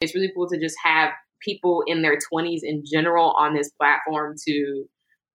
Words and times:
It's 0.00 0.14
really 0.14 0.32
cool 0.34 0.48
to 0.48 0.58
just 0.58 0.76
have 0.82 1.10
people 1.42 1.82
in 1.86 2.00
their 2.00 2.16
20s 2.16 2.60
in 2.62 2.82
general 2.90 3.32
on 3.38 3.54
this 3.54 3.70
platform 3.70 4.34
to, 4.46 4.84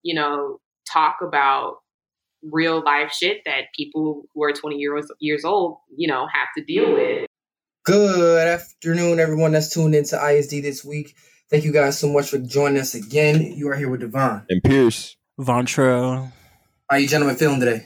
you 0.01 0.15
know, 0.15 0.59
talk 0.91 1.17
about 1.21 1.77
real 2.41 2.83
life 2.83 3.11
shit 3.11 3.41
that 3.45 3.65
people 3.75 4.23
who 4.33 4.43
are 4.43 4.51
20 4.51 4.77
years 4.77 5.07
years 5.19 5.45
old, 5.45 5.77
you 5.95 6.07
know, 6.07 6.25
have 6.33 6.47
to 6.57 6.63
deal 6.63 6.93
with. 6.93 7.27
Good 7.85 8.47
afternoon, 8.47 9.19
everyone 9.19 9.51
that's 9.51 9.71
tuned 9.71 9.93
into 9.93 10.19
ISD 10.19 10.63
this 10.63 10.83
week. 10.83 11.15
Thank 11.51 11.63
you 11.63 11.71
guys 11.71 11.99
so 11.99 12.11
much 12.11 12.29
for 12.29 12.39
joining 12.39 12.79
us 12.79 12.95
again. 12.95 13.41
You 13.41 13.69
are 13.69 13.75
here 13.75 13.89
with 13.89 13.99
Devon 13.99 14.47
and 14.49 14.63
Pierce. 14.63 15.15
Vontrell. 15.39 16.31
How 16.89 16.97
you 16.97 17.07
gentlemen 17.07 17.35
feeling 17.35 17.59
today? 17.59 17.85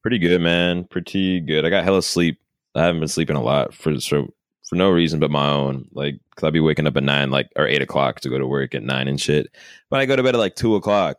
Pretty 0.00 0.20
good, 0.20 0.40
man. 0.40 0.84
Pretty 0.84 1.40
good. 1.40 1.64
I 1.64 1.70
got 1.70 1.82
hella 1.82 2.02
sleep. 2.02 2.38
I 2.76 2.84
haven't 2.84 3.00
been 3.00 3.08
sleeping 3.08 3.34
a 3.34 3.42
lot 3.42 3.74
for 3.74 3.98
so 3.98 4.32
for 4.64 4.76
no 4.76 4.90
reason 4.90 5.20
but 5.20 5.30
my 5.30 5.48
own. 5.50 5.88
Like, 5.92 6.18
cause 6.34 6.46
I'd 6.46 6.52
be 6.52 6.60
waking 6.60 6.86
up 6.86 6.96
at 6.96 7.02
nine, 7.02 7.30
like 7.30 7.50
or 7.56 7.66
eight 7.66 7.82
o'clock 7.82 8.20
to 8.20 8.30
go 8.30 8.38
to 8.38 8.46
work 8.46 8.74
at 8.74 8.82
nine 8.82 9.08
and 9.08 9.20
shit. 9.20 9.54
But 9.90 10.00
I 10.00 10.06
go 10.06 10.16
to 10.16 10.22
bed 10.22 10.34
at 10.34 10.38
like 10.38 10.56
two 10.56 10.74
o'clock. 10.74 11.18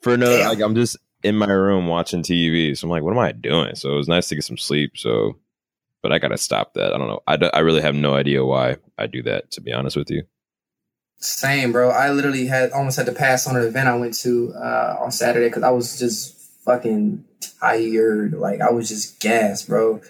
For 0.00 0.16
no, 0.16 0.36
Damn. 0.36 0.48
like 0.48 0.60
I'm 0.60 0.74
just 0.74 0.96
in 1.22 1.36
my 1.36 1.50
room 1.50 1.86
watching 1.86 2.22
TV. 2.22 2.76
So 2.76 2.86
I'm 2.86 2.90
like, 2.90 3.02
what 3.02 3.12
am 3.12 3.18
I 3.18 3.32
doing? 3.32 3.74
So 3.76 3.92
it 3.92 3.96
was 3.96 4.08
nice 4.08 4.28
to 4.28 4.34
get 4.34 4.44
some 4.44 4.58
sleep. 4.58 4.96
So, 4.96 5.36
but 6.02 6.12
I 6.12 6.18
gotta 6.18 6.38
stop 6.38 6.74
that. 6.74 6.92
I 6.92 6.98
don't 6.98 7.08
know. 7.08 7.20
I, 7.26 7.36
I 7.54 7.60
really 7.60 7.82
have 7.82 7.94
no 7.94 8.14
idea 8.14 8.44
why 8.44 8.76
I 8.98 9.06
do 9.06 9.22
that. 9.24 9.50
To 9.52 9.60
be 9.60 9.72
honest 9.72 9.96
with 9.96 10.10
you. 10.10 10.24
Same, 11.18 11.70
bro. 11.70 11.90
I 11.90 12.10
literally 12.10 12.46
had 12.46 12.72
almost 12.72 12.96
had 12.96 13.06
to 13.06 13.12
pass 13.12 13.46
on 13.46 13.54
an 13.56 13.62
event 13.62 13.88
I 13.88 13.94
went 13.94 14.14
to 14.20 14.52
uh, 14.56 14.96
on 15.00 15.12
Saturday 15.12 15.46
because 15.46 15.62
I 15.62 15.70
was 15.70 15.96
just 15.96 16.36
fucking 16.64 17.24
tired. 17.60 18.32
Like 18.32 18.60
I 18.60 18.70
was 18.72 18.88
just 18.88 19.20
gassed, 19.20 19.68
bro, 19.68 20.00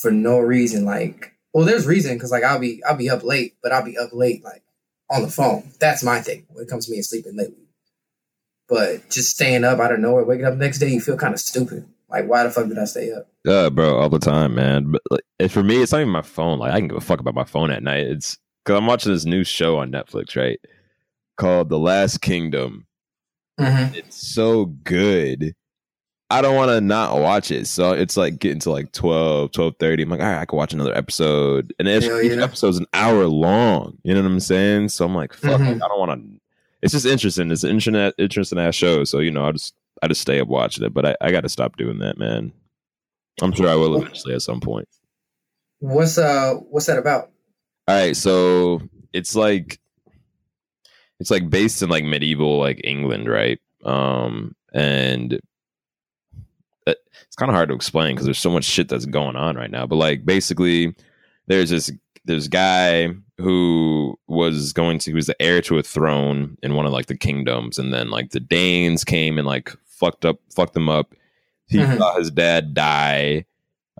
for 0.00 0.12
no 0.12 0.38
reason. 0.38 0.84
Like, 0.84 1.34
well, 1.52 1.64
there's 1.64 1.86
reason 1.86 2.14
because 2.14 2.30
like 2.30 2.44
I'll 2.44 2.58
be 2.58 2.82
I'll 2.84 2.96
be 2.96 3.10
up 3.10 3.22
late, 3.22 3.56
but 3.62 3.72
I'll 3.72 3.84
be 3.84 3.98
up 3.98 4.10
late 4.12 4.44
like 4.44 4.62
on 5.10 5.22
the 5.22 5.28
phone. 5.28 5.70
That's 5.80 6.02
my 6.02 6.20
thing 6.20 6.46
when 6.50 6.64
it 6.64 6.68
comes 6.68 6.86
to 6.86 6.92
me 6.92 6.98
and 6.98 7.06
sleeping 7.06 7.36
lately. 7.36 7.66
But 8.68 9.10
just 9.10 9.30
staying 9.30 9.64
up 9.64 9.80
out 9.80 9.92
of 9.92 9.98
nowhere, 9.98 10.24
waking 10.24 10.46
up 10.46 10.54
next 10.54 10.78
day, 10.78 10.88
you 10.88 11.00
feel 11.00 11.16
kind 11.16 11.34
of 11.34 11.40
stupid. 11.40 11.88
Like, 12.08 12.28
why 12.28 12.44
the 12.44 12.50
fuck 12.50 12.68
did 12.68 12.78
I 12.78 12.84
stay 12.84 13.12
up? 13.12 13.28
Yeah, 13.44 13.68
bro, 13.68 13.98
all 13.98 14.08
the 14.08 14.18
time, 14.18 14.54
man. 14.54 14.92
But 14.92 15.02
like, 15.10 15.50
for 15.50 15.62
me, 15.62 15.82
it's 15.82 15.92
not 15.92 16.00
even 16.00 16.12
my 16.12 16.22
phone. 16.22 16.58
Like, 16.58 16.72
I 16.72 16.78
can 16.78 16.88
give 16.88 16.96
a 16.96 17.00
fuck 17.00 17.20
about 17.20 17.34
my 17.34 17.44
phone 17.44 17.70
at 17.70 17.82
night. 17.82 18.06
It's 18.06 18.38
because 18.64 18.78
I'm 18.78 18.86
watching 18.86 19.12
this 19.12 19.24
new 19.24 19.44
show 19.44 19.78
on 19.78 19.90
Netflix, 19.90 20.36
right? 20.36 20.60
Called 21.36 21.68
The 21.68 21.78
Last 21.78 22.20
Kingdom. 22.20 22.86
Mm-hmm. 23.58 23.94
It's 23.94 24.32
so 24.32 24.66
good. 24.66 25.54
I 26.30 26.42
don't 26.42 26.54
want 26.54 26.70
to 26.70 26.80
not 26.80 27.18
watch 27.18 27.50
it. 27.50 27.66
So 27.66 27.92
it's 27.92 28.16
like 28.16 28.38
getting 28.38 28.60
to 28.60 28.70
like 28.70 28.92
12, 28.92 29.50
12 29.52 29.74
30. 29.78 30.02
I'm 30.02 30.08
like, 30.08 30.20
all 30.20 30.26
right, 30.26 30.40
I 30.40 30.44
can 30.44 30.56
watch 30.56 30.72
another 30.72 30.96
episode. 30.96 31.74
And 31.78 31.88
each 31.88 32.04
yeah. 32.04 32.42
episode's 32.42 32.78
an 32.78 32.86
hour 32.94 33.26
long. 33.26 33.98
You 34.04 34.14
know 34.14 34.22
what 34.22 34.30
I'm 34.30 34.40
saying? 34.40 34.90
So 34.90 35.04
I'm 35.04 35.14
like, 35.14 35.34
fuck, 35.34 35.60
mm-hmm. 35.60 35.82
I 35.82 35.88
don't 35.88 35.98
want 35.98 36.12
to 36.12 36.40
it's 36.82 36.92
just 36.92 37.06
interesting. 37.06 37.50
It's 37.50 37.64
an 37.64 37.70
internet 37.70 38.14
interesting 38.18 38.58
ass 38.58 38.74
show. 38.74 39.04
So 39.04 39.18
you 39.18 39.30
know, 39.30 39.46
I 39.46 39.52
just 39.52 39.74
I 40.02 40.08
just 40.08 40.20
stay 40.20 40.40
up 40.40 40.48
watching 40.48 40.84
it. 40.84 40.94
But 40.94 41.06
I, 41.06 41.16
I 41.20 41.30
got 41.30 41.42
to 41.42 41.48
stop 41.48 41.76
doing 41.76 41.98
that, 41.98 42.18
man. 42.18 42.52
I'm 43.42 43.52
sure 43.52 43.68
I 43.68 43.74
will 43.74 44.00
eventually 44.00 44.34
at 44.34 44.42
some 44.42 44.60
point. 44.60 44.88
What's 45.78 46.18
uh 46.18 46.54
what's 46.54 46.86
that 46.86 46.98
about? 46.98 47.30
All 47.88 47.96
right, 47.96 48.16
so 48.16 48.82
it's 49.12 49.34
like 49.34 49.78
it's 51.18 51.30
like 51.30 51.50
based 51.50 51.82
in 51.82 51.90
like 51.90 52.04
medieval 52.04 52.58
like 52.58 52.80
England, 52.84 53.28
right? 53.28 53.58
Um 53.84 54.54
and 54.72 55.40
it's 57.26 57.36
kind 57.36 57.50
of 57.50 57.54
hard 57.54 57.68
to 57.68 57.74
explain 57.74 58.14
because 58.14 58.24
there's 58.24 58.38
so 58.38 58.50
much 58.50 58.64
shit 58.64 58.88
that's 58.88 59.06
going 59.06 59.36
on 59.36 59.56
right 59.56 59.70
now. 59.70 59.86
But 59.86 59.96
like 59.96 60.24
basically, 60.24 60.94
there's 61.46 61.70
this 61.70 61.90
this 62.24 62.48
guy 62.48 63.08
who 63.38 64.18
was 64.28 64.72
going 64.72 64.98
to 64.98 65.10
he 65.10 65.14
was 65.14 65.26
the 65.26 65.42
heir 65.42 65.60
to 65.62 65.78
a 65.78 65.82
throne 65.82 66.56
in 66.62 66.74
one 66.74 66.86
of 66.86 66.92
like 66.92 67.06
the 67.06 67.16
kingdoms 67.16 67.78
and 67.78 67.92
then 67.92 68.10
like 68.10 68.30
the 68.30 68.40
danes 68.40 69.04
came 69.04 69.38
and 69.38 69.46
like 69.46 69.72
fucked 69.86 70.24
up 70.24 70.38
fucked 70.54 70.74
them 70.74 70.88
up 70.88 71.14
he 71.66 71.78
mm-hmm. 71.78 71.98
saw 71.98 72.16
his 72.18 72.30
dad 72.30 72.74
die 72.74 73.44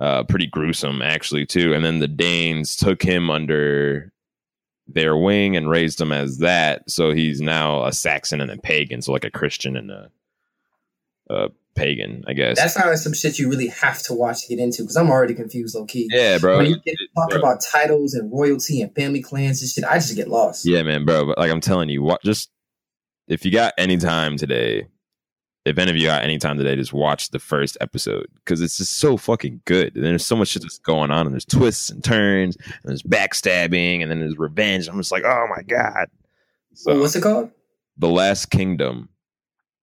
uh 0.00 0.22
pretty 0.24 0.46
gruesome 0.46 1.02
actually 1.02 1.46
too 1.46 1.72
and 1.72 1.84
then 1.84 1.98
the 1.98 2.08
danes 2.08 2.76
took 2.76 3.02
him 3.02 3.30
under 3.30 4.12
their 4.86 5.16
wing 5.16 5.56
and 5.56 5.70
raised 5.70 6.00
him 6.00 6.12
as 6.12 6.38
that 6.38 6.88
so 6.90 7.12
he's 7.12 7.40
now 7.40 7.84
a 7.84 7.92
saxon 7.92 8.40
and 8.40 8.50
a 8.50 8.56
pagan 8.58 9.00
so 9.00 9.12
like 9.12 9.24
a 9.24 9.30
christian 9.30 9.76
and 9.76 9.90
a, 9.90 10.10
a 11.30 11.48
pagan, 11.80 12.22
I 12.26 12.34
guess. 12.34 12.58
That's 12.58 12.76
not 12.76 12.94
some 12.98 13.14
shit 13.14 13.38
you 13.38 13.48
really 13.48 13.68
have 13.68 14.02
to 14.02 14.14
watch 14.14 14.42
to 14.42 14.48
get 14.48 14.62
into 14.62 14.82
because 14.82 14.96
I'm 14.96 15.10
already 15.10 15.34
confused, 15.34 15.74
low 15.74 15.86
key. 15.86 16.08
Yeah, 16.12 16.38
bro. 16.38 16.58
When 16.58 16.66
you 16.66 16.78
get 16.80 16.96
talk 17.16 17.34
about 17.34 17.62
titles 17.62 18.14
and 18.14 18.30
royalty 18.30 18.82
and 18.82 18.94
family 18.94 19.22
clans 19.22 19.62
and 19.62 19.70
shit, 19.70 19.84
I 19.84 19.94
just 19.94 20.14
get 20.14 20.28
lost. 20.28 20.66
Yeah, 20.66 20.82
man, 20.82 21.04
bro. 21.04 21.26
But 21.26 21.38
like 21.38 21.50
I'm 21.50 21.60
telling 21.60 21.88
you, 21.88 22.02
what 22.02 22.22
just 22.22 22.50
if 23.28 23.44
you 23.44 23.50
got 23.50 23.72
any 23.78 23.96
time 23.96 24.36
today, 24.36 24.88
if 25.64 25.78
any 25.78 25.90
of 25.90 25.96
you 25.96 26.06
got 26.06 26.22
any 26.22 26.38
time 26.38 26.58
today, 26.58 26.76
just 26.76 26.92
watch 26.92 27.30
the 27.30 27.38
first 27.38 27.78
episode 27.80 28.26
because 28.44 28.60
it's 28.60 28.76
just 28.76 28.98
so 28.98 29.16
fucking 29.16 29.62
good. 29.64 29.94
And 29.94 30.04
there's 30.04 30.26
so 30.26 30.36
much 30.36 30.48
shit 30.48 30.62
that's 30.62 30.78
going 30.78 31.10
on, 31.10 31.26
and 31.26 31.34
there's 31.34 31.46
twists 31.46 31.88
and 31.88 32.04
turns, 32.04 32.56
and 32.56 32.74
there's 32.84 33.02
backstabbing, 33.02 34.02
and 34.02 34.10
then 34.10 34.20
there's 34.20 34.38
revenge. 34.38 34.88
I'm 34.88 34.98
just 34.98 35.12
like, 35.12 35.24
oh 35.24 35.46
my 35.48 35.62
god. 35.62 36.08
So, 36.74 37.00
what's 37.00 37.16
it 37.16 37.22
called? 37.22 37.50
The 37.96 38.08
Last 38.08 38.50
Kingdom. 38.50 39.08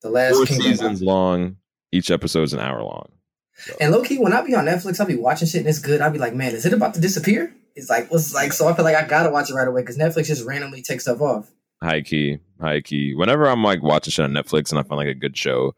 The 0.04 0.10
Last 0.10 0.36
Four 0.36 0.46
Kingdom. 0.46 0.72
seasons 0.72 1.02
long 1.02 1.58
each 1.92 2.12
episode 2.12 2.44
is 2.44 2.54
an 2.54 2.60
hour 2.60 2.82
long. 2.82 3.10
So. 3.58 3.76
And 3.82 3.92
low 3.92 4.04
key, 4.04 4.20
when 4.20 4.34
I 4.34 4.42
be 4.44 4.56
on 4.56 4.66
Netflix, 4.66 5.00
I'll 5.00 5.08
be 5.08 5.16
watching 5.16 5.48
shit 5.48 5.62
and 5.62 5.70
it's 5.70 5.80
good. 5.80 6.02
I'll 6.02 6.12
be 6.12 6.20
like, 6.20 6.36
man, 6.36 6.54
is 6.54 6.66
it 6.66 6.74
about 6.74 6.94
to 6.94 7.02
disappear? 7.02 7.54
It's 7.76 7.90
like, 7.90 8.12
what's 8.12 8.34
like, 8.34 8.54
so 8.54 8.68
I 8.68 8.74
feel 8.74 8.86
like 8.86 8.96
I 8.96 9.08
gotta 9.08 9.30
watch 9.30 9.50
it 9.50 9.56
right 9.56 9.68
away 9.68 9.82
because 9.82 9.98
Netflix 9.98 10.28
just 10.28 10.46
randomly 10.46 10.82
takes 10.82 11.04
stuff 11.04 11.22
off. 11.22 11.52
High 11.82 12.02
key, 12.02 12.40
high 12.60 12.82
key. 12.82 13.14
Whenever 13.16 13.48
I'm 13.48 13.64
like 13.64 13.84
watching 13.84 14.12
shit 14.12 14.26
on 14.26 14.32
Netflix 14.32 14.72
and 14.72 14.80
I 14.80 14.84
find 14.84 14.98
like 14.98 15.08
a 15.08 15.14
good 15.14 15.38
show, 15.38 15.76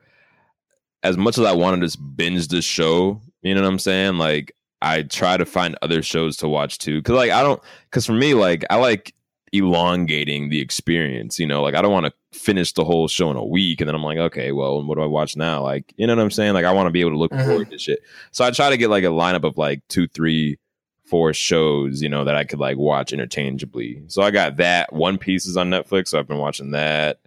as 1.03 1.17
much 1.17 1.37
as 1.37 1.45
I 1.45 1.53
want 1.53 1.79
to 1.79 1.85
just 1.85 1.99
binge 2.15 2.47
this 2.47 2.65
show, 2.65 3.21
you 3.41 3.55
know 3.55 3.61
what 3.61 3.67
I'm 3.67 3.79
saying? 3.79 4.17
Like, 4.17 4.53
I 4.81 5.03
try 5.03 5.37
to 5.37 5.45
find 5.45 5.77
other 5.81 6.01
shows 6.01 6.37
to 6.37 6.47
watch 6.47 6.77
too. 6.77 7.01
Cause 7.01 7.15
like, 7.15 7.31
I 7.31 7.41
don't, 7.41 7.61
cause 7.91 8.05
for 8.05 8.13
me, 8.13 8.33
like, 8.33 8.65
I 8.69 8.75
like 8.75 9.13
elongating 9.53 10.49
the 10.49 10.59
experience. 10.61 11.39
You 11.39 11.47
know, 11.47 11.61
like 11.61 11.75
I 11.75 11.81
don't 11.81 11.91
want 11.91 12.05
to 12.05 12.37
finish 12.37 12.73
the 12.73 12.83
whole 12.83 13.07
show 13.07 13.31
in 13.31 13.37
a 13.37 13.45
week 13.45 13.81
and 13.81 13.87
then 13.87 13.95
I'm 13.95 14.03
like, 14.03 14.17
okay, 14.17 14.51
well, 14.51 14.83
what 14.83 14.95
do 14.95 15.01
I 15.01 15.07
watch 15.07 15.35
now? 15.35 15.63
Like, 15.63 15.93
you 15.97 16.07
know 16.07 16.15
what 16.15 16.21
I'm 16.21 16.31
saying? 16.31 16.53
Like 16.53 16.65
I 16.65 16.71
want 16.71 16.87
to 16.87 16.91
be 16.91 17.01
able 17.01 17.11
to 17.11 17.17
look 17.17 17.31
mm-hmm. 17.31 17.47
forward 17.47 17.71
to 17.71 17.77
shit. 17.77 17.99
So 18.31 18.45
I 18.45 18.51
try 18.51 18.69
to 18.69 18.77
get 18.77 18.89
like 18.89 19.03
a 19.03 19.07
lineup 19.07 19.43
of 19.43 19.57
like 19.57 19.87
two, 19.87 20.07
three, 20.07 20.57
four 21.05 21.33
shows, 21.33 22.01
you 22.01 22.09
know, 22.09 22.23
that 22.23 22.35
I 22.35 22.43
could 22.43 22.59
like 22.59 22.77
watch 22.77 23.11
interchangeably. 23.11 24.03
So 24.07 24.21
I 24.21 24.31
got 24.31 24.57
that. 24.57 24.93
One 24.93 25.17
Piece 25.17 25.45
is 25.45 25.57
on 25.57 25.69
Netflix, 25.69 26.09
so 26.09 26.19
I've 26.19 26.27
been 26.27 26.37
watching 26.37 26.71
that. 26.71 27.19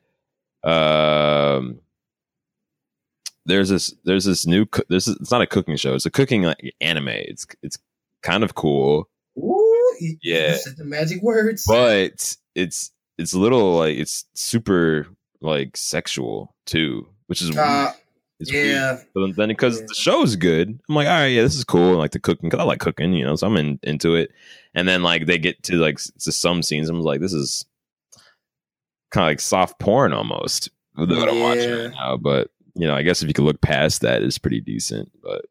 Um 0.62 1.80
there's 3.44 3.68
this 3.68 3.92
there's 4.04 4.24
this 4.24 4.46
new 4.46 4.66
this 4.88 5.08
is 5.08 5.16
it's 5.16 5.32
not 5.32 5.42
a 5.42 5.46
cooking 5.46 5.76
show, 5.76 5.94
it's 5.94 6.06
a 6.06 6.10
cooking 6.10 6.42
like 6.42 6.74
anime. 6.80 7.08
It's 7.08 7.46
it's 7.62 7.78
kind 8.22 8.44
of 8.44 8.54
cool 8.54 9.08
yeah, 10.00 10.56
said 10.56 10.76
the 10.76 10.84
magic 10.84 11.22
words. 11.22 11.64
But 11.66 12.36
it's 12.54 12.90
it's 13.18 13.32
a 13.32 13.38
little 13.38 13.76
like 13.76 13.96
it's 13.96 14.24
super 14.34 15.06
like 15.40 15.76
sexual 15.76 16.54
too, 16.66 17.08
which 17.26 17.42
is 17.42 17.56
uh, 17.56 17.92
yeah. 18.40 18.92
Weird. 18.92 19.06
But 19.14 19.36
then 19.36 19.48
because 19.48 19.80
yeah. 19.80 19.86
the 19.88 19.94
show's 19.94 20.36
good, 20.36 20.78
I'm 20.88 20.94
like, 20.94 21.08
all 21.08 21.14
right, 21.14 21.26
yeah, 21.26 21.42
this 21.42 21.56
is 21.56 21.64
cool. 21.64 21.96
like 21.96 22.12
the 22.12 22.20
cooking 22.20 22.48
because 22.48 22.62
I 22.62 22.66
like 22.66 22.80
cooking, 22.80 23.12
you 23.12 23.24
know, 23.24 23.36
so 23.36 23.46
I'm 23.46 23.56
in, 23.56 23.78
into 23.82 24.14
it. 24.14 24.30
And 24.74 24.88
then 24.88 25.02
like 25.02 25.26
they 25.26 25.38
get 25.38 25.62
to 25.64 25.76
like 25.76 25.98
to 25.98 26.32
some 26.32 26.62
scenes, 26.62 26.88
I'm 26.88 27.00
like, 27.00 27.20
this 27.20 27.32
is 27.32 27.64
kind 29.10 29.24
of 29.24 29.30
like 29.30 29.40
soft 29.40 29.78
porn 29.78 30.12
almost. 30.12 30.70
What 30.94 31.08
yeah. 31.08 31.24
I'm 31.24 31.40
watching 31.40 31.70
right 31.70 31.92
now, 31.92 32.16
but 32.16 32.50
you 32.74 32.86
know, 32.86 32.94
I 32.94 33.02
guess 33.02 33.22
if 33.22 33.28
you 33.28 33.34
could 33.34 33.44
look 33.44 33.60
past 33.60 34.00
that, 34.02 34.22
it's 34.22 34.38
pretty 34.38 34.60
decent. 34.60 35.10
But 35.22 35.44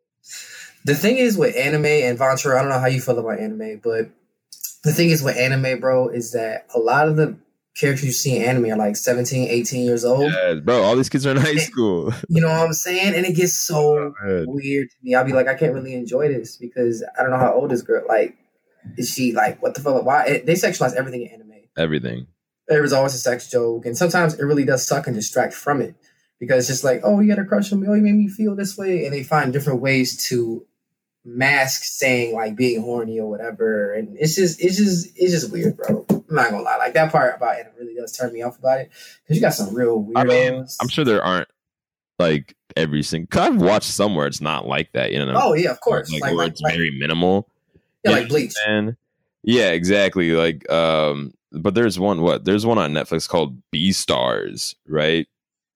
the 0.86 0.96
thing 0.96 1.18
is 1.18 1.38
with 1.38 1.56
anime 1.56 1.86
and 1.86 2.18
Ventura, 2.18 2.58
I 2.58 2.62
don't 2.62 2.72
know 2.72 2.80
how 2.80 2.88
you 2.88 3.02
feel 3.02 3.20
about 3.20 3.40
anime, 3.40 3.80
but 3.84 4.10
the 4.84 4.92
thing 4.92 5.10
is 5.10 5.22
with 5.22 5.38
anime, 5.38 5.80
bro, 5.80 6.10
is 6.10 6.32
that 6.32 6.68
a 6.74 6.80
lot 6.80 7.08
of 7.08 7.16
the 7.16 7.38
characters 7.78 8.06
you 8.06 8.12
see 8.12 8.36
in 8.36 8.44
anime 8.44 8.66
are 8.66 8.78
like 8.78 8.96
17, 8.96 9.48
18 9.48 9.86
years 9.86 10.04
old. 10.04 10.32
Yeah, 10.32 10.56
bro, 10.56 10.82
all 10.82 10.96
these 10.96 11.10
kids 11.10 11.26
are 11.26 11.32
in 11.32 11.38
high 11.38 11.56
school. 11.56 12.14
you 12.30 12.42
know 12.42 12.50
what 12.50 12.68
I'm 12.68 12.74
saying? 12.74 13.16
And 13.16 13.26
it 13.26 13.36
gets 13.36 13.54
so 13.54 14.14
oh, 14.24 14.46
weird 14.48 14.90
to 14.90 14.96
me. 15.04 15.16
I'll 15.16 15.26
be 15.26 15.34
like, 15.34 15.48
I 15.48 15.56
can't 15.56 15.74
really 15.74 15.94
enjoy 15.94 16.28
this 16.28 16.58
because 16.58 17.04
I 17.18 17.22
don't 17.22 17.32
know 17.32 17.38
how 17.38 17.54
old 17.54 17.72
this 17.72 17.82
girl 17.82 18.04
like 18.08 18.38
is 18.98 19.12
she 19.12 19.32
like 19.32 19.62
what 19.62 19.76
the 19.76 19.82
fuck 19.82 20.04
why 20.04 20.26
it, 20.26 20.46
they 20.46 20.54
sexualize 20.54 20.96
everything 20.96 21.22
in 21.24 21.34
anime. 21.34 21.52
Everything. 21.78 22.28
There 22.68 22.84
is 22.84 22.94
always 22.94 23.14
a 23.14 23.20
sex 23.20 23.50
joke, 23.50 23.86
and 23.86 23.98
sometimes 23.98 24.40
it 24.40 24.44
really 24.44 24.66
does 24.66 24.86
suck 24.86 25.08
and 25.08 25.16
distract 25.16 25.54
from 25.54 25.82
it. 25.82 25.96
Because 26.40 26.58
it's 26.60 26.80
just 26.80 26.84
like, 26.84 27.02
oh, 27.04 27.20
you 27.20 27.30
had 27.30 27.38
a 27.38 27.46
crush 27.46 27.72
on 27.72 27.82
me, 27.82 27.88
oh, 27.88 27.94
you 27.94 28.02
made 28.02 28.16
me 28.16 28.28
feel 28.28 28.56
this 28.56 28.76
way. 28.76 29.06
And 29.06 29.14
they 29.14 29.22
find 29.22 29.54
different 29.54 29.80
ways 29.80 30.28
to 30.30 30.66
mask 31.24 31.84
saying 31.84 32.34
like 32.34 32.56
being 32.56 32.82
horny 32.82 33.20
or 33.20 33.30
whatever, 33.30 33.94
and 33.94 34.18
it's 34.20 34.36
just 34.36 34.62
it's 34.62 34.78
just 34.78 35.08
it's 35.16 35.32
just 35.32 35.52
weird, 35.52 35.78
bro. 35.78 36.06
I'm 36.10 36.24
not 36.30 36.50
gonna 36.50 36.64
lie, 36.64 36.78
like 36.78 36.94
that 36.94 37.12
part 37.12 37.36
about 37.36 37.60
it 37.60 37.74
really 37.80 37.96
does 37.96 38.16
turn 38.16 38.34
me 38.34 38.42
off 38.42 38.58
about 38.60 38.80
it 38.80 38.92
because 39.24 39.36
you 39.38 39.42
got 39.42 39.54
some 39.54 39.74
real 39.76 40.00
weird. 40.00 40.18
I 40.18 40.24
mean, 40.24 40.66
I'm 40.82 40.88
sure 40.88 41.06
there 41.06 41.24
aren't 41.24 41.48
like 42.20 42.56
every 42.76 43.04
single. 43.04 43.28
Cause 43.28 43.50
I've 43.50 43.62
watched 43.62 43.90
somewhere 43.90 44.28
it's 44.28 44.42
not 44.42 44.68
like 44.68 44.92
that, 44.94 45.12
you 45.12 45.26
know. 45.26 45.34
Oh 45.36 45.54
yeah, 45.54 45.72
of 45.72 45.82
course. 45.82 46.12
Like, 46.12 46.22
like 46.22 46.32
where 46.32 46.46
like, 46.46 46.52
it's 46.54 46.62
like, 46.62 46.74
very 46.74 46.92
minimal. 46.92 47.48
Yeah, 48.04 48.12
like 48.12 48.30
Bleach. 48.30 48.54
And 48.68 48.96
Yeah, 49.44 49.72
exactly. 49.72 50.32
Like, 50.32 50.70
um, 50.72 51.34
but 51.52 51.76
there's 51.76 52.00
one 52.00 52.22
what 52.22 52.46
there's 52.46 52.66
one 52.66 52.78
on 52.78 52.94
Netflix 52.94 53.28
called 53.28 53.62
Beastars, 53.74 54.76
right? 54.88 55.28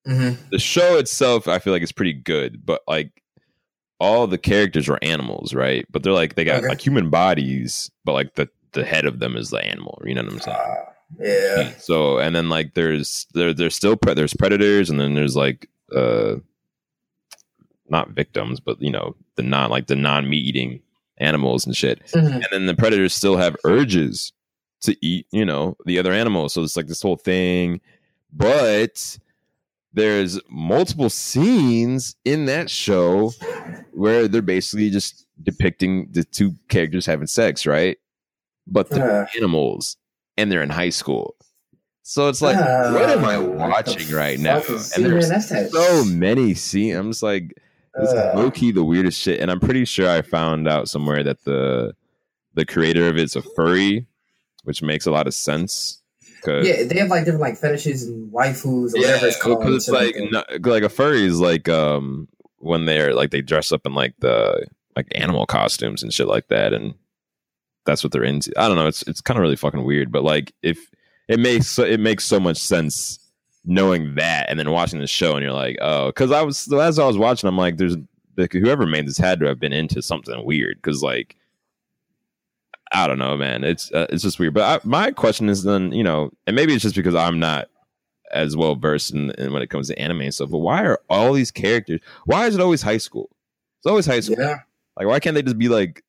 Mm-hmm. 0.07 0.41
The 0.51 0.59
show 0.59 0.97
itself, 0.97 1.47
I 1.47 1.59
feel 1.59 1.73
like 1.73 1.81
is 1.81 1.91
pretty 1.91 2.13
good, 2.13 2.65
but 2.65 2.81
like 2.87 3.23
all 4.05 4.27
the 4.27 4.37
characters 4.37 4.87
are 4.89 4.99
animals, 5.01 5.53
right? 5.53 5.85
But 5.91 6.03
they're 6.03 6.13
like 6.13 6.35
they 6.35 6.43
got 6.45 6.59
Okay. 6.59 6.67
like 6.69 6.81
human 6.85 7.09
bodies, 7.09 7.89
but 8.05 8.13
like 8.13 8.35
the 8.35 8.47
the 8.73 8.83
head 8.85 9.05
of 9.05 9.19
them 9.19 9.35
is 9.37 9.49
the 9.49 9.63
animal. 9.65 10.01
You 10.05 10.13
know 10.15 10.23
what 10.23 10.33
I'm 10.33 10.39
saying? 10.41 10.57
Uh, 10.57 10.91
yeah. 11.19 11.71
So 11.79 12.17
and 12.19 12.35
then 12.35 12.49
like 12.49 12.73
there's 12.73 13.25
there 13.33 13.53
there's 13.53 13.75
still 13.75 13.95
pre- 13.95 14.13
there's 14.13 14.33
predators 14.33 14.89
and 14.89 14.99
then 14.99 15.13
there's 15.13 15.35
like 15.35 15.69
uh 15.95 16.35
not 17.89 18.09
victims 18.09 18.59
but 18.59 18.81
you 18.81 18.89
know 18.91 19.15
the 19.35 19.43
non 19.43 19.69
like 19.69 19.87
the 19.87 19.95
non 19.95 20.27
meat 20.29 20.45
eating 20.45 20.81
animals 21.19 21.65
and 21.65 21.75
shit 21.77 22.01
Mhm. 22.07 22.33
and 22.33 22.47
then 22.51 22.65
the 22.65 22.73
predators 22.75 23.13
still 23.13 23.37
have 23.37 23.55
urges 23.63 24.33
to 24.81 24.97
eat 25.05 25.27
you 25.31 25.45
know 25.45 25.77
the 25.85 25.99
other 25.99 26.11
animals 26.11 26.53
so 26.53 26.63
it's 26.63 26.75
like 26.75 26.87
this 26.87 27.01
whole 27.03 27.15
thing 27.15 27.79
but 28.33 29.17
there's 29.95 30.39
multiple 30.49 31.09
scenes 31.09 32.15
in 32.25 32.45
that 32.45 32.69
show 32.69 33.31
where 33.93 34.27
they're 34.27 34.41
basically 34.41 34.89
just 34.89 35.25
depicting 35.41 36.07
the 36.11 36.23
two 36.23 36.53
characters 36.69 37.05
having 37.05 37.27
sex 37.27 37.65
right 37.65 37.97
but 38.67 38.89
they're 38.89 39.23
Uh, 39.23 39.27
animals 39.37 39.97
and 40.37 40.51
they're 40.51 40.63
in 40.63 40.69
high 40.69 40.89
school. 40.89 41.35
So 42.03 42.29
it's 42.29 42.41
like, 42.41 42.55
uh, 42.57 42.91
what 42.91 43.09
am 43.09 43.25
I 43.25 43.37
watching 43.37 44.13
right 44.13 44.37
now? 44.39 44.57
And 44.57 45.05
there's 45.05 45.29
man, 45.29 45.29
that's 45.29 45.49
that 45.49 45.71
so 45.71 46.05
many 46.05 46.53
scenes. 46.53 46.97
I'm 46.97 47.09
just 47.11 47.23
like, 47.23 47.53
this 47.99 48.09
is 48.09 48.35
low 48.35 48.51
key 48.51 48.71
the 48.71 48.83
weirdest 48.83 49.19
shit. 49.19 49.39
And 49.39 49.49
I'm 49.49 49.59
pretty 49.59 49.85
sure 49.85 50.09
I 50.09 50.21
found 50.21 50.67
out 50.67 50.87
somewhere 50.87 51.23
that 51.23 51.43
the 51.45 51.93
the 52.53 52.65
creator 52.65 53.07
of 53.07 53.17
it's 53.17 53.35
a 53.35 53.41
furry, 53.41 54.07
which 54.63 54.81
makes 54.83 55.05
a 55.05 55.11
lot 55.11 55.25
of 55.27 55.33
sense. 55.33 56.01
Cause, 56.45 56.67
yeah, 56.67 56.83
they 56.83 56.99
have 56.99 57.09
like 57.09 57.25
different 57.25 57.41
like 57.41 57.57
fetishes 57.57 58.07
and 58.07 58.31
waifus 58.31 58.93
or 58.93 58.99
whatever 58.99 59.25
it's 59.25 59.41
called. 59.41 59.59
because 59.59 59.75
it's 59.75 59.89
like 59.89 60.15
no- 60.31 60.43
like 60.69 60.83
a 60.83 60.89
furry 60.89 61.25
is 61.25 61.39
like 61.39 61.67
um 61.67 62.27
when 62.59 62.85
they're 62.85 63.13
like 63.13 63.31
they 63.31 63.41
dress 63.41 63.71
up 63.71 63.85
in 63.85 63.93
like 63.93 64.13
the 64.19 64.67
like 64.95 65.07
animal 65.15 65.45
costumes 65.45 66.03
and 66.03 66.13
shit 66.13 66.27
like 66.27 66.47
that, 66.47 66.73
and 66.73 66.93
that's 67.85 68.03
what 68.03 68.11
they're 68.13 68.23
into. 68.23 68.51
I 68.57 68.67
don't 68.67 68.77
know. 68.77 68.87
It's 68.87 69.01
it's 69.03 69.21
kind 69.21 69.37
of 69.37 69.41
really 69.41 69.55
fucking 69.55 69.83
weird, 69.83 70.11
but 70.11 70.23
like 70.23 70.53
if 70.61 70.89
it 71.27 71.39
makes 71.39 71.67
so, 71.67 71.83
it 71.83 71.99
makes 71.99 72.23
so 72.23 72.39
much 72.39 72.57
sense 72.57 73.19
knowing 73.65 74.13
that 74.15 74.47
and 74.47 74.59
then 74.59 74.69
watching 74.71 74.99
the 74.99 75.07
show 75.07 75.33
and 75.35 75.43
you're 75.43 75.51
like, 75.51 75.77
oh, 75.81 76.07
because 76.07 76.31
I 76.31 76.43
was 76.43 76.71
as 76.71 76.99
I 76.99 77.05
was 77.05 77.17
watching, 77.17 77.47
I'm 77.47 77.57
like, 77.57 77.77
there's 77.77 77.97
like, 78.37 78.53
whoever 78.53 78.85
made 78.85 79.07
this 79.07 79.17
had 79.17 79.39
to 79.39 79.47
have 79.47 79.59
been 79.59 79.73
into 79.73 80.01
something 80.01 80.45
weird 80.45 80.77
because 80.77 81.01
like. 81.01 81.35
I 82.95 83.07
don't 83.07 83.19
know, 83.19 83.35
man. 83.35 83.65
It's 83.65 83.91
uh, 83.91 84.07
it's 84.09 84.23
just 84.23 84.39
weird. 84.39 84.53
But 84.53 84.63
I, 84.63 84.87
my 84.87 85.11
question 85.11 85.49
is 85.49 85.63
then, 85.63 85.91
you 85.91 86.03
know, 86.03 86.31
and 86.47 86.55
maybe 86.55 86.73
it's 86.73 86.83
just 86.83 86.95
because 86.95 87.13
I'm 87.13 87.39
not 87.39 87.67
as 88.31 88.55
well 88.55 88.75
versed 88.75 89.13
in, 89.13 89.31
in 89.31 89.51
when 89.51 89.61
it 89.61 89.69
comes 89.69 89.89
to 89.89 89.99
anime 89.99 90.21
and 90.21 90.33
stuff. 90.33 90.49
But 90.49 90.59
why 90.59 90.83
are 90.83 91.01
all 91.09 91.33
these 91.33 91.51
characters? 91.51 91.99
Why 92.25 92.47
is 92.47 92.55
it 92.55 92.61
always 92.61 92.81
high 92.81 92.97
school? 92.97 93.29
It's 93.79 93.87
always 93.87 94.05
high 94.05 94.21
school. 94.21 94.37
Yeah, 94.39 94.59
Like, 94.97 95.07
why 95.07 95.19
can't 95.19 95.35
they 95.35 95.41
just 95.43 95.57
be 95.57 95.67
like 95.67 96.03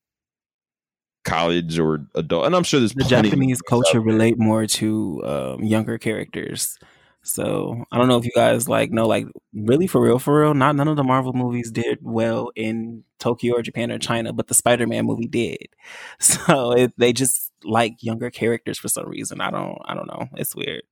college 1.25 1.77
or 1.77 2.07
adult? 2.15 2.45
And 2.45 2.55
I'm 2.55 2.63
sure 2.63 2.79
there's 2.79 2.93
the 2.93 3.03
Japanese 3.03 3.61
culture 3.61 3.99
relate 3.99 4.39
more 4.39 4.65
to 4.65 5.21
um, 5.25 5.63
younger 5.63 5.97
characters. 5.97 6.79
So 7.27 7.83
I 7.91 7.97
don't 7.97 8.07
know 8.07 8.17
if 8.17 8.25
you 8.25 8.31
guys 8.33 8.69
like 8.69 8.91
know, 8.91 9.05
like 9.05 9.27
really 9.53 9.85
for 9.85 10.01
real, 10.01 10.17
for 10.17 10.41
real. 10.41 10.53
Not 10.53 10.75
none 10.75 10.87
of 10.87 10.95
the 10.95 11.03
Marvel 11.03 11.33
movies 11.33 11.69
did 11.71 11.99
well 12.01 12.51
in 12.55 13.03
Tokyo 13.19 13.55
or 13.55 13.61
Japan 13.61 13.91
or 13.91 13.99
China, 13.99 14.31
but 14.31 14.47
the 14.47 14.53
Spider-Man 14.53 15.05
movie 15.05 15.27
did. 15.27 15.67
So 16.19 16.71
it, 16.71 16.93
they 16.97 17.13
just 17.13 17.51
like 17.63 18.01
younger 18.01 18.29
characters 18.31 18.79
for 18.79 18.87
some 18.87 19.07
reason. 19.07 19.41
I 19.41 19.51
don't, 19.51 19.77
I 19.85 19.93
don't 19.93 20.07
know. 20.07 20.27
It's 20.35 20.55
weird. 20.55 20.83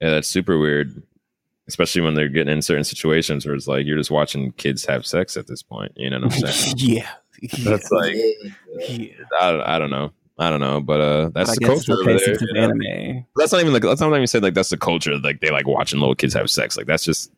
Yeah, 0.00 0.10
that's 0.10 0.28
super 0.28 0.58
weird. 0.58 1.02
Especially 1.68 2.02
when 2.02 2.14
they're 2.14 2.28
getting 2.28 2.52
in 2.52 2.62
certain 2.62 2.84
situations 2.84 3.46
where 3.46 3.54
it's 3.54 3.68
like 3.68 3.86
you're 3.86 3.98
just 3.98 4.10
watching 4.10 4.52
kids 4.52 4.84
have 4.86 5.06
sex 5.06 5.36
at 5.36 5.46
this 5.46 5.62
point. 5.62 5.92
You 5.96 6.10
know 6.10 6.20
what 6.20 6.34
I'm 6.34 6.52
saying? 6.52 6.74
yeah, 6.78 7.08
yeah. 7.40 7.64
That's 7.64 7.90
like 7.90 8.14
yeah. 8.14 8.50
yeah. 8.88 9.12
I 9.40 9.76
I 9.76 9.78
don't 9.78 9.90
know. 9.90 10.12
I 10.38 10.50
don't 10.50 10.60
know, 10.60 10.80
but 10.80 11.00
uh, 11.00 11.30
that's 11.34 11.50
But 11.50 11.58
the 11.58 11.64
culture 11.66 11.92
okay 11.94 12.00
over 12.00 12.10
there. 12.10 12.18
since 12.20 12.42
you 12.42 12.52
know? 12.52 12.60
anime. 12.62 13.26
That's 13.36 13.50
not 13.52 13.60
even 13.60 13.72
like 13.72 13.82
that's 13.82 14.00
not 14.00 14.12
even 14.14 14.26
say 14.26 14.38
like 14.38 14.54
that's 14.54 14.68
the 14.70 14.76
culture. 14.76 15.18
Like 15.18 15.40
they 15.40 15.50
like 15.50 15.66
watching 15.66 15.98
little 15.98 16.14
kids 16.14 16.34
have 16.34 16.48
sex. 16.48 16.76
Like 16.76 16.86
that's 16.86 17.04
just 17.04 17.32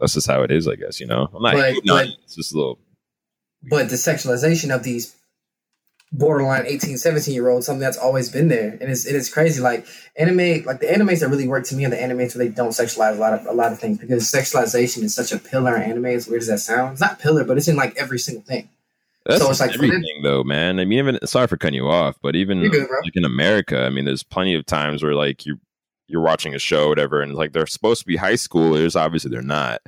that's 0.00 0.14
just 0.14 0.26
how 0.26 0.42
it 0.42 0.50
is. 0.50 0.66
I 0.66 0.76
guess 0.76 0.98
you 1.00 1.06
know. 1.06 1.28
I'm 1.34 1.42
not. 1.42 1.52
But- 1.54 1.74
but- 1.86 2.06
it. 2.06 2.14
it's 2.24 2.34
just 2.36 2.54
a 2.54 2.56
little. 2.56 2.78
but 3.68 3.88
the 3.90 3.96
sexualization 3.96 4.74
of 4.74 4.82
these 4.84 5.14
borderline 6.12 6.64
18 6.66 6.98
17 6.98 7.34
year 7.34 7.48
olds 7.48 7.66
something 7.66 7.80
that's 7.80 7.98
always 7.98 8.30
been 8.30 8.46
there 8.46 8.78
and 8.80 8.90
it's, 8.90 9.04
it 9.06 9.16
is 9.16 9.28
crazy 9.28 9.60
like 9.60 9.84
anime 10.16 10.64
like 10.64 10.78
the 10.78 10.86
animes 10.86 11.18
that 11.20 11.28
really 11.28 11.48
work 11.48 11.64
to 11.64 11.74
me 11.74 11.84
are 11.84 11.90
the 11.90 11.96
animes 11.96 12.34
where 12.36 12.46
they 12.46 12.48
don't 12.48 12.70
sexualize 12.70 13.16
a 13.16 13.20
lot 13.20 13.32
of 13.34 13.44
a 13.46 13.52
lot 13.52 13.72
of 13.72 13.78
things 13.80 13.98
because 13.98 14.22
sexualization 14.30 15.02
is 15.02 15.12
such 15.16 15.32
a 15.32 15.38
pillar 15.38 15.76
in 15.76 15.82
anime 15.82 16.06
as 16.06 16.28
weird 16.28 16.42
as 16.42 16.46
that 16.48 16.60
sounds 16.60 16.92
it's 16.92 17.00
not 17.00 17.18
pillar 17.18 17.42
but 17.42 17.56
it's 17.58 17.66
in 17.66 17.74
like 17.74 17.94
every 17.96 18.20
single 18.20 18.42
thing 18.44 18.68
That's 19.26 19.42
So 19.42 19.50
it's 19.50 19.60
like 19.60 19.70
for 19.72 19.84
everything 19.84 20.22
though, 20.22 20.44
man. 20.44 20.78
I 20.78 20.84
mean, 20.84 20.98
even 20.98 21.26
sorry 21.26 21.46
for 21.48 21.56
cutting 21.56 21.74
you 21.74 21.88
off, 21.88 22.16
but 22.22 22.36
even 22.36 22.68
good, 22.70 22.88
like 23.02 23.16
in 23.16 23.24
America, 23.24 23.82
I 23.84 23.90
mean, 23.90 24.04
there's 24.04 24.22
plenty 24.22 24.54
of 24.54 24.64
times 24.66 25.02
where 25.02 25.14
like 25.14 25.44
you 25.44 25.58
you're 26.06 26.22
watching 26.22 26.54
a 26.54 26.58
show, 26.58 26.88
whatever, 26.88 27.20
and 27.20 27.34
like 27.34 27.52
they're 27.52 27.66
supposed 27.66 28.00
to 28.00 28.06
be 28.06 28.16
high 28.16 28.34
schoolers. 28.34 28.94
Obviously, 28.94 29.30
they're 29.30 29.42
not, 29.42 29.82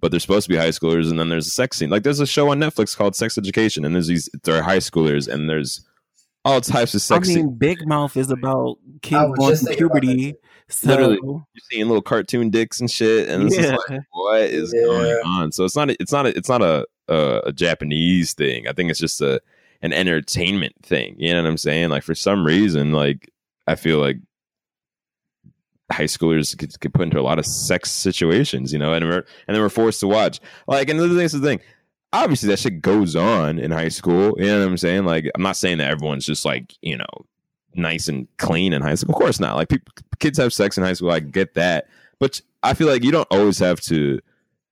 but 0.00 0.10
they're 0.10 0.20
supposed 0.20 0.44
to 0.44 0.50
be 0.50 0.58
high 0.58 0.68
schoolers. 0.68 1.08
And 1.08 1.18
then 1.18 1.30
there's 1.30 1.46
a 1.46 1.50
sex 1.50 1.78
scene. 1.78 1.88
Like 1.88 2.02
there's 2.02 2.20
a 2.20 2.26
show 2.26 2.50
on 2.50 2.58
Netflix 2.60 2.94
called 2.96 3.16
Sex 3.16 3.38
Education, 3.38 3.84
and 3.84 3.94
there's 3.94 4.08
these 4.08 4.28
they're 4.42 4.62
high 4.62 4.78
schoolers, 4.78 5.26
and 5.26 5.48
there's 5.48 5.86
all 6.44 6.60
types 6.60 6.94
of 6.94 7.00
sex. 7.00 7.28
I 7.28 7.32
mean, 7.34 7.44
scenes. 7.46 7.58
Big 7.58 7.86
Mouth 7.86 8.16
is 8.16 8.30
about 8.30 8.78
kids 9.00 9.32
going 9.38 9.56
through 9.56 9.76
puberty. 9.76 10.34
So 10.68 10.88
Literally. 10.88 11.18
You're 11.22 11.44
seeing 11.70 11.86
little 11.86 12.02
cartoon 12.02 12.50
dicks 12.50 12.80
and 12.80 12.90
shit, 12.90 13.28
and 13.28 13.44
it's 13.44 13.56
just 13.56 13.70
like, 13.88 14.00
what 14.10 14.40
is 14.42 14.72
Yeah. 14.74 14.84
going 14.84 15.20
on? 15.24 15.52
So 15.52 15.64
it's 15.64 15.76
not 15.76 15.90
a, 15.90 15.96
it's 16.00 16.12
not 16.12 16.26
a, 16.26 16.36
it's 16.36 16.48
not 16.48 16.62
a, 16.62 16.86
a 17.08 17.42
a 17.46 17.52
Japanese 17.52 18.34
thing. 18.34 18.68
I 18.68 18.72
think 18.72 18.90
it's 18.90 19.00
just 19.00 19.20
a 19.20 19.40
an 19.82 19.92
entertainment 19.92 20.74
thing. 20.82 21.16
You 21.18 21.32
know 21.32 21.42
what 21.42 21.48
I'm 21.48 21.56
saying? 21.58 21.90
Like 21.90 22.04
for 22.04 22.14
some 22.14 22.46
reason, 22.46 22.92
like 22.92 23.30
I 23.66 23.74
feel 23.74 23.98
like 23.98 24.18
high 25.92 26.04
schoolers 26.04 26.56
get, 26.56 26.78
get 26.80 26.92
put 26.92 27.02
into 27.02 27.20
a 27.20 27.22
lot 27.22 27.38
of 27.38 27.46
sex 27.46 27.90
situations, 27.90 28.72
you 28.72 28.78
know, 28.78 28.92
and 28.92 29.04
we're 29.04 29.24
and 29.46 29.54
then 29.54 29.60
we're 29.60 29.68
forced 29.68 30.00
to 30.00 30.08
watch. 30.08 30.40
Like, 30.66 30.88
and 30.88 30.98
this 30.98 31.34
is 31.34 31.40
the 31.40 31.46
thing. 31.46 31.60
Obviously, 32.12 32.48
that 32.48 32.58
shit 32.58 32.82
goes 32.82 33.16
on 33.16 33.58
in 33.58 33.70
high 33.70 33.88
school. 33.88 34.34
You 34.38 34.46
know 34.46 34.60
what 34.60 34.68
I'm 34.68 34.76
saying? 34.76 35.04
Like, 35.04 35.30
I'm 35.34 35.42
not 35.42 35.56
saying 35.56 35.78
that 35.78 35.90
everyone's 35.90 36.26
just 36.26 36.44
like 36.44 36.74
you 36.82 36.96
know 36.96 37.26
nice 37.74 38.08
and 38.08 38.28
clean 38.38 38.72
in 38.72 38.82
high 38.82 38.94
school. 38.94 39.14
Of 39.14 39.20
course 39.20 39.40
not. 39.40 39.56
Like, 39.56 39.68
people, 39.68 39.92
kids 40.18 40.38
have 40.38 40.52
sex 40.52 40.76
in 40.76 40.84
high 40.84 40.92
school. 40.92 41.10
I 41.10 41.20
get 41.20 41.54
that, 41.54 41.88
but 42.18 42.40
I 42.62 42.74
feel 42.74 42.88
like 42.88 43.04
you 43.04 43.12
don't 43.12 43.28
always 43.30 43.58
have 43.58 43.80
to 43.82 44.20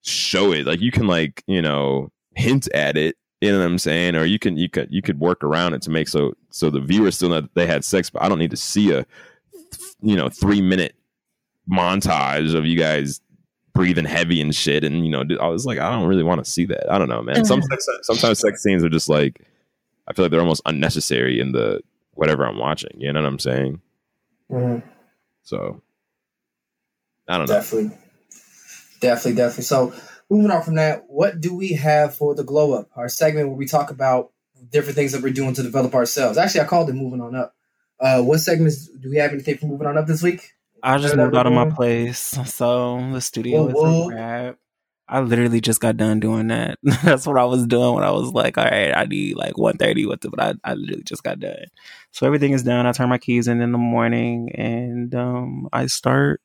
show 0.02 0.52
it. 0.52 0.66
Like, 0.66 0.80
you 0.80 0.90
can 0.90 1.06
like 1.06 1.42
you 1.46 1.62
know 1.62 2.10
hint 2.34 2.68
at 2.72 2.96
it. 2.96 3.16
You 3.40 3.52
know 3.52 3.58
what 3.58 3.66
I'm 3.66 3.78
saying? 3.78 4.16
Or 4.16 4.24
you 4.24 4.38
can 4.38 4.56
you 4.56 4.68
could 4.68 4.88
you 4.90 5.00
could 5.02 5.18
work 5.18 5.42
around 5.42 5.74
it 5.74 5.82
to 5.82 5.90
make 5.90 6.08
so 6.08 6.34
so 6.50 6.68
the 6.68 6.80
viewer 6.80 7.10
still 7.10 7.30
know 7.30 7.40
that 7.40 7.54
they 7.54 7.66
had 7.66 7.84
sex, 7.84 8.10
but 8.10 8.22
I 8.22 8.28
don't 8.28 8.38
need 8.38 8.50
to 8.50 8.56
see 8.56 8.92
a 8.92 9.06
you 10.02 10.16
know 10.16 10.28
three 10.28 10.60
minute 10.60 10.94
montage 11.70 12.54
of 12.54 12.66
you 12.66 12.76
guys 12.76 13.20
breathing 13.72 14.04
heavy 14.04 14.40
and 14.40 14.54
shit. 14.54 14.84
And 14.84 15.06
you 15.06 15.10
know, 15.10 15.24
I 15.40 15.48
was 15.48 15.64
like, 15.64 15.78
I 15.78 15.90
don't 15.90 16.06
really 16.06 16.22
want 16.22 16.44
to 16.44 16.50
see 16.50 16.66
that. 16.66 16.90
I 16.92 16.98
don't 16.98 17.08
know, 17.08 17.22
man. 17.22 17.44
Some 17.44 17.62
sex, 17.62 17.86
sometimes 18.02 18.38
sex 18.40 18.62
scenes 18.62 18.84
are 18.84 18.88
just 18.88 19.08
like, 19.08 19.40
I 20.06 20.12
feel 20.12 20.24
like 20.24 20.32
they're 20.32 20.40
almost 20.40 20.62
unnecessary 20.66 21.40
in 21.40 21.52
the 21.52 21.80
whatever 22.12 22.44
I'm 22.44 22.58
watching. 22.58 22.90
You 23.00 23.12
know 23.12 23.22
what 23.22 23.28
I'm 23.28 23.38
saying? 23.38 23.80
Mhm. 24.50 24.82
So 25.44 25.80
I 27.28 27.38
don't 27.38 27.48
know. 27.48 27.54
Definitely. 27.54 27.96
Definitely, 29.00 29.36
definitely. 29.36 29.64
So 29.64 29.94
moving 30.30 30.50
on 30.50 30.62
from 30.62 30.76
that, 30.76 31.04
what 31.08 31.40
do 31.40 31.54
we 31.54 31.72
have 31.74 32.14
for 32.14 32.34
the 32.34 32.44
glow 32.44 32.72
up? 32.72 32.88
Our 32.96 33.08
segment 33.08 33.48
where 33.48 33.56
we 33.56 33.66
talk 33.66 33.90
about 33.90 34.32
different 34.70 34.96
things 34.96 35.12
that 35.12 35.22
we're 35.22 35.32
doing 35.32 35.54
to 35.54 35.62
develop 35.62 35.94
ourselves. 35.94 36.38
Actually, 36.38 36.62
I 36.62 36.66
called 36.66 36.88
it 36.88 36.94
moving 36.94 37.20
on 37.20 37.34
up. 37.34 37.54
Uh, 37.98 38.22
what 38.22 38.38
segments 38.38 38.86
do 38.86 39.10
we 39.10 39.16
have 39.16 39.32
anything 39.32 39.58
for 39.58 39.66
moving 39.66 39.86
on 39.86 39.98
up 39.98 40.06
this 40.06 40.22
week? 40.22 40.52
I 40.82 40.96
just 40.98 41.16
moved 41.16 41.36
out 41.36 41.46
of 41.46 41.52
my 41.52 41.70
place, 41.70 42.18
so 42.46 43.10
the 43.12 43.20
studio 43.20 43.68
Whoa, 43.68 44.06
is 44.06 44.08
a 44.10 44.14
wrap. 44.14 44.56
I 45.10 45.20
literally 45.20 45.60
just 45.60 45.80
got 45.80 45.96
done 45.96 46.20
doing 46.20 46.46
that. 46.48 46.78
That's 47.02 47.26
what 47.26 47.36
I 47.36 47.44
was 47.44 47.66
doing 47.66 47.94
when 47.94 48.04
I 48.04 48.12
was 48.12 48.32
like, 48.32 48.56
all 48.56 48.64
right, 48.64 48.96
I 48.96 49.04
need 49.06 49.36
like 49.36 49.58
130 49.58 50.06
with 50.06 50.24
it, 50.24 50.30
but 50.30 50.40
I, 50.40 50.54
I 50.62 50.74
literally 50.74 51.02
just 51.02 51.24
got 51.24 51.40
done. 51.40 51.66
So 52.12 52.26
everything 52.26 52.52
is 52.52 52.62
done. 52.62 52.86
I 52.86 52.92
turn 52.92 53.08
my 53.08 53.18
keys 53.18 53.48
in 53.48 53.60
in 53.60 53.72
the 53.72 53.78
morning 53.78 54.52
and 54.54 55.12
um, 55.16 55.68
I 55.72 55.86
start 55.86 56.40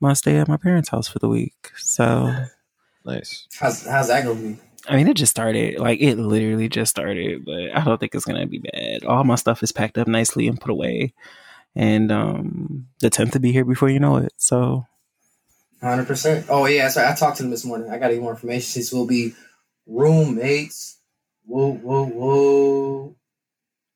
my 0.00 0.14
stay 0.14 0.38
at 0.38 0.48
my 0.48 0.56
parents' 0.56 0.88
house 0.88 1.08
for 1.08 1.18
the 1.18 1.28
week. 1.28 1.70
So, 1.76 2.34
Nice. 3.04 3.46
How's 3.58 3.86
how's 3.86 4.08
that 4.08 4.24
gonna 4.24 4.40
be? 4.40 4.58
I 4.88 4.96
mean, 4.96 5.08
it 5.08 5.16
just 5.16 5.30
started. 5.30 5.78
Like, 5.78 6.00
it 6.00 6.16
literally 6.16 6.68
just 6.68 6.90
started, 6.90 7.44
but 7.44 7.76
I 7.76 7.84
don't 7.84 7.98
think 7.98 8.14
it's 8.14 8.24
going 8.24 8.40
to 8.40 8.46
be 8.46 8.58
bad. 8.60 9.04
All 9.04 9.24
my 9.24 9.34
stuff 9.34 9.62
is 9.62 9.72
packed 9.72 9.98
up 9.98 10.08
nicely 10.08 10.48
and 10.48 10.58
put 10.58 10.70
away. 10.70 11.12
And 11.76 12.10
um, 12.10 12.86
the 13.00 13.10
10th 13.10 13.32
to 13.32 13.40
be 13.40 13.52
here 13.52 13.66
before 13.66 13.90
you 13.90 14.00
know 14.00 14.16
it. 14.16 14.32
So, 14.38 14.86
Hundred 15.82 16.06
percent. 16.06 16.46
Oh 16.50 16.66
yeah, 16.66 16.82
that's 16.82 16.96
right. 16.96 17.10
I 17.10 17.14
talked 17.14 17.38
to 17.38 17.42
them 17.42 17.50
this 17.50 17.64
morning. 17.64 17.90
I 17.90 17.98
got 17.98 18.08
to 18.08 18.14
get 18.14 18.22
more 18.22 18.32
information. 18.32 18.62
Since 18.62 18.92
we'll 18.92 19.06
be 19.06 19.34
roommates. 19.86 20.98
Whoa, 21.46 21.72
whoa, 21.72 22.04
whoa. 22.04 23.16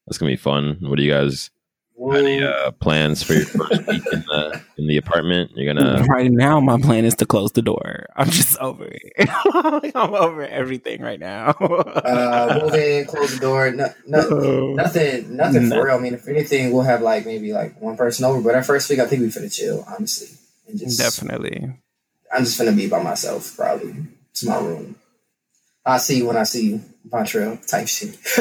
That's 0.06 0.16
gonna 0.16 0.32
be 0.32 0.36
fun. 0.36 0.78
What 0.80 0.96
do 0.96 1.02
you 1.02 1.12
guys 1.12 1.50
any 1.96 2.40
Whoa. 2.40 2.48
uh, 2.48 2.70
plans 2.72 3.22
for 3.22 3.34
your 3.34 3.46
first 3.46 3.86
week 3.86 4.02
in 4.12 4.20
the 4.20 4.60
in 4.78 4.86
the 4.88 4.96
apartment? 4.96 5.52
You're 5.54 5.72
gonna 5.72 6.02
right 6.08 6.30
now, 6.30 6.60
my 6.60 6.80
plan 6.80 7.04
is 7.04 7.14
to 7.16 7.26
close 7.26 7.52
the 7.52 7.62
door. 7.62 8.06
I'm 8.16 8.28
just 8.30 8.58
over 8.58 8.84
it. 8.90 9.12
I'm 9.94 10.14
over 10.14 10.42
everything 10.46 11.00
right 11.02 11.20
now. 11.20 11.50
uh, 11.50 12.60
move 12.62 12.74
in, 12.74 13.04
close 13.06 13.34
the 13.34 13.40
door. 13.40 13.70
No, 13.70 13.92
no, 14.06 14.74
nothing, 14.74 15.36
nothing 15.36 15.68
Nah. 15.68 15.76
for 15.76 15.84
real. 15.86 15.94
I 15.96 15.98
mean, 16.00 16.14
if 16.14 16.26
anything, 16.28 16.72
we'll 16.72 16.82
have 16.82 17.00
like 17.02 17.26
maybe 17.26 17.52
like 17.52 17.80
one 17.80 17.96
person 17.96 18.24
over. 18.24 18.40
But 18.40 18.54
our 18.56 18.64
first 18.64 18.90
week, 18.90 18.98
I 18.98 19.06
think 19.06 19.22
we 19.22 19.28
finna 19.28 19.52
chill, 19.54 19.84
honestly, 19.88 20.28
and 20.68 20.78
just 20.78 20.98
Definitely. 20.98 21.72
I'm 22.32 22.44
just 22.44 22.58
gonna 22.58 22.72
be 22.72 22.88
by 22.88 23.02
myself, 23.02 23.54
probably 23.56 23.94
to 24.34 24.46
my 24.48 24.58
room. 24.58 24.96
I'll 25.86 25.98
see 25.98 26.18
you 26.18 26.26
when 26.26 26.36
I 26.36 26.44
see 26.44 26.70
you, 26.70 26.80
Montreal 27.12 27.58
type 27.66 27.88
shit. 27.88 28.16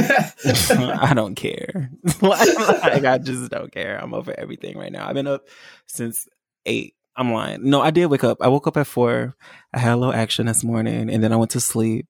I 0.72 1.14
don't 1.14 1.36
care. 1.36 1.90
like 2.22 3.04
I 3.06 3.18
just 3.18 3.52
don't 3.52 3.72
care. 3.72 4.02
I'm 4.02 4.14
over 4.14 4.34
everything 4.38 4.78
right 4.78 4.92
now. 4.92 5.08
I've 5.08 5.16
been 5.16 5.28
up 5.28 5.48
since 5.86 6.28
eight. 6.66 6.96
I'm 7.16 7.32
lying. 7.32 7.70
No, 7.70 7.82
I 7.82 7.92
did 7.92 8.08
wake 8.08 8.24
up. 8.24 8.38
I 8.42 8.48
woke 8.48 8.66
up 8.66 8.78
at 8.78 8.88
four. 8.88 9.36
I 9.74 9.80
had 9.80 9.94
a 9.94 9.98
little 9.98 10.14
action 10.14 10.48
this 10.48 10.64
morning, 10.64 11.10
and 11.12 11.24
then 11.24 11.32
I 11.32 11.36
went 11.36 11.52
to 11.52 11.60
sleep. 11.60 12.08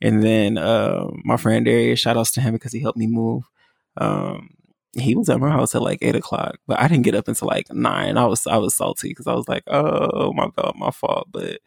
And 0.00 0.22
then 0.22 0.56
uh, 0.56 1.08
my 1.24 1.36
friend 1.36 1.66
Darius, 1.66 2.00
shout 2.00 2.16
outs 2.16 2.30
to 2.32 2.40
him 2.40 2.54
because 2.54 2.72
he 2.72 2.80
helped 2.80 2.96
me 2.96 3.06
move. 3.06 3.42
Um, 3.98 4.50
he 4.98 5.14
was 5.14 5.28
at 5.28 5.40
my 5.40 5.50
house 5.50 5.74
at 5.74 5.82
like 5.82 5.98
eight 6.00 6.16
o'clock, 6.16 6.58
but 6.66 6.80
I 6.80 6.88
didn't 6.88 7.04
get 7.04 7.14
up 7.14 7.28
until 7.28 7.48
like 7.48 7.70
nine. 7.70 8.16
I 8.16 8.24
was 8.26 8.46
I 8.46 8.56
was 8.56 8.74
salty 8.74 9.08
because 9.08 9.26
I 9.26 9.34
was 9.34 9.48
like, 9.48 9.64
oh 9.66 10.32
my 10.32 10.48
god, 10.56 10.74
my 10.76 10.90
fault. 10.90 11.28
But 11.30 11.58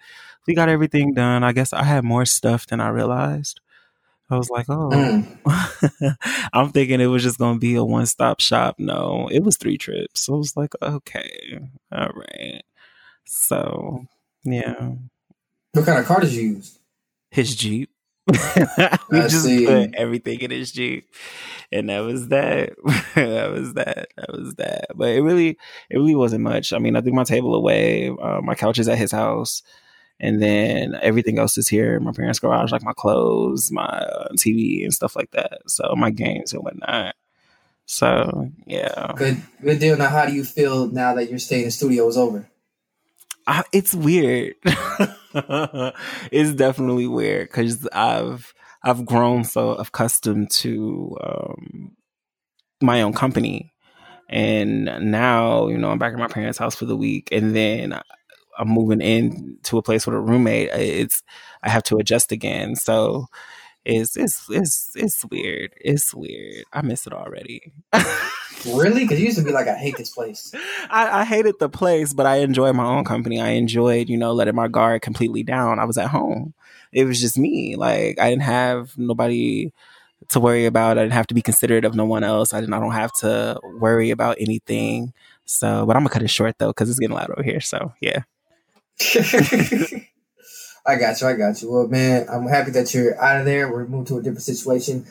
we 0.49 0.55
got 0.55 0.67
everything 0.67 1.13
done. 1.13 1.43
I 1.43 1.51
guess 1.53 1.71
I 1.73 1.83
had 1.83 2.03
more 2.03 2.25
stuff 2.25 2.65
than 2.67 2.81
I 2.81 2.89
realized. 2.89 3.61
I 4.31 4.37
was 4.37 4.49
like, 4.49 4.65
oh, 4.69 4.89
Mm. 4.91 6.17
I'm 6.53 6.69
thinking 6.71 6.99
it 7.01 7.05
was 7.07 7.23
just 7.23 7.37
going 7.37 7.55
to 7.55 7.59
be 7.59 7.75
a 7.75 7.83
one 7.83 8.05
stop 8.07 8.39
shop. 8.41 8.75
No, 8.79 9.27
it 9.31 9.43
was 9.43 9.57
three 9.57 9.77
trips. 9.77 10.25
So 10.25 10.33
I 10.33 10.37
was 10.37 10.57
like, 10.57 10.73
okay, 10.81 11.59
all 11.91 12.09
right. 12.13 12.61
So, 13.25 14.05
yeah, 14.43 14.91
What 15.73 15.85
kind 15.85 15.99
of 15.99 16.05
car 16.05 16.19
did 16.21 16.31
you 16.31 16.41
use? 16.55 16.79
his 17.31 17.55
Jeep. 17.55 17.91
we 18.27 18.35
I 18.37 18.97
just 19.27 19.43
see. 19.43 19.65
put 19.67 19.93
everything 19.95 20.39
in 20.41 20.51
his 20.51 20.71
Jeep. 20.71 21.13
And 21.71 21.89
that 21.89 21.99
was 21.99 22.27
that. 22.29 22.73
that 23.15 23.51
was 23.51 23.73
that. 23.75 24.07
That 24.17 24.31
was 24.31 24.55
that. 24.55 24.85
But 24.95 25.09
it 25.09 25.21
really, 25.21 25.49
it 25.91 25.97
really 25.97 26.15
wasn't 26.15 26.43
much. 26.43 26.73
I 26.73 26.79
mean, 26.79 26.95
I 26.95 27.01
threw 27.01 27.13
my 27.13 27.23
table 27.23 27.53
away. 27.55 28.09
Uh, 28.09 28.41
my 28.41 28.55
couch 28.55 28.79
is 28.79 28.87
at 28.87 28.97
his 28.97 29.11
house. 29.11 29.61
And 30.19 30.41
then 30.41 30.97
everything 31.01 31.39
else 31.39 31.57
is 31.57 31.67
here 31.69 31.95
in 31.95 32.03
my 32.03 32.11
parents' 32.11 32.39
garage, 32.39 32.71
like 32.71 32.83
my 32.83 32.93
clothes, 32.93 33.71
my 33.71 33.85
uh, 33.85 34.29
TV, 34.33 34.83
and 34.83 34.93
stuff 34.93 35.15
like 35.15 35.31
that. 35.31 35.61
So 35.67 35.93
my 35.95 36.09
games 36.09 36.51
and 36.51 36.63
whatnot. 36.63 37.15
So 37.85 38.51
yeah, 38.67 39.13
Good, 39.15 39.41
good 39.61 39.79
deal. 39.79 39.97
Now, 39.97 40.09
how 40.09 40.25
do 40.25 40.33
you 40.33 40.43
feel 40.43 40.87
now 40.87 41.15
that 41.15 41.29
your 41.29 41.39
stay 41.39 41.59
in 41.59 41.65
the 41.65 41.71
studio 41.71 42.07
is 42.07 42.17
over? 42.17 42.47
I, 43.47 43.63
it's 43.71 43.95
weird. 43.95 44.53
it's 46.31 46.53
definitely 46.53 47.07
weird 47.07 47.47
because 47.47 47.87
I've 47.87 48.53
I've 48.83 49.05
grown 49.05 49.43
so 49.43 49.71
accustomed 49.71 50.51
to 50.51 51.17
um, 51.23 51.95
my 52.79 53.01
own 53.01 53.13
company, 53.13 53.73
and 54.29 54.85
now 55.11 55.67
you 55.67 55.79
know 55.79 55.89
I'm 55.89 55.97
back 55.97 56.13
at 56.13 56.19
my 56.19 56.27
parents' 56.27 56.59
house 56.59 56.75
for 56.75 56.85
the 56.85 56.95
week, 56.95 57.29
and 57.31 57.55
then 57.55 57.99
I'm 58.59 58.69
moving 58.69 59.01
in 59.01 59.57
to 59.63 59.77
a 59.77 59.81
place 59.81 60.05
with 60.05 60.15
a 60.15 60.19
roommate. 60.19 60.69
Uh, 60.69 60.77
it's 60.77 61.23
I 61.63 61.69
have 61.69 61.83
to 61.83 61.97
adjust 61.97 62.31
again, 62.31 62.75
so 62.75 63.27
it's 63.85 64.15
it's 64.17 64.45
it's 64.49 64.91
it's 64.95 65.25
weird. 65.25 65.73
It's 65.79 66.13
weird. 66.13 66.65
I 66.73 66.81
miss 66.81 67.07
it 67.07 67.13
already. 67.13 67.71
Really? 68.65 69.03
Because 69.03 69.19
you 69.19 69.27
used 69.27 69.37
to 69.37 69.43
be 69.43 69.51
like, 69.51 69.67
I 69.67 69.75
hate 69.75 69.97
this 69.97 70.11
place. 70.11 70.53
I, 70.89 71.21
I 71.21 71.25
hated 71.25 71.55
the 71.59 71.69
place, 71.69 72.13
but 72.13 72.25
I 72.25 72.37
enjoyed 72.37 72.75
my 72.75 72.85
own 72.85 73.05
company. 73.05 73.39
I 73.39 73.51
enjoyed, 73.51 74.09
you 74.09 74.17
know, 74.17 74.33
letting 74.33 74.55
my 74.55 74.67
guard 74.67 75.01
completely 75.01 75.43
down. 75.43 75.79
I 75.79 75.85
was 75.85 75.97
at 75.97 76.09
home. 76.09 76.53
It 76.91 77.05
was 77.05 77.21
just 77.21 77.37
me. 77.37 77.75
Like 77.75 78.19
I 78.19 78.29
didn't 78.29 78.43
have 78.43 78.97
nobody 78.97 79.71
to 80.29 80.39
worry 80.39 80.65
about. 80.65 80.97
I 80.97 81.03
didn't 81.03 81.13
have 81.13 81.27
to 81.27 81.33
be 81.33 81.41
considerate 81.41 81.85
of 81.85 81.95
no 81.95 82.05
one 82.05 82.23
else. 82.23 82.53
I 82.53 82.59
didn't. 82.59 82.73
I 82.73 82.79
don't 82.79 82.91
have 82.91 83.13
to 83.19 83.59
worry 83.63 84.09
about 84.09 84.37
anything. 84.39 85.13
So, 85.45 85.85
but 85.85 85.95
I'm 85.95 86.03
gonna 86.03 86.09
cut 86.09 86.23
it 86.23 86.29
short 86.29 86.57
though 86.57 86.67
because 86.69 86.89
it's 86.89 86.99
getting 86.99 87.15
loud 87.15 87.31
over 87.31 87.43
here. 87.43 87.61
So 87.61 87.93
yeah. 88.01 88.23
I 90.85 90.95
got 90.95 91.21
you. 91.21 91.27
I 91.27 91.33
got 91.33 91.61
you. 91.61 91.71
Well, 91.71 91.87
man, 91.87 92.27
I'm 92.29 92.47
happy 92.47 92.71
that 92.71 92.93
you're 92.93 93.19
out 93.21 93.39
of 93.39 93.45
there. 93.45 93.71
We're 93.71 93.87
moved 93.87 94.07
to 94.09 94.17
a 94.17 94.21
different 94.21 94.43
situation. 94.43 95.05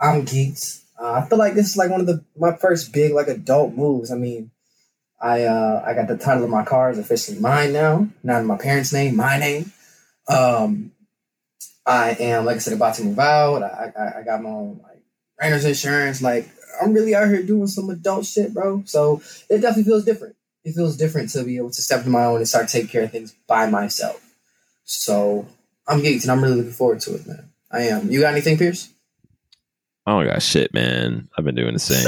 I'm 0.00 0.24
geeked. 0.24 0.82
Uh, 1.00 1.12
I 1.12 1.28
feel 1.28 1.38
like 1.38 1.54
this 1.54 1.70
is 1.70 1.76
like 1.76 1.90
one 1.90 2.00
of 2.00 2.06
the 2.06 2.24
my 2.36 2.56
first 2.56 2.92
big 2.92 3.12
like 3.12 3.28
adult 3.28 3.74
moves. 3.74 4.10
I 4.10 4.16
mean, 4.16 4.50
I 5.20 5.44
uh 5.44 5.84
I 5.86 5.94
got 5.94 6.08
the 6.08 6.16
title 6.16 6.44
of 6.44 6.50
my 6.50 6.64
car 6.64 6.90
is 6.90 6.98
officially 6.98 7.38
mine 7.38 7.72
now, 7.72 8.08
not 8.22 8.40
in 8.40 8.46
my 8.46 8.56
parents' 8.56 8.92
name, 8.92 9.16
my 9.16 9.38
name. 9.38 9.72
Um, 10.28 10.92
I 11.86 12.10
am 12.18 12.44
like 12.44 12.56
I 12.56 12.58
said 12.58 12.74
about 12.74 12.94
to 12.96 13.04
move 13.04 13.18
out. 13.18 13.62
I 13.62 13.92
I, 13.96 14.20
I 14.20 14.22
got 14.22 14.42
my 14.42 14.50
own 14.50 14.80
like 14.82 15.02
renter's 15.40 15.64
insurance. 15.64 16.20
Like 16.22 16.48
I'm 16.80 16.92
really 16.92 17.14
out 17.14 17.28
here 17.28 17.42
doing 17.42 17.66
some 17.66 17.90
adult 17.90 18.26
shit, 18.26 18.54
bro. 18.54 18.82
So 18.86 19.22
it 19.48 19.58
definitely 19.58 19.84
feels 19.84 20.04
different. 20.04 20.36
It 20.68 20.74
feels 20.74 20.98
different 20.98 21.30
to 21.30 21.44
be 21.44 21.56
able 21.56 21.70
to 21.70 21.80
step 21.80 22.00
into 22.00 22.10
my 22.10 22.24
own 22.24 22.36
and 22.36 22.48
start 22.48 22.68
taking 22.68 22.88
care 22.88 23.04
of 23.04 23.10
things 23.10 23.34
by 23.46 23.70
myself. 23.70 24.22
So 24.84 25.46
I'm 25.86 26.02
geeked 26.02 26.22
and 26.22 26.30
I'm 26.30 26.42
really 26.42 26.56
looking 26.56 26.72
forward 26.72 27.00
to 27.00 27.14
it, 27.14 27.26
man. 27.26 27.48
I 27.70 27.84
am. 27.84 28.10
You 28.10 28.20
got 28.20 28.32
anything, 28.32 28.58
Pierce? 28.58 28.90
I 30.04 30.12
don't 30.12 30.26
got 30.26 30.42
shit, 30.42 30.72
man. 30.74 31.28
I've 31.36 31.44
been 31.44 31.54
doing 31.54 31.72
the 31.72 31.78
same 31.78 32.04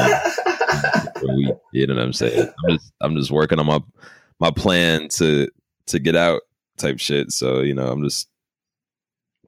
for 1.18 1.30
a 1.30 1.36
week. 1.36 1.54
You 1.72 1.86
know 1.86 1.94
what 1.94 2.02
I'm 2.02 2.12
saying? 2.12 2.48
I'm 2.48 2.70
just 2.76 2.92
I'm 3.00 3.16
just 3.16 3.30
working 3.30 3.58
on 3.58 3.66
my 3.66 3.80
my 4.40 4.50
plan 4.50 5.08
to 5.16 5.48
to 5.86 5.98
get 5.98 6.16
out 6.16 6.42
type 6.76 6.98
shit. 6.98 7.30
So, 7.32 7.60
you 7.60 7.74
know, 7.74 7.86
I'm 7.88 8.02
just 8.02 8.28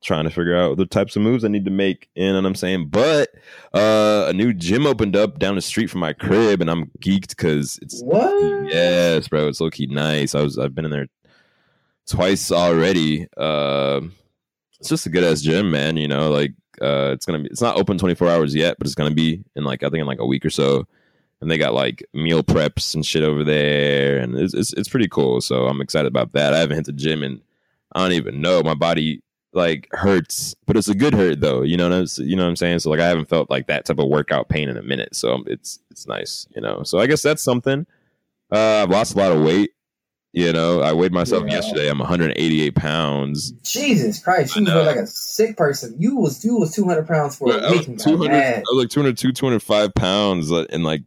trying 0.02 0.24
to 0.24 0.30
figure 0.30 0.56
out 0.56 0.76
the 0.76 0.86
types 0.86 1.16
of 1.16 1.22
moves 1.22 1.44
I 1.44 1.48
need 1.48 1.64
to 1.64 1.70
make. 1.70 2.08
You 2.14 2.28
know 2.28 2.36
what 2.36 2.46
I'm 2.46 2.54
saying? 2.54 2.88
But 2.88 3.30
uh 3.74 4.26
a 4.28 4.32
new 4.32 4.52
gym 4.52 4.86
opened 4.86 5.16
up 5.16 5.38
down 5.38 5.54
the 5.54 5.62
street 5.62 5.90
from 5.90 6.00
my 6.00 6.12
crib 6.12 6.60
and 6.60 6.70
I'm 6.70 6.90
geeked 7.00 7.28
because 7.28 7.78
it's 7.82 8.02
what? 8.02 8.68
Yes, 8.68 9.28
bro. 9.28 9.48
It's 9.48 9.60
low 9.60 9.70
key 9.70 9.86
nice. 9.86 10.34
I 10.34 10.42
was 10.42 10.58
I've 10.58 10.74
been 10.74 10.84
in 10.84 10.90
there 10.90 11.08
twice 12.06 12.50
already. 12.52 13.26
Uh, 13.36 14.00
it's 14.80 14.88
just 14.88 15.06
a 15.06 15.10
good 15.10 15.24
ass 15.24 15.40
gym, 15.42 15.70
man. 15.70 15.96
You 15.96 16.08
know, 16.08 16.30
like 16.30 16.52
uh, 16.80 17.10
it's 17.12 17.24
gonna 17.24 17.38
be. 17.40 17.46
It's 17.46 17.62
not 17.62 17.76
open 17.76 17.98
twenty 17.98 18.14
four 18.14 18.28
hours 18.28 18.54
yet, 18.54 18.76
but 18.78 18.86
it's 18.86 18.96
gonna 18.96 19.14
be 19.14 19.44
in 19.54 19.64
like 19.64 19.82
I 19.82 19.88
think 19.88 20.00
in 20.00 20.06
like 20.06 20.18
a 20.20 20.26
week 20.26 20.44
or 20.44 20.50
so. 20.50 20.86
And 21.40 21.50
they 21.50 21.58
got 21.58 21.74
like 21.74 22.04
meal 22.14 22.44
preps 22.44 22.94
and 22.94 23.04
shit 23.04 23.24
over 23.24 23.42
there, 23.44 24.18
and 24.18 24.36
it's 24.36 24.54
it's, 24.54 24.72
it's 24.74 24.88
pretty 24.88 25.08
cool. 25.08 25.40
So 25.40 25.66
I'm 25.66 25.80
excited 25.80 26.08
about 26.08 26.32
that. 26.32 26.54
I 26.54 26.58
haven't 26.58 26.76
hit 26.76 26.86
the 26.86 26.92
gym 26.92 27.22
and 27.22 27.40
I 27.94 28.00
don't 28.00 28.12
even 28.12 28.40
know 28.40 28.62
my 28.62 28.74
body 28.74 29.22
like 29.54 29.88
hurts, 29.92 30.54
but 30.66 30.76
it's 30.76 30.88
a 30.88 30.94
good 30.94 31.14
hurt 31.14 31.40
though. 31.40 31.62
You 31.62 31.76
know 31.76 31.88
what 31.88 31.96
I'm, 32.18 32.26
you 32.26 32.36
know 32.36 32.42
what 32.44 32.48
I'm 32.50 32.56
saying? 32.56 32.78
So 32.80 32.90
like 32.90 33.00
I 33.00 33.06
haven't 33.08 33.28
felt 33.28 33.50
like 33.50 33.66
that 33.66 33.84
type 33.84 33.98
of 33.98 34.08
workout 34.08 34.48
pain 34.48 34.68
in 34.68 34.76
a 34.76 34.82
minute. 34.82 35.14
So 35.14 35.42
it's 35.46 35.78
it's 35.90 36.06
nice, 36.06 36.46
you 36.54 36.60
know. 36.62 36.82
So 36.84 36.98
I 36.98 37.06
guess 37.06 37.22
that's 37.22 37.42
something. 37.42 37.86
Uh, 38.50 38.82
I've 38.82 38.90
lost 38.90 39.14
a 39.14 39.18
lot 39.18 39.32
of 39.32 39.42
weight. 39.42 39.70
You 40.34 40.50
know, 40.50 40.80
I 40.80 40.94
weighed 40.94 41.12
myself 41.12 41.44
Yeah. 41.46 41.56
yesterday. 41.56 41.90
I'm 41.90 41.98
188 41.98 42.74
pounds. 42.74 43.52
Jesus 43.64 44.18
Christ, 44.18 44.56
you 44.56 44.64
were 44.64 44.82
like 44.82 44.96
a 44.96 45.06
sick 45.06 45.58
person. 45.58 45.94
You 45.98 46.16
was 46.16 46.42
you 46.42 46.56
was 46.56 46.74
two 46.74 46.84
hundred 46.86 47.06
pounds 47.06 47.36
for 47.36 47.52
I 47.52 47.56
a 47.58 47.70
week. 47.70 47.78
was 47.80 47.86
and 47.88 47.98
got 47.98 48.04
200. 48.08 48.34
I 48.34 48.58
was 48.60 48.84
like 48.84 48.88
202, 48.88 49.32
205 49.32 49.94
pounds 49.94 50.50
in 50.50 50.82
like 50.82 51.02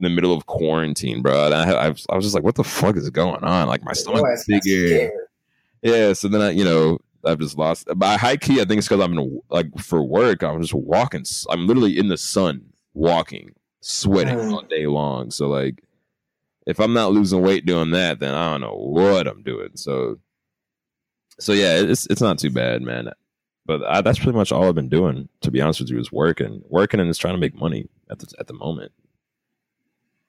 the 0.00 0.10
middle 0.10 0.34
of 0.34 0.44
quarantine, 0.44 1.22
bro. 1.22 1.46
And 1.46 1.54
I, 1.54 1.64
had- 1.66 1.76
I, 1.76 1.88
was, 1.88 2.06
I 2.10 2.14
was 2.16 2.26
just 2.26 2.34
like, 2.34 2.44
what 2.44 2.56
the 2.56 2.62
fuck 2.64 2.96
is 2.98 3.08
going 3.08 3.42
on? 3.42 3.68
Like 3.68 3.82
my 3.82 3.94
stomach 3.94 4.22
bigger. 4.46 4.60
scared. 4.60 5.12
Yeah. 5.80 6.12
So 6.12 6.28
then 6.28 6.42
I, 6.42 6.50
you 6.50 6.64
know, 6.64 6.98
I've 7.24 7.38
just 7.40 7.58
lost. 7.58 7.88
By 7.96 8.16
high 8.16 8.36
key, 8.36 8.60
I 8.60 8.64
think 8.64 8.78
it's 8.78 8.88
because 8.88 9.04
I'm 9.04 9.18
in, 9.18 9.40
like 9.50 9.76
for 9.78 10.02
work. 10.02 10.42
I'm 10.42 10.60
just 10.62 10.74
walking. 10.74 11.24
I'm 11.50 11.66
literally 11.66 11.98
in 11.98 12.08
the 12.08 12.16
sun, 12.18 12.72
walking, 12.94 13.54
sweating 13.80 14.36
Mm. 14.38 14.52
all 14.52 14.62
day 14.62 14.86
long. 14.86 15.30
So 15.30 15.48
like, 15.48 15.82
if 16.66 16.78
I'm 16.80 16.92
not 16.92 17.12
losing 17.12 17.42
weight 17.42 17.66
doing 17.66 17.90
that, 17.92 18.20
then 18.20 18.34
I 18.34 18.50
don't 18.52 18.60
know 18.60 18.74
what 18.76 19.26
I'm 19.26 19.42
doing. 19.42 19.70
So, 19.74 20.18
so 21.40 21.52
yeah, 21.52 21.76
it's 21.80 22.06
it's 22.06 22.20
not 22.20 22.38
too 22.38 22.50
bad, 22.50 22.82
man. 22.82 23.10
But 23.66 23.84
I, 23.84 24.00
that's 24.00 24.18
pretty 24.18 24.36
much 24.36 24.50
all 24.52 24.64
I've 24.68 24.74
been 24.74 24.88
doing. 24.88 25.28
To 25.42 25.50
be 25.50 25.60
honest 25.60 25.80
with 25.80 25.90
you, 25.90 25.98
is 25.98 26.10
working, 26.12 26.62
working, 26.68 27.00
and 27.00 27.08
just 27.10 27.20
trying 27.20 27.34
to 27.34 27.40
make 27.40 27.54
money 27.54 27.88
at 28.10 28.18
the 28.18 28.32
at 28.38 28.46
the 28.46 28.54
moment. 28.54 28.92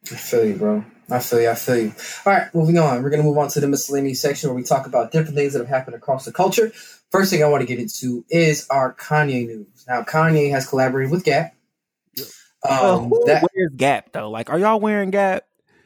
I 0.06 0.16
feel 0.16 0.46
you, 0.46 0.56
bro. 0.56 0.84
I 1.12 1.20
feel 1.20 1.42
you. 1.42 1.50
I 1.50 1.56
feel 1.56 1.78
you. 1.78 1.94
All 2.26 2.34
right, 2.34 2.54
moving 2.56 2.78
on. 2.78 3.04
We're 3.04 3.10
gonna 3.10 3.24
move 3.24 3.38
on 3.38 3.50
to 3.50 3.60
the 3.60 3.68
miscellaneous 3.68 4.22
section 4.22 4.50
where 4.50 4.56
we 4.56 4.64
talk 4.64 4.86
about 4.88 5.12
different 5.12 5.36
things 5.36 5.54
that 5.54 5.60
have 5.60 5.68
happened 5.68 5.96
across 5.96 6.26
the 6.26 6.32
culture. 6.32 6.72
First 7.12 7.32
thing 7.32 7.44
I 7.44 7.48
want 7.48 7.62
to 7.62 7.68
get 7.68 7.80
into 7.80 8.24
is 8.30 8.68
our 8.70 8.94
Kanye 8.96 9.48
news. 9.48 9.86
Now, 9.88 10.04
Kanye 10.04 10.52
has 10.52 10.68
collaborated 10.68 11.12
with 11.12 11.24
Gap. 11.24 11.56
Um, 12.68 13.10
who 13.10 13.24
that 13.26 13.44
wears 13.56 13.72
Gap 13.76 14.12
though? 14.12 14.30
Like, 14.30 14.50
are 14.50 14.60
y'all 14.60 14.80
wearing 14.80 15.12
Gap? 15.12 15.46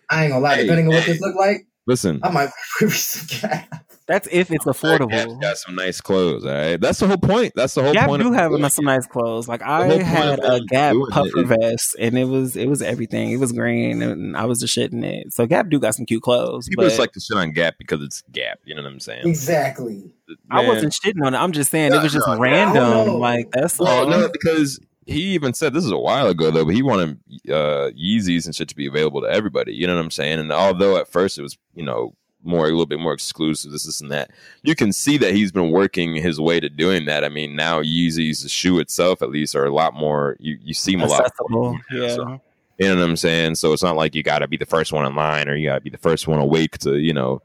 I 0.09 0.23
ain't 0.23 0.31
gonna 0.31 0.43
lie. 0.43 0.55
Hey, 0.55 0.63
Depending 0.63 0.87
on 0.87 0.93
what 0.95 1.05
this 1.05 1.21
look 1.21 1.35
like, 1.35 1.67
Listen, 1.87 2.19
I 2.23 2.29
might 2.29 2.49
wear 2.81 2.89
some 2.91 3.49
Gap. 3.49 3.85
That's 4.05 4.27
if 4.31 4.51
it's 4.51 4.65
Gap's 4.65 4.81
affordable. 4.81 5.39
got 5.41 5.57
some 5.57 5.75
nice 5.75 6.01
clothes. 6.01 6.45
All 6.45 6.51
right, 6.51 6.79
that's 6.79 6.99
the 6.99 7.07
whole 7.07 7.17
point. 7.17 7.53
That's 7.55 7.73
the 7.73 7.83
whole 7.83 7.93
Gap 7.93 8.07
point. 8.07 8.21
do 8.21 8.29
of 8.29 8.33
have 8.35 8.51
doing 8.51 8.69
some 8.69 8.85
nice 8.85 9.05
clothes. 9.07 9.47
Like 9.47 9.61
I 9.61 9.87
had 9.97 10.39
a 10.43 10.61
Gap 10.65 10.93
doing 10.93 11.07
it 11.07 11.13
puffer 11.13 11.43
vest, 11.43 11.95
and 11.99 12.17
it 12.17 12.25
was 12.25 12.55
it 12.55 12.67
was 12.67 12.81
everything. 12.81 13.31
It 13.31 13.37
was 13.37 13.51
green, 13.51 14.01
and 14.01 14.35
I 14.35 14.45
was 14.45 14.59
just 14.59 14.77
shitting 14.77 15.03
it. 15.05 15.33
So 15.33 15.45
Gap 15.45 15.69
do 15.69 15.79
got 15.79 15.95
some 15.95 16.05
cute 16.05 16.21
clothes. 16.23 16.67
People 16.67 16.83
but 16.83 16.89
just 16.89 16.99
like 16.99 17.13
to 17.13 17.19
shit 17.19 17.37
on 17.37 17.51
Gap 17.51 17.75
because 17.77 18.01
it's 18.01 18.21
Gap. 18.31 18.59
You 18.65 18.75
know 18.75 18.83
what 18.83 18.91
I'm 18.91 18.99
saying? 18.99 19.25
Exactly. 19.25 20.11
I 20.49 20.65
wasn't 20.67 20.93
shitting 20.93 21.25
on 21.25 21.33
it. 21.33 21.37
I'm 21.37 21.51
just 21.51 21.71
saying 21.71 21.91
No, 21.91 21.99
it 21.99 22.03
was 22.03 22.13
just 22.13 22.27
no, 22.27 22.35
no, 22.35 22.41
I 22.43 22.49
don't 22.49 22.75
random. 22.75 23.19
Like 23.19 23.51
that's 23.51 23.79
Well, 23.79 24.03
all. 24.03 24.07
no, 24.07 24.29
because 24.29 24.79
he 25.05 25.21
even 25.33 25.53
said 25.53 25.73
this 25.73 25.83
is 25.83 25.91
a 25.91 25.97
while 25.97 26.27
ago 26.27 26.49
though, 26.51 26.65
but 26.65 26.73
he 26.73 26.81
wanted 26.81 27.19
uh, 27.49 27.91
Yeezys 27.91 28.45
and 28.45 28.55
shit 28.55 28.69
to 28.69 28.75
be 28.75 28.87
available 28.87 29.21
to 29.21 29.27
everybody. 29.27 29.73
You 29.73 29.85
know 29.87 29.95
what 29.95 30.01
I'm 30.01 30.11
saying? 30.11 30.39
And 30.39 30.51
although 30.51 30.97
at 30.97 31.07
first 31.09 31.37
it 31.37 31.41
was, 31.41 31.57
you 31.73 31.83
know, 31.83 32.15
more 32.43 32.65
a 32.65 32.69
little 32.69 32.85
bit 32.85 32.99
more 32.99 33.13
exclusive, 33.13 33.71
this, 33.71 33.83
this, 33.85 34.01
and 34.01 34.11
that, 34.11 34.31
you 34.63 34.75
can 34.75 34.91
see 34.91 35.17
that 35.17 35.33
he's 35.33 35.51
been 35.51 35.71
working 35.71 36.15
his 36.15 36.39
way 36.39 36.59
to 36.59 36.69
doing 36.69 37.05
that. 37.05 37.23
I 37.23 37.29
mean, 37.29 37.55
now 37.55 37.81
Yeezys, 37.81 38.43
the 38.43 38.49
shoe 38.49 38.79
itself, 38.79 39.21
at 39.21 39.29
least, 39.29 39.55
are 39.55 39.65
a 39.65 39.73
lot 39.73 39.93
more. 39.93 40.35
You 40.39 40.57
you 40.61 40.73
see 40.73 40.91
them 40.93 41.01
a 41.01 41.05
lot. 41.07 41.21
accessible. 41.21 41.49
More, 41.49 41.79
Yeah. 41.91 42.15
so- 42.15 42.41
you 42.79 42.87
know 42.89 42.95
what 42.95 43.03
I'm 43.07 43.15
saying? 43.15 43.53
So 43.55 43.71
it's 43.71 43.83
not 43.83 43.95
like 43.95 44.15
you 44.15 44.23
got 44.23 44.39
to 44.39 44.47
be 44.47 44.57
the 44.57 44.65
first 44.65 44.91
one 44.91 45.05
in 45.05 45.15
line 45.15 45.47
or 45.47 45.55
you 45.55 45.69
got 45.69 45.75
to 45.75 45.81
be 45.81 45.91
the 45.91 45.97
first 45.97 46.27
one 46.27 46.39
awake 46.39 46.79
to, 46.79 46.97
you 46.97 47.13
know, 47.13 47.39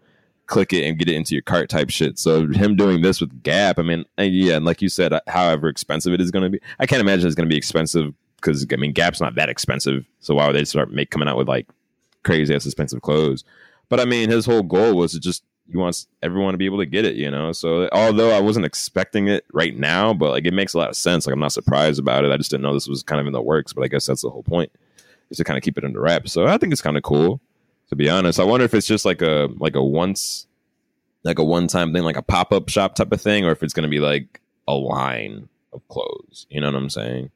click 0.46 0.72
it 0.72 0.84
and 0.88 0.98
get 0.98 1.06
it 1.06 1.14
into 1.14 1.34
your 1.34 1.42
cart 1.42 1.68
type 1.68 1.90
shit. 1.90 2.18
So 2.18 2.46
him 2.46 2.76
doing 2.76 3.02
this 3.02 3.20
with 3.20 3.42
Gap, 3.42 3.78
I 3.78 3.82
mean, 3.82 4.06
yeah, 4.16 4.56
and 4.56 4.64
like 4.64 4.80
you 4.80 4.88
said, 4.88 5.12
uh, 5.12 5.20
however 5.26 5.68
expensive 5.68 6.14
it 6.14 6.22
is 6.22 6.30
going 6.30 6.44
to 6.44 6.48
be, 6.48 6.60
I 6.80 6.86
can't 6.86 7.02
imagine 7.02 7.26
it's 7.26 7.34
going 7.36 7.46
to 7.46 7.52
be 7.52 7.58
expensive 7.58 8.14
because 8.36 8.66
I 8.72 8.76
mean, 8.76 8.92
Gap's 8.92 9.20
not 9.20 9.34
that 9.34 9.50
expensive. 9.50 10.06
So 10.20 10.34
why 10.34 10.46
would 10.46 10.56
they 10.56 10.64
start 10.64 10.90
make 10.90 11.10
coming 11.10 11.28
out 11.28 11.36
with 11.36 11.46
like 11.46 11.66
crazy 12.22 12.54
ass 12.54 12.64
expensive 12.64 13.02
clothes? 13.02 13.44
But 13.88 14.00
I 14.00 14.04
mean, 14.04 14.30
his 14.30 14.46
whole 14.46 14.62
goal 14.62 14.94
was 14.94 15.12
to 15.12 15.20
just 15.20 15.42
he 15.70 15.76
wants 15.76 16.06
everyone 16.22 16.52
to 16.54 16.58
be 16.58 16.64
able 16.64 16.78
to 16.78 16.86
get 16.86 17.04
it, 17.04 17.16
you 17.16 17.30
know. 17.30 17.52
So 17.52 17.88
although 17.92 18.36
I 18.36 18.40
wasn't 18.40 18.66
expecting 18.66 19.28
it 19.28 19.44
right 19.52 19.76
now, 19.76 20.14
but 20.14 20.30
like 20.30 20.46
it 20.46 20.54
makes 20.54 20.74
a 20.74 20.78
lot 20.78 20.88
of 20.88 20.96
sense. 20.96 21.26
Like 21.26 21.34
I'm 21.34 21.40
not 21.40 21.52
surprised 21.52 21.98
about 21.98 22.24
it. 22.24 22.32
I 22.32 22.36
just 22.36 22.50
didn't 22.50 22.62
know 22.62 22.72
this 22.72 22.88
was 22.88 23.02
kind 23.02 23.20
of 23.20 23.26
in 23.26 23.32
the 23.32 23.42
works. 23.42 23.72
But 23.72 23.84
I 23.84 23.88
guess 23.88 24.06
that's 24.06 24.22
the 24.22 24.30
whole 24.30 24.42
point 24.42 24.72
is 25.30 25.36
to 25.36 25.44
kind 25.44 25.58
of 25.58 25.62
keep 25.62 25.76
it 25.76 25.84
under 25.84 26.00
wraps. 26.00 26.32
So 26.32 26.46
I 26.46 26.56
think 26.56 26.72
it's 26.72 26.82
kind 26.82 26.96
of 26.96 27.02
cool, 27.02 27.40
to 27.90 27.96
be 27.96 28.08
honest. 28.08 28.40
I 28.40 28.44
wonder 28.44 28.64
if 28.64 28.74
it's 28.74 28.86
just 28.86 29.04
like 29.04 29.20
a 29.20 29.48
like 29.58 29.76
a 29.76 29.84
once, 29.84 30.46
like 31.22 31.38
a 31.38 31.44
one 31.44 31.66
time 31.66 31.92
thing, 31.92 32.02
like 32.02 32.16
a 32.16 32.22
pop 32.22 32.52
up 32.52 32.68
shop 32.68 32.94
type 32.94 33.12
of 33.12 33.20
thing, 33.20 33.44
or 33.44 33.52
if 33.52 33.62
it's 33.62 33.74
to 33.74 33.88
be 33.88 34.00
like 34.00 34.40
a 34.66 34.74
line 34.74 35.48
of 35.72 35.86
clothes. 35.88 36.46
You 36.48 36.60
know 36.60 36.68
what 36.68 36.76
I'm 36.76 36.90
saying? 36.90 37.30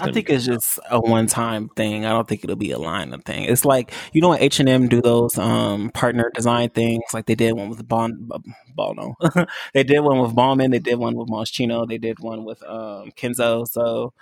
I 0.00 0.10
think 0.10 0.28
it's 0.30 0.44
just 0.44 0.78
a 0.90 1.00
one 1.00 1.26
time 1.26 1.68
thing. 1.70 2.04
I 2.04 2.10
don't 2.10 2.26
think 2.26 2.42
it'll 2.42 2.56
be 2.56 2.72
a 2.72 2.78
line 2.78 3.12
of 3.12 3.24
thing. 3.24 3.44
It's 3.44 3.64
like 3.64 3.92
you 4.12 4.20
know 4.20 4.34
H 4.34 4.60
and 4.60 4.68
M 4.68 4.88
do 4.88 5.00
those 5.00 5.38
um 5.38 5.90
partner 5.90 6.30
design 6.34 6.70
things, 6.70 7.04
like 7.14 7.26
they 7.26 7.34
did 7.34 7.52
one 7.52 7.70
with 7.70 7.86
Bon 7.86 8.28
Bono. 8.74 9.14
they 9.74 9.84
did 9.84 10.00
one 10.00 10.18
with 10.18 10.34
Balmain. 10.34 10.72
They 10.72 10.80
did 10.80 10.96
one 10.96 11.14
with 11.16 11.28
Moschino. 11.28 11.88
They 11.88 11.98
did 11.98 12.18
one 12.18 12.44
with 12.44 12.62
um 12.64 13.12
Kenzo. 13.16 13.66
So 13.66 14.12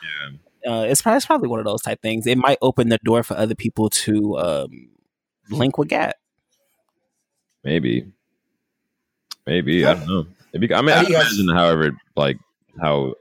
uh, 0.67 0.85
it's 0.89 1.03
probably 1.03 1.17
it's 1.17 1.27
probably 1.27 1.49
one 1.49 1.61
of 1.61 1.67
those 1.67 1.83
type 1.83 2.03
things. 2.03 2.27
It 2.27 2.39
might 2.39 2.59
open 2.61 2.89
the 2.89 2.99
door 3.03 3.23
for 3.23 3.37
other 3.37 3.55
people 3.55 3.89
to 3.91 4.39
um 4.39 4.91
link 5.51 5.79
with 5.79 5.89
Gap. 5.89 6.17
maybe, 7.63 8.13
maybe 9.47 9.87
I 9.87 9.95
don't 9.95 10.07
know. 10.07 10.27
Maybe 10.53 10.73
I 10.75 10.81
mean 10.83 10.91
I 10.91 11.05
imagine, 11.05 11.49
however, 11.49 11.91
like 12.17 12.39
how 12.81 13.15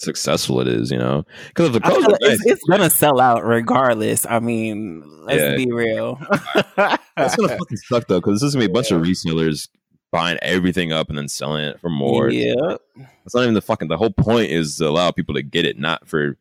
successful 0.00 0.60
it 0.60 0.68
is, 0.68 0.90
you 0.90 0.98
know, 0.98 1.24
because 1.48 1.66
if 1.74 1.80
the 1.82 1.86
I 1.86 1.90
feel 1.90 1.96
clothes 2.02 2.12
like 2.12 2.20
nice, 2.22 2.32
it's, 2.40 2.46
it's 2.46 2.64
gonna 2.64 2.90
sell 2.90 3.20
out 3.20 3.44
regardless. 3.44 4.26
I 4.26 4.38
mean, 4.40 5.02
let's 5.24 5.40
Yeah. 5.42 5.56
be 5.56 5.70
real. 5.72 6.16
That's 6.76 7.36
gonna 7.36 7.56
fucking 7.56 7.76
suck 7.78 8.06
though, 8.08 8.20
because 8.20 8.40
this 8.40 8.48
is 8.48 8.54
gonna 8.54 8.66
be 8.66 8.70
a 8.70 8.74
bunch 8.74 8.90
of 8.90 9.02
resellers 9.02 9.68
buying 10.10 10.38
everything 10.42 10.92
up 10.92 11.08
and 11.10 11.18
then 11.18 11.28
selling 11.28 11.64
it 11.64 11.80
for 11.80 11.90
more. 11.90 12.30
Yeah. 12.30 12.76
It's 13.26 13.34
not 13.34 13.42
even 13.42 13.54
the 13.54 13.60
fucking. 13.60 13.88
The 13.88 13.96
whole 13.98 14.10
point 14.12 14.50
is 14.50 14.76
to 14.76 14.88
allow 14.88 15.10
people 15.10 15.34
to 15.34 15.42
get 15.42 15.66
it, 15.66 15.78
not 15.78 16.08
for. 16.08 16.36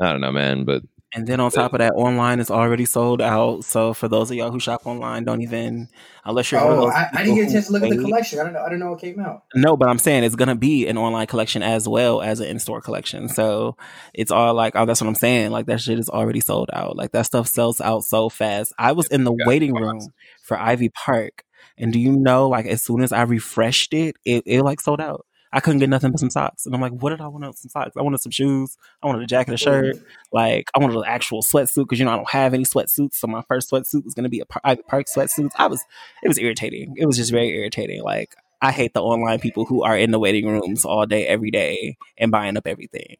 I 0.00 0.12
don't 0.12 0.20
know, 0.20 0.32
man, 0.32 0.64
but 0.64 0.82
And 1.16 1.26
then 1.26 1.40
on 1.40 1.50
top 1.50 1.72
of 1.72 1.78
that, 1.78 1.94
online 1.94 2.40
is 2.40 2.50
already 2.50 2.84
sold 2.84 3.22
out. 3.22 3.64
So 3.64 3.94
for 3.94 4.06
those 4.06 4.30
of 4.30 4.36
y'all 4.36 4.50
who 4.50 4.60
shop 4.60 4.86
online, 4.86 5.24
don't 5.24 5.40
even 5.40 5.88
unless 6.26 6.52
you're. 6.52 6.60
Oh, 6.60 6.88
I, 6.88 7.08
I 7.10 7.22
didn't 7.22 7.36
get 7.36 7.48
a 7.48 7.52
chance 7.52 7.66
to 7.68 7.72
look 7.72 7.82
at 7.84 7.88
the 7.88 7.96
collection. 7.96 8.38
I 8.38 8.44
don't 8.44 8.52
know. 8.52 8.62
I 8.62 8.68
don't 8.68 8.78
know 8.78 8.90
what 8.90 9.00
came 9.00 9.18
out. 9.18 9.44
No, 9.54 9.78
but 9.78 9.88
I'm 9.88 9.98
saying 9.98 10.24
it's 10.24 10.36
gonna 10.36 10.54
be 10.54 10.86
an 10.86 10.98
online 10.98 11.26
collection 11.26 11.62
as 11.62 11.88
well 11.88 12.20
as 12.20 12.40
an 12.40 12.48
in-store 12.48 12.82
collection. 12.82 13.30
So 13.30 13.78
it's 14.12 14.30
all 14.30 14.52
like, 14.52 14.76
oh, 14.76 14.84
that's 14.84 15.00
what 15.00 15.08
I'm 15.08 15.14
saying. 15.14 15.52
Like 15.52 15.64
that 15.66 15.80
shit 15.80 15.98
is 15.98 16.10
already 16.10 16.40
sold 16.40 16.68
out. 16.74 16.96
Like 16.96 17.12
that 17.12 17.24
stuff 17.24 17.48
sells 17.48 17.80
out 17.80 18.04
so 18.04 18.28
fast. 18.28 18.74
I 18.78 18.92
was 18.92 19.06
in 19.08 19.24
the 19.24 19.32
got 19.32 19.48
waiting 19.48 19.74
room 19.74 20.00
for 20.42 20.58
Ivy 20.58 20.90
Park, 20.90 21.44
and 21.78 21.94
do 21.94 21.98
you 21.98 22.12
know, 22.12 22.50
like 22.50 22.66
as 22.66 22.82
soon 22.82 23.02
as 23.02 23.12
I 23.12 23.22
refreshed 23.22 23.94
it, 23.94 24.16
it, 24.26 24.42
it 24.44 24.62
like 24.62 24.82
sold 24.82 25.00
out. 25.00 25.25
I 25.52 25.60
couldn't 25.60 25.78
get 25.78 25.88
nothing 25.88 26.10
but 26.10 26.20
some 26.20 26.30
socks, 26.30 26.66
and 26.66 26.74
I'm 26.74 26.80
like, 26.80 26.92
what 26.92 27.10
did 27.10 27.20
I 27.20 27.28
want? 27.28 27.56
Some 27.56 27.70
socks. 27.70 27.96
I 27.96 28.02
wanted 28.02 28.20
some 28.20 28.32
shoes. 28.32 28.76
I 29.02 29.06
wanted 29.06 29.22
a 29.22 29.26
jacket, 29.26 29.54
a 29.54 29.56
shirt. 29.56 29.96
Like 30.32 30.70
I 30.74 30.78
wanted 30.78 30.96
an 30.96 31.04
actual 31.06 31.42
sweatsuit 31.42 31.84
because 31.84 31.98
you 31.98 32.04
know 32.04 32.12
I 32.12 32.16
don't 32.16 32.30
have 32.30 32.54
any 32.54 32.64
sweatsuits. 32.64 33.14
So 33.14 33.26
my 33.26 33.42
first 33.42 33.70
sweatsuit 33.70 34.04
was 34.04 34.14
gonna 34.14 34.28
be 34.28 34.40
a 34.40 34.46
Par- 34.46 34.62
Ivy 34.64 34.82
Park 34.88 35.06
sweatsuit. 35.06 35.50
I 35.56 35.66
was, 35.68 35.82
it 36.22 36.28
was 36.28 36.38
irritating. 36.38 36.94
It 36.96 37.06
was 37.06 37.16
just 37.16 37.30
very 37.30 37.48
irritating. 37.50 38.02
Like 38.02 38.34
I 38.60 38.72
hate 38.72 38.94
the 38.94 39.02
online 39.02 39.38
people 39.38 39.64
who 39.64 39.82
are 39.82 39.96
in 39.96 40.10
the 40.10 40.18
waiting 40.18 40.46
rooms 40.46 40.84
all 40.84 41.06
day, 41.06 41.26
every 41.26 41.50
day, 41.50 41.96
and 42.18 42.30
buying 42.30 42.56
up 42.56 42.66
everything. 42.66 43.16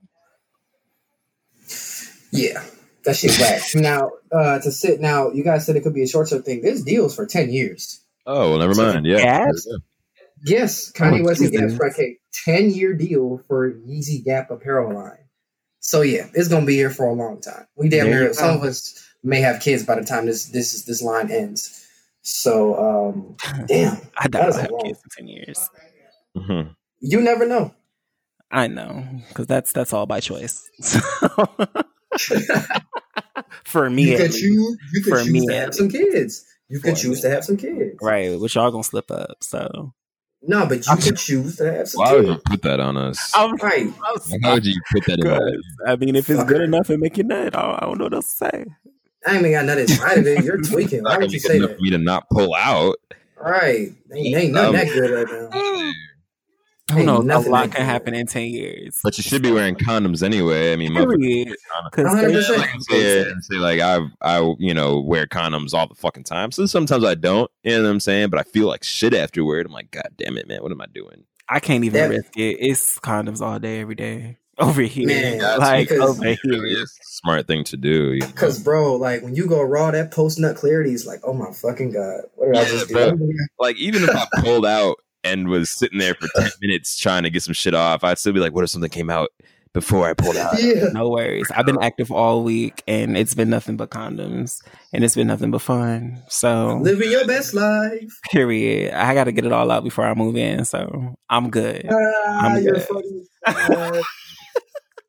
Yeah, 2.32 2.64
that 3.04 3.16
shit 3.16 3.38
whack. 3.38 3.62
now, 3.74 4.10
uh, 4.32 4.58
to 4.58 4.70
sit 4.70 5.00
now, 5.00 5.30
you 5.30 5.44
guys 5.44 5.64
said 5.66 5.76
it 5.76 5.82
could 5.82 5.94
be 5.94 6.02
a 6.02 6.08
short 6.08 6.28
term 6.28 6.42
thing. 6.42 6.62
There's 6.62 6.82
deals 6.82 7.14
for 7.14 7.26
ten 7.26 7.50
years. 7.50 8.00
oh 8.26 8.50
well, 8.50 8.58
never 8.58 8.74
mind. 8.74 9.06
Yeah, 9.06 9.18
Gap's? 9.18 9.68
Yes, 10.44 10.92
Kanye 10.92 11.20
Oh, 11.22 11.24
West 11.24 11.40
and 11.40 11.52
Gap 11.52 11.62
Jesus. 11.62 11.74
struck 11.74 11.98
a 11.98 12.18
ten 12.44 12.70
year 12.70 12.92
deal 12.94 13.42
for 13.48 13.72
Yeezy 13.72 14.24
Gap 14.24 14.50
apparel 14.50 14.94
line. 14.94 15.24
So 15.80 16.02
yeah, 16.02 16.26
it's 16.34 16.48
gonna 16.48 16.66
be 16.66 16.74
here 16.74 16.90
for 16.90 17.06
a 17.06 17.12
long 17.14 17.40
time. 17.40 17.66
We 17.76 17.88
damn 17.88 18.06
you 18.06 18.12
near 18.14 18.32
some 18.34 18.56
of 18.56 18.62
us 18.64 19.02
may 19.22 19.40
have 19.40 19.60
kids 19.60 19.84
by 19.84 19.94
the 19.96 20.04
time 20.04 20.26
this 20.26 20.46
this 20.46 20.74
is 20.74 20.84
this 20.84 21.02
line 21.02 21.30
ends. 21.30 21.86
So 22.22 22.76
um, 23.10 23.36
damn, 23.68 23.98
I 24.18 24.28
doubt 24.28 24.48
is 24.48 24.56
I'll 24.56 24.62
have 24.62 24.70
long. 24.72 24.84
kids 24.86 25.00
in 25.04 25.10
ten 25.16 25.28
years. 25.28 25.70
Mhm. 26.36 26.74
you 27.00 27.20
never 27.20 27.46
know. 27.46 27.74
I 28.50 28.66
know 28.68 29.04
because 29.28 29.46
that's 29.46 29.72
that's 29.72 29.92
all 29.92 30.06
by 30.06 30.20
choice. 30.20 30.68
For 33.64 33.88
me, 33.90 34.04
you 34.10 34.14
at 34.14 34.20
could 34.20 34.32
choose. 34.32 34.76
You 34.92 35.02
could 35.02 35.12
For 35.12 35.24
choose 35.24 35.32
me 35.32 35.46
to 35.46 35.54
have 35.54 35.74
some 35.74 35.88
kids. 35.88 36.44
You 36.68 36.80
could 36.80 36.96
For 36.96 37.02
choose 37.02 37.16
me. 37.18 37.22
to 37.22 37.30
have 37.30 37.44
some 37.44 37.56
kids. 37.56 37.96
right? 38.00 38.38
Which 38.38 38.54
y'all 38.54 38.70
gonna 38.70 38.84
slip 38.84 39.10
up. 39.10 39.38
So 39.42 39.92
No, 40.48 40.64
but 40.66 40.86
you 40.86 40.92
I'm- 40.92 41.00
could 41.00 41.16
choose 41.16 41.56
to 41.56 41.72
have 41.72 41.88
some 41.88 42.00
Why 42.02 42.12
would 42.14 42.26
you 42.26 42.32
kids. 42.34 42.42
put 42.46 42.62
that 42.62 42.80
on 42.80 42.96
us? 42.96 43.32
I'm, 43.34 43.56
Right. 43.56 43.86
Like, 43.86 44.40
How 44.42 44.54
would 44.54 44.64
you 44.66 44.80
put 44.92 45.04
that 45.06 45.14
in? 45.14 45.20
Because, 45.20 45.64
I 45.86 45.96
mean, 45.96 46.14
if 46.16 46.30
it's 46.30 46.38
Fuck 46.38 46.48
good 46.48 46.60
enough 46.62 46.88
and 46.90 47.00
make 47.00 47.16
you 47.18 47.24
nut, 47.24 47.56
I 47.56 47.80
don't, 47.80 47.98
know 47.98 48.04
what 48.04 48.14
else 48.14 48.32
to 48.38 48.50
say. 48.50 48.64
I 49.26 49.30
ain't 49.32 49.40
even 49.40 49.52
got 49.52 49.64
nothing 49.64 49.80
inside 49.82 50.18
of 50.18 50.26
it. 50.26 50.44
You're 50.44 50.58
tweaking. 50.62 51.02
Why 51.02 51.18
would 51.18 51.32
you 51.32 51.40
say 51.40 51.58
that? 51.58 51.76
for 51.76 51.82
me 51.82 51.90
to 51.90 51.98
not 51.98 52.28
pull 52.30 52.54
out. 52.54 52.96
Right. 53.40 53.92
Ain't, 54.14 54.36
ain't 54.36 54.52
nothing 54.52 54.68
Um, 54.68 54.72
that 54.76 54.88
good 54.88 55.10
right 55.10 55.50
now. 55.52 55.92
Who 56.92 56.98
Ain't 56.98 57.06
knows? 57.06 57.24
A 57.24 57.26
nothing 57.26 57.50
lot 57.50 57.72
can 57.72 57.84
happen 57.84 58.14
in 58.14 58.26
ten 58.28 58.44
years. 58.46 59.00
But 59.02 59.18
you 59.18 59.22
should 59.24 59.42
be 59.42 59.50
wearing 59.50 59.74
condoms 59.74 60.22
anyway. 60.22 60.72
I 60.72 60.76
mean, 60.76 60.92
motherfuckers 60.92 61.18
Period. 61.18 61.48
wear 61.48 61.56
condoms. 62.06 62.48
100%. 62.48 62.58
Like, 62.58 62.70
say 62.82 63.22
and 63.30 63.44
say 63.44 63.56
like 63.56 63.80
I 63.80 63.98
I 64.22 64.54
you 64.60 64.72
know 64.72 65.00
wear 65.00 65.26
condoms 65.26 65.74
all 65.74 65.88
the 65.88 65.96
fucking 65.96 66.22
time. 66.22 66.52
So 66.52 66.64
sometimes 66.66 67.04
I 67.04 67.16
don't. 67.16 67.50
You 67.64 67.76
know 67.78 67.82
what 67.82 67.88
I'm 67.90 68.00
saying? 68.00 68.30
But 68.30 68.38
I 68.38 68.44
feel 68.44 68.68
like 68.68 68.84
shit 68.84 69.14
afterward. 69.14 69.66
I'm 69.66 69.72
like, 69.72 69.90
God 69.90 70.08
damn 70.16 70.38
it, 70.38 70.46
man, 70.46 70.62
what 70.62 70.70
am 70.70 70.80
I 70.80 70.86
doing? 70.86 71.24
I 71.48 71.58
can't 71.58 71.82
even 71.84 72.00
That- 72.00 72.10
risk 72.16 72.36
it. 72.36 72.56
It's 72.60 73.00
condoms 73.00 73.40
all 73.40 73.58
day, 73.58 73.80
every 73.80 73.94
day 73.96 74.38
over 74.58 74.82
here. 74.82 75.08
Man, 75.08 75.58
like 75.58 75.88
because- 75.88 76.18
over 76.20 76.24
It 76.24 76.38
really 76.44 76.80
a 76.80 76.86
smart 77.02 77.48
thing 77.48 77.64
to 77.64 77.76
do. 77.76 78.12
You 78.12 78.20
know? 78.20 78.28
Cause 78.36 78.62
bro, 78.62 78.94
like 78.94 79.22
when 79.22 79.34
you 79.34 79.48
go 79.48 79.60
raw, 79.60 79.90
that 79.90 80.12
post 80.12 80.38
nut 80.38 80.54
clarity 80.54 80.92
is 80.92 81.04
like, 81.04 81.18
oh 81.24 81.32
my 81.32 81.50
fucking 81.50 81.90
god, 81.90 82.20
what 82.36 82.46
did 82.46 82.56
I 82.56 82.62
Yeah, 82.62 82.68
just 82.68 82.88
bro. 82.92 83.10
do? 83.10 83.32
like 83.58 83.76
even 83.76 84.04
if 84.04 84.10
I 84.10 84.26
pulled 84.40 84.64
out 84.66 84.98
and 85.26 85.48
was 85.48 85.70
sitting 85.70 85.98
there 85.98 86.14
for 86.14 86.28
ten 86.36 86.50
minutes 86.60 86.96
trying 86.98 87.22
to 87.24 87.30
get 87.30 87.42
some 87.42 87.54
shit 87.54 87.74
off, 87.74 88.04
I'd 88.04 88.18
still 88.18 88.32
be 88.32 88.40
like, 88.40 88.52
what 88.54 88.64
if 88.64 88.70
something 88.70 88.90
came 88.90 89.10
out 89.10 89.30
before 89.72 90.08
I 90.08 90.14
pulled 90.14 90.36
out? 90.36 90.54
Yeah, 90.62 90.84
No 90.92 91.10
worries. 91.10 91.50
I've 91.54 91.66
been 91.66 91.82
active 91.82 92.10
all 92.10 92.42
week, 92.42 92.82
and 92.88 93.16
it's 93.16 93.34
been 93.34 93.50
nothing 93.50 93.76
but 93.76 93.90
condoms, 93.90 94.62
and 94.92 95.04
it's 95.04 95.14
been 95.14 95.26
nothing 95.26 95.50
but 95.50 95.60
fun. 95.60 96.22
So 96.28 96.78
living 96.82 97.10
your 97.10 97.26
best 97.26 97.52
life. 97.54 98.10
period. 98.32 98.94
I 98.94 99.12
got 99.14 99.24
to 99.24 99.32
get 99.32 99.44
it 99.44 99.52
all 99.52 99.70
out 99.70 99.84
before 99.84 100.06
I 100.06 100.14
move 100.14 100.36
in, 100.36 100.64
so 100.64 101.16
I'm 101.28 101.50
good. 101.50 101.86
Ah, 101.90 102.46
I'm 102.46 102.62
you're 102.62 102.74
good. 102.74 102.84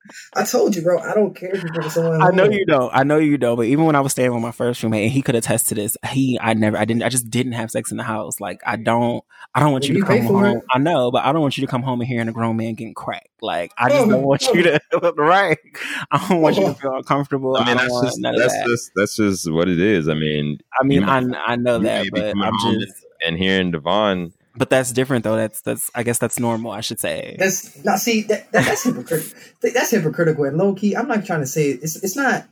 funny. 0.08 0.44
I 0.44 0.48
told 0.48 0.76
you, 0.76 0.82
bro. 0.82 1.00
I 1.00 1.14
don't 1.14 1.36
care 1.36 1.56
if 1.56 1.64
you 1.64 1.70
bring 1.70 1.90
someone. 1.90 2.22
I 2.22 2.30
know 2.30 2.44
home. 2.44 2.52
you 2.54 2.66
don't. 2.66 2.92
I 2.94 3.04
know 3.04 3.18
you 3.18 3.38
don't. 3.38 3.56
But 3.56 3.66
even 3.68 3.86
when 3.86 3.96
I 3.96 4.00
was 4.02 4.12
staying 4.14 4.34
with 4.34 4.42
my 4.42 4.52
first 4.52 4.82
roommate, 4.84 5.04
and 5.04 5.12
he 5.12 5.22
could 5.22 5.36
attest 5.36 5.68
to 5.70 5.76
this, 5.76 5.98
he, 6.12 6.38
I 6.42 6.54
never, 6.54 6.78
I 6.78 6.86
didn't, 6.86 7.04
I 7.04 7.10
just 7.10 7.30
didn't 7.30 7.54
have 7.54 7.72
sex 7.72 7.92
in 7.92 7.98
the 7.98 8.04
house. 8.04 8.40
Like 8.40 8.62
I 8.66 8.76
don't, 8.76 9.24
I 9.56 9.60
don't 9.60 9.72
want 9.72 9.84
Well, 9.86 9.90
you 9.92 9.96
you 9.98 10.02
to 10.02 10.08
come 10.08 10.22
home. 10.26 10.46
it. 10.46 10.64
I 10.74 10.80
know, 10.80 11.12
but 11.12 11.24
I 11.26 11.32
don't 11.32 11.42
want 11.42 11.58
you 11.58 11.66
to 11.66 11.72
come 11.72 11.82
home 11.84 12.00
and 12.02 12.08
hearing 12.08 12.28
a 12.28 12.32
grown 12.34 12.58
man 12.58 12.74
getting 12.76 12.94
cracked. 12.94 13.28
Like 13.42 13.72
I 13.78 13.90
just 13.90 14.02
Oh, 14.06 14.10
don't 14.10 14.24
want 14.24 14.42
you 14.54 14.80
oh. 14.94 15.00
to, 15.00 15.12
right? 15.18 15.58
I 16.12 16.28
don't 16.30 16.42
want 16.42 16.56
you 16.58 16.64
to 16.64 16.70
Oh. 16.70 16.74
feel 16.74 16.96
uncomfortable. 16.96 17.56
I 17.58 17.66
mean, 17.66 17.78
don't 17.78 17.88
that's 17.88 18.02
just 18.02 18.20
that's 18.22 18.54
that. 18.54 18.66
just 18.68 18.92
that's 18.96 19.16
just 19.16 19.52
what 19.52 19.70
it 19.70 19.80
is. 19.80 20.08
I 20.10 20.14
mean, 20.14 20.60
I 20.80 20.84
mean, 20.84 21.02
you 21.02 21.08
I, 21.08 21.24
I 21.46 21.56
know 21.56 21.80
that, 21.80 22.08
but 22.12 22.36
I'm 22.38 22.54
just, 22.80 23.06
and 23.26 23.38
hearing 23.38 23.72
Devon 23.72 24.34
But 24.58 24.70
that's 24.70 24.92
different 24.92 25.24
though. 25.24 25.36
That's 25.36 25.62
that's 25.62 25.92
I 25.94 26.04
guess 26.04 26.18
that's 26.18 26.40
normal. 26.40 26.72
I 26.72 26.82
should 26.82 27.00
say. 27.00 27.36
That's 27.38 27.84
not 27.84 28.00
see 28.00 28.24
that, 28.24 28.52
that 28.52 28.66
that's 28.66 28.84
hypocritical. 28.84 29.40
That's 29.62 29.92
hypocritical 29.92 30.46
and 30.46 30.58
low 30.58 30.74
key. 30.74 30.96
I'm 30.96 31.08
not 31.08 31.26
trying 31.26 31.42
to 31.42 31.48
say 31.48 31.70
it's 31.70 31.96
it's 32.04 32.16
not 32.16 32.48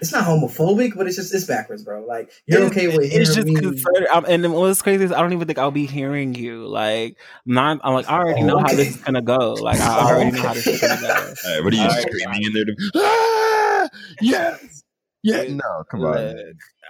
it's 0.00 0.12
not 0.12 0.26
homophobic, 0.26 0.96
but 0.96 1.06
it's 1.06 1.16
just 1.16 1.34
it's 1.34 1.44
backwards, 1.44 1.82
bro. 1.82 2.04
Like 2.04 2.30
you're 2.46 2.64
okay 2.64 2.88
with 2.88 3.10
hearing 3.10 3.22
it's 3.22 3.34
just 3.34 3.46
me. 3.46 3.54
concerted. 3.54 4.08
I'm, 4.12 4.24
and 4.26 4.52
what's 4.52 4.82
crazy 4.82 5.04
is 5.04 5.12
I 5.12 5.20
don't 5.20 5.32
even 5.32 5.46
think 5.46 5.58
I'll 5.58 5.70
be 5.70 5.86
hearing 5.86 6.34
you. 6.34 6.66
Like, 6.66 7.16
not. 7.46 7.80
I'm 7.82 7.94
like 7.94 8.08
I 8.08 8.18
already 8.18 8.42
know 8.42 8.58
how 8.58 8.74
this 8.74 8.88
is 8.88 8.96
gonna 8.96 9.22
go. 9.22 9.54
Like 9.54 9.80
I 9.80 10.10
already 10.10 10.30
know 10.32 10.42
how 10.42 10.54
this 10.54 10.66
is 10.66 10.80
gonna 10.80 11.00
go. 11.00 11.34
Hey, 11.44 11.60
what 11.60 11.72
are 11.72 11.76
you 11.76 11.82
All 11.82 11.88
right. 11.88 12.02
screaming 12.02 12.42
in 12.44 12.52
there? 12.52 12.64
To, 12.64 12.90
ah, 12.96 13.88
yes, 14.20 14.82
yeah. 15.22 15.42
No, 15.48 15.84
come 15.90 16.04
on. 16.04 16.34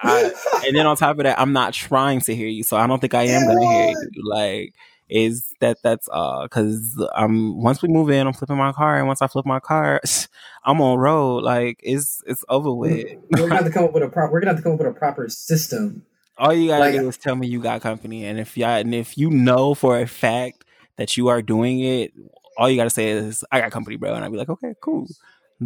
I, 0.02 0.32
and 0.66 0.76
then 0.76 0.86
on 0.86 0.96
top 0.96 1.18
of 1.18 1.24
that, 1.24 1.38
I'm 1.40 1.52
not 1.52 1.72
trying 1.72 2.20
to 2.22 2.34
hear 2.34 2.48
you, 2.48 2.62
so 2.62 2.76
I 2.76 2.86
don't 2.86 3.00
think 3.00 3.14
I 3.14 3.22
am 3.24 3.46
gonna 3.46 3.66
hear 3.72 3.88
you. 3.90 4.22
Like, 4.28 4.74
is 5.08 5.52
that 5.60 5.78
that's 5.82 6.08
uh 6.12 6.42
because 6.44 7.00
I'm 7.14 7.60
once 7.62 7.82
we 7.82 7.88
move 7.88 8.10
in, 8.10 8.26
I'm 8.26 8.32
flipping 8.32 8.56
my 8.56 8.72
car, 8.72 8.98
and 8.98 9.06
once 9.06 9.22
I 9.22 9.26
flip 9.26 9.46
my 9.46 9.60
car, 9.60 10.00
I'm 10.64 10.80
on 10.80 10.98
road. 10.98 11.42
Like, 11.44 11.80
it's 11.82 12.22
it's 12.26 12.44
over 12.48 12.72
with. 12.72 13.06
we're 13.30 13.38
gonna 13.48 13.54
have 13.56 13.64
to 13.66 13.70
come 13.72 13.84
up 13.84 13.92
with 13.92 14.02
a 14.02 14.08
proper. 14.08 14.32
We're 14.32 14.40
gonna 14.40 14.52
have 14.52 14.58
to 14.58 14.62
come 14.62 14.72
up 14.72 14.78
with 14.78 14.88
a 14.88 14.92
proper 14.92 15.28
system. 15.28 16.04
All 16.36 16.52
you 16.52 16.68
gotta 16.68 16.80
Like- 16.84 16.94
do 16.94 17.08
is 17.08 17.16
tell 17.16 17.36
me 17.36 17.46
you 17.46 17.60
got 17.60 17.80
company, 17.82 18.24
and 18.24 18.38
if 18.40 18.56
y'all 18.56 18.70
and 18.70 18.94
if 18.94 19.16
you 19.16 19.30
know 19.30 19.74
for 19.74 19.98
a 20.00 20.06
fact 20.06 20.64
that 20.96 21.16
you 21.16 21.28
are 21.28 21.42
doing 21.42 21.80
it, 21.80 22.12
all 22.58 22.68
you 22.70 22.76
gotta 22.76 22.90
say 22.90 23.10
is 23.10 23.44
I 23.52 23.60
got 23.60 23.70
company, 23.72 23.96
bro, 23.96 24.14
and 24.14 24.24
I'd 24.24 24.32
be 24.32 24.38
like, 24.38 24.48
okay, 24.48 24.74
cool. 24.80 25.06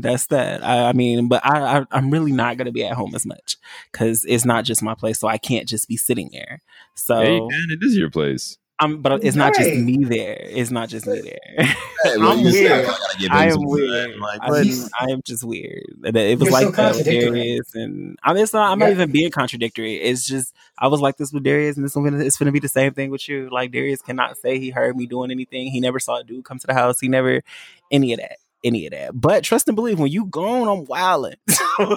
That's 0.01 0.27
that. 0.29 0.65
I, 0.65 0.89
I 0.89 0.93
mean, 0.93 1.29
but 1.29 1.45
I, 1.45 1.79
I 1.79 1.87
I'm 1.91 2.11
really 2.11 2.33
not 2.33 2.57
gonna 2.57 2.73
be 2.73 2.85
at 2.85 2.95
home 2.95 3.15
as 3.15 3.27
much 3.27 3.57
because 3.93 4.25
it's 4.29 4.45
not 4.45 4.65
just 4.65 4.83
my 4.83 4.95
place, 4.95 5.19
so 5.19 5.29
I 5.29 5.39
can't 5.39 5.69
just 5.69 5.89
be 5.89 5.97
sitting 5.97 6.31
there. 6.33 6.63
So 6.95 7.21
Hey, 7.21 7.39
man, 7.39 7.67
it 7.71 7.79
is 7.83 7.97
your 7.97 8.11
place. 8.11 8.59
I'm, 8.81 9.03
but 9.03 9.25
it's 9.25 9.35
not 9.35 9.55
just 9.55 9.75
me 9.75 10.05
there. 10.05 10.39
It's 10.41 10.71
not 10.71 10.89
just 10.89 11.07
me 11.07 11.21
there. 11.21 11.67
Hey, 12.05 12.15
I'm 12.15 12.39
you 12.39 12.53
weird. 12.53 12.87
gotta 12.87 13.29
I 13.33 13.47
am 13.47 13.59
weird. 13.61 14.21
Like, 14.21 14.39
I, 14.41 14.63
mean, 14.63 14.85
I 15.01 15.11
am 15.11 15.21
just 15.25 15.43
weird. 15.43 15.83
It, 16.05 16.15
it 16.15 16.39
was 16.39 16.49
like 16.49 16.67
so 16.67 16.71
that 16.71 16.95
with. 16.95 17.07
Darius, 17.07 17.75
and 17.75 18.17
I 18.23 18.33
mean, 18.33 18.45
it's 18.45 18.53
not. 18.53 18.71
I'm 18.71 18.79
not 18.79 18.91
even 18.91 19.11
being 19.11 19.33
contradictory. 19.33 19.97
It's 19.97 20.25
just 20.25 20.55
I 20.79 20.87
was 20.87 21.01
like 21.01 21.17
this 21.17 21.33
with 21.33 21.43
Darius, 21.43 21.77
and 21.77 21.85
this 21.85 21.97
one 21.97 22.05
gonna, 22.05 22.25
it's 22.25 22.37
going 22.37 22.47
to 22.47 22.53
be 22.53 22.61
the 22.61 22.69
same 22.69 22.95
thing 22.95 23.11
with 23.11 23.29
you. 23.29 23.49
Like 23.51 23.73
Darius 23.73 24.01
cannot 24.01 24.39
say 24.39 24.61
he 24.61 24.71
heard 24.71 24.97
me 24.97 25.07
doing 25.07 25.33
anything. 25.33 25.73
He 25.73 25.81
never 25.81 25.99
saw 25.99 26.19
a 26.19 26.25
dude 26.25 26.45
come 26.45 26.61
to 26.61 26.69
the 26.69 26.75
house. 26.75 27.01
He 27.01 27.09
never 27.09 27.43
any 27.91 28.13
of 28.13 28.21
that, 28.21 28.37
any 28.65 28.87
of 28.87 28.93
that. 28.93 29.11
But 29.15 29.45
trust 29.45 29.69
and 29.69 29.77
believe, 29.77 29.99
when 29.99 30.11
you 30.11 30.27
gone, 30.27 30.69
I'm 30.69 30.85
wilding. 30.85 31.37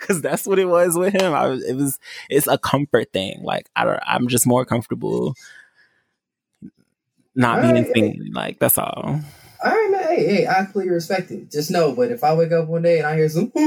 Because 0.00 0.20
that's 0.20 0.46
what 0.46 0.58
it 0.58 0.64
was 0.66 0.96
with 0.98 1.14
him. 1.14 1.32
I 1.32 1.46
was, 1.46 1.64
it 1.64 1.74
was, 1.74 1.98
it's 2.28 2.48
a 2.48 2.58
comfort 2.58 3.12
thing. 3.12 3.40
Like 3.42 3.70
I 3.76 3.84
don't, 3.84 4.00
I'm 4.04 4.26
just 4.26 4.46
more 4.46 4.64
comfortable 4.64 5.34
not 7.36 7.62
being 7.62 7.84
seen. 7.94 8.30
Like 8.32 8.58
that's 8.58 8.78
all. 8.78 9.20
All 9.64 9.70
right, 9.70 9.88
man. 9.90 10.02
Hey, 10.08 10.26
hey, 10.26 10.46
I 10.48 10.64
completely 10.64 10.92
respect 10.92 11.30
it. 11.30 11.50
Just 11.52 11.70
know, 11.70 11.94
but 11.94 12.10
if 12.10 12.24
I 12.24 12.34
wake 12.34 12.50
up 12.52 12.66
one 12.68 12.82
day 12.82 12.98
and 12.98 13.06
I 13.06 13.16
hear 13.16 13.28
some, 13.28 13.44
in 13.54 13.62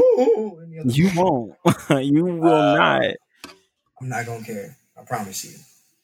the 0.72 0.80
other- 0.82 0.92
You 0.92 1.10
won't. 1.16 1.56
you 2.06 2.26
will 2.26 2.48
Uh, 2.54 2.76
not. 2.78 3.04
I'm 4.02 4.10
not 4.10 4.26
gonna 4.26 4.44
care. 4.46 4.76
I 5.00 5.04
promise 5.06 5.46
you. 5.46 5.58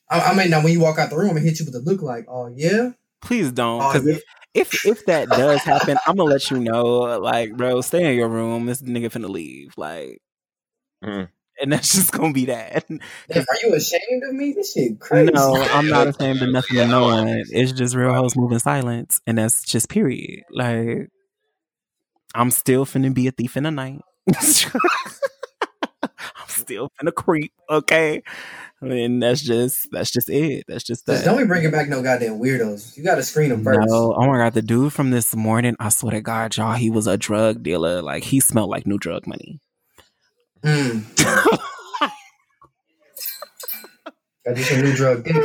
I, 0.10 0.32
I 0.32 0.34
mean, 0.36 0.50
now 0.50 0.64
when 0.64 0.72
you 0.72 0.80
walk 0.80 0.98
out 0.98 1.10
the 1.10 1.18
room, 1.18 1.30
gonna 1.30 1.42
hit 1.42 1.60
you 1.60 1.66
with 1.66 1.76
a 1.76 1.80
look 1.80 2.02
like, 2.02 2.26
oh 2.30 2.48
yeah, 2.48 2.92
Please 3.22 3.52
don't. 3.52 3.82
oh 3.82 4.02
yeah. 4.02 4.16
if, 4.16 4.24
if 4.56 4.86
if 4.86 5.06
that 5.06 5.30
does 5.30 5.62
happen, 5.62 5.98
I'm 6.08 6.16
gonna 6.16 6.30
let 6.32 6.50
you 6.50 6.60
know. 6.60 6.86
Like, 7.20 7.56
bro, 7.56 7.82
stay 7.82 8.12
in 8.12 8.18
your 8.18 8.30
room. 8.30 8.66
This 8.66 8.82
nigga 8.82 9.12
finna 9.12 9.30
leave. 9.30 9.74
Like, 9.78 10.22
Mm. 11.04 11.28
and 11.62 11.72
that's 11.74 11.94
just 11.94 12.12
gonna 12.12 12.34
be 12.34 12.46
that. 12.46 12.86
Are 12.90 13.58
you 13.64 13.74
ashamed 13.76 14.24
of 14.28 14.34
me? 14.34 14.54
This 14.54 14.74
shit 14.74 15.00
crazy. 15.00 15.32
No, 15.32 15.54
I'm 15.56 15.88
not 15.90 16.08
ashamed 16.08 16.42
of 16.42 16.50
nothing 16.50 16.78
to 16.78 16.88
no 16.88 17.04
one. 17.04 17.28
It's 17.50 17.74
just 17.74 17.96
real 17.96 18.14
hoes 18.14 18.36
moving 18.36 18.60
silence, 18.60 19.22
and 19.28 19.38
that's 19.38 19.64
just 19.64 19.90
period. 19.90 20.44
Like, 20.52 21.10
I'm 22.34 22.50
still 22.52 22.86
finna 22.86 23.14
be 23.14 23.28
a 23.28 23.32
thief 23.32 23.56
in 23.58 23.64
the 23.64 23.72
night. 23.72 24.02
I'm 26.66 26.76
still 26.76 26.92
finna 27.00 27.14
creep. 27.14 27.54
Okay, 27.70 28.24
I 28.82 28.86
mean, 28.86 29.20
that's 29.20 29.42
just 29.42 29.88
that's 29.92 30.12
just 30.12 30.30
it. 30.30 30.66
That's 30.68 30.84
just 30.84 31.06
Just 31.06 31.24
that. 31.24 31.26
don't 31.26 31.38
be 31.38 31.46
bringing 31.46 31.72
back 31.72 31.88
no 31.90 32.02
goddamn 32.02 32.40
weirdos. 32.40 32.98
You 32.98 33.04
gotta 33.04 33.24
screen 33.24 33.50
them 33.50 33.64
first. 33.64 33.80
No, 33.88 34.14
oh 34.16 34.28
my 34.28 34.38
god, 34.38 34.54
the 34.54 34.62
dude 34.62 34.94
from 34.94 35.12
this 35.12 35.36
morning, 35.36 35.76
I 35.80 35.90
swear 35.90 36.14
to 36.14 36.22
God, 36.22 36.56
y'all, 36.58 36.74
he 36.74 36.90
was 36.90 37.08
a 37.08 37.18
drug 37.18 37.64
dealer. 37.64 38.02
Like 38.02 38.24
he 38.24 38.40
smelled 38.40 38.70
like 38.70 38.88
new 38.88 38.98
drug 38.98 39.28
money. 39.28 39.60
Mm, 40.64 41.04
got 44.46 44.58
you 44.58 44.64
some 44.64 44.82
new 44.82 44.94
drug 44.94 45.24
dick, 45.24 45.36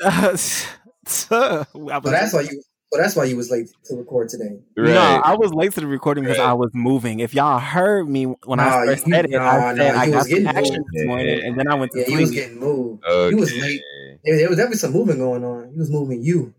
huh? 0.00 0.36
so 0.36 0.66
So 1.06 1.66
that's 2.04 2.32
why 2.32 2.42
you. 2.42 2.62
So 2.92 2.98
that's 3.00 3.14
why 3.14 3.24
you 3.24 3.36
was 3.36 3.50
late 3.50 3.68
to 3.84 3.96
record 3.96 4.30
today. 4.30 4.60
Right. 4.76 4.94
No, 4.94 5.00
I 5.22 5.34
was 5.36 5.52
late 5.52 5.72
to 5.72 5.80
the 5.80 5.86
recording 5.86 6.24
because 6.24 6.38
Right. 6.38 6.48
I 6.48 6.52
was 6.54 6.70
moving. 6.72 7.20
If 7.20 7.34
y'all 7.34 7.58
heard 7.58 8.08
me 8.08 8.24
when 8.24 8.56
Nah, 8.58 8.80
I 8.80 8.86
first 8.86 9.06
you- 9.06 9.12
said 9.14 9.24
it, 9.26 9.32
nah, 9.32 9.42
I 9.42 9.74
said 9.76 9.94
nah, 9.94 10.00
I 10.00 10.06
got 10.06 10.14
was 10.14 10.22
some 10.22 10.30
getting 10.30 10.46
action 10.46 10.76
moved. 10.78 10.88
this 10.94 11.06
morning, 11.06 11.42
and 11.44 11.58
then 11.58 11.68
I 11.68 11.74
went 11.74 11.92
to 11.92 11.98
Yeah, 12.00 12.06
you 12.08 12.20
was 12.20 12.30
getting 12.30 12.58
moved. 12.58 13.04
okay. 13.04 13.30
You 13.34 13.40
was 13.40 13.54
late. 13.54 13.82
There, 14.24 14.36
there 14.36 14.48
was 14.48 14.56
definitely 14.56 14.78
some 14.78 14.92
moving 14.92 15.18
going 15.18 15.44
on. 15.44 15.70
He 15.72 15.78
was 15.78 15.90
moving 15.90 16.22
you. 16.22 16.54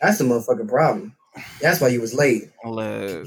That's 0.00 0.18
the 0.18 0.24
motherfucking 0.24 0.68
problem. 0.68 1.16
That's 1.60 1.80
why 1.80 1.88
you 1.88 2.00
was 2.00 2.14
late. 2.14 2.44
Look, 2.64 2.78
uh, 2.78 3.24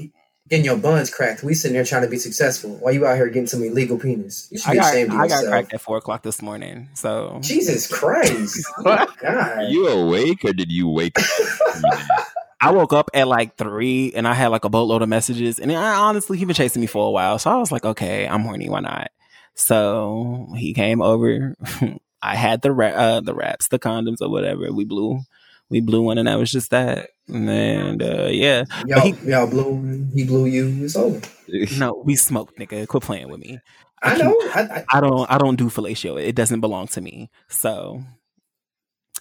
Getting 0.48 0.64
your 0.64 0.76
buns 0.76 1.10
cracked. 1.10 1.42
We 1.42 1.54
sitting 1.54 1.74
there 1.74 1.84
trying 1.84 2.02
to 2.02 2.08
be 2.08 2.18
successful 2.18 2.70
Why 2.76 2.92
you 2.92 3.04
out 3.04 3.16
here 3.16 3.26
getting 3.26 3.48
some 3.48 3.64
illegal 3.64 3.98
penis. 3.98 4.46
You 4.52 4.58
should 4.58 4.68
I 4.70 4.72
be 4.74 4.78
got 4.78 4.94
ashamed 4.94 5.12
of 5.12 5.18
I 5.20 5.26
got 5.28 5.44
cracked 5.44 5.74
at 5.74 5.80
four 5.80 5.96
o'clock 5.96 6.22
this 6.22 6.40
morning. 6.40 6.88
So 6.94 7.38
Jesus 7.42 7.88
Christ. 7.88 8.64
oh 8.86 9.06
God. 9.20 9.58
Are 9.58 9.62
you 9.64 9.88
awake 9.88 10.44
or 10.44 10.52
did 10.52 10.70
you 10.70 10.88
wake 10.88 11.18
up? 11.18 11.26
I 12.60 12.70
woke 12.72 12.92
up 12.92 13.10
at 13.12 13.28
like 13.28 13.56
three, 13.56 14.12
and 14.14 14.26
I 14.26 14.34
had 14.34 14.48
like 14.48 14.64
a 14.64 14.68
boatload 14.70 15.02
of 15.02 15.08
messages. 15.08 15.58
And 15.58 15.70
I, 15.72 15.96
honestly, 15.96 16.38
he 16.38 16.44
been 16.44 16.54
chasing 16.54 16.80
me 16.80 16.86
for 16.86 17.06
a 17.06 17.10
while, 17.10 17.38
so 17.38 17.50
I 17.50 17.56
was 17.56 17.70
like, 17.70 17.84
okay, 17.84 18.26
I'm 18.26 18.42
horny. 18.42 18.68
Why 18.68 18.80
not? 18.80 19.10
So 19.54 20.48
he 20.56 20.72
came 20.74 21.02
over. 21.02 21.54
I 22.22 22.34
had 22.34 22.62
the 22.62 22.72
ra- 22.72 22.88
uh, 22.88 23.20
the 23.20 23.34
wraps, 23.34 23.68
the 23.68 23.78
condoms, 23.78 24.20
or 24.20 24.30
whatever. 24.30 24.72
We 24.72 24.84
blew, 24.84 25.20
we 25.68 25.80
blew 25.80 26.02
one, 26.02 26.18
and 26.18 26.28
that 26.28 26.38
was 26.38 26.50
just 26.50 26.70
that. 26.70 27.10
And 27.28 27.48
then 27.48 28.02
uh, 28.02 28.28
yeah, 28.32 28.64
Y'all, 28.86 29.00
he- 29.00 29.30
y'all 29.30 29.46
blew, 29.46 30.08
he 30.14 30.24
blew 30.24 30.46
you. 30.46 30.84
It's 30.84 30.96
over. 30.96 31.20
no, 31.78 32.02
we 32.04 32.16
smoked, 32.16 32.58
nigga. 32.58 32.86
Quit 32.88 33.02
playing 33.02 33.28
with 33.28 33.40
me. 33.40 33.58
I 34.02 34.16
know. 34.16 34.34
I, 34.54 34.60
I, 34.62 34.84
I 34.94 35.00
don't. 35.00 35.30
I 35.30 35.38
don't 35.38 35.56
do 35.56 35.66
fellatio. 35.66 36.20
It 36.22 36.34
doesn't 36.34 36.60
belong 36.60 36.86
to 36.88 37.00
me. 37.00 37.30
So 37.48 38.02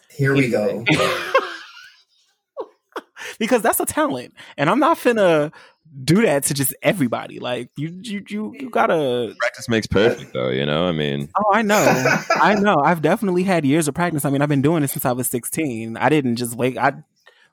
here 0.10 0.34
we 0.34 0.50
go. 0.50 0.86
because 3.40 3.62
that's 3.62 3.80
a 3.80 3.86
talent, 3.86 4.34
and 4.58 4.70
I'm 4.70 4.80
not 4.80 4.98
finna 4.98 5.52
do 6.04 6.22
that 6.24 6.44
to 6.44 6.54
just 6.54 6.76
everybody. 6.82 7.40
Like 7.40 7.70
you, 7.78 8.00
you, 8.02 8.24
you, 8.28 8.54
you 8.60 8.70
gotta. 8.70 9.34
Practice 9.40 9.70
makes 9.70 9.88
perfect, 9.88 10.34
though. 10.34 10.50
You 10.50 10.66
know, 10.66 10.88
I 10.88 10.92
mean, 10.92 11.30
Oh, 11.38 11.54
I 11.54 11.62
know. 11.62 11.84
I 12.36 12.56
know. 12.56 12.78
I've 12.80 13.02
definitely 13.02 13.44
had 13.44 13.66
years 13.66 13.88
of 13.88 13.94
practice. 13.96 14.26
I 14.26 14.30
mean, 14.30 14.42
I've 14.42 14.50
been 14.50 14.62
doing 14.62 14.84
it 14.84 14.90
since 14.90 15.06
I 15.06 15.12
was 15.14 15.28
16. 15.28 15.96
I 15.98 16.10
didn't 16.10 16.36
just 16.38 16.56
wake. 16.56 16.78
I 16.78 16.94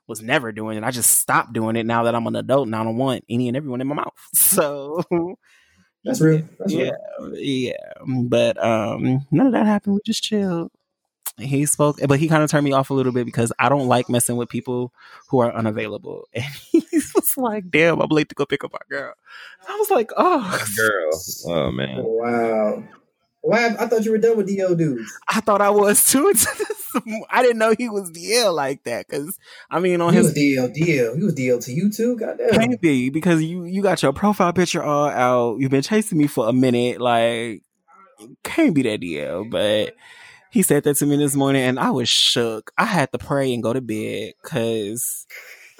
was 0.07 0.21
never 0.21 0.51
doing 0.51 0.77
it. 0.77 0.83
I 0.83 0.91
just 0.91 1.17
stopped 1.19 1.53
doing 1.53 1.75
it 1.77 1.85
now 1.85 2.03
that 2.03 2.15
I'm 2.15 2.27
an 2.27 2.35
adult 2.35 2.67
and 2.67 2.75
I 2.75 2.83
don't 2.83 2.97
want 2.97 3.23
any 3.29 3.47
and 3.47 3.55
everyone 3.55 3.79
in 3.81 3.87
my 3.87 3.95
mouth. 3.95 4.13
So 4.33 5.01
That's 6.03 6.19
real. 6.19 6.41
That's 6.59 6.73
yeah, 6.73 6.91
real. 7.21 7.37
yeah. 7.37 7.73
But 8.05 8.61
um, 8.61 9.25
none 9.31 9.47
of 9.47 9.53
that 9.53 9.65
happened. 9.65 9.95
We 9.95 10.01
just 10.05 10.21
chilled. 10.23 10.69
He 11.39 11.65
spoke, 11.65 11.97
but 12.07 12.19
he 12.19 12.27
kind 12.27 12.43
of 12.43 12.51
turned 12.51 12.63
me 12.63 12.73
off 12.73 12.91
a 12.91 12.93
little 12.93 13.11
bit 13.11 13.25
because 13.25 13.51
I 13.57 13.67
don't 13.67 13.87
like 13.87 14.07
messing 14.07 14.35
with 14.35 14.49
people 14.49 14.93
who 15.29 15.39
are 15.39 15.51
unavailable. 15.51 16.27
And 16.33 16.45
he 16.45 16.83
was 16.91 17.33
like, 17.37 17.69
"Damn, 17.71 18.01
I'm 18.01 18.09
late 18.09 18.29
to 18.29 18.35
go 18.35 18.45
pick 18.45 18.63
up 18.63 18.71
my 18.71 18.79
girl." 18.89 19.13
I 19.67 19.75
was 19.77 19.89
like, 19.89 20.11
"Oh, 20.15 20.65
girl. 20.77 21.21
Oh 21.47 21.71
man. 21.71 21.99
Oh, 21.99 22.03
wow. 22.05 22.83
Why? 23.41 23.75
I 23.77 23.87
thought 23.87 24.05
you 24.05 24.11
were 24.11 24.19
done 24.19 24.37
with 24.37 24.47
DL 24.47 24.77
dudes. 24.77 25.11
I 25.27 25.41
thought 25.41 25.59
I 25.59 25.69
was 25.69 26.09
too. 26.09 26.31
I 27.29 27.41
didn't 27.41 27.57
know 27.57 27.73
he 27.77 27.89
was 27.89 28.09
DL 28.11 28.53
like 28.53 28.83
that. 28.83 29.07
Because 29.07 29.37
I 29.69 29.79
mean, 29.79 29.99
on 29.99 30.13
He 30.13 30.17
his 30.17 30.27
was 30.27 30.35
DL, 30.35 30.73
DL. 30.73 31.17
He 31.17 31.23
was 31.23 31.33
DL 31.35 31.65
to 31.65 31.73
you 31.73 31.91
too. 31.91 32.15
Goddamn. 32.15 32.51
can't 32.51 32.79
be 32.81 33.09
because 33.09 33.41
you 33.41 33.65
you 33.65 33.81
got 33.81 34.01
your 34.01 34.13
profile 34.13 34.53
picture 34.53 34.83
all 34.83 35.09
out. 35.09 35.57
You've 35.59 35.71
been 35.71 35.81
chasing 35.81 36.17
me 36.17 36.27
for 36.27 36.47
a 36.47 36.53
minute. 36.53 37.01
Like 37.01 37.63
can't 38.43 38.73
be 38.73 38.83
that 38.83 39.01
DL. 39.01 39.49
But 39.49 39.95
he 40.53 40.61
said 40.61 40.83
that 40.83 40.95
to 40.97 41.05
me 41.05 41.17
this 41.17 41.35
morning, 41.35 41.63
and 41.63 41.79
I 41.79 41.89
was 41.89 42.07
shook. 42.07 42.71
I 42.77 42.85
had 42.85 43.11
to 43.11 43.17
pray 43.17 43.53
and 43.53 43.61
go 43.63 43.73
to 43.73 43.81
bed 43.81 44.33
because. 44.41 45.25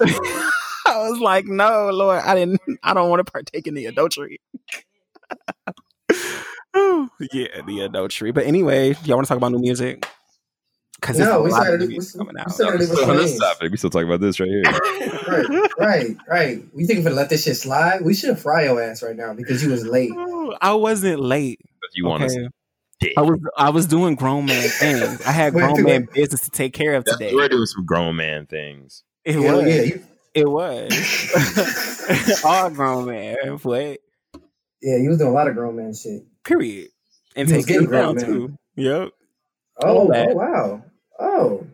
I 0.86 1.08
was 1.08 1.18
like, 1.18 1.46
no, 1.46 1.90
Lord, 1.90 2.20
I 2.22 2.34
didn't. 2.34 2.60
I 2.82 2.92
don't 2.92 3.08
want 3.08 3.24
to 3.24 3.30
partake 3.32 3.66
in 3.66 3.74
the 3.74 3.86
adultery. 3.86 4.38
Oh, 6.74 7.08
yeah, 7.32 7.62
the 7.66 7.80
adultery. 7.80 8.32
But 8.32 8.44
anyway, 8.46 8.94
y'all 9.04 9.16
want 9.16 9.26
to 9.26 9.28
talk 9.28 9.36
about 9.38 9.52
new 9.52 9.60
music? 9.60 10.06
Because 11.00 11.18
No, 11.18 11.42
we 11.42 11.50
a 11.50 11.52
lot 11.52 11.60
of 11.60 11.66
started- 11.66 11.80
we- 11.88 11.94
music 11.94 12.18
coming 12.18 12.34
we 12.46 12.52
started- 12.52 12.68
Already 12.68 12.90
was 12.90 12.98
So 12.98 13.10
on 13.10 13.16
this 13.16 13.38
topic, 13.38 13.70
we 13.70 13.76
still 13.76 13.90
talking 13.90 14.08
about 14.08 14.20
this 14.20 14.40
right 14.40 14.48
here. 14.48 14.62
right, 15.28 15.70
right, 15.78 16.16
right. 16.28 16.64
We 16.74 16.84
think 16.86 16.98
we're 16.98 17.04
gonna 17.04 17.16
let 17.16 17.30
this 17.30 17.44
shit 17.44 17.56
slide? 17.56 18.02
We 18.02 18.14
should 18.14 18.38
fry 18.38 18.64
your 18.64 18.82
ass 18.82 19.02
right 19.02 19.16
now 19.16 19.32
because 19.34 19.62
you 19.62 19.70
was 19.70 19.86
late. 19.86 20.10
I 20.60 20.74
wasn't 20.74 21.20
late. 21.20 21.60
If 21.62 21.90
you 21.96 22.06
want 22.06 22.24
okay? 22.24 22.34
to, 22.34 22.50
I 23.16 23.20
was 23.22 23.38
I 23.56 23.70
was 23.70 23.86
doing 23.86 24.14
grown 24.14 24.46
man 24.46 24.68
things. 24.68 25.20
I 25.26 25.32
had 25.32 25.52
grown 25.52 25.82
man 25.82 26.08
business 26.12 26.42
to 26.42 26.50
take 26.50 26.72
care 26.72 26.94
of 26.94 27.04
today. 27.04 27.30
You 27.30 27.36
were 27.36 27.48
doing 27.48 27.66
some 27.66 27.84
grown 27.84 28.16
man 28.16 28.46
things. 28.46 29.02
It 29.24 29.34
Hell 29.34 29.58
was. 29.58 29.66
yeah, 29.66 29.82
you, 29.82 30.04
It 30.34 30.48
was. 30.48 32.42
All 32.44 32.70
grown 32.70 33.06
man. 33.06 33.36
What? 33.62 33.98
yeah, 34.82 34.96
you 34.96 35.08
was 35.08 35.18
doing 35.18 35.30
a 35.30 35.34
lot 35.34 35.48
of 35.48 35.54
grown 35.54 35.76
man 35.76 35.94
shit. 35.94 36.22
Period. 36.44 36.88
And 37.36 37.48
You 37.48 37.56
was 37.56 37.66
take 37.66 37.76
it 37.82 37.86
grown, 37.86 38.02
down 38.02 38.14
man. 38.16 38.24
too. 38.24 38.58
Yep. 38.76 39.10
Oh, 39.82 40.12
oh 40.12 40.34
wow. 40.34 40.82
Oh, 41.18 41.66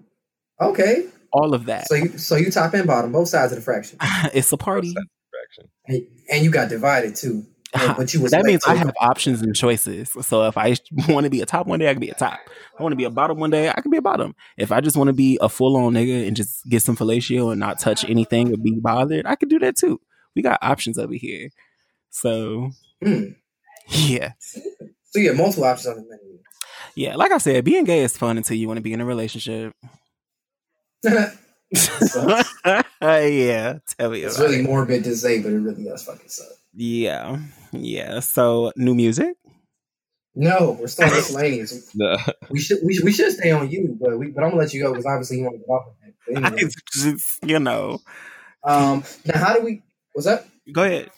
okay. 0.61 1.07
All 1.33 1.55
of 1.55 1.67
that. 1.67 1.87
So 1.87 1.95
you 1.95 2.19
so 2.19 2.37
you 2.37 2.51
top 2.51 2.75
and 2.75 2.87
bottom, 2.87 3.13
both 3.13 3.29
sides 3.29 3.53
of 3.53 3.57
the 3.59 3.63
fraction, 3.63 3.99
it's 4.35 4.53
a 4.53 4.57
party. 4.57 4.95
Direction. 5.33 5.71
and, 5.87 6.07
and 6.33 6.45
you 6.45 6.51
got 6.51 6.69
divided 6.69 7.15
too. 7.17 7.47
And- 7.73 7.97
but 7.97 8.13
you 8.13 8.21
was 8.21 8.33
that 8.33 8.45
means 8.45 8.65
I 8.65 8.75
have 8.75 8.93
options 9.01 9.43
and 9.43 9.55
choices. 9.55 10.11
So 10.23 10.47
if 10.47 10.57
I 10.59 10.77
want 11.09 11.25
to 11.25 11.31
be 11.31 11.41
a 11.41 11.47
top 11.47 11.67
one 11.67 11.79
day, 11.79 11.89
I 11.89 11.93
can 11.95 12.01
be 12.01 12.09
a 12.11 12.15
top. 12.15 12.39
I 12.79 12.83
want 12.83 12.93
to 12.93 12.97
be 12.97 13.05
a 13.05 13.11
bottom 13.11 13.39
one 13.39 13.51
day, 13.51 13.69
I 13.69 13.81
can 13.81 13.91
be 13.91 13.97
a 13.99 14.03
bottom. 14.03 14.35
If 14.57 14.73
I 14.73 14.81
just 14.81 14.97
want 14.97 15.09
to 15.09 15.13
be 15.13 15.39
a 15.41 15.49
full 15.49 15.77
on 15.77 15.95
nigga 15.95 16.27
and 16.27 16.37
just 16.37 16.65
get 16.69 16.83
some 16.83 16.97
fellatio 16.97 17.51
and 17.53 17.61
not 17.61 17.79
touch 17.79 18.05
anything 18.09 18.53
or 18.53 18.57
be 18.57 18.79
bothered, 18.81 19.25
I 19.27 19.37
can 19.37 19.49
do 19.49 19.59
that 19.61 19.77
too. 19.77 20.01
We 20.35 20.43
got 20.43 20.59
options 20.63 20.99
over 20.99 21.15
here. 21.15 21.51
So 22.11 22.71
Hmm. 23.03 23.25
yeah. 23.89 24.33
So 24.41 25.19
you 25.21 25.29
have 25.29 25.37
multiple 25.37 25.65
options 25.65 25.87
on 25.89 25.97
the 25.97 26.03
menu. 26.09 26.39
Yeah, 26.97 27.15
like 27.17 27.31
I 27.33 27.39
said, 27.39 27.65
being 27.65 27.85
gay 27.85 28.01
is 28.01 28.17
fun 28.17 28.37
until 28.37 28.57
you 28.57 28.67
want 28.67 28.79
to 28.79 28.83
be 28.83 28.93
in 28.93 29.01
a 29.01 29.05
relationship. 29.05 29.75
So, 31.75 32.41
yeah, 33.03 33.79
tell 33.99 34.11
me 34.11 34.23
it's 34.23 34.37
about 34.37 34.45
really 34.49 34.61
it. 34.61 34.65
morbid 34.65 35.05
to 35.05 35.17
say, 35.17 35.41
but 35.41 35.53
it 35.53 35.59
really 35.59 35.85
does 35.85 36.03
fucking 36.05 36.29
suck. 36.29 36.49
Yeah, 36.75 37.39
yeah. 37.73 38.21
So 38.21 38.73
new 38.77 38.95
music. 38.95 39.37
No, 40.35 40.77
we're 40.81 40.87
still 40.89 41.09
miscellaneous. 41.09 41.91
The- 41.95 42.35
We 42.51 42.61
should 42.61 42.79
we, 42.85 42.95
should- 42.95 43.05
we 43.05 43.13
should 43.13 43.33
stay 43.33 43.51
on 43.51 43.71
you, 43.71 43.97
but 44.01 44.19
we 44.19 44.31
but 44.31 44.43
I'm 44.45 44.51
gonna 44.51 44.63
let 44.63 44.73
you 44.75 44.83
go 44.83 44.91
because 44.93 45.07
obviously 45.07 45.39
you 45.39 45.45
want 45.45 45.55
to 45.57 45.59
get 45.59 45.69
off 45.69 45.87
of 45.89 45.95
that. 46.03 46.45
I 46.45 46.47
anyway, 46.49 46.71
just, 46.93 47.45
you 47.45 47.59
know, 47.59 47.99
um, 48.65 49.03
now 49.25 49.39
how 49.39 49.55
do 49.55 49.63
we? 49.65 49.83
What's 50.13 50.27
up? 50.27 50.47
go 50.73 50.85
ahead. 50.85 51.11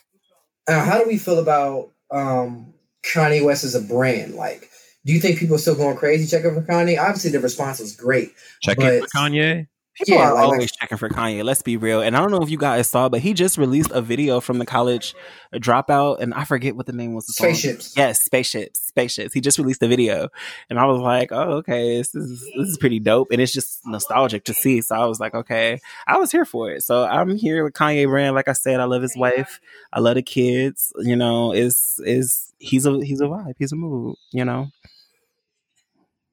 Uh, 0.68 0.82
how 0.84 0.98
do 1.02 1.06
we 1.08 1.18
feel 1.18 1.38
about 1.38 1.90
um 2.10 2.72
Kanye 3.04 3.44
West 3.44 3.64
as 3.64 3.74
a 3.74 3.80
brand? 3.80 4.34
Like, 4.34 4.68
do 5.04 5.12
you 5.12 5.20
think 5.20 5.38
people 5.38 5.56
are 5.56 5.58
still 5.58 5.74
going 5.74 5.96
crazy 5.96 6.26
checking 6.26 6.54
for 6.54 6.62
Kanye? 6.62 6.98
Obviously, 6.98 7.30
the 7.30 7.40
response 7.40 7.80
was 7.80 7.94
great. 7.96 8.32
Checking 8.62 8.84
But- 8.84 9.00
for 9.00 9.06
Kanye. 9.18 9.66
People 9.94 10.14
Yeah, 10.14 10.30
are 10.30 10.34
like- 10.34 10.44
always 10.44 10.72
checking 10.72 10.96
for 10.96 11.10
Kanye. 11.10 11.44
Let's 11.44 11.60
be 11.60 11.76
real. 11.76 12.00
And 12.00 12.16
I 12.16 12.20
don't 12.20 12.30
know 12.30 12.42
if 12.42 12.48
you 12.48 12.56
guys 12.56 12.88
saw, 12.88 13.10
but 13.10 13.20
he 13.20 13.34
just 13.34 13.58
released 13.58 13.90
a 13.92 14.00
video 14.00 14.40
from 14.40 14.58
the 14.58 14.64
college 14.64 15.14
dropout, 15.54 16.18
and 16.20 16.32
I 16.32 16.44
forget 16.44 16.76
what 16.76 16.86
the 16.86 16.94
name 16.94 17.12
was. 17.12 17.26
The 17.26 17.34
song. 17.34 17.48
Spaceships. 17.48 17.94
Yes, 17.94 18.24
spaceships, 18.24 18.80
spaceships. 18.86 19.34
He 19.34 19.42
just 19.42 19.58
released 19.58 19.82
a 19.82 19.88
video, 19.88 20.30
and 20.70 20.78
I 20.78 20.86
was 20.86 20.98
like, 20.98 21.30
"Oh, 21.30 21.58
okay, 21.58 21.98
this 21.98 22.14
is 22.14 22.40
this 22.56 22.68
is 22.70 22.78
pretty 22.78 23.00
dope," 23.00 23.28
and 23.32 23.40
it's 23.42 23.52
just 23.52 23.80
nostalgic 23.84 24.44
to 24.44 24.54
see. 24.54 24.80
So 24.80 24.96
I 24.96 25.04
was 25.04 25.20
like, 25.20 25.34
"Okay," 25.34 25.78
I 26.06 26.16
was 26.16 26.32
here 26.32 26.46
for 26.46 26.70
it. 26.70 26.82
So 26.82 27.04
I'm 27.04 27.36
here 27.36 27.62
with 27.62 27.74
Kanye 27.74 28.06
Brand. 28.08 28.34
Like 28.34 28.48
I 28.48 28.54
said, 28.54 28.80
I 28.80 28.84
love 28.84 29.02
his 29.02 29.14
wife. 29.14 29.60
I 29.92 30.00
love 30.00 30.14
the 30.14 30.22
kids. 30.22 30.90
You 31.00 31.16
know, 31.16 31.52
is 31.52 32.00
is 32.06 32.54
he's 32.58 32.86
a 32.86 32.98
he's 33.04 33.20
a 33.20 33.24
vibe. 33.26 33.56
He's 33.58 33.72
a 33.72 33.76
mood. 33.76 34.16
You 34.32 34.46
know. 34.46 34.68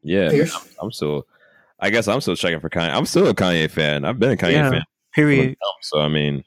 Yeah, 0.02 0.30
Pierce? 0.30 0.56
I'm, 0.56 0.62
I'm 0.84 0.92
still. 0.94 1.26
I 1.82 1.90
guess 1.90 2.08
I'm 2.08 2.22
still 2.22 2.36
checking 2.36 2.60
for 2.60 2.70
Kanye. 2.70 2.94
I'm 2.94 3.06
still 3.06 3.28
a 3.28 3.34
Kanye 3.34 3.70
fan. 3.70 4.06
I've 4.06 4.20
been 4.20 4.32
a 4.32 4.36
Kanye 4.38 4.52
Yeah. 4.54 4.70
fan. 4.72 4.84
Period. 5.14 5.56
So 5.82 6.00
I 6.00 6.08
mean, 6.08 6.44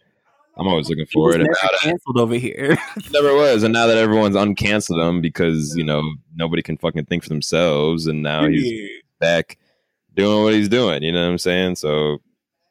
I'm 0.57 0.69
always 0.69 0.89
looking 0.89 1.07
forward. 1.07 1.39
Never 1.39 1.55
canceled 1.81 2.19
over 2.19 2.35
here. 2.35 2.77
never 3.13 3.35
was, 3.35 3.63
and 3.63 3.73
now 3.73 3.87
that 3.87 3.99
everyone's 3.99 4.37
uncanceled 4.37 5.07
him 5.07 5.21
because 5.21 5.75
you 5.77 5.85
know 5.85 6.03
nobody 6.35 6.63
can 6.63 6.77
fucking 6.77 7.07
think 7.07 7.23
for 7.23 7.29
themselves, 7.29 8.07
and 8.07 8.23
now 8.23 8.47
he's 8.47 8.89
back 9.21 9.59
doing 10.15 10.45
what 10.45 10.53
he's 10.55 10.69
doing. 10.69 11.03
You 11.03 11.13
know 11.13 11.25
what 11.25 11.31
I'm 11.33 11.39
saying? 11.39 11.77
So. 11.77 12.21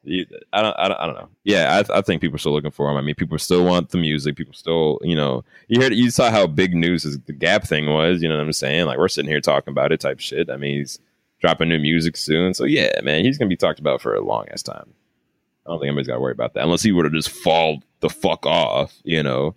I 0.04 0.62
don't, 0.62 0.74
I 0.80 0.88
don't, 0.88 0.96
I 0.98 1.06
don't 1.06 1.14
know. 1.14 1.28
Yeah, 1.44 1.80
I, 1.88 1.98
I 1.98 2.00
think 2.00 2.20
people 2.20 2.34
are 2.34 2.38
still 2.38 2.50
looking 2.52 2.72
for 2.72 2.90
him. 2.90 2.96
I 2.96 3.02
mean, 3.02 3.14
people 3.14 3.38
still 3.38 3.64
want 3.64 3.90
the 3.90 3.98
music. 3.98 4.34
People 4.34 4.52
still, 4.52 4.98
you 5.02 5.14
know, 5.14 5.44
you 5.68 5.80
heard, 5.80 5.94
you 5.94 6.10
saw 6.10 6.28
how 6.28 6.48
big 6.48 6.74
news 6.74 7.04
is, 7.04 7.20
the 7.20 7.32
Gap 7.32 7.62
thing 7.62 7.86
was. 7.88 8.20
You 8.20 8.28
know 8.28 8.34
what 8.36 8.42
I'm 8.44 8.52
saying? 8.52 8.86
Like 8.86 8.98
we're 8.98 9.06
sitting 9.06 9.30
here 9.30 9.40
talking 9.40 9.70
about 9.70 9.92
it, 9.92 10.00
type 10.00 10.18
shit. 10.18 10.50
I 10.50 10.56
mean, 10.56 10.78
he's 10.78 10.98
dropping 11.42 11.68
new 11.68 11.78
music 11.78 12.16
soon, 12.16 12.54
so 12.54 12.64
yeah, 12.64 12.98
man, 13.02 13.24
he's 13.24 13.36
gonna 13.36 13.48
be 13.48 13.56
talked 13.56 13.80
about 13.80 14.00
for 14.00 14.14
a 14.14 14.24
long 14.24 14.46
ass 14.50 14.62
time. 14.62 14.94
I 15.66 15.70
don't 15.70 15.78
think 15.78 15.88
anybody's 15.88 16.08
got 16.08 16.14
to 16.14 16.20
worry 16.20 16.32
about 16.32 16.54
that 16.54 16.64
unless 16.64 16.82
he 16.82 16.90
were 16.90 17.04
to 17.04 17.10
just 17.10 17.30
fall 17.30 17.82
the 18.00 18.10
fuck 18.10 18.46
off. 18.46 18.92
You 19.04 19.22
know? 19.22 19.54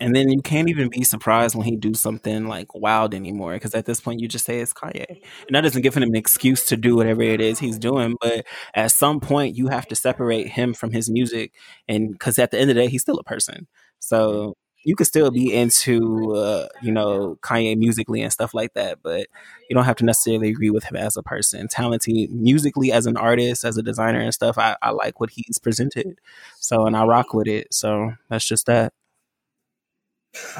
And 0.00 0.14
then 0.14 0.28
you 0.28 0.40
can't 0.40 0.68
even 0.68 0.88
be 0.88 1.02
surprised 1.02 1.56
when 1.56 1.66
he 1.66 1.74
do 1.74 1.94
something 1.94 2.46
like 2.46 2.72
wild 2.74 3.12
anymore, 3.12 3.54
because 3.54 3.74
at 3.74 3.86
this 3.86 4.00
point 4.00 4.20
you 4.20 4.28
just 4.28 4.44
say 4.44 4.60
it's 4.60 4.72
Kanye, 4.72 5.08
and 5.08 5.54
that 5.56 5.62
doesn't 5.62 5.82
give 5.82 5.96
him 5.96 6.04
an 6.04 6.14
excuse 6.14 6.64
to 6.66 6.76
do 6.76 6.94
whatever 6.94 7.22
it 7.22 7.40
is 7.40 7.58
he's 7.58 7.78
doing. 7.78 8.14
But 8.20 8.46
at 8.74 8.92
some 8.92 9.18
point 9.18 9.56
you 9.56 9.66
have 9.66 9.88
to 9.88 9.96
separate 9.96 10.50
him 10.50 10.74
from 10.74 10.92
his 10.92 11.10
music, 11.10 11.52
and 11.88 12.12
because 12.12 12.38
at 12.38 12.52
the 12.52 12.60
end 12.60 12.70
of 12.70 12.76
the 12.76 12.82
day 12.82 12.88
he's 12.88 13.02
still 13.02 13.18
a 13.18 13.24
person, 13.24 13.66
so 13.98 14.56
you 14.84 14.94
could 14.96 15.06
still 15.06 15.30
be 15.30 15.52
into 15.52 16.34
uh, 16.34 16.68
you 16.82 16.92
know 16.92 17.38
Kanye 17.42 17.76
musically 17.76 18.22
and 18.22 18.32
stuff 18.32 18.54
like 18.54 18.74
that, 18.74 18.98
but 19.02 19.26
you 19.68 19.74
don't 19.74 19.84
have 19.84 19.96
to 19.96 20.04
necessarily 20.04 20.48
agree 20.48 20.70
with 20.70 20.84
him 20.84 20.96
as 20.96 21.16
a 21.16 21.22
person. 21.22 21.68
Talented 21.68 22.30
musically 22.30 22.92
as 22.92 23.06
an 23.06 23.16
artist, 23.16 23.64
as 23.64 23.76
a 23.76 23.82
designer 23.82 24.20
and 24.20 24.32
stuff, 24.32 24.58
I, 24.58 24.76
I 24.82 24.90
like 24.90 25.20
what 25.20 25.30
he's 25.30 25.58
presented, 25.58 26.18
so 26.56 26.86
and 26.86 26.96
I 26.96 27.04
rock 27.04 27.34
with 27.34 27.48
it. 27.48 27.72
So 27.74 28.12
that's 28.28 28.46
just 28.46 28.66
that. 28.66 28.92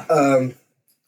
Um, 0.09 0.55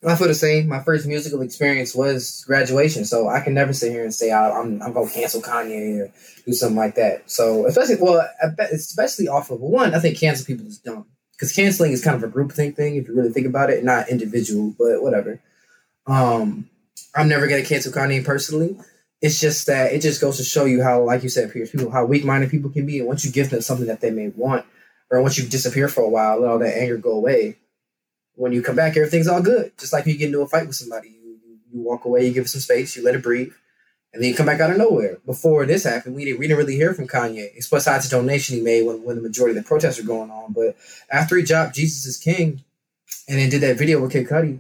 I 0.07 0.15
feel 0.15 0.27
the 0.27 0.33
same. 0.33 0.67
My 0.67 0.81
first 0.81 1.05
musical 1.05 1.41
experience 1.41 1.93
was 1.93 2.43
graduation, 2.47 3.05
so 3.05 3.27
I 3.27 3.41
can 3.41 3.53
never 3.53 3.73
sit 3.73 3.91
here 3.91 4.03
and 4.03 4.13
say 4.13 4.31
I, 4.31 4.51
I'm 4.51 4.81
I'm 4.81 4.93
gonna 4.93 5.09
cancel 5.09 5.41
Kanye 5.41 6.05
or 6.05 6.13
do 6.45 6.53
something 6.53 6.77
like 6.77 6.95
that. 6.95 7.29
So 7.29 7.67
especially, 7.67 7.97
well, 7.99 8.27
especially 8.71 9.27
off 9.27 9.51
of 9.51 9.59
one, 9.59 9.93
I 9.93 9.99
think 9.99 10.17
cancel 10.17 10.45
people 10.45 10.65
is 10.65 10.79
dumb 10.79 11.05
because 11.41 11.55
canceling 11.55 11.91
is 11.91 12.03
kind 12.03 12.15
of 12.15 12.23
a 12.23 12.27
group 12.31 12.51
thing 12.51 12.71
thing 12.71 12.97
if 12.97 13.07
you 13.07 13.15
really 13.15 13.31
think 13.31 13.47
about 13.47 13.71
it, 13.71 13.83
not 13.83 14.09
individual, 14.09 14.75
but 14.77 15.01
whatever. 15.01 15.39
Um, 16.05 16.69
I'm 17.15 17.29
never 17.29 17.47
gonna 17.47 17.63
cancel 17.63 17.91
Kanye 17.91 18.23
personally. 18.23 18.77
It's 19.23 19.41
just 19.41 19.65
that 19.65 19.91
it 19.91 20.03
just 20.03 20.21
goes 20.21 20.37
to 20.37 20.43
show 20.43 20.65
you 20.65 20.83
how, 20.83 21.01
like 21.01 21.23
you 21.23 21.29
said, 21.29 21.51
Pierce, 21.51 21.71
people 21.71 21.89
how 21.89 22.05
weak 22.05 22.23
minded 22.23 22.51
people 22.51 22.69
can 22.69 22.85
be, 22.85 22.99
and 22.99 23.07
once 23.07 23.25
you 23.25 23.31
give 23.31 23.49
them 23.49 23.61
something 23.61 23.87
that 23.87 24.01
they 24.01 24.11
may 24.11 24.27
want, 24.27 24.67
or 25.09 25.19
once 25.19 25.39
you 25.39 25.47
disappear 25.47 25.87
for 25.87 26.01
a 26.01 26.09
while, 26.09 26.39
let 26.39 26.51
all 26.51 26.59
that 26.59 26.77
anger 26.77 26.97
go 26.97 27.13
away 27.13 27.57
when 28.35 28.51
you 28.53 28.61
come 28.61 28.75
back, 28.75 28.95
everything's 28.95 29.27
all 29.27 29.41
good. 29.41 29.71
Just 29.79 29.93
like 29.93 30.05
you 30.05 30.17
get 30.17 30.27
into 30.27 30.41
a 30.41 30.47
fight 30.47 30.67
with 30.67 30.75
somebody, 30.75 31.09
you, 31.09 31.39
you 31.43 31.57
you 31.73 31.81
walk 31.81 32.05
away, 32.05 32.27
you 32.27 32.33
give 32.33 32.45
it 32.45 32.49
some 32.49 32.61
space, 32.61 32.95
you 32.95 33.03
let 33.03 33.15
it 33.15 33.23
breathe, 33.23 33.51
and 34.13 34.21
then 34.21 34.29
you 34.29 34.35
come 34.35 34.45
back 34.45 34.59
out 34.59 34.71
of 34.71 34.77
nowhere. 34.77 35.19
Before 35.25 35.65
this 35.65 35.83
happened, 35.83 36.15
we 36.15 36.25
didn't 36.25 36.39
we 36.39 36.47
didn't 36.47 36.59
really 36.59 36.75
hear 36.75 36.93
from 36.93 37.07
Kanye, 37.07 37.53
besides 37.69 38.09
the 38.09 38.15
donation 38.17 38.57
he 38.57 38.61
made 38.61 38.85
when, 38.85 39.03
when 39.03 39.15
the 39.15 39.21
majority 39.21 39.57
of 39.57 39.63
the 39.63 39.67
protests 39.67 39.99
were 39.99 40.07
going 40.07 40.29
on. 40.31 40.53
But 40.53 40.75
after 41.09 41.37
he 41.37 41.43
dropped 41.43 41.75
Jesus 41.75 42.05
is 42.05 42.17
King, 42.17 42.63
and 43.27 43.39
then 43.39 43.49
did 43.49 43.61
that 43.61 43.77
video 43.77 44.01
with 44.01 44.11
Kid 44.11 44.27
Cudi, 44.27 44.59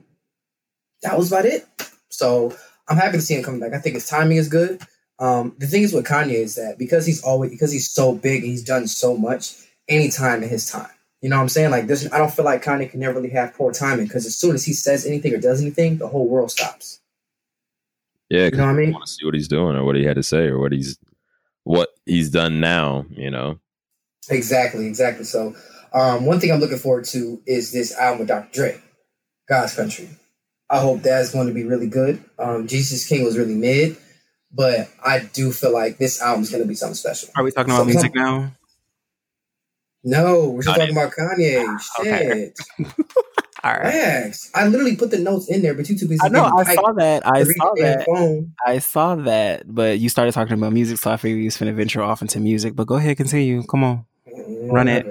that 1.01 1.17
was 1.17 1.31
about 1.31 1.45
it. 1.45 1.67
So 2.09 2.55
I'm 2.87 2.97
happy 2.97 3.17
to 3.17 3.21
see 3.21 3.35
him 3.35 3.43
coming 3.43 3.59
back. 3.59 3.73
I 3.73 3.79
think 3.79 3.95
his 3.95 4.07
timing 4.07 4.37
is 4.37 4.47
good. 4.47 4.81
Um, 5.19 5.53
the 5.59 5.67
thing 5.67 5.83
is 5.83 5.93
with 5.93 6.07
Kanye 6.07 6.33
is 6.33 6.55
that 6.55 6.77
because 6.79 7.05
he's 7.05 7.21
always 7.21 7.51
because 7.51 7.71
he's 7.71 7.89
so 7.89 8.13
big 8.13 8.43
and 8.43 8.51
he's 8.51 8.63
done 8.63 8.87
so 8.87 9.17
much, 9.17 9.53
anytime 9.89 10.43
in 10.43 10.49
his 10.49 10.69
time. 10.69 10.89
You 11.21 11.29
know 11.29 11.35
what 11.35 11.43
I'm 11.43 11.49
saying? 11.49 11.71
Like 11.71 11.87
this, 11.87 12.11
I 12.11 12.17
don't 12.17 12.33
feel 12.33 12.45
like 12.45 12.63
Kanye 12.63 12.89
can 12.89 13.01
never 13.01 13.19
really 13.19 13.29
have 13.31 13.53
poor 13.53 13.71
timing 13.71 14.07
because 14.07 14.25
as 14.25 14.35
soon 14.35 14.55
as 14.55 14.65
he 14.65 14.73
says 14.73 15.05
anything 15.05 15.33
or 15.33 15.37
does 15.37 15.61
anything, 15.61 15.97
the 15.97 16.07
whole 16.07 16.27
world 16.27 16.51
stops. 16.51 17.00
Yeah, 18.31 18.45
You 18.45 18.51
know 18.51 18.65
what 18.65 18.69
I 18.69 18.73
mean? 18.73 18.91
want 18.93 19.05
to 19.05 19.11
see 19.11 19.25
what 19.25 19.33
he's 19.35 19.47
doing 19.49 19.75
or 19.75 19.83
what 19.83 19.95
he 19.95 20.03
had 20.05 20.15
to 20.15 20.23
say 20.23 20.47
or 20.47 20.57
what 20.59 20.71
he's 20.71 20.97
what 21.63 21.89
he's 22.05 22.29
done 22.31 22.59
now. 22.61 23.05
You 23.09 23.29
know, 23.29 23.59
Exactly, 24.29 24.85
exactly. 24.87 25.25
So, 25.25 25.53
um, 25.93 26.25
one 26.25 26.39
thing 26.39 26.51
I'm 26.51 26.59
looking 26.61 26.77
forward 26.77 27.05
to 27.05 27.41
is 27.45 27.71
this 27.73 27.93
album 27.97 28.19
with 28.19 28.27
Dr. 28.29 28.49
Dre, 28.53 28.81
God's 29.49 29.75
Country. 29.75 30.09
I 30.69 30.79
hope 30.79 31.01
that's 31.01 31.31
going 31.31 31.47
to 31.47 31.53
be 31.53 31.65
really 31.65 31.87
good. 31.87 32.23
Um, 32.39 32.67
Jesus 32.67 33.05
King 33.05 33.25
was 33.25 33.37
really 33.37 33.55
mid, 33.55 33.97
but 34.53 34.87
I 35.03 35.19
do 35.33 35.51
feel 35.51 35.73
like 35.73 35.97
this 35.97 36.21
album 36.21 36.43
is 36.43 36.49
going 36.49 36.63
to 36.63 36.67
be 36.69 36.75
something 36.75 36.95
special. 36.95 37.29
Are 37.35 37.43
we 37.43 37.51
talking 37.51 37.71
about 37.73 37.79
So- 37.81 37.85
music 37.91 38.15
now? 38.15 38.53
No, 40.03 40.49
we're 40.49 40.61
still 40.63 40.73
Kanye. 40.73 40.77
talking 40.77 40.97
about 40.97 41.11
Kanye. 41.13 41.79
Okay. 41.99 42.53
Shit. 42.79 42.97
All 43.63 43.73
right. 43.73 44.35
I 44.55 44.67
literally 44.67 44.95
put 44.95 45.11
the 45.11 45.19
notes 45.19 45.47
in 45.49 45.61
there, 45.61 45.73
but 45.75 45.87
you 45.87 45.97
too 45.97 46.07
busy. 46.07 46.19
I 46.23 46.29
know. 46.29 46.45
I 46.45 46.75
saw 46.75 46.93
that. 46.93 47.27
I 47.27 47.43
to 47.43 47.45
saw 47.45 47.73
that. 47.75 48.05
Phone. 48.05 48.53
I 48.65 48.79
saw 48.79 49.15
that. 49.15 49.63
But 49.73 49.99
you 49.99 50.09
started 50.09 50.33
talking 50.33 50.53
about 50.53 50.73
music, 50.73 50.97
so 50.97 51.11
I 51.11 51.17
figured 51.17 51.39
you 51.39 51.45
was 51.45 51.57
finna 51.57 51.75
venture 51.75 52.01
off 52.01 52.21
into 52.21 52.39
music. 52.39 52.75
But 52.75 52.87
go 52.87 52.95
ahead, 52.95 53.17
continue. 53.17 53.63
Come 53.63 53.83
on. 53.83 54.05
Run 54.25 54.87
it. 54.87 55.05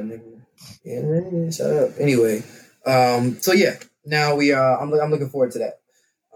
Yeah, 0.85 1.01
yeah, 1.33 1.51
shut 1.51 1.71
up. 1.71 1.91
Anyway, 1.99 2.43
um, 2.87 3.39
so 3.41 3.53
yeah, 3.53 3.77
now 4.05 4.35
we 4.35 4.53
uh, 4.53 4.77
I'm 4.79 4.93
I'm 4.95 5.11
looking 5.11 5.29
forward 5.29 5.53
to 5.53 5.59
that. 5.61 5.81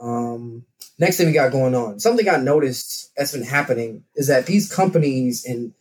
Um, 0.01 0.65
next 0.99 1.17
thing 1.17 1.27
we 1.27 1.33
got 1.33 1.53
going 1.53 1.75
on, 1.75 1.99
something 1.99 2.29
I 2.29 2.37
noticed 2.37 3.11
that's 3.17 3.33
been 3.33 3.43
happening 3.45 4.05
is 4.15 4.29
that 4.29 4.47
these 4.47 4.73
companies 4.73 5.45
and 5.45 5.73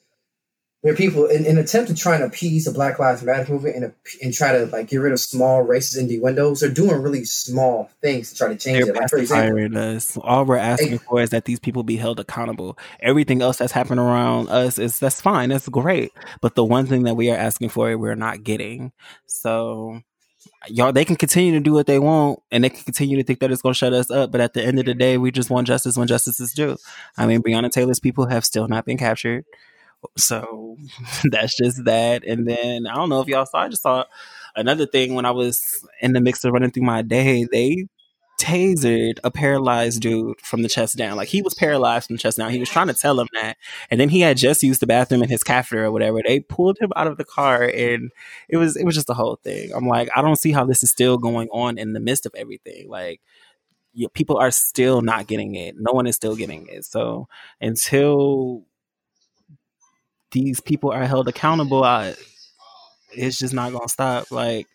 there 0.83 0.91
are 0.91 0.97
people 0.97 1.27
in 1.27 1.45
an 1.45 1.57
attempt 1.57 1.89
to 1.89 1.95
try 1.95 2.15
and 2.15 2.25
appease 2.25 2.65
the 2.65 2.71
Black 2.71 2.99
Lives 2.99 3.23
Matter 3.23 3.49
movement 3.51 3.75
and, 3.77 3.93
and 4.21 4.33
try 4.33 4.51
to 4.51 4.65
like 4.65 4.89
get 4.89 4.97
rid 4.97 5.13
of 5.13 5.19
small 5.19 5.65
racist 5.65 5.97
innuendos. 5.97 6.59
They're 6.59 6.69
doing 6.69 7.01
really 7.01 7.23
small 7.23 7.89
things 8.01 8.31
to 8.31 8.35
try 8.35 8.47
to 8.49 8.55
change 8.57 8.83
They're 8.83 8.93
it. 8.93 8.99
Like 8.99 9.09
for 9.09 9.17
example, 9.17 9.77
us. 9.77 10.17
All 10.17 10.43
we're 10.43 10.57
asking 10.57 10.99
for 10.99 11.21
is 11.21 11.29
that 11.29 11.45
these 11.45 11.59
people 11.59 11.83
be 11.83 11.95
held 11.95 12.19
accountable. 12.19 12.77
Everything 12.99 13.41
else 13.41 13.57
that's 13.57 13.71
happened 13.71 14.01
around 14.01 14.49
us 14.49 14.77
is 14.77 14.99
that's 14.99 15.21
fine. 15.21 15.49
That's 15.49 15.69
great. 15.69 16.11
But 16.41 16.55
the 16.55 16.65
one 16.65 16.85
thing 16.85 17.03
that 17.03 17.15
we 17.15 17.31
are 17.31 17.37
asking 17.37 17.69
for, 17.69 17.97
we're 17.97 18.15
not 18.15 18.43
getting. 18.43 18.91
So 19.25 20.01
y'all 20.67 20.91
they 20.91 21.05
can 21.05 21.15
continue 21.15 21.53
to 21.53 21.61
do 21.61 21.71
what 21.71 21.87
they 21.87 21.99
want 21.99 22.39
and 22.51 22.65
they 22.65 22.69
can 22.69 22.83
continue 22.83 23.15
to 23.15 23.23
think 23.23 23.39
that 23.39 23.51
it's 23.51 23.61
going 23.61 23.71
to 23.71 23.77
shut 23.77 23.93
us 23.93 24.11
up 24.11 24.31
but 24.31 24.41
at 24.41 24.53
the 24.53 24.61
end 24.61 24.77
of 24.77 24.85
the 24.85 24.93
day 24.93 25.17
we 25.17 25.31
just 25.31 25.49
want 25.49 25.65
justice 25.65 25.97
when 25.97 26.07
justice 26.07 26.39
is 26.39 26.51
due 26.53 26.75
i 27.17 27.25
mean 27.25 27.41
breonna 27.41 27.69
taylor's 27.69 27.99
people 27.99 28.27
have 28.27 28.43
still 28.43 28.67
not 28.67 28.85
been 28.85 28.97
captured 28.97 29.45
so 30.17 30.77
that's 31.31 31.55
just 31.55 31.83
that 31.85 32.23
and 32.25 32.47
then 32.47 32.87
i 32.87 32.95
don't 32.95 33.09
know 33.09 33.21
if 33.21 33.27
y'all 33.27 33.45
saw 33.45 33.59
i 33.59 33.69
just 33.69 33.83
saw 33.83 34.03
another 34.55 34.85
thing 34.85 35.13
when 35.13 35.25
i 35.25 35.31
was 35.31 35.85
in 36.01 36.13
the 36.13 36.21
mix 36.21 36.43
of 36.43 36.53
running 36.53 36.71
through 36.71 36.83
my 36.83 37.01
day 37.01 37.47
they 37.51 37.85
tasered 38.39 39.19
a 39.23 39.31
paralyzed 39.31 40.01
dude 40.01 40.39
from 40.41 40.63
the 40.63 40.67
chest 40.67 40.97
down 40.97 41.15
like 41.15 41.29
he 41.29 41.41
was 41.41 41.53
paralyzed 41.53 42.07
from 42.07 42.15
the 42.15 42.21
chest 42.21 42.37
down 42.37 42.51
he 42.51 42.59
was 42.59 42.69
trying 42.69 42.87
to 42.87 42.93
tell 42.93 43.17
him 43.19 43.27
that 43.33 43.55
and 43.89 43.99
then 43.99 44.09
he 44.09 44.19
had 44.19 44.35
just 44.35 44.63
used 44.63 44.81
the 44.81 44.87
bathroom 44.87 45.23
in 45.23 45.29
his 45.29 45.43
catheter 45.43 45.85
or 45.85 45.91
whatever 45.91 46.19
they 46.25 46.39
pulled 46.39 46.77
him 46.79 46.91
out 46.95 47.07
of 47.07 47.17
the 47.17 47.23
car 47.23 47.63
and 47.63 48.11
it 48.49 48.57
was 48.57 48.75
it 48.75 48.85
was 48.85 48.95
just 48.95 49.07
the 49.07 49.13
whole 49.13 49.37
thing. 49.43 49.71
I'm 49.73 49.87
like, 49.87 50.09
I 50.15 50.21
don't 50.21 50.37
see 50.37 50.51
how 50.51 50.65
this 50.65 50.83
is 50.83 50.91
still 50.91 51.17
going 51.17 51.47
on 51.49 51.77
in 51.77 51.93
the 51.93 51.99
midst 51.99 52.25
of 52.25 52.33
everything. 52.35 52.89
Like, 52.89 53.21
people 54.13 54.37
are 54.37 54.51
still 54.51 55.01
not 55.01 55.27
getting 55.27 55.55
it. 55.55 55.75
No 55.77 55.91
one 55.91 56.07
is 56.07 56.15
still 56.15 56.35
getting 56.35 56.67
it. 56.67 56.85
So 56.85 57.27
until 57.61 58.63
these 60.33 60.59
people 60.59 60.91
are 60.91 61.05
held 61.05 61.29
accountable, 61.29 61.83
I, 61.83 62.15
it's 63.11 63.37
just 63.37 63.53
not 63.53 63.71
gonna 63.71 63.89
stop. 63.89 64.31
Like. 64.31 64.67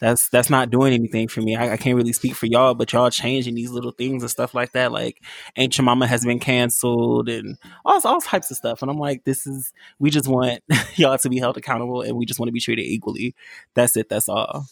That's 0.00 0.28
that's 0.30 0.50
not 0.50 0.70
doing 0.70 0.92
anything 0.92 1.28
for 1.28 1.42
me. 1.42 1.54
I, 1.54 1.74
I 1.74 1.76
can't 1.76 1.96
really 1.96 2.12
speak 2.12 2.34
for 2.34 2.46
y'all, 2.46 2.74
but 2.74 2.92
y'all 2.92 3.08
changing 3.08 3.54
these 3.54 3.70
little 3.70 3.92
things 3.92 4.24
and 4.24 4.30
stuff 4.30 4.52
like 4.52 4.72
that. 4.72 4.90
Like 4.90 5.22
Aunt 5.54 5.72
Jemima 5.72 6.08
has 6.08 6.24
been 6.24 6.40
canceled 6.40 7.28
and 7.28 7.56
all 7.84 8.00
all 8.04 8.20
types 8.20 8.50
of 8.50 8.56
stuff. 8.56 8.82
And 8.82 8.90
I'm 8.90 8.98
like, 8.98 9.22
this 9.22 9.46
is 9.46 9.72
we 10.00 10.10
just 10.10 10.26
want 10.26 10.64
y'all 10.96 11.16
to 11.18 11.28
be 11.28 11.38
held 11.38 11.56
accountable 11.56 12.02
and 12.02 12.16
we 12.16 12.26
just 12.26 12.40
want 12.40 12.48
to 12.48 12.52
be 12.52 12.58
treated 12.58 12.82
equally. 12.82 13.36
That's 13.74 13.96
it. 13.96 14.08
That's 14.08 14.28
all. 14.28 14.66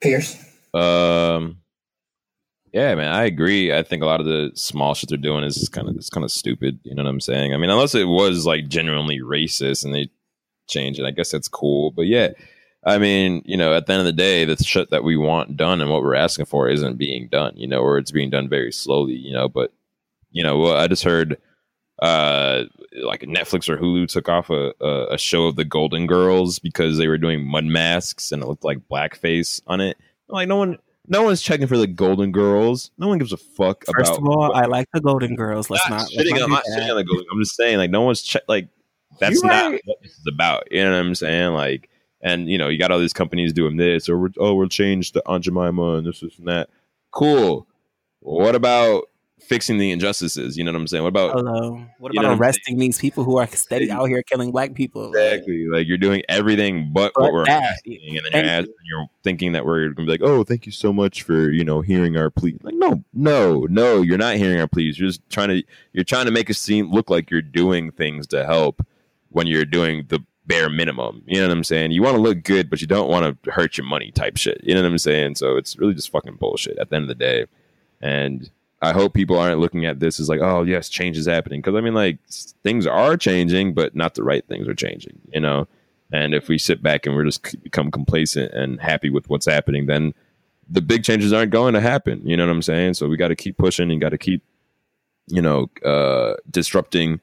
Pierce. 0.00 0.42
Um, 0.72 1.58
yeah, 2.74 2.96
man, 2.96 3.12
I 3.12 3.22
agree. 3.22 3.72
I 3.72 3.84
think 3.84 4.02
a 4.02 4.06
lot 4.06 4.18
of 4.18 4.26
the 4.26 4.50
small 4.56 4.94
shit 4.94 5.08
they're 5.08 5.16
doing 5.16 5.44
is 5.44 5.68
kind 5.68 5.88
of 5.88 5.94
it's 5.94 6.10
kind 6.10 6.24
of 6.24 6.32
stupid. 6.32 6.80
You 6.82 6.96
know 6.96 7.04
what 7.04 7.08
I'm 7.08 7.20
saying? 7.20 7.54
I 7.54 7.56
mean, 7.56 7.70
unless 7.70 7.94
it 7.94 8.08
was 8.08 8.46
like 8.46 8.66
genuinely 8.66 9.20
racist 9.20 9.84
and 9.84 9.94
they 9.94 10.10
change 10.66 10.98
it, 10.98 11.06
I 11.06 11.12
guess 11.12 11.30
that's 11.30 11.46
cool. 11.46 11.92
But 11.92 12.08
yeah, 12.08 12.30
I 12.84 12.98
mean, 12.98 13.42
you 13.44 13.56
know, 13.56 13.74
at 13.74 13.86
the 13.86 13.92
end 13.92 14.00
of 14.00 14.06
the 14.06 14.12
day, 14.12 14.44
the 14.44 14.56
shit 14.56 14.90
that 14.90 15.04
we 15.04 15.16
want 15.16 15.56
done 15.56 15.80
and 15.80 15.88
what 15.88 16.02
we're 16.02 16.16
asking 16.16 16.46
for 16.46 16.68
isn't 16.68 16.98
being 16.98 17.28
done. 17.28 17.52
You 17.54 17.68
know, 17.68 17.78
or 17.78 17.96
it's 17.96 18.10
being 18.10 18.30
done 18.30 18.48
very 18.48 18.72
slowly. 18.72 19.14
You 19.14 19.34
know, 19.34 19.48
but 19.48 19.72
you 20.32 20.42
know, 20.42 20.74
I 20.74 20.88
just 20.88 21.04
heard 21.04 21.38
uh 22.02 22.64
like 23.04 23.20
Netflix 23.20 23.68
or 23.68 23.76
Hulu 23.76 24.08
took 24.08 24.28
off 24.28 24.50
a 24.50 24.72
a 25.12 25.16
show 25.16 25.46
of 25.46 25.54
the 25.54 25.64
Golden 25.64 26.08
Girls 26.08 26.58
because 26.58 26.98
they 26.98 27.06
were 27.06 27.18
doing 27.18 27.46
mud 27.46 27.66
masks 27.66 28.32
and 28.32 28.42
it 28.42 28.46
looked 28.46 28.64
like 28.64 28.88
blackface 28.90 29.62
on 29.68 29.80
it. 29.80 29.96
Like 30.28 30.48
no 30.48 30.56
one 30.56 30.78
no 31.06 31.22
one's 31.22 31.42
checking 31.42 31.66
for 31.66 31.76
the 31.76 31.86
Golden 31.86 32.32
Girls. 32.32 32.90
No 32.98 33.08
one 33.08 33.18
gives 33.18 33.32
a 33.32 33.36
fuck 33.36 33.84
First 33.86 34.12
about 34.12 34.18
of 34.18 34.28
all, 34.28 34.52
I 34.54 34.64
like 34.64 34.88
the 34.92 35.00
Golden 35.00 35.36
Girls. 35.36 35.68
Let's 35.70 35.88
not 35.88 35.96
not. 35.96 36.10
let's 36.14 36.28
shitting, 36.28 36.38
not 36.38 36.42
I'm 36.42 36.50
not 36.50 36.64
shitting 36.64 36.90
on 36.90 36.96
the 36.96 37.04
Golden. 37.04 37.26
I'm 37.30 37.40
just 37.40 37.56
saying, 37.56 37.78
like, 37.78 37.90
no 37.90 38.02
one's 38.02 38.22
check. 38.22 38.42
Like, 38.48 38.68
that's 39.20 39.34
You're 39.34 39.46
not 39.46 39.72
right. 39.72 39.82
what 39.84 40.02
this 40.02 40.12
is 40.12 40.26
about. 40.32 40.70
You 40.70 40.84
know 40.84 40.92
what 40.92 41.06
I'm 41.06 41.14
saying? 41.14 41.52
Like, 41.52 41.90
and 42.20 42.48
you 42.48 42.56
know, 42.56 42.68
you 42.68 42.78
got 42.78 42.90
all 42.90 42.98
these 42.98 43.12
companies 43.12 43.52
doing 43.52 43.76
this, 43.76 44.08
or 44.08 44.18
we're, 44.18 44.30
oh, 44.38 44.54
we'll 44.54 44.68
change 44.68 45.12
the 45.12 45.22
Aunt 45.26 45.44
Jemima 45.44 45.96
and 45.96 46.06
this, 46.06 46.20
this, 46.20 46.38
and 46.38 46.48
that. 46.48 46.70
Cool. 47.10 47.66
What 48.20 48.54
about 48.54 49.10
fixing 49.40 49.78
the 49.78 49.90
injustices? 49.90 50.56
You 50.56 50.64
know 50.64 50.72
what 50.72 50.80
I'm 50.80 50.86
saying? 50.86 51.02
What 51.02 51.08
about 51.10 51.32
Hello. 51.32 51.84
What 51.98 52.14
You 52.14 52.20
about 52.20 52.22
know 52.22 52.34
what 52.36 52.40
arresting 52.40 52.78
these 52.78 52.98
people 52.98 53.24
who 53.24 53.36
are 53.38 53.46
steady 53.48 53.90
out 53.90 54.06
here 54.06 54.22
killing 54.22 54.50
black 54.50 54.74
people? 54.74 55.08
Exactly? 55.08 55.66
Like, 55.66 55.86
you're 55.86 55.98
doing 55.98 56.22
everything 56.28 56.90
but, 56.92 57.12
But 57.14 57.22
what 57.22 57.32
we're 57.32 57.44
that. 57.46 57.62
asking, 57.62 58.00
and 58.02 58.16
then 58.16 58.22
you're, 58.24 58.30
Thank 58.32 58.46
ask- 58.46 58.68
you're 58.84 59.06
thinking 59.22 59.52
that 59.52 59.64
we're 59.66 59.88
gonna 59.90 60.06
be 60.06 60.12
like, 60.12 60.22
oh, 60.22 60.44
thank 60.44 60.66
you 60.66 60.72
so 60.72 60.92
much 60.92 61.22
for 61.22 61.50
you 61.50 61.64
know 61.64 61.80
hearing 61.80 62.16
our 62.16 62.30
plea. 62.30 62.58
Like, 62.62 62.74
no, 62.74 63.02
no, 63.12 63.66
no, 63.70 64.02
you're 64.02 64.18
not 64.18 64.36
hearing 64.36 64.60
our 64.60 64.68
pleas. 64.68 64.98
You're 64.98 65.08
just 65.08 65.28
trying 65.30 65.48
to 65.48 65.62
you're 65.92 66.04
trying 66.04 66.26
to 66.26 66.32
make 66.32 66.48
it 66.50 66.54
seem 66.54 66.90
look 66.90 67.10
like 67.10 67.30
you're 67.30 67.42
doing 67.42 67.90
things 67.92 68.26
to 68.28 68.44
help 68.44 68.84
when 69.30 69.46
you're 69.46 69.64
doing 69.64 70.06
the 70.08 70.20
bare 70.46 70.68
minimum. 70.68 71.22
You 71.26 71.40
know 71.40 71.48
what 71.48 71.56
I'm 71.56 71.64
saying? 71.64 71.92
You 71.92 72.02
want 72.02 72.16
to 72.16 72.20
look 72.22 72.42
good, 72.44 72.68
but 72.70 72.80
you 72.80 72.86
don't 72.86 73.08
want 73.08 73.42
to 73.44 73.50
hurt 73.50 73.78
your 73.78 73.86
money 73.86 74.10
type 74.10 74.36
shit. 74.36 74.60
You 74.62 74.74
know 74.74 74.82
what 74.82 74.90
I'm 74.90 74.98
saying? 74.98 75.36
So 75.36 75.56
it's 75.56 75.78
really 75.78 75.94
just 75.94 76.10
fucking 76.10 76.36
bullshit 76.36 76.78
at 76.78 76.90
the 76.90 76.96
end 76.96 77.04
of 77.04 77.08
the 77.08 77.14
day. 77.14 77.46
And 78.02 78.50
I 78.84 78.92
hope 78.92 79.14
people 79.14 79.38
aren't 79.38 79.60
looking 79.60 79.86
at 79.86 80.00
this 80.00 80.20
as 80.20 80.28
like, 80.28 80.40
oh 80.40 80.62
yes, 80.62 80.88
change 80.88 81.18
is 81.18 81.26
happening. 81.26 81.60
Because 81.60 81.74
I 81.74 81.80
mean, 81.80 81.94
like 81.94 82.18
things 82.62 82.86
are 82.86 83.16
changing, 83.16 83.74
but 83.74 83.94
not 83.94 84.14
the 84.14 84.22
right 84.22 84.46
things 84.46 84.68
are 84.68 84.74
changing. 84.74 85.20
You 85.32 85.40
know. 85.40 85.66
And 86.12 86.34
if 86.34 86.48
we 86.48 86.58
sit 86.58 86.82
back 86.82 87.06
and 87.06 87.16
we're 87.16 87.24
just 87.24 87.60
become 87.62 87.90
complacent 87.90 88.52
and 88.52 88.80
happy 88.80 89.10
with 89.10 89.28
what's 89.28 89.46
happening, 89.46 89.86
then 89.86 90.14
the 90.68 90.82
big 90.82 91.02
changes 91.02 91.32
aren't 91.32 91.50
going 91.50 91.74
to 91.74 91.80
happen. 91.80 92.26
You 92.26 92.36
know 92.36 92.46
what 92.46 92.52
I'm 92.52 92.62
saying? 92.62 92.94
So 92.94 93.08
we 93.08 93.16
got 93.16 93.28
to 93.28 93.36
keep 93.36 93.56
pushing 93.56 93.90
and 93.90 94.00
got 94.00 94.10
to 94.10 94.18
keep, 94.18 94.42
you 95.26 95.42
know, 95.42 95.70
uh, 95.84 96.34
disrupting. 96.50 97.20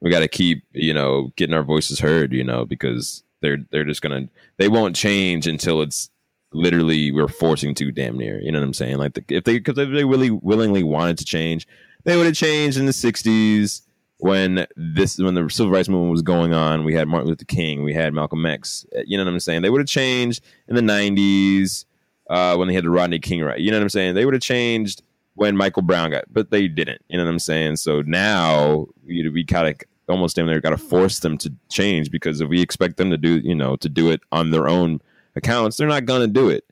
We 0.00 0.10
got 0.10 0.20
to 0.20 0.28
keep, 0.28 0.62
you 0.72 0.94
know, 0.94 1.32
getting 1.36 1.54
our 1.54 1.64
voices 1.64 1.98
heard. 1.98 2.32
You 2.32 2.44
know, 2.44 2.64
because 2.64 3.24
they're 3.40 3.58
they're 3.70 3.84
just 3.84 4.02
gonna 4.02 4.28
they 4.56 4.68
won't 4.68 4.94
change 4.94 5.46
until 5.46 5.82
it's 5.82 6.10
literally 6.52 7.12
we're 7.12 7.28
forcing 7.28 7.74
to 7.74 7.90
damn 7.92 8.16
near. 8.16 8.40
You 8.40 8.52
know 8.52 8.60
what 8.60 8.66
I'm 8.66 8.74
saying? 8.74 8.98
Like 8.98 9.14
the, 9.14 9.24
if 9.28 9.44
they 9.44 9.58
because 9.58 9.78
if 9.78 9.90
they 9.90 10.04
really 10.04 10.30
willingly 10.30 10.82
wanted 10.82 11.18
to 11.18 11.24
change, 11.24 11.66
they 12.04 12.16
would 12.16 12.26
have 12.26 12.34
changed 12.34 12.78
in 12.78 12.86
the 12.86 12.92
'60s 12.92 13.82
when 14.18 14.66
this 14.76 15.18
when 15.18 15.34
the 15.34 15.48
civil 15.48 15.72
rights 15.72 15.88
movement 15.88 16.12
was 16.12 16.22
going 16.22 16.52
on. 16.52 16.84
We 16.84 16.94
had 16.94 17.08
Martin 17.08 17.28
Luther 17.28 17.44
King, 17.44 17.84
we 17.84 17.94
had 17.94 18.12
Malcolm 18.12 18.44
X. 18.46 18.86
Uh, 18.96 19.00
You 19.06 19.16
know 19.16 19.24
what 19.24 19.32
I'm 19.32 19.40
saying? 19.40 19.62
They 19.62 19.70
would 19.70 19.80
have 19.80 19.88
changed 19.88 20.42
in 20.68 20.74
the 20.74 20.82
'90s 20.82 21.84
uh, 22.30 22.56
when 22.56 22.68
they 22.68 22.74
had 22.74 22.84
the 22.84 22.90
Rodney 22.90 23.18
King 23.18 23.42
right. 23.42 23.60
You 23.60 23.70
know 23.70 23.78
what 23.78 23.84
I'm 23.84 23.88
saying? 23.90 24.14
They 24.14 24.24
would 24.24 24.34
have 24.34 24.42
changed 24.42 25.02
when 25.34 25.56
Michael 25.56 25.82
Brown 25.82 26.10
got, 26.10 26.24
but 26.32 26.50
they 26.50 26.66
didn't. 26.66 27.00
You 27.08 27.16
know 27.16 27.24
what 27.24 27.30
I'm 27.30 27.38
saying? 27.38 27.76
So 27.76 28.02
now 28.02 28.88
we, 29.06 29.28
we 29.28 29.44
kind 29.44 29.68
of 29.68 29.80
almost 30.08 30.36
damn 30.36 30.46
near 30.46 30.60
got 30.60 30.70
to 30.70 30.78
force 30.78 31.20
them 31.20 31.38
to 31.38 31.52
change 31.68 32.10
because 32.10 32.40
if 32.40 32.48
we 32.48 32.60
expect 32.60 32.96
them 32.96 33.10
to 33.10 33.18
do, 33.18 33.38
you 33.38 33.54
know, 33.54 33.76
to 33.76 33.88
do 33.88 34.10
it 34.10 34.20
on 34.32 34.50
their 34.50 34.66
own 34.66 35.00
accounts, 35.36 35.76
they're 35.76 35.88
not 35.88 36.04
going 36.04 36.20
to 36.22 36.26
do 36.26 36.48
it. 36.48 36.64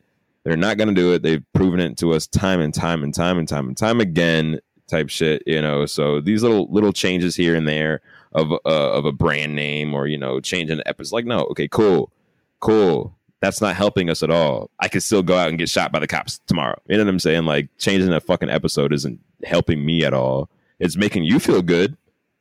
They're 0.44 0.56
not 0.56 0.76
going 0.76 0.88
to 0.88 0.94
do 0.94 1.12
it. 1.12 1.22
They've 1.22 1.44
proven 1.54 1.80
it 1.80 1.98
to 1.98 2.12
us 2.12 2.26
time 2.26 2.60
and 2.60 2.72
time 2.72 3.02
and 3.02 3.12
time 3.12 3.38
and 3.38 3.48
time 3.48 3.66
and 3.66 3.76
time 3.76 4.00
again. 4.00 4.60
Type 4.86 5.08
shit, 5.08 5.42
you 5.44 5.60
know. 5.60 5.86
So 5.86 6.20
these 6.20 6.44
little 6.44 6.68
little 6.70 6.92
changes 6.92 7.34
here 7.34 7.56
and 7.56 7.66
there 7.66 8.00
of 8.30 8.52
uh, 8.52 8.58
of 8.64 9.04
a 9.04 9.10
brand 9.10 9.56
name 9.56 9.92
or 9.92 10.06
you 10.06 10.16
know 10.16 10.38
changing 10.38 10.76
the 10.76 10.88
episode, 10.88 11.16
like 11.16 11.24
no, 11.24 11.40
okay, 11.46 11.66
cool, 11.66 12.12
cool. 12.60 13.12
That's 13.40 13.60
not 13.60 13.74
helping 13.74 14.08
us 14.08 14.22
at 14.22 14.30
all. 14.30 14.70
I 14.78 14.86
could 14.86 15.02
still 15.02 15.22
go 15.22 15.36
out 15.36 15.48
and 15.48 15.58
get 15.58 15.68
shot 15.68 15.90
by 15.90 15.98
the 15.98 16.06
cops 16.06 16.38
tomorrow. 16.46 16.80
You 16.86 16.96
know 16.96 17.04
what 17.04 17.10
I'm 17.10 17.18
saying? 17.18 17.44
Like 17.44 17.68
changing 17.78 18.12
a 18.12 18.20
fucking 18.20 18.48
episode 18.48 18.92
isn't 18.92 19.18
helping 19.42 19.84
me 19.84 20.04
at 20.04 20.14
all. 20.14 20.48
It's 20.78 20.96
making 20.96 21.24
you 21.24 21.40
feel 21.40 21.62
good. 21.62 21.96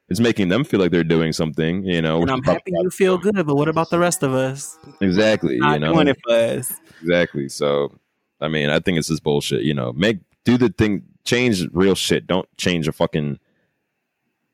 It's 0.08 0.20
making 0.20 0.50
them 0.50 0.64
feel 0.64 0.80
like 0.80 0.92
they're 0.92 1.04
doing 1.04 1.34
something. 1.34 1.84
You 1.84 2.02
know, 2.02 2.22
And 2.22 2.30
I'm 2.30 2.44
happy 2.44 2.72
you 2.74 2.90
feel 2.92 3.18
good, 3.18 3.36
but 3.36 3.56
what 3.56 3.68
about 3.68 3.90
the 3.90 3.98
rest 4.00 4.22
of 4.24 4.34
us? 4.34 4.78
exactly. 5.02 5.58
Not 5.58 5.74
you 5.74 5.80
know, 5.80 5.94
doing 5.94 6.08
it 6.10 6.18
for 6.28 6.34
us. 6.36 6.74
Exactly. 7.02 7.50
So, 7.50 7.92
I 8.40 8.48
mean, 8.48 8.70
I 8.70 8.80
think 8.80 8.98
it's 9.00 9.08
just 9.08 9.24
bullshit. 9.24 9.64
You 9.64 9.74
know, 9.74 9.94
make 9.94 10.20
do 10.44 10.58
the 10.58 10.70
thing, 10.70 11.04
change 11.24 11.66
real 11.74 11.96
shit. 11.96 12.28
Don't 12.28 12.48
change 12.58 12.88
a 12.88 12.92
fucking, 12.92 13.40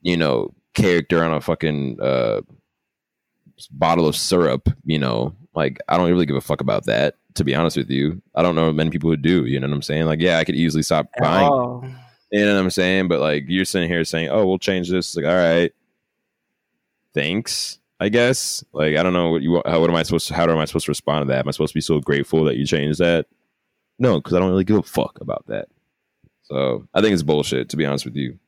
you 0.01 0.15
know, 0.15 0.53
character 0.73 1.21
on 1.23 1.33
a 1.33 1.41
fucking 1.41 1.99
uh, 2.01 2.41
bottle 3.71 4.07
of 4.07 4.15
syrup. 4.15 4.69
You 4.85 4.99
know, 4.99 5.35
like 5.53 5.79
I 5.89 5.97
don't 5.97 6.09
really 6.09 6.25
give 6.25 6.35
a 6.37 6.41
fuck 6.41 6.61
about 6.61 6.85
that. 6.85 7.15
To 7.35 7.43
be 7.45 7.55
honest 7.55 7.77
with 7.77 7.89
you, 7.89 8.21
I 8.35 8.41
don't 8.41 8.55
know 8.55 8.71
many 8.73 8.89
people 8.89 9.09
who 9.09 9.15
do. 9.17 9.45
You 9.45 9.59
know 9.59 9.67
what 9.67 9.73
I'm 9.75 9.81
saying? 9.81 10.05
Like, 10.05 10.19
yeah, 10.21 10.37
I 10.37 10.43
could 10.43 10.55
easily 10.55 10.83
stop 10.83 11.07
At 11.15 11.23
buying. 11.23 11.47
all. 11.47 11.85
You 12.31 12.45
know 12.45 12.55
what 12.55 12.61
I'm 12.61 12.69
saying? 12.69 13.07
But 13.07 13.19
like, 13.19 13.43
you're 13.47 13.65
sitting 13.65 13.89
here 13.89 14.03
saying, 14.05 14.29
"Oh, 14.29 14.45
we'll 14.45 14.57
change 14.57 14.89
this." 14.89 15.15
Like, 15.15 15.25
all 15.25 15.35
right, 15.35 15.73
thanks. 17.13 17.79
I 17.99 18.09
guess. 18.09 18.63
Like, 18.73 18.95
I 18.95 19.03
don't 19.03 19.13
know 19.13 19.29
what 19.29 19.41
you. 19.43 19.61
How 19.65 19.79
what 19.79 19.89
am 19.89 19.95
I 19.95 20.03
supposed 20.03 20.27
to? 20.29 20.33
How 20.33 20.49
am 20.49 20.57
I 20.57 20.65
supposed 20.65 20.85
to 20.85 20.91
respond 20.91 21.23
to 21.23 21.33
that? 21.33 21.39
Am 21.39 21.47
I 21.47 21.51
supposed 21.51 21.73
to 21.73 21.77
be 21.77 21.81
so 21.81 21.99
grateful 21.99 22.45
that 22.45 22.57
you 22.57 22.65
changed 22.65 22.99
that? 22.99 23.27
No, 23.99 24.17
because 24.17 24.33
I 24.33 24.39
don't 24.39 24.49
really 24.49 24.63
give 24.63 24.77
a 24.77 24.83
fuck 24.83 25.19
about 25.21 25.45
that. 25.47 25.67
So 26.43 26.87
I 26.93 27.01
think 27.01 27.13
it's 27.13 27.21
bullshit. 27.21 27.69
To 27.69 27.77
be 27.77 27.85
honest 27.85 28.05
with 28.05 28.15
you. 28.15 28.39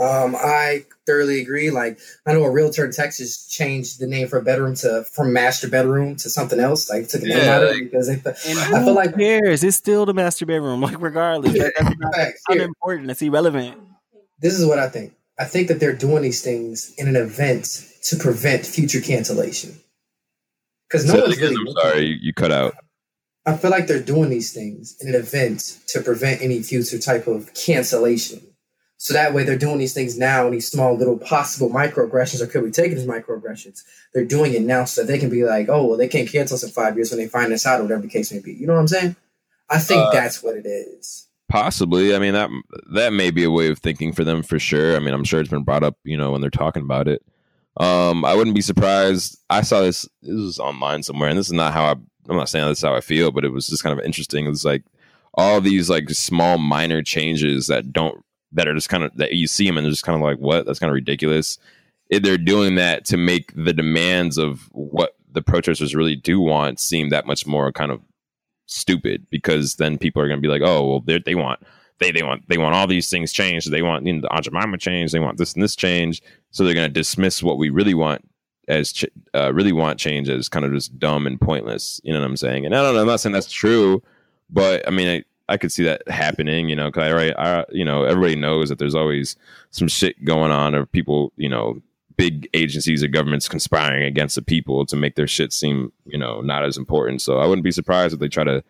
Um, 0.00 0.34
I 0.34 0.84
thoroughly 1.06 1.40
agree. 1.40 1.70
Like, 1.70 1.98
I 2.26 2.32
know 2.32 2.42
a 2.44 2.50
realtor 2.50 2.84
in 2.84 2.92
Texas 2.92 3.46
changed 3.46 4.00
the 4.00 4.06
name 4.06 4.26
for 4.26 4.38
a 4.38 4.42
bedroom 4.42 4.74
to 4.76 5.04
from 5.04 5.32
master 5.32 5.68
bedroom 5.68 6.16
to 6.16 6.30
something 6.30 6.58
else. 6.58 6.88
Like, 6.90 7.08
took 7.08 7.20
the 7.20 7.28
name 7.28 7.38
Yeah, 7.38 7.56
out 7.56 7.62
of 7.64 7.70
like- 7.70 7.78
it 7.82 7.84
because 7.90 8.06
they, 8.08 8.14
I 8.14 8.84
feel 8.84 8.94
like 8.94 9.14
cares? 9.16 9.62
It's 9.62 9.76
still 9.76 10.06
the 10.06 10.14
master 10.14 10.46
bedroom. 10.46 10.80
Like 10.82 11.00
regardless, 11.00 11.56
Like, 11.56 11.72
that's 11.78 11.96
not 11.98 12.14
Facts. 12.14 12.40
Here, 12.48 12.62
unimportant. 12.62 13.10
It's 13.10 13.22
irrelevant. 13.22 13.76
this 14.40 14.58
is 14.58 14.66
what 14.66 14.78
I 14.78 14.88
think. 14.88 15.14
I 15.38 15.44
think 15.44 15.68
that 15.68 15.78
they're 15.80 15.94
doing 15.96 16.22
these 16.22 16.42
things 16.42 16.92
in 16.98 17.06
an 17.08 17.16
event 17.16 17.86
to 18.04 18.16
prevent 18.16 18.66
future 18.66 19.00
cancellation. 19.00 19.78
Because 20.88 21.06
no 21.06 21.12
Say 21.12 21.18
that 21.20 21.26
one's 21.26 21.36
again, 21.38 21.50
really. 21.50 21.70
I'm 21.70 21.82
sorry, 21.82 22.06
you, 22.06 22.14
you 22.20 22.32
cut 22.34 22.50
out. 22.52 22.74
I 23.46 23.56
feel 23.56 23.70
like 23.70 23.86
they're 23.86 24.02
doing 24.02 24.30
these 24.30 24.52
things 24.52 24.96
in 25.00 25.08
an 25.08 25.14
event 25.14 25.78
to 25.88 26.00
prevent 26.00 26.42
any 26.42 26.62
future 26.62 26.98
type 26.98 27.26
of 27.26 27.52
cancellation. 27.54 28.40
So 29.02 29.14
that 29.14 29.34
way, 29.34 29.42
they're 29.42 29.58
doing 29.58 29.78
these 29.78 29.94
things 29.94 30.16
now, 30.16 30.44
and 30.44 30.54
these 30.54 30.68
small 30.68 30.96
little 30.96 31.18
possible 31.18 31.68
microaggressions, 31.68 32.40
or 32.40 32.46
could 32.46 32.62
be 32.62 32.70
taken 32.70 32.96
as 32.96 33.04
microaggressions. 33.04 33.82
They're 34.14 34.24
doing 34.24 34.54
it 34.54 34.62
now 34.62 34.84
so 34.84 35.00
that 35.00 35.08
they 35.10 35.18
can 35.18 35.28
be 35.28 35.42
like, 35.42 35.68
oh, 35.68 35.84
well, 35.84 35.98
they 35.98 36.06
can't 36.06 36.28
cancel 36.28 36.54
us 36.54 36.62
in 36.62 36.70
five 36.70 36.94
years 36.94 37.10
when 37.10 37.18
they 37.18 37.26
find 37.26 37.50
this 37.50 37.66
out, 37.66 37.80
or 37.80 37.82
whatever 37.82 38.02
the 38.02 38.08
case 38.08 38.30
may 38.30 38.38
be. 38.38 38.52
You 38.52 38.68
know 38.68 38.74
what 38.74 38.78
I'm 38.78 38.86
saying? 38.86 39.16
I 39.68 39.78
think 39.80 40.02
Uh, 40.02 40.12
that's 40.12 40.40
what 40.40 40.54
it 40.56 40.66
is. 40.66 41.26
Possibly. 41.48 42.14
I 42.14 42.20
mean 42.20 42.34
that 42.34 42.48
that 42.94 43.12
may 43.12 43.32
be 43.32 43.42
a 43.42 43.50
way 43.50 43.70
of 43.70 43.80
thinking 43.80 44.12
for 44.12 44.22
them 44.22 44.40
for 44.40 44.60
sure. 44.60 44.94
I 44.94 45.00
mean, 45.00 45.14
I'm 45.14 45.24
sure 45.24 45.40
it's 45.40 45.50
been 45.50 45.64
brought 45.64 45.82
up, 45.82 45.96
you 46.04 46.16
know, 46.16 46.30
when 46.30 46.40
they're 46.40 46.48
talking 46.48 46.84
about 46.84 47.08
it. 47.08 47.24
Um, 47.78 48.24
I 48.24 48.36
wouldn't 48.36 48.54
be 48.54 48.62
surprised. 48.62 49.36
I 49.50 49.62
saw 49.62 49.80
this. 49.80 50.08
This 50.22 50.36
was 50.36 50.58
online 50.60 51.02
somewhere, 51.02 51.28
and 51.28 51.36
this 51.36 51.48
is 51.48 51.52
not 51.52 51.72
how 51.72 51.86
I. 51.86 51.96
I'm 52.28 52.36
not 52.36 52.48
saying 52.48 52.68
this 52.68 52.78
is 52.78 52.84
how 52.84 52.94
I 52.94 53.00
feel, 53.00 53.32
but 53.32 53.44
it 53.44 53.50
was 53.50 53.66
just 53.66 53.82
kind 53.82 53.98
of 53.98 54.04
interesting. 54.04 54.46
It 54.46 54.50
was 54.50 54.64
like 54.64 54.84
all 55.34 55.60
these 55.60 55.90
like 55.90 56.08
small 56.10 56.56
minor 56.56 57.02
changes 57.02 57.66
that 57.66 57.92
don't 57.92 58.24
that 58.52 58.68
are 58.68 58.74
just 58.74 58.88
kind 58.88 59.04
of 59.04 59.16
that 59.16 59.32
you 59.32 59.46
see 59.46 59.66
them 59.66 59.76
and 59.76 59.84
they're 59.84 59.90
just 59.92 60.04
kind 60.04 60.16
of 60.16 60.22
like 60.22 60.38
what 60.38 60.66
that's 60.66 60.78
kind 60.78 60.90
of 60.90 60.94
ridiculous. 60.94 61.58
It, 62.10 62.22
they're 62.22 62.38
doing 62.38 62.74
that 62.74 63.04
to 63.06 63.16
make 63.16 63.52
the 63.54 63.72
demands 63.72 64.38
of 64.38 64.68
what 64.72 65.16
the 65.30 65.42
protesters 65.42 65.94
really 65.94 66.16
do 66.16 66.40
want 66.40 66.78
seem 66.78 67.08
that 67.08 67.26
much 67.26 67.46
more 67.46 67.72
kind 67.72 67.90
of 67.90 68.02
stupid 68.66 69.26
because 69.30 69.76
then 69.76 69.98
people 69.98 70.20
are 70.20 70.28
going 70.28 70.38
to 70.38 70.46
be 70.46 70.52
like, 70.52 70.62
oh, 70.62 70.86
well, 70.86 71.18
they 71.24 71.34
want 71.34 71.60
they 71.98 72.10
they 72.10 72.22
want 72.22 72.48
they 72.48 72.58
want 72.58 72.74
all 72.74 72.86
these 72.86 73.08
things 73.08 73.32
changed. 73.32 73.70
They 73.70 73.82
want 73.82 74.06
you 74.06 74.14
know, 74.14 74.22
the 74.22 74.32
Aunt 74.32 74.44
Jemima 74.44 74.78
change. 74.78 75.12
They 75.12 75.20
want 75.20 75.38
this 75.38 75.54
and 75.54 75.62
this 75.62 75.76
change. 75.76 76.22
So 76.50 76.64
they're 76.64 76.74
going 76.74 76.88
to 76.88 76.92
dismiss 76.92 77.42
what 77.42 77.58
we 77.58 77.70
really 77.70 77.94
want 77.94 78.28
as 78.68 78.92
ch- 78.92 79.06
uh, 79.34 79.52
really 79.52 79.72
want 79.72 79.98
change 79.98 80.28
as 80.28 80.48
kind 80.48 80.64
of 80.64 80.72
just 80.72 80.98
dumb 80.98 81.26
and 81.26 81.40
pointless. 81.40 82.00
You 82.04 82.12
know 82.12 82.20
what 82.20 82.26
I'm 82.26 82.36
saying? 82.36 82.66
And 82.66 82.74
I 82.74 82.82
don't 82.82 82.94
know. 82.94 83.00
I'm 83.00 83.06
not 83.06 83.20
saying 83.20 83.32
that's 83.32 83.50
true, 83.50 84.02
but 84.50 84.86
I 84.86 84.90
mean, 84.90 85.24
I, 85.48 85.56
could 85.56 85.72
see 85.72 85.84
that 85.84 86.06
happening. 86.08 86.68
You 86.68 86.76
know, 86.76 86.86
because 86.86 87.10
I, 87.10 87.12
right, 87.12 87.34
I 87.38 87.64
you 87.70 87.84
know 87.84 88.04
everybody 88.04 88.36
knows 88.36 88.68
that 88.68 88.78
there's 88.78 88.94
always 88.94 89.36
some 89.70 89.88
shit 89.88 90.24
going 90.24 90.52
on 90.52 90.74
of 90.74 90.90
people 90.90 91.32
you 91.36 91.48
know 91.48 91.80
big 92.16 92.48
agencies 92.54 93.02
or 93.02 93.08
governments 93.08 93.48
conspiring 93.48 94.04
against 94.04 94.34
the 94.34 94.42
people 94.42 94.86
to 94.86 94.96
make 94.96 95.16
their 95.16 95.26
shit 95.26 95.52
seem, 95.52 95.92
you 96.04 96.18
know, 96.18 96.40
not 96.40 96.64
as 96.64 96.76
important. 96.76 97.22
So 97.22 97.38
I 97.38 97.46
wouldn't 97.46 97.64
be 97.64 97.72
surprised 97.72 98.14
if 98.14 98.20
they 98.20 98.28
try 98.28 98.44
to 98.44 98.62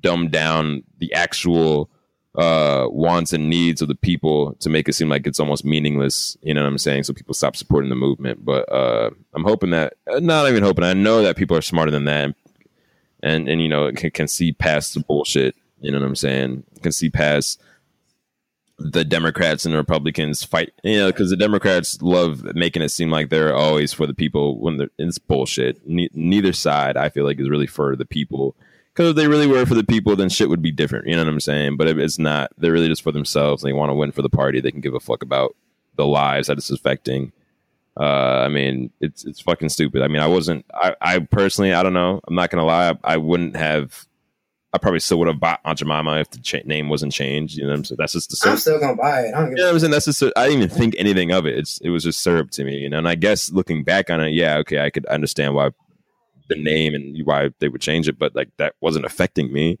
dumb 0.00 0.28
down 0.28 0.82
the 0.98 1.12
actual 1.12 1.90
uh 2.36 2.86
wants 2.88 3.32
and 3.32 3.50
needs 3.50 3.82
of 3.82 3.88
the 3.88 3.94
people 3.94 4.54
to 4.60 4.68
make 4.68 4.88
it 4.88 4.92
seem 4.92 5.08
like 5.08 5.26
it's 5.26 5.40
almost 5.40 5.64
meaningless 5.64 6.36
you 6.42 6.54
know 6.54 6.62
what 6.62 6.68
i'm 6.68 6.78
saying 6.78 7.02
so 7.02 7.12
people 7.12 7.34
stop 7.34 7.56
supporting 7.56 7.90
the 7.90 7.96
movement 7.96 8.44
but 8.44 8.70
uh 8.72 9.10
i'm 9.34 9.42
hoping 9.42 9.70
that 9.70 9.94
uh, 10.14 10.20
not 10.20 10.48
even 10.48 10.62
hoping 10.62 10.84
i 10.84 10.92
know 10.92 11.22
that 11.22 11.36
people 11.36 11.56
are 11.56 11.60
smarter 11.60 11.90
than 11.90 12.04
that 12.04 12.32
and 13.20 13.48
and 13.48 13.60
you 13.60 13.68
know 13.68 13.90
can, 13.90 14.12
can 14.12 14.28
see 14.28 14.52
past 14.52 14.94
the 14.94 15.00
bullshit 15.00 15.56
you 15.80 15.90
know 15.90 15.98
what 15.98 16.06
i'm 16.06 16.16
saying 16.16 16.62
can 16.82 16.92
see 16.92 17.10
past 17.10 17.60
the 18.80 19.04
Democrats 19.04 19.66
and 19.66 19.74
the 19.74 19.78
Republicans 19.78 20.42
fight, 20.42 20.72
you 20.82 20.96
know, 20.96 21.08
because 21.08 21.28
the 21.28 21.36
Democrats 21.36 22.00
love 22.00 22.42
making 22.54 22.80
it 22.80 22.88
seem 22.88 23.10
like 23.10 23.28
they're 23.28 23.54
always 23.54 23.92
for 23.92 24.06
the 24.06 24.14
people 24.14 24.58
when 24.58 24.78
they're, 24.78 24.88
it's 24.96 25.18
bullshit. 25.18 25.86
Ne- 25.86 26.08
neither 26.14 26.54
side, 26.54 26.96
I 26.96 27.10
feel 27.10 27.24
like, 27.24 27.38
is 27.38 27.50
really 27.50 27.66
for 27.66 27.94
the 27.94 28.06
people. 28.06 28.56
Because 28.92 29.10
if 29.10 29.16
they 29.16 29.28
really 29.28 29.46
were 29.46 29.66
for 29.66 29.74
the 29.74 29.84
people, 29.84 30.16
then 30.16 30.30
shit 30.30 30.48
would 30.48 30.62
be 30.62 30.72
different. 30.72 31.06
You 31.06 31.14
know 31.14 31.24
what 31.24 31.32
I'm 31.32 31.40
saying? 31.40 31.76
But 31.76 31.88
it's 31.88 32.18
not, 32.18 32.52
they're 32.56 32.72
really 32.72 32.88
just 32.88 33.02
for 33.02 33.12
themselves. 33.12 33.62
They 33.62 33.74
want 33.74 33.90
to 33.90 33.94
win 33.94 34.12
for 34.12 34.22
the 34.22 34.30
party. 34.30 34.60
They 34.60 34.70
can 34.72 34.80
give 34.80 34.94
a 34.94 35.00
fuck 35.00 35.22
about 35.22 35.54
the 35.96 36.06
lives 36.06 36.48
that 36.48 36.56
it's 36.56 36.70
affecting. 36.70 37.32
Uh, 37.98 38.44
I 38.44 38.48
mean, 38.48 38.90
it's 39.00 39.24
it's 39.26 39.40
fucking 39.40 39.68
stupid. 39.68 40.00
I 40.00 40.08
mean, 40.08 40.22
I 40.22 40.26
wasn't. 40.26 40.64
I, 40.72 40.94
I 41.00 41.18
personally, 41.18 41.74
I 41.74 41.82
don't 41.82 41.92
know. 41.92 42.20
I'm 42.26 42.34
not 42.34 42.48
gonna 42.48 42.64
lie. 42.64 42.90
I, 42.90 43.14
I 43.14 43.16
wouldn't 43.18 43.56
have. 43.56 44.06
I 44.72 44.78
probably 44.78 45.00
still 45.00 45.18
would 45.18 45.28
have 45.28 45.40
bought 45.40 45.60
Aunt 45.64 45.78
Jemima 45.78 46.20
if 46.20 46.30
the 46.30 46.38
cha- 46.38 46.58
name 46.64 46.88
wasn't 46.88 47.12
changed. 47.12 47.56
You 47.56 47.64
know, 47.64 47.70
what 47.70 47.78
I'm 47.78 47.84
saying? 47.84 47.96
that's 47.98 48.12
just 48.12 48.30
the 48.30 48.50
I'm 48.50 48.56
still 48.56 48.78
gonna 48.78 48.94
buy 48.94 49.22
it. 49.22 49.34
I 49.34 49.40
don't 49.40 49.50
give 49.50 49.58
you 49.58 49.64
know 49.64 49.68
what 49.68 49.74
I'm 49.74 49.80
saying? 49.80 49.90
That's 49.90 50.04
just, 50.04 50.22
I 50.22 50.48
didn't 50.48 50.62
even 50.62 50.76
think 50.76 50.94
anything 50.96 51.32
of 51.32 51.46
it. 51.46 51.58
It's, 51.58 51.78
it 51.78 51.90
was 51.90 52.04
just 52.04 52.22
syrup 52.22 52.50
to 52.52 52.64
me, 52.64 52.78
you 52.78 52.88
know. 52.88 52.98
And 52.98 53.08
I 53.08 53.16
guess 53.16 53.50
looking 53.50 53.82
back 53.82 54.10
on 54.10 54.20
it, 54.20 54.30
yeah, 54.30 54.58
okay, 54.58 54.80
I 54.80 54.90
could 54.90 55.06
understand 55.06 55.54
why 55.54 55.70
the 56.48 56.56
name 56.56 56.94
and 56.94 57.26
why 57.26 57.50
they 57.58 57.68
would 57.68 57.80
change 57.80 58.08
it, 58.08 58.18
but 58.18 58.34
like 58.36 58.50
that 58.58 58.74
wasn't 58.80 59.06
affecting 59.06 59.52
me. 59.52 59.78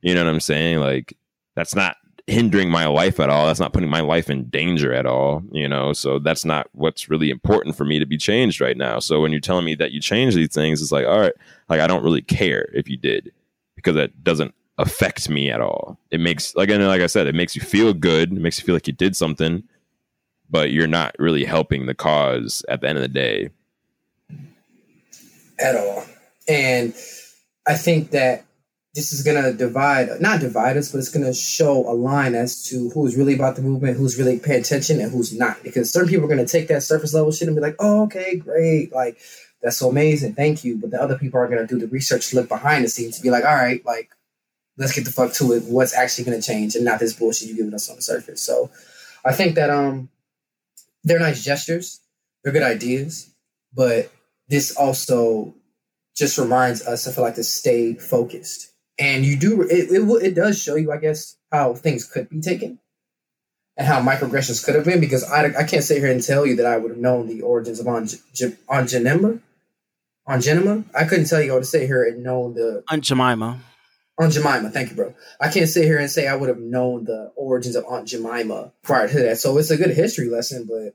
You 0.00 0.14
know 0.14 0.24
what 0.24 0.30
I'm 0.30 0.40
saying? 0.40 0.78
Like 0.78 1.14
that's 1.54 1.74
not 1.74 1.96
hindering 2.26 2.70
my 2.70 2.86
life 2.86 3.20
at 3.20 3.28
all. 3.28 3.46
That's 3.46 3.60
not 3.60 3.72
putting 3.72 3.90
my 3.90 4.00
life 4.00 4.30
in 4.30 4.44
danger 4.44 4.94
at 4.94 5.04
all. 5.04 5.42
You 5.52 5.68
know, 5.68 5.92
so 5.92 6.18
that's 6.18 6.46
not 6.46 6.68
what's 6.72 7.10
really 7.10 7.28
important 7.28 7.76
for 7.76 7.84
me 7.84 7.98
to 7.98 8.06
be 8.06 8.16
changed 8.16 8.62
right 8.62 8.78
now. 8.78 8.98
So 8.98 9.20
when 9.20 9.30
you're 9.30 9.40
telling 9.40 9.66
me 9.66 9.74
that 9.74 9.92
you 9.92 10.00
change 10.00 10.34
these 10.34 10.54
things, 10.54 10.80
it's 10.80 10.92
like, 10.92 11.06
all 11.06 11.20
right, 11.20 11.34
like 11.68 11.80
I 11.80 11.86
don't 11.86 12.04
really 12.04 12.22
care 12.22 12.70
if 12.72 12.88
you 12.88 12.96
did 12.96 13.30
because 13.82 13.96
that 13.96 14.22
doesn't 14.22 14.54
affect 14.78 15.28
me 15.28 15.50
at 15.50 15.60
all. 15.60 15.98
It 16.10 16.20
makes 16.20 16.54
like 16.54 16.70
I 16.70 16.76
like 16.76 17.02
I 17.02 17.06
said, 17.06 17.26
it 17.26 17.34
makes 17.34 17.56
you 17.56 17.62
feel 17.62 17.92
good. 17.92 18.32
It 18.32 18.40
makes 18.40 18.58
you 18.58 18.64
feel 18.64 18.74
like 18.74 18.86
you 18.86 18.92
did 18.92 19.16
something, 19.16 19.64
but 20.50 20.70
you're 20.70 20.86
not 20.86 21.14
really 21.18 21.44
helping 21.44 21.86
the 21.86 21.94
cause 21.94 22.64
at 22.68 22.80
the 22.80 22.88
end 22.88 22.98
of 22.98 23.02
the 23.02 23.08
day. 23.08 23.50
at 25.58 25.76
all. 25.76 26.04
And 26.48 26.94
I 27.66 27.74
think 27.74 28.10
that 28.10 28.44
this 28.94 29.12
is 29.12 29.22
gonna 29.22 29.52
divide, 29.52 30.20
not 30.20 30.40
divide 30.40 30.76
us, 30.76 30.90
but 30.92 30.98
it's 30.98 31.08
gonna 31.08 31.32
show 31.32 31.88
a 31.88 31.94
line 31.94 32.34
as 32.34 32.62
to 32.64 32.90
who's 32.90 33.16
really 33.16 33.34
about 33.34 33.56
the 33.56 33.62
movement, 33.62 33.96
who's 33.96 34.18
really 34.18 34.38
paying 34.38 34.60
attention, 34.60 35.00
and 35.00 35.10
who's 35.10 35.32
not. 35.32 35.62
Because 35.62 35.90
certain 35.90 36.08
people 36.10 36.26
are 36.26 36.28
gonna 36.28 36.46
take 36.46 36.68
that 36.68 36.82
surface 36.82 37.14
level 37.14 37.32
shit 37.32 37.48
and 37.48 37.56
be 37.56 37.62
like, 37.62 37.76
"Oh, 37.78 38.02
okay, 38.02 38.36
great, 38.36 38.92
like 38.92 39.16
that's 39.62 39.76
so 39.76 39.90
amazing, 39.90 40.34
thank 40.34 40.64
you." 40.64 40.76
But 40.76 40.90
the 40.90 41.00
other 41.00 41.18
people 41.18 41.40
are 41.40 41.48
gonna 41.48 41.66
do 41.66 41.78
the 41.78 41.86
research 41.86 42.32
look 42.34 42.48
behind 42.48 42.84
the 42.84 42.88
scenes 42.88 43.16
to 43.16 43.22
be 43.22 43.30
like, 43.30 43.44
"All 43.44 43.54
right, 43.54 43.84
like 43.84 44.10
let's 44.76 44.94
get 44.94 45.04
the 45.04 45.12
fuck 45.12 45.32
to 45.34 45.52
it. 45.52 45.64
What's 45.64 45.94
actually 45.94 46.24
gonna 46.24 46.42
change, 46.42 46.74
and 46.74 46.84
not 46.84 47.00
this 47.00 47.12
bullshit 47.12 47.48
you're 47.48 47.56
giving 47.56 47.74
us 47.74 47.88
on 47.88 47.96
the 47.96 48.02
surface." 48.02 48.42
So, 48.42 48.70
I 49.24 49.32
think 49.32 49.54
that 49.54 49.70
um, 49.70 50.08
they're 51.04 51.18
nice 51.18 51.42
gestures, 51.42 52.00
they're 52.42 52.52
good 52.52 52.62
ideas, 52.62 53.30
but 53.74 54.10
this 54.48 54.76
also 54.76 55.54
just 56.14 56.38
reminds 56.38 56.86
us, 56.86 57.06
I 57.08 57.12
feel 57.12 57.24
like, 57.24 57.36
to 57.36 57.44
stay 57.44 57.94
focused. 57.94 58.70
And 58.98 59.24
you 59.24 59.36
do 59.36 59.62
it. 59.62 59.70
It, 59.70 60.22
it 60.22 60.34
does 60.34 60.60
show 60.60 60.76
you, 60.76 60.92
I 60.92 60.98
guess, 60.98 61.36
how 61.50 61.74
things 61.74 62.04
could 62.04 62.28
be 62.28 62.40
taken 62.40 62.78
and 63.76 63.86
how 63.86 64.02
microaggressions 64.02 64.64
could 64.64 64.74
have 64.74 64.84
been. 64.84 65.00
Because 65.00 65.24
I, 65.24 65.46
I 65.58 65.64
can't 65.64 65.82
sit 65.82 65.98
here 65.98 66.12
and 66.12 66.22
tell 66.22 66.46
you 66.46 66.56
that 66.56 66.66
I 66.66 66.76
would 66.76 66.90
have 66.90 67.00
known 67.00 67.26
the 67.26 67.42
origins 67.42 67.80
of 67.80 67.88
on 67.88 68.02
on 68.68 68.84
Genema, 68.84 69.40
on 70.26 70.40
Jemima? 70.40 70.84
I 70.94 71.04
couldn't 71.04 71.26
tell 71.26 71.40
you. 71.40 71.50
I 71.50 71.54
would 71.54 71.60
have 71.62 71.68
sit 71.68 71.86
here 71.86 72.04
and 72.04 72.22
know 72.22 72.52
the 72.52 72.84
Aunt 72.90 73.04
Jemima. 73.04 73.60
Aunt 74.18 74.32
Jemima. 74.32 74.70
Thank 74.70 74.90
you, 74.90 74.96
bro. 74.96 75.14
I 75.40 75.48
can't 75.48 75.68
sit 75.68 75.84
here 75.84 75.98
and 75.98 76.10
say 76.10 76.28
I 76.28 76.36
would 76.36 76.48
have 76.48 76.58
known 76.58 77.04
the 77.04 77.32
origins 77.36 77.76
of 77.76 77.84
Aunt 77.88 78.08
Jemima 78.08 78.72
prior 78.82 79.08
to 79.08 79.18
that. 79.20 79.38
So 79.38 79.56
it's 79.58 79.70
a 79.70 79.76
good 79.76 79.90
history 79.90 80.28
lesson, 80.28 80.66
but 80.68 80.94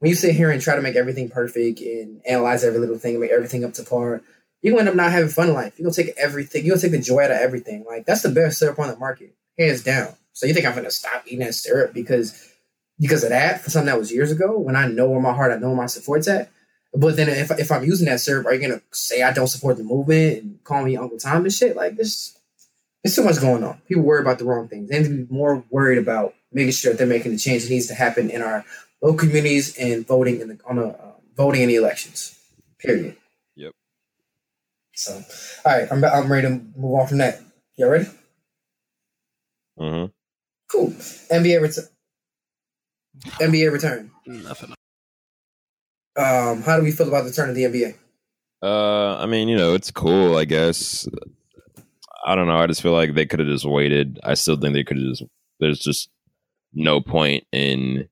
when 0.00 0.08
you 0.08 0.14
sit 0.16 0.34
here 0.34 0.50
and 0.50 0.60
try 0.60 0.74
to 0.74 0.82
make 0.82 0.96
everything 0.96 1.30
perfect 1.30 1.80
and 1.80 2.20
analyze 2.26 2.64
every 2.64 2.80
little 2.80 2.98
thing 2.98 3.14
and 3.14 3.20
make 3.20 3.30
everything 3.30 3.64
up 3.64 3.74
to 3.74 3.84
par, 3.84 4.20
you're 4.60 4.72
gonna 4.72 4.80
end 4.80 4.88
up 4.88 4.96
not 4.96 5.12
having 5.12 5.28
fun 5.28 5.48
in 5.48 5.54
life. 5.54 5.78
You're 5.78 5.84
gonna 5.90 5.94
take 5.94 6.16
everything, 6.16 6.64
you're 6.64 6.74
gonna 6.74 6.82
take 6.82 6.92
the 6.92 6.98
joy 6.98 7.24
out 7.24 7.30
of 7.30 7.36
everything. 7.36 7.84
Like 7.86 8.04
that's 8.04 8.22
the 8.22 8.30
best 8.30 8.58
syrup 8.58 8.78
on 8.78 8.88
the 8.88 8.96
market, 8.96 9.34
hands 9.56 9.82
down. 9.82 10.14
So 10.32 10.46
you 10.46 10.54
think 10.54 10.66
I'm 10.66 10.74
gonna 10.74 10.90
stop 10.90 11.22
eating 11.26 11.40
that 11.40 11.54
syrup 11.54 11.94
because 11.94 12.52
because 12.98 13.22
of 13.22 13.30
that 13.30 13.60
for 13.60 13.70
something 13.70 13.86
that 13.86 13.98
was 13.98 14.12
years 14.12 14.32
ago 14.32 14.58
when 14.58 14.76
I 14.76 14.88
know 14.88 15.08
where 15.08 15.20
my 15.20 15.32
heart, 15.32 15.52
I 15.52 15.56
know 15.56 15.68
where 15.68 15.76
my 15.76 15.86
support's 15.86 16.28
at. 16.28 16.50
But 16.94 17.16
then 17.16 17.28
if 17.28 17.50
if 17.58 17.72
I'm 17.72 17.84
using 17.84 18.06
that 18.06 18.20
syrup, 18.20 18.46
are 18.46 18.54
you 18.54 18.60
gonna 18.60 18.82
say 18.92 19.22
I 19.22 19.32
don't 19.32 19.46
support 19.46 19.76
the 19.78 19.84
movement 19.84 20.42
and 20.42 20.64
call 20.64 20.84
me 20.84 20.96
Uncle 20.96 21.18
Tom 21.18 21.44
and 21.44 21.52
shit? 21.52 21.74
Like 21.74 21.96
this 21.96 22.38
there's 23.02 23.16
too 23.16 23.24
much 23.24 23.40
going 23.40 23.64
on. 23.64 23.80
People 23.88 24.04
worry 24.04 24.20
about 24.20 24.38
the 24.38 24.44
wrong 24.44 24.68
things. 24.68 24.88
They 24.88 24.98
need 24.98 25.08
to 25.08 25.24
be 25.24 25.34
more 25.34 25.64
worried 25.70 25.98
about 25.98 26.34
making 26.52 26.72
sure 26.72 26.92
that 26.92 26.98
they're 26.98 27.06
making 27.06 27.32
the 27.32 27.38
change 27.38 27.64
that 27.64 27.70
needs 27.70 27.88
to 27.88 27.94
happen 27.94 28.30
in 28.30 28.42
our 28.42 28.64
local 29.00 29.18
communities 29.18 29.76
and 29.76 30.06
voting 30.06 30.40
in 30.40 30.48
the 30.48 30.58
on 30.68 30.76
the 30.76 30.88
uh, 30.88 31.12
voting 31.36 31.62
in 31.62 31.68
the 31.68 31.76
elections. 31.76 32.38
Period. 32.78 33.16
Yep. 33.56 33.72
So, 34.94 35.14
all 35.64 35.78
right, 35.78 35.88
I'm 35.90 36.04
I'm 36.04 36.30
ready 36.30 36.46
to 36.46 36.62
move 36.76 37.00
on 37.00 37.06
from 37.06 37.18
that. 37.18 37.40
Y'all 37.76 37.90
ready? 37.90 38.06
Mm 39.78 40.06
hmm 40.06 40.06
Cool. 40.70 40.88
NBA 40.88 41.60
return. 41.60 41.84
NBA 43.40 43.72
return. 43.72 44.10
Nothing. 44.26 44.74
Um, 46.16 46.62
how 46.62 46.76
do 46.76 46.82
we 46.82 46.92
feel 46.92 47.08
about 47.08 47.24
the 47.24 47.32
turn 47.32 47.48
of 47.48 47.54
the 47.54 47.64
NBA? 47.64 47.94
Uh, 48.62 49.16
I 49.16 49.26
mean, 49.26 49.48
you 49.48 49.56
know, 49.56 49.74
it's 49.74 49.90
cool. 49.90 50.36
I 50.36 50.44
guess. 50.44 51.08
I 52.24 52.34
don't 52.34 52.46
know. 52.46 52.56
I 52.56 52.66
just 52.66 52.82
feel 52.82 52.92
like 52.92 53.14
they 53.14 53.26
could 53.26 53.40
have 53.40 53.48
just 53.48 53.64
waited. 53.64 54.20
I 54.22 54.34
still 54.34 54.56
think 54.56 54.74
they 54.74 54.84
could 54.84 54.98
have 54.98 55.06
just. 55.06 55.24
There's 55.58 55.78
just 55.78 56.10
no 56.72 57.00
point 57.00 57.44
in 57.52 58.08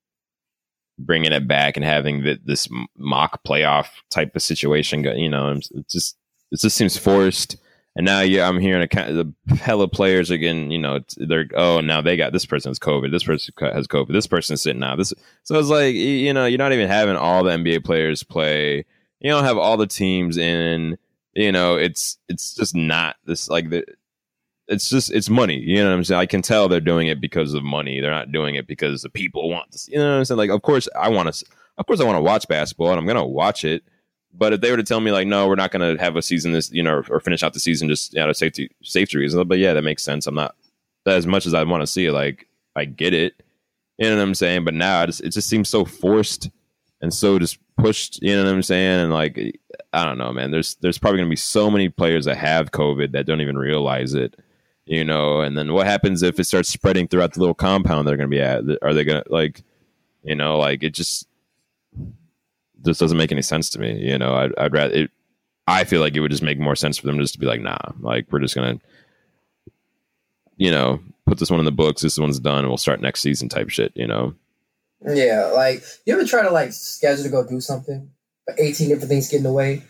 bringing 0.98 1.32
it 1.32 1.48
back 1.48 1.76
and 1.76 1.84
having 1.84 2.22
the, 2.22 2.38
this 2.44 2.68
mock 2.96 3.40
playoff 3.44 3.88
type 4.11 4.34
of 4.34 4.42
situation. 4.42 5.05
You 5.05 5.28
know, 5.28 5.59
just 5.88 6.16
it 6.51 6.61
just 6.61 6.76
seems 6.76 6.96
forced. 6.96 7.57
And 7.97 8.07
now, 8.07 8.20
yeah, 8.20 8.49
I'm 8.49 8.61
hearing 8.61 8.82
a 8.82 8.86
the 9.12 9.57
hella 9.57 9.88
players 9.88 10.30
are 10.30 10.36
getting, 10.36 10.70
you 10.70 10.78
know, 10.78 11.01
they're 11.16 11.47
oh 11.55 11.80
now 11.80 12.01
they 12.01 12.16
got 12.16 12.32
this 12.32 12.47
person's 12.47 12.78
COVID, 12.78 13.11
this 13.11 13.24
person 13.24 13.53
has 13.59 13.88
COVID, 13.88 14.12
this 14.12 14.28
person's 14.28 14.62
sitting 14.62 14.82
out. 14.82 14.97
This 14.97 15.12
so 15.43 15.59
it's 15.59 15.68
like 15.68 15.95
you 15.95 16.32
know 16.32 16.47
you're 16.47 16.59
not 16.59 16.72
even 16.72 16.88
having 16.88 17.16
all 17.16 17.43
the 17.43 17.51
NBA 17.51 17.84
players 17.84 18.22
play. 18.22 18.84
You 19.18 19.30
don't 19.30 19.45
have 19.45 19.59
all 19.59 19.76
the 19.76 19.86
teams 19.86 20.36
in. 20.36 20.99
You 21.34 21.53
know, 21.53 21.76
it's 21.76 22.18
it's 22.28 22.55
just 22.55 22.74
not 22.76 23.16
this 23.24 23.49
like 23.49 23.70
the. 23.70 23.84
It's 24.68 24.88
just 24.88 25.11
it's 25.12 25.28
money. 25.28 25.59
You 25.59 25.78
know 25.78 25.91
what 25.91 25.97
I'm 25.97 26.05
saying? 26.05 26.20
I 26.20 26.26
can 26.26 26.43
tell 26.43 26.68
they're 26.68 26.80
doing 26.80 27.09
it 27.09 27.20
because 27.20 27.55
of 27.55 27.64
money. 27.64 28.01
They're 28.01 28.12
not 28.12 28.30
doing 28.30 28.55
it 28.55 28.68
because 28.68 29.03
the 29.03 29.11
people 29.11 29.51
want 29.51 29.72
to. 29.72 29.91
You 29.91 29.99
know 29.99 30.12
what 30.12 30.18
I'm 30.18 30.24
saying? 30.24 30.38
Like, 30.38 30.51
of 30.51 30.62
course, 30.62 30.88
I 30.97 31.09
want 31.09 31.32
to. 31.32 31.47
Of 31.76 31.86
course, 31.86 32.01
I 32.01 32.05
want 32.05 32.18
to 32.18 32.22
watch 32.22 32.47
basketball, 32.47 32.91
and 32.91 32.99
I'm 32.99 33.07
gonna 33.07 33.26
watch 33.26 33.64
it 33.64 33.82
but 34.33 34.53
if 34.53 34.61
they 34.61 34.70
were 34.70 34.76
to 34.76 34.83
tell 34.83 35.01
me 35.01 35.12
like, 35.12 35.26
no, 35.26 35.49
we're 35.49 35.55
not 35.55 35.70
going 35.70 35.97
to 35.97 36.03
have 36.03 36.16
a 36.16 36.22
season 36.22 36.53
this, 36.53 36.70
you 36.70 36.83
know, 36.83 37.03
or 37.11 37.20
finish 37.20 37.43
out 37.43 37.53
the 37.53 37.61
season 37.61 37.89
just 37.89 38.16
out 38.16 38.31
of 38.31 38.37
safety 38.37 38.70
safety 38.83 39.18
reasons, 39.18 39.45
but 39.45 39.59
yeah, 39.59 39.72
that 39.74 39.83
makes 39.83 40.03
sense. 40.03 40.26
I'm 40.26 40.35
not 40.35 40.55
as 41.07 41.26
much 41.26 41.47
as 41.47 41.55
I 41.55 41.64
want 41.64 41.83
to 41.83 41.87
see 41.87 42.07
it. 42.07 42.12
Like, 42.12 42.49
I 42.76 42.85
get 42.85 43.14
it, 43.14 43.43
you 43.99 44.09
know 44.09 44.16
what 44.16 44.22
I'm 44.22 44.35
saying. 44.35 44.64
But 44.64 44.74
now 44.74 45.03
it 45.03 45.07
just, 45.07 45.20
it 45.22 45.31
just 45.31 45.49
seems 45.49 45.68
so 45.68 45.85
forced 45.85 46.51
and 47.01 47.12
so 47.12 47.39
just 47.39 47.59
pushed. 47.76 48.22
You 48.22 48.37
know 48.37 48.45
what 48.45 48.55
I'm 48.55 48.62
saying? 48.62 49.01
And 49.01 49.12
like, 49.12 49.61
I 49.93 50.05
don't 50.05 50.18
know, 50.18 50.33
man. 50.33 50.51
There's 50.51 50.76
there's 50.76 50.99
probably 50.99 51.18
going 51.18 51.28
to 51.28 51.33
be 51.33 51.37
so 51.37 51.70
many 51.70 51.89
players 51.89 52.26
that 52.26 52.37
have 52.37 52.70
COVID 52.70 53.12
that 53.12 53.26
don't 53.26 53.41
even 53.41 53.59
realize 53.59 54.14
it. 54.14 54.37
You 54.87 55.05
know, 55.05 55.41
and 55.41 55.57
then 55.57 55.72
what 55.72 55.87
happens 55.87 56.22
if 56.22 56.41
it 56.41 56.45
starts 56.45 56.68
spreading 56.68 57.07
throughout 57.07 57.35
the 57.35 57.41
little 57.41 57.55
compound 57.55 58.09
they're 58.09 58.16
going 58.16 58.28
to 58.28 58.37
be 58.37 58.41
at? 58.41 58.64
Are 58.83 58.93
they 58.93 59.05
going 59.05 59.22
to 59.22 59.33
like, 59.33 59.62
you 60.24 60.35
know, 60.35 60.59
like 60.59 60.83
it 60.83 60.95
just 60.95 61.28
this 62.83 62.99
doesn't 62.99 63.18
make 63.18 63.33
any 63.33 63.43
sense 63.43 63.70
to 63.70 63.78
me. 63.78 63.99
You 63.99 64.18
know, 64.18 64.35
I'd, 64.35 64.59
I'd 64.59 64.72
rather. 64.72 64.95
It, 64.95 65.11
I 65.66 65.85
feel 65.85 66.01
like 66.01 66.16
it 66.16 66.20
would 66.20 66.31
just 66.31 66.43
make 66.43 66.59
more 66.59 66.74
sense 66.74 66.99
for 66.99 67.07
them 67.07 67.18
just 67.18 67.35
to 67.35 67.39
be 67.39 67.47
like, 67.47 67.61
nah, 67.61 67.78
like 68.01 68.26
we're 68.31 68.41
just 68.41 68.55
gonna, 68.55 68.81
you 70.57 70.70
know, 70.70 71.01
put 71.26 71.39
this 71.39 71.51
one 71.51 71.61
in 71.61 71.66
the 71.66 71.72
books. 71.72 72.03
This 72.03 72.18
one's 72.18 72.41
done. 72.41 72.61
and 72.61 72.68
We'll 72.68 72.76
start 72.76 73.01
next 73.01 73.20
season 73.20 73.49
type 73.49 73.70
shit. 73.70 73.93
You 73.95 74.07
know. 74.07 74.35
Yeah, 75.07 75.53
like 75.55 75.83
you 76.05 76.14
ever 76.14 76.24
try 76.24 76.43
to 76.43 76.51
like 76.51 76.72
schedule 76.72 77.24
to 77.24 77.31
go 77.31 77.47
do 77.47 77.61
something, 77.61 78.11
but 78.47 78.59
eighteen 78.59 78.89
different 78.89 79.09
things 79.09 79.28
get 79.28 79.39
in 79.39 79.43
the 79.45 79.53
way, 79.53 79.83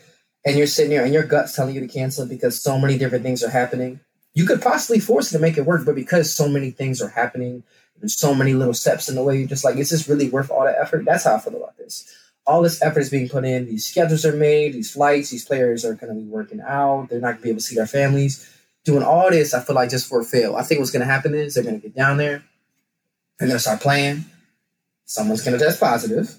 and 0.45 0.57
you're 0.57 0.67
sitting 0.67 0.91
there 0.91 1.05
and 1.05 1.15
your 1.15 1.25
gut's 1.25 1.55
telling 1.55 1.75
you 1.75 1.81
to 1.81 1.89
cancel 1.89 2.25
it 2.25 2.29
because 2.29 2.61
so 2.61 2.79
many 2.79 2.99
different 2.99 3.25
things 3.25 3.43
are 3.43 3.51
happening. 3.51 4.01
You 4.35 4.47
could 4.47 4.63
possibly 4.63 5.01
force 5.01 5.33
it 5.33 5.37
to 5.37 5.43
make 5.43 5.59
it 5.59 5.67
work, 5.67 5.85
but 5.85 5.97
because 5.97 6.33
so 6.33 6.49
many 6.49 6.71
things 6.71 7.03
are 7.03 7.09
happening, 7.09 7.65
there's 7.99 8.17
so 8.17 8.33
many 8.33 8.55
little 8.55 8.75
steps 8.75 9.09
in 9.09 9.17
the 9.17 9.25
way. 9.25 9.39
You're 9.39 9.49
just 9.49 9.65
like, 9.65 9.77
is 9.77 9.91
this 9.91 10.09
really 10.09 10.29
worth 10.31 10.53
all 10.53 10.65
the 10.65 10.81
effort? 10.81 11.05
That's 11.05 11.25
how 11.25 11.35
I 11.35 11.41
feel 11.41 11.57
about 11.57 11.77
this 11.77 12.15
all 12.47 12.63
this 12.63 12.83
effort 12.83 13.01
is 13.01 13.11
being 13.11 13.29
put 13.29 13.45
in. 13.45 13.67
These 13.67 13.87
schedules 13.87 14.25
are 14.25 14.35
made, 14.35 14.73
these 14.73 14.91
flights, 14.91 15.31
these 15.31 15.45
players 15.45 15.85
are 15.85 15.95
going 15.95 16.15
to 16.15 16.21
be 16.21 16.27
working 16.27 16.61
out. 16.61 17.09
They're 17.09 17.21
not 17.21 17.33
going 17.33 17.39
to 17.39 17.43
be 17.43 17.49
able 17.51 17.61
to 17.61 17.65
see 17.65 17.77
their 17.77 17.87
families. 17.87 18.49
Doing 18.85 19.03
all 19.03 19.31
this, 19.31 19.53
I 19.55 19.61
feel 19.61 19.77
like 19.77 19.91
just 19.91 20.09
for 20.09 20.21
a 20.21 20.25
fail. 20.25 20.57
I 20.57 20.63
think 20.63 20.81
what's 20.81 20.91
going 20.91 21.01
to 21.01 21.13
happen 21.13 21.35
is 21.35 21.55
they're 21.55 21.65
going 21.65 21.81
to 21.81 21.87
get 21.87 21.95
down 21.95 22.17
there, 22.17 22.43
and 23.39 23.51
they're 23.51 23.59
start 23.59 23.81
playing. 23.81 24.25
Someone's 25.05 25.45
going 25.45 25.59
to 25.59 25.65
test 25.65 25.81
positive. 25.81 26.35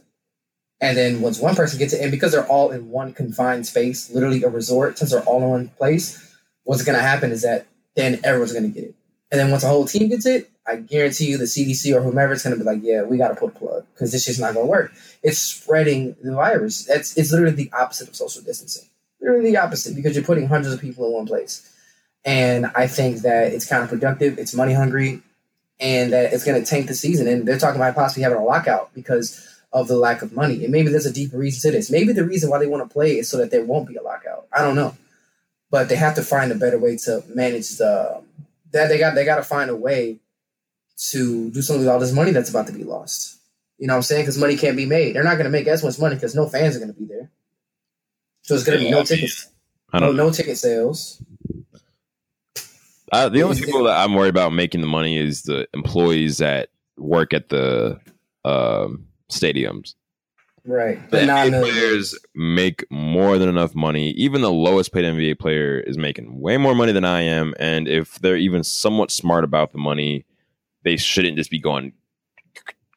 And 0.80 0.98
then 0.98 1.22
once 1.22 1.40
one 1.40 1.56
person 1.56 1.78
gets 1.78 1.94
it, 1.94 2.02
and 2.02 2.10
because 2.10 2.32
they're 2.32 2.48
all 2.48 2.72
in 2.72 2.90
one 2.90 3.14
confined 3.14 3.68
space, 3.68 4.10
literally 4.10 4.42
a 4.44 4.50
resort, 4.50 4.98
since 4.98 5.12
they're 5.12 5.24
all 5.24 5.44
in 5.44 5.50
one 5.50 5.68
place, 5.70 6.36
what's 6.64 6.84
going 6.84 6.98
to 6.98 7.04
happen 7.04 7.32
is 7.32 7.44
that 7.44 7.68
then 7.96 8.20
everyone's 8.24 8.54
going 8.54 8.64
to 8.64 8.70
get 8.70 8.90
it. 8.90 8.96
And 9.32 9.40
then 9.40 9.50
once 9.50 9.64
a 9.64 9.68
whole 9.68 9.86
team 9.86 10.10
gets 10.10 10.26
it, 10.26 10.52
I 10.68 10.76
guarantee 10.76 11.28
you 11.28 11.38
the 11.38 11.46
CDC 11.46 11.96
or 11.96 12.02
whomever 12.02 12.34
is 12.34 12.44
going 12.44 12.58
to 12.58 12.64
be 12.64 12.70
like, 12.70 12.82
yeah, 12.84 13.04
we 13.04 13.18
got 13.18 13.30
to 13.30 13.36
pull 13.36 13.48
the 13.48 13.60
plug 13.60 13.86
because 13.94 14.12
this 14.12 14.28
is 14.28 14.40
not 14.40 14.54
going 14.54 14.66
to 14.66 14.70
work. 14.70 14.94
It's 15.24 15.40
spreading 15.40 16.16
the 16.22 16.34
virus. 16.34 16.88
It's, 16.90 17.18
it's 17.18 17.32
literally 17.32 17.56
the 17.56 17.72
opposite 17.74 18.10
of 18.10 18.16
social 18.16 18.42
distancing. 18.42 18.88
Literally 19.22 19.52
the 19.52 19.58
opposite 19.58 19.96
because 19.96 20.16
you're 20.16 20.26
putting 20.26 20.48
hundreds 20.48 20.74
of 20.74 20.82
people 20.82 21.06
in 21.08 21.14
one 21.14 21.26
place. 21.26 21.68
And 22.24 22.68
I 22.76 22.88
think 22.88 23.20
that 23.20 23.54
it's 23.54 23.70
counterproductive. 23.70 24.38
It's 24.38 24.54
money 24.54 24.74
hungry, 24.74 25.22
and 25.80 26.14
that 26.14 26.34
it's 26.34 26.46
going 26.46 26.62
to 26.62 26.70
tank 26.70 26.88
the 26.88 26.94
season. 26.94 27.28
And 27.28 27.48
they're 27.48 27.58
talking 27.58 27.82
about 27.82 27.96
possibly 27.96 28.24
having 28.24 28.38
a 28.38 28.44
lockout 28.44 28.94
because 28.94 29.48
of 29.74 29.88
the 29.88 29.98
lack 29.98 30.22
of 30.22 30.34
money. 30.34 30.64
And 30.64 30.72
maybe 30.72 30.90
there's 30.90 31.06
a 31.06 31.14
deeper 31.14 31.38
reason 31.38 31.72
to 31.72 31.76
this. 31.76 31.90
Maybe 31.90 32.14
the 32.14 32.26
reason 32.26 32.50
why 32.50 32.60
they 32.60 32.68
want 32.68 32.88
to 32.88 32.94
play 32.94 33.18
is 33.18 33.30
so 33.30 33.38
that 33.38 33.52
there 33.52 33.66
won't 33.66 33.88
be 33.88 33.96
a 33.96 34.04
lockout. 34.04 34.46
I 34.54 34.62
don't 34.62 34.76
know, 34.76 34.96
but 35.72 35.90
they 35.90 35.96
have 35.96 36.16
to 36.16 36.22
find 36.22 36.52
a 36.52 36.56
better 36.56 36.78
way 36.78 36.98
to 36.98 37.24
manage 37.34 37.78
the 37.78 38.22
that 38.72 38.88
they 38.88 38.98
got. 38.98 39.16
They 39.16 39.26
got 39.26 39.38
to 39.38 39.44
find 39.44 39.70
a 39.70 39.76
way 39.76 40.20
to 41.10 41.50
do 41.52 41.62
something 41.62 41.82
with 41.82 41.90
all 41.90 42.00
this 42.00 42.14
money 42.14 42.32
that's 42.32 42.50
about 42.50 42.68
to 42.68 42.74
be 42.74 42.84
lost. 42.84 43.40
You 43.78 43.88
know 43.88 43.94
what 43.94 43.98
I'm 43.98 44.04
saying? 44.04 44.24
Because 44.24 44.38
money 44.38 44.56
can't 44.56 44.78
be 44.78 44.86
made. 44.86 45.16
They're 45.16 45.24
not 45.24 45.36
going 45.36 45.46
to 45.46 45.52
make 45.52 45.68
as 45.68 45.84
much 45.84 45.98
money 45.98 46.16
because 46.16 46.36
no 46.36 46.48
fans 46.48 46.76
are 46.76 46.80
going 46.80 46.94
to 46.94 47.00
be 47.00 47.06
there. 47.06 47.32
So 48.44 48.54
it's 48.56 48.64
going 48.64 48.80
to 48.80 48.86
be 48.86 48.92
no 48.92 49.04
tickets. 49.04 49.48
No, 49.94 50.12
no 50.12 50.32
ticket 50.32 50.58
sales. 50.58 51.22
Uh, 53.12 53.28
the 53.28 53.44
only 53.44 53.60
people 53.60 53.84
that 53.84 53.98
I'm 53.98 54.14
worried 54.14 54.30
about 54.30 54.54
making 54.54 54.82
the 54.82 54.88
money 54.88 55.18
is 55.18 55.44
the 55.44 55.68
employees 55.74 56.38
that 56.38 56.70
work 56.98 57.34
at 57.34 57.50
the 57.50 58.00
um, 58.46 59.08
stadiums. 59.30 59.96
Right. 60.66 61.10
The 61.10 61.18
NBA 61.18 61.62
players 61.62 62.18
make 62.36 62.86
more 62.92 63.38
than 63.38 63.50
enough 63.50 63.74
money. 63.74 64.12
Even 64.12 64.42
the 64.42 64.52
lowest 64.52 64.94
paid 64.94 65.06
NBA 65.06 65.40
player 65.40 65.80
is 65.80 65.98
making 65.98 66.40
way 66.40 66.58
more 66.58 66.76
money 66.76 66.92
than 66.92 67.06
I 67.06 67.22
am. 67.22 67.54
And 67.60 67.88
if 67.88 68.20
they're 68.20 68.38
even 68.38 68.64
somewhat 68.64 69.12
smart 69.12 69.44
about 69.44 69.72
the 69.72 69.80
money, 69.80 70.26
they 70.84 70.98
shouldn't 70.98 71.38
just 71.38 71.50
be 71.50 71.60
going 71.60 71.94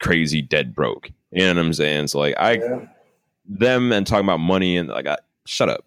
crazy 0.01 0.43
dead 0.43 0.75
broke. 0.75 1.11
You 1.31 1.43
know 1.43 1.55
what 1.55 1.67
I'm 1.67 1.73
saying? 1.73 2.09
So 2.09 2.19
like 2.19 2.35
I 2.39 2.53
yeah. 2.55 2.87
them 3.47 3.93
and 3.93 4.07
talking 4.07 4.27
about 4.27 4.41
money 4.41 4.77
and 4.77 4.89
like 4.89 5.07
I, 5.07 5.17
shut 5.47 5.69
up. 5.69 5.85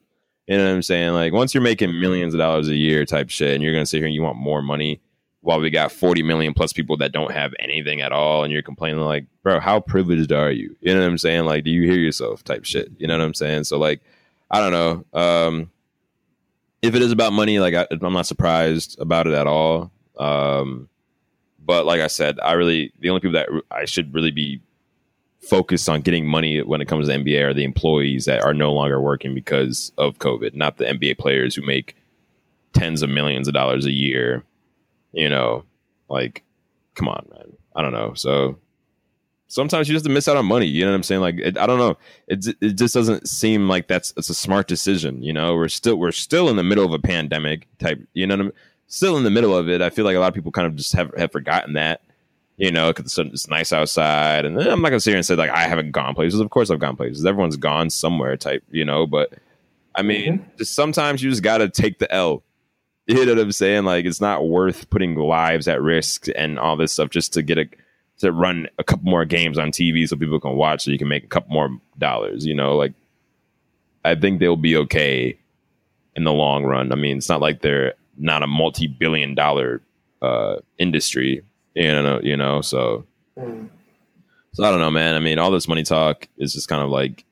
You 0.47 0.57
know 0.57 0.65
what 0.65 0.71
I'm 0.71 0.82
saying? 0.82 1.13
Like 1.13 1.34
once 1.34 1.53
you're 1.53 1.63
making 1.63 1.99
millions 1.99 2.34
of 2.34 2.39
dollars 2.39 2.69
a 2.69 2.75
year 2.75 3.05
type 3.05 3.30
shit 3.30 3.53
and 3.53 3.63
you're 3.63 3.73
gonna 3.73 3.86
sit 3.86 3.97
here 3.97 4.05
and 4.05 4.15
you 4.15 4.23
want 4.23 4.38
more 4.38 4.61
money 4.61 5.01
while 5.47 5.61
we 5.61 5.69
got 5.69 5.93
40 5.93 6.23
million 6.23 6.53
plus 6.53 6.73
people 6.73 6.97
that 6.97 7.13
don't 7.13 7.31
have 7.31 7.53
anything 7.57 8.01
at 8.01 8.11
all 8.11 8.43
and 8.43 8.51
you're 8.51 8.61
complaining 8.61 8.99
like, 8.99 9.27
bro, 9.43 9.61
how 9.61 9.79
privileged 9.79 10.33
are 10.33 10.51
you? 10.51 10.75
You 10.81 10.93
know 10.93 10.99
what 10.99 11.07
I'm 11.07 11.17
saying? 11.17 11.45
Like, 11.45 11.63
do 11.63 11.71
you 11.71 11.83
hear 11.83 11.97
yourself 11.97 12.43
type 12.43 12.65
shit? 12.65 12.91
You 12.97 13.07
know 13.07 13.17
what 13.17 13.23
I'm 13.23 13.33
saying? 13.33 13.63
So 13.63 13.79
like, 13.79 14.01
I 14.51 14.59
don't 14.59 14.73
know. 14.73 15.17
Um 15.17 15.71
if 16.81 16.95
it 16.95 17.01
is 17.01 17.13
about 17.13 17.31
money, 17.31 17.59
like 17.59 17.73
I, 17.73 17.87
I'm 17.89 18.11
not 18.11 18.25
surprised 18.25 18.99
about 18.99 19.25
it 19.25 19.33
at 19.35 19.47
all. 19.47 19.89
Um 20.19 20.89
but 21.65 21.85
like 21.85 22.01
I 22.01 22.07
said, 22.07 22.41
I 22.43 22.51
really 22.51 22.91
the 22.99 23.09
only 23.09 23.21
people 23.21 23.39
that 23.39 23.47
I 23.71 23.85
should 23.85 24.13
really 24.13 24.31
be 24.31 24.59
focused 25.39 25.87
on 25.87 26.01
getting 26.01 26.27
money 26.27 26.61
when 26.61 26.81
it 26.81 26.89
comes 26.89 27.07
to 27.07 27.13
NBA 27.13 27.41
are 27.41 27.53
the 27.53 27.63
employees 27.63 28.25
that 28.25 28.43
are 28.43 28.53
no 28.53 28.73
longer 28.73 28.99
working 28.99 29.33
because 29.33 29.93
of 29.97 30.19
COVID, 30.19 30.55
not 30.55 30.75
the 30.75 30.83
NBA 30.83 31.17
players 31.17 31.55
who 31.55 31.65
make 31.65 31.95
tens 32.73 33.01
of 33.01 33.09
millions 33.09 33.47
of 33.47 33.53
dollars 33.53 33.85
a 33.85 33.93
year. 33.93 34.43
You 35.18 35.30
know, 35.30 35.63
like, 36.09 36.43
come 36.93 37.07
on, 37.07 37.28
man. 37.32 37.53
I 37.76 37.82
don't 37.82 37.91
know. 37.91 38.13
So 38.13 38.57
sometimes 39.47 39.89
you 39.89 39.95
just 39.95 40.07
miss 40.07 40.28
out 40.28 40.38
on 40.38 40.45
money. 40.45 40.68
You 40.68 40.86
know 40.86 40.91
what 40.91 40.97
I'm 40.97 41.03
saying? 41.03 41.22
Like, 41.22 41.39
it, 41.39 41.57
I 41.57 41.65
don't 41.65 41.80
know. 41.80 41.97
It 42.28 42.45
it 42.61 42.74
just 42.74 42.93
doesn't 42.93 43.28
seem 43.28 43.68
like 43.68 43.88
that's 43.88 44.13
it's 44.15 44.30
a 44.30 44.36
smart 44.36 44.68
decision. 44.68 45.24
You 45.24 45.34
know, 45.34 45.55
we're 45.55 45.70
still 45.70 45.95
we're 45.95 46.11
still 46.11 46.49
in 46.49 46.55
the 46.55 46.63
middle 46.63 46.86
of 46.86 46.93
a 46.93 46.99
pandemic 46.99 47.68
type. 47.80 47.99
You 48.13 48.28
know 48.28 48.36
what 48.36 48.45
I'm 48.45 48.53
still 48.88 49.18
in 49.18 49.24
the 49.24 49.32
middle 49.32 49.55
of 49.55 49.70
it. 49.70 49.82
I 49.82 49.89
feel 49.89 50.05
like 50.05 50.15
a 50.15 50.20
lot 50.20 50.30
of 50.30 50.34
people 50.36 50.51
kind 50.51 50.68
of 50.68 50.76
just 50.76 50.93
have, 50.93 51.11
have 51.18 51.32
forgotten 51.32 51.74
that, 51.74 52.01
you 52.57 52.72
know, 52.72 52.93
because 52.93 53.18
it's, 53.18 53.34
it's, 53.34 53.47
nice 53.47 53.74
outside. 53.74 54.45
And 54.45 54.59
I'm 54.59 54.82
not 54.82 54.89
to 54.89 54.99
sit 54.99 55.11
here 55.11 55.18
and 55.18 55.26
say, 55.26 55.36
like, 55.36 55.49
I 55.49 55.68
haven't 55.68 55.91
gone 55.91 56.15
places. 56.15 56.39
Of 56.39 56.49
course 56.49 56.70
I've 56.72 56.80
gone 56.80 56.95
places. 56.95 57.26
Everyone's 57.26 57.57
gone 57.57 57.89
somewhere 57.89 58.38
type, 58.38 58.63
you 58.72 58.86
know, 58.86 59.05
but 59.05 59.34
I 59.95 60.03
mean, 60.03 60.39
mm-hmm. 60.39 60.57
just 60.57 60.76
sometimes 60.76 61.22
you 61.22 61.30
just 61.30 61.43
got 61.43 61.57
to 61.57 61.70
take 61.70 61.99
the 61.99 62.11
L. 62.13 62.43
You 63.15 63.25
know 63.25 63.35
what 63.35 63.41
I'm 63.41 63.51
saying? 63.53 63.85
Like, 63.85 64.03
it's 64.03 64.19
not 64.19 64.49
worth 64.49 64.89
putting 64.89 65.15
lives 65.15 65.69
at 65.69 65.81
risk 65.81 66.25
and 66.35 66.59
all 66.59 66.75
this 66.75 66.91
stuff 66.91 67.09
just 67.09 67.31
to 67.33 67.41
get 67.41 67.57
a, 67.57 67.65
to 68.17 68.33
run 68.33 68.67
a 68.79 68.83
couple 68.83 69.09
more 69.09 69.23
games 69.23 69.57
on 69.57 69.71
TV 69.71 70.05
so 70.05 70.17
people 70.17 70.41
can 70.41 70.57
watch 70.57 70.83
so 70.83 70.91
you 70.91 70.97
can 70.97 71.07
make 71.07 71.23
a 71.23 71.27
couple 71.27 71.53
more 71.53 71.69
dollars, 71.97 72.45
you 72.45 72.53
know, 72.53 72.75
like, 72.75 72.91
I 74.03 74.15
think 74.15 74.39
they'll 74.39 74.57
be 74.57 74.75
okay 74.75 75.39
in 76.17 76.25
the 76.25 76.33
long 76.33 76.65
run. 76.65 76.91
I 76.91 76.95
mean, 76.95 77.17
it's 77.17 77.29
not 77.29 77.39
like 77.39 77.61
they're 77.61 77.93
not 78.17 78.43
a 78.43 78.47
multi-billion 78.47 79.35
dollar 79.35 79.81
uh, 80.21 80.57
industry 80.77 81.43
you 81.77 81.91
know 81.91 82.19
you 82.23 82.35
know 82.35 82.61
so 82.61 83.05
mm. 83.37 83.69
so 84.53 84.63
i 84.63 84.71
don't 84.71 84.79
know 84.79 84.89
man 84.89 85.15
i 85.15 85.19
mean 85.19 85.37
all 85.37 85.51
this 85.51 85.67
money 85.67 85.83
talk 85.83 86.27
is 86.37 86.53
just 86.53 86.67
kind 86.67 86.81
of 86.81 86.89
like 86.89 87.23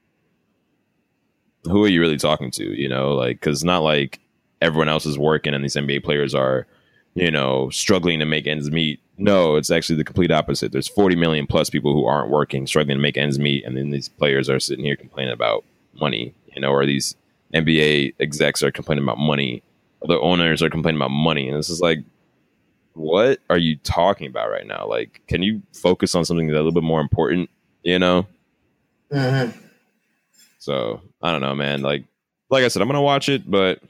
who 1.64 1.84
are 1.84 1.88
you 1.88 2.00
really 2.00 2.18
talking 2.18 2.52
to 2.52 2.80
you 2.80 2.88
know 2.88 3.14
like 3.16 3.40
because 3.40 3.64
not 3.64 3.82
like 3.82 4.20
everyone 4.66 4.90
else 4.90 5.06
is 5.06 5.18
working 5.18 5.54
and 5.54 5.64
these 5.64 5.76
nba 5.76 6.04
players 6.04 6.34
are 6.36 6.68
you 7.14 7.32
know 7.32 7.70
struggling 7.70 8.20
to 8.20 8.26
make 8.26 8.48
ends 8.48 8.70
meet 8.72 9.00
no 9.18 9.56
it's 9.56 9.72
actually 9.72 9.96
the 9.96 10.04
complete 10.04 10.32
opposite 10.32 10.72
there's 10.72 10.88
40 10.88 11.16
million 11.16 11.48
plus 11.48 11.70
people 11.70 11.94
who 11.94 12.06
aren't 12.06 12.30
working 12.30 12.68
struggling 12.68 12.98
to 12.98 13.02
make 13.02 13.18
ends 13.18 13.40
meet 13.40 13.64
and 13.66 13.78
then 13.78 13.90
these 13.90 14.10
players 14.10 14.50
are 14.50 14.60
sitting 14.60 14.86
here 14.86 14.96
complaining 14.96 15.34
about 15.34 15.64
money 16.00 16.34
you 16.54 16.62
know 16.62 16.72
or 16.72 16.86
these 16.86 17.16
nba 17.54 18.14
execs 18.20 18.62
are 18.64 18.72
complaining 18.72 19.04
about 19.04 19.18
money 19.18 19.64
the 20.08 20.20
owners 20.20 20.62
are 20.62 20.70
complaining 20.70 21.00
about 21.00 21.12
money, 21.12 21.48
and 21.48 21.58
this 21.58 21.70
is 21.70 21.82
like, 21.82 22.00
what 22.94 23.40
are 23.50 23.58
you 23.58 23.78
talking 23.78 24.28
about 24.28 24.50
right 24.50 24.66
now? 24.66 24.88
Like, 24.88 25.22
can 25.28 25.44
you 25.44 25.62
focus 25.74 26.16
on 26.16 26.26
something 26.26 26.48
that's 26.48 26.56
a 26.56 26.58
little 26.58 26.72
bit 26.72 26.84
more 26.84 27.02
important? 27.02 27.50
You 27.84 28.00
know. 28.00 28.28
Mm-hmm. 29.12 29.58
So 30.60 31.02
I 31.22 31.32
don't 31.32 31.42
know, 31.42 31.56
man. 31.56 31.82
Like, 31.82 32.04
like 32.50 32.64
I 32.64 32.68
said, 32.68 32.82
I'm 32.82 32.88
gonna 32.88 33.02
watch 33.02 33.30
it, 33.30 33.50
but 33.50 33.82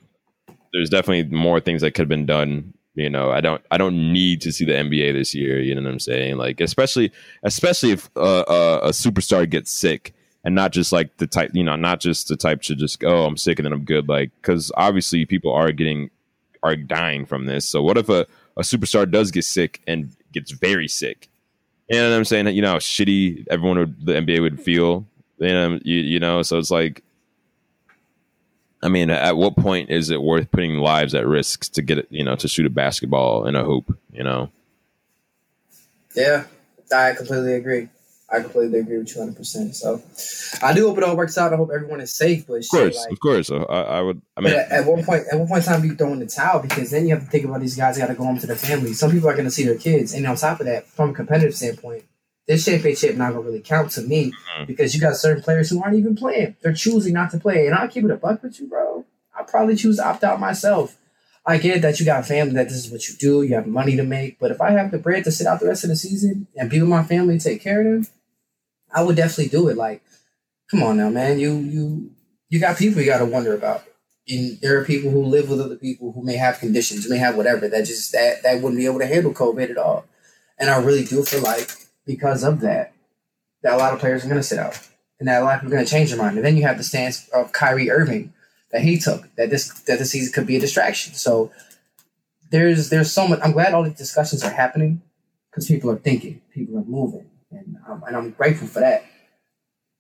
there's 0.76 0.90
definitely 0.90 1.34
more 1.36 1.62
things 1.62 1.82
that 1.82 1.92
could 1.92 2.02
have 2.02 2.10
been 2.10 2.26
done. 2.26 2.74
You 2.96 3.10
know, 3.10 3.32
I 3.32 3.42
don't 3.42 3.62
I 3.72 3.78
don't 3.78 4.12
need 4.14 4.42
to 4.42 4.52
see 4.52 4.66
the 4.66 4.74
NBA 4.74 5.14
this 5.14 5.34
year. 5.34 5.60
You 5.60 5.74
know 5.74 5.82
what 5.82 5.92
I'm 5.92 6.00
saying? 6.00 6.38
Like 6.38 6.60
especially 6.60 7.12
especially 7.44 7.92
if 7.92 8.10
uh, 8.16 8.42
uh, 8.42 8.80
a 8.84 8.90
superstar 8.90 9.50
gets 9.50 9.72
sick 9.72 10.14
and 10.44 10.54
not 10.54 10.72
just 10.72 10.92
like 10.92 11.18
the 11.18 11.28
type 11.28 11.52
you 11.54 11.64
know 11.64 11.76
not 11.76 12.00
just 12.00 12.28
the 12.28 12.38
type 12.38 12.62
to 12.64 12.76
just 12.76 13.00
go 13.00 13.24
oh, 13.24 13.26
I'm 13.26 13.38
sick 13.38 13.58
and 13.58 13.66
then 13.66 13.74
I'm 13.74 13.86
good. 13.86 14.08
Like 14.10 14.32
because 14.42 14.72
obviously 14.76 15.26
people 15.26 15.54
are 15.54 15.72
getting 15.72 16.10
are 16.62 16.76
dying 16.76 17.26
from 17.26 17.46
this. 17.46 17.66
So 17.66 17.82
what 17.82 17.98
if 17.98 18.10
a 18.10 18.28
a 18.58 18.62
superstar 18.62 19.10
does 19.10 19.32
get 19.32 19.46
sick 19.46 19.82
and 19.88 20.16
gets 20.34 20.52
very 20.52 20.88
sick? 20.88 21.30
You 21.90 22.00
know 22.00 22.10
what 22.10 22.18
I'm 22.18 22.26
saying? 22.26 22.48
You 22.48 22.62
know 22.62 22.72
how 22.72 22.80
shitty 22.80 23.48
everyone 23.50 23.80
would 23.80 24.06
the 24.06 24.14
NBA 24.14 24.42
would 24.42 24.62
feel. 24.62 25.06
You 25.38 25.50
know, 25.50 25.80
you, 25.84 25.98
you 26.00 26.20
know, 26.20 26.42
so 26.44 26.58
it's 26.58 26.72
like 26.72 27.04
I 28.86 28.88
mean, 28.88 29.10
at 29.10 29.36
what 29.36 29.56
point 29.58 29.90
is 29.90 30.12
it 30.12 30.22
worth 30.22 30.52
putting 30.52 30.78
lives 30.78 31.16
at 31.16 31.26
risk 31.26 31.72
to 31.74 31.82
get 31.82 31.98
it, 31.98 32.08
you 32.12 32.24
know, 32.24 32.36
to 32.36 32.48
shoot 32.48 32.68
a 32.68 32.70
basketball 32.70 33.48
in 33.48 33.56
a 33.56 33.64
hoop, 33.64 33.98
you 34.14 34.24
know? 34.24 34.52
Yeah, 36.16 36.44
I 36.96 37.14
completely 37.14 37.54
agree. 37.54 37.90
I 38.32 38.42
completely 38.42 38.80
agree 38.80 39.00
with 39.00 39.16
you 39.16 39.24
100%. 39.24 39.74
So 39.74 40.04
I 40.64 40.74
do 40.74 40.88
hope 40.88 41.00
it 41.00 41.04
all 41.04 41.18
works 41.18 41.36
out. 41.36 41.52
I 41.52 41.56
hope 41.56 41.72
everyone 41.74 42.00
is 42.00 42.14
safe. 42.14 42.46
But 42.46 42.62
of 42.62 42.70
course, 42.70 42.96
like, 42.96 43.12
of 43.12 43.20
course. 43.20 43.50
Uh, 43.50 43.64
I, 43.64 43.82
I, 43.82 44.02
would, 44.02 44.22
I 44.38 44.42
mean, 44.42 44.54
at, 44.54 44.72
at, 44.72 44.86
one 44.86 45.04
point, 45.04 45.24
at 45.32 45.40
one 45.40 45.48
point 45.48 45.66
in 45.66 45.74
time, 45.74 45.84
you 45.84 45.96
throw 45.96 46.14
in 46.14 46.20
the 46.20 46.28
towel 46.28 46.60
because 46.60 46.92
then 46.92 47.08
you 47.08 47.16
have 47.16 47.24
to 47.24 47.30
think 47.32 47.46
about 47.46 47.62
these 47.62 47.76
guys 47.76 47.98
got 47.98 48.08
to 48.08 48.14
go 48.14 48.24
home 48.24 48.38
to 48.38 48.46
their 48.46 48.56
families. 48.56 49.00
Some 49.00 49.12
people 49.12 49.30
are 49.30 49.34
going 49.34 49.46
to 49.46 49.52
see 49.52 49.64
their 49.64 49.80
kids. 49.80 50.14
And 50.14 50.28
on 50.28 50.36
top 50.36 50.60
of 50.60 50.68
that, 50.68 50.86
from 50.86 51.10
a 51.10 51.14
competitive 51.14 51.56
standpoint, 51.56 52.04
this 52.48 52.66
championship 52.66 53.16
not 53.16 53.34
gonna 53.34 53.46
really 53.46 53.62
count 53.62 53.92
to 53.92 54.02
me 54.02 54.32
mm-hmm. 54.32 54.66
because 54.66 54.94
you 54.94 55.02
got 55.02 55.16
certain 55.16 55.42
players 55.42 55.70
who 55.70 55.82
aren't 55.82 55.98
even 55.98 56.16
playing. 56.16 56.56
They're 56.62 56.74
choosing 56.74 57.14
not 57.14 57.32
to 57.32 57.40
play. 57.40 57.66
And 57.66 57.76
I'll 57.76 57.88
keep 57.88 58.04
it 58.04 58.12
a 58.12 58.16
buck 58.16 58.44
with 58.44 58.60
you, 58.60 58.68
bro. 58.68 59.06
I'll 59.38 59.46
probably 59.46 59.76
choose 59.76 59.98
to 59.98 60.08
opt 60.08 60.24
out 60.24 60.40
myself. 60.40 60.98
I 61.46 61.58
get 61.58 61.82
that 61.84 62.00
you 62.00 62.06
got 62.06 62.26
family 62.26 62.56
that 62.56 62.70
this 62.70 62.86
is 62.86 62.92
what 62.92 63.08
you 63.08 63.16
do, 63.16 63.44
you 63.44 63.54
have 63.54 63.68
money 63.68 63.96
to 63.96 64.04
make, 64.04 64.40
but 64.40 64.50
if 64.50 64.60
I 64.62 64.72
have 64.72 64.90
the 64.90 64.98
bread 64.98 65.24
to 65.26 65.32
sit 65.32 65.46
out 65.46 65.60
the 65.60 65.68
rest 65.68 65.84
of 65.84 65.92
the 65.92 65.96
season 65.96 66.48
and 66.56 66.70
be 66.70 66.80
with 66.80 66.90
my 66.90 67.04
family 67.04 67.34
and 67.34 67.42
take 67.42 67.62
care 67.62 67.82
of 67.82 67.86
them, 67.86 68.14
I 68.92 69.04
would 69.04 69.16
definitely 69.16 69.50
do 69.50 69.68
it. 69.68 69.78
Like, 69.78 70.02
come 70.72 70.82
on 70.82 70.98
now, 70.98 71.10
man. 71.10 71.40
You 71.40 71.54
you 71.54 72.12
you 72.50 72.60
got 72.60 72.78
people 72.78 73.02
you 73.02 73.08
gotta 73.08 73.26
wonder 73.26 73.54
about. 73.54 73.84
And 74.28 74.60
there 74.62 74.80
are 74.80 74.86
people 74.86 75.12
who 75.12 75.24
live 75.24 75.50
with 75.50 75.62
other 75.62 75.76
people 75.76 76.12
who 76.14 76.24
may 76.24 76.36
have 76.38 76.58
conditions, 76.58 77.08
may 77.08 77.18
have 77.18 77.36
whatever 77.36 77.68
that 77.68 77.86
just 77.86 78.12
that 78.14 78.42
that 78.42 78.62
wouldn't 78.62 78.80
be 78.80 78.88
able 78.88 79.00
to 79.00 79.06
handle 79.06 79.34
COVID 79.34 79.70
at 79.70 79.78
all. 79.78 80.06
And 80.58 80.70
I 80.70 80.82
really 80.82 81.06
do 81.06 81.24
feel 81.24 81.42
like 81.42 81.70
because 82.06 82.44
of 82.44 82.62
that, 82.62 82.94
that 83.64 83.74
a 83.74 83.78
lot 83.78 83.94
of 83.94 84.00
players 84.00 84.24
are 84.24 84.28
going 84.28 84.40
to 84.40 84.44
sit 84.44 84.60
out, 84.60 84.80
and 85.20 85.28
that 85.28 85.42
a 85.42 85.46
lot 85.46 85.56
of 85.56 85.62
people 85.62 85.74
are 85.74 85.78
going 85.78 85.86
to 85.86 85.92
change 85.92 86.10
their 86.10 86.20
mind. 86.20 86.38
And 86.38 86.46
then 86.46 86.58
you 86.58 86.64
have 86.64 86.78
the 86.78 86.84
stance 86.84 87.28
of 87.30 87.52
Kyrie 87.52 87.90
Irving 87.90 88.34
that 88.72 88.82
he 88.82 88.98
took 88.98 89.34
that 89.36 89.50
this 89.50 89.70
that 89.82 90.00
the 90.00 90.06
season 90.06 90.34
could 90.34 90.48
be 90.48 90.58
a 90.58 90.60
distraction. 90.60 91.14
So 91.14 91.52
there's 92.52 92.90
there's 92.90 93.12
so 93.12 93.28
much. 93.28 93.40
I'm 93.44 93.52
glad 93.52 93.74
all 93.74 93.84
these 93.84 93.98
discussions 93.98 94.44
are 94.44 94.52
happening 94.52 95.02
because 95.50 95.68
people 95.68 95.90
are 95.90 95.98
thinking, 95.98 96.42
people 96.54 96.78
are 96.78 96.84
moving, 96.84 97.30
and 97.52 97.78
um, 97.88 98.04
and 98.06 98.16
I'm 98.16 98.32
grateful 98.32 98.68
for 98.68 98.82
that. 98.82 99.06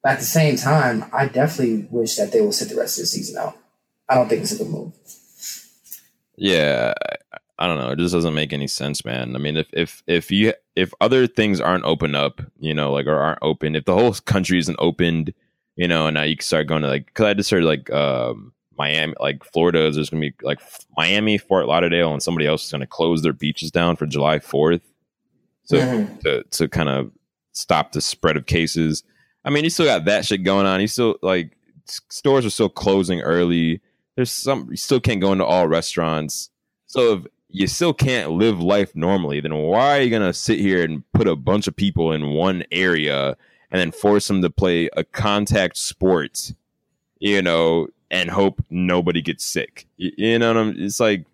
But 0.03 0.13
at 0.13 0.19
the 0.19 0.25
same 0.25 0.55
time, 0.55 1.05
I 1.11 1.27
definitely 1.27 1.87
wish 1.89 2.17
that 2.17 2.31
they 2.31 2.41
will 2.41 2.51
sit 2.51 2.69
the 2.69 2.75
rest 2.75 2.97
of 2.97 3.03
the 3.03 3.07
season 3.07 3.37
out. 3.37 3.57
I 4.07 4.15
don't 4.15 4.29
think 4.29 4.43
it's 4.43 4.51
a 4.51 4.57
good 4.57 4.69
move. 4.69 4.93
Yeah, 6.37 6.93
I 7.57 7.67
don't 7.67 7.77
know. 7.77 7.91
It 7.91 7.99
just 7.99 8.13
doesn't 8.13 8.33
make 8.33 8.51
any 8.51 8.67
sense, 8.67 9.05
man. 9.05 9.35
I 9.35 9.39
mean, 9.39 9.55
if 9.55 9.67
if 9.71 10.03
if 10.07 10.29
you 10.29 10.53
if 10.75 10.93
other 10.99 11.25
things 11.25 11.61
aren't 11.61 11.85
open 11.85 12.13
up, 12.13 12.41
you 12.59 12.73
know, 12.73 12.91
like 12.91 13.07
or 13.07 13.15
aren't 13.15 13.39
open, 13.41 13.75
if 13.75 13.85
the 13.85 13.93
whole 13.93 14.13
country 14.13 14.59
isn't 14.59 14.75
opened, 14.79 15.33
you 15.75 15.87
know, 15.87 16.07
and 16.07 16.15
now 16.15 16.23
you 16.23 16.35
can 16.35 16.43
start 16.43 16.67
going 16.67 16.81
to 16.81 16.89
like, 16.89 17.05
because 17.05 17.25
I 17.25 17.33
just 17.33 17.49
heard 17.49 17.63
like 17.63 17.89
um, 17.91 18.51
Miami, 18.77 19.13
like 19.19 19.43
Florida, 19.45 19.85
is 19.85 19.95
there's 19.95 20.09
gonna 20.09 20.21
be 20.21 20.33
like 20.41 20.59
Miami, 20.97 21.37
Fort 21.37 21.67
Lauderdale, 21.67 22.11
and 22.11 22.21
somebody 22.21 22.45
else 22.45 22.65
is 22.65 22.71
gonna 22.71 22.87
close 22.87 23.21
their 23.21 23.33
beaches 23.33 23.71
down 23.71 23.95
for 23.95 24.05
July 24.05 24.39
4th, 24.39 24.81
so 25.63 25.77
mm-hmm. 25.77 26.17
to 26.19 26.43
to 26.43 26.67
kind 26.67 26.89
of 26.89 27.11
stop 27.53 27.93
the 27.93 28.01
spread 28.01 28.35
of 28.35 28.45
cases. 28.45 29.03
I 29.45 29.49
mean, 29.49 29.63
you 29.63 29.69
still 29.69 29.85
got 29.85 30.05
that 30.05 30.25
shit 30.25 30.43
going 30.43 30.65
on. 30.65 30.81
You 30.81 30.87
still 30.87 31.17
like 31.21 31.55
stores 31.85 32.45
are 32.45 32.49
still 32.49 32.69
closing 32.69 33.21
early. 33.21 33.81
There's 34.15 34.31
some 34.31 34.67
you 34.69 34.77
still 34.77 34.99
can't 34.99 35.21
go 35.21 35.31
into 35.31 35.45
all 35.45 35.69
restaurants. 35.69 36.49
So 36.87 37.13
if 37.13 37.25
you 37.55 37.67
still 37.67 37.93
can't 37.93 38.31
live 38.31 38.59
life 38.59 38.93
normally, 38.95 39.39
then 39.39 39.55
why 39.55 39.97
are 39.97 40.01
you 40.01 40.09
gonna 40.09 40.33
sit 40.33 40.59
here 40.59 40.83
and 40.83 41.09
put 41.13 41.25
a 41.25 41.37
bunch 41.37 41.67
of 41.67 41.75
people 41.75 42.11
in 42.11 42.31
one 42.31 42.65
area 42.69 43.37
and 43.71 43.79
then 43.79 43.91
force 43.91 44.27
them 44.27 44.41
to 44.41 44.49
play 44.49 44.89
a 44.97 45.05
contact 45.05 45.77
sport, 45.77 46.51
you 47.19 47.41
know, 47.41 47.87
and 48.11 48.29
hope 48.29 48.61
nobody 48.69 49.21
gets 49.21 49.45
sick? 49.45 49.87
You, 49.95 50.11
you 50.17 50.39
know 50.39 50.53
what 50.53 50.57
I'm? 50.57 50.75
It's 50.77 50.99
like 50.99 51.25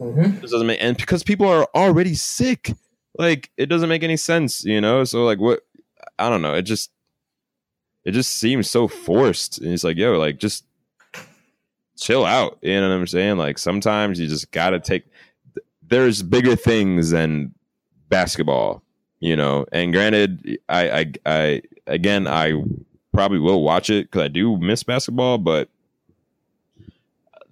mm-hmm. 0.00 0.40
this 0.40 0.50
doesn't 0.50 0.66
make 0.66 0.82
and 0.82 0.96
because 0.96 1.22
people 1.22 1.46
are 1.46 1.68
already 1.76 2.16
sick, 2.16 2.74
like 3.16 3.50
it 3.56 3.66
doesn't 3.66 3.88
make 3.88 4.02
any 4.02 4.16
sense, 4.16 4.64
you 4.64 4.80
know. 4.80 5.04
So 5.04 5.24
like 5.24 5.38
what? 5.38 5.60
I 6.18 6.28
don't 6.28 6.42
know. 6.42 6.54
It 6.54 6.62
just 6.62 6.90
it 8.04 8.12
just 8.12 8.36
seems 8.36 8.68
so 8.68 8.88
forced. 8.88 9.58
And 9.58 9.72
it's 9.72 9.84
like, 9.84 9.96
yo, 9.96 10.18
like 10.18 10.38
just 10.38 10.64
chill 11.96 12.24
out. 12.24 12.58
You 12.62 12.80
know 12.80 12.88
what 12.88 12.96
I'm 12.96 13.06
saying? 13.06 13.36
Like 13.36 13.58
sometimes 13.58 14.18
you 14.18 14.26
just 14.26 14.50
gotta 14.50 14.80
take 14.80 15.04
there's 15.92 16.22
bigger 16.22 16.56
things 16.56 17.10
than 17.10 17.54
basketball, 18.08 18.82
you 19.20 19.36
know. 19.36 19.66
And 19.72 19.92
granted, 19.92 20.58
I, 20.68 20.90
I, 20.90 21.12
I 21.26 21.62
again, 21.86 22.26
I 22.26 22.62
probably 23.12 23.38
will 23.38 23.62
watch 23.62 23.90
it 23.90 24.06
because 24.06 24.22
I 24.22 24.28
do 24.28 24.56
miss 24.56 24.82
basketball, 24.82 25.38
but 25.38 25.68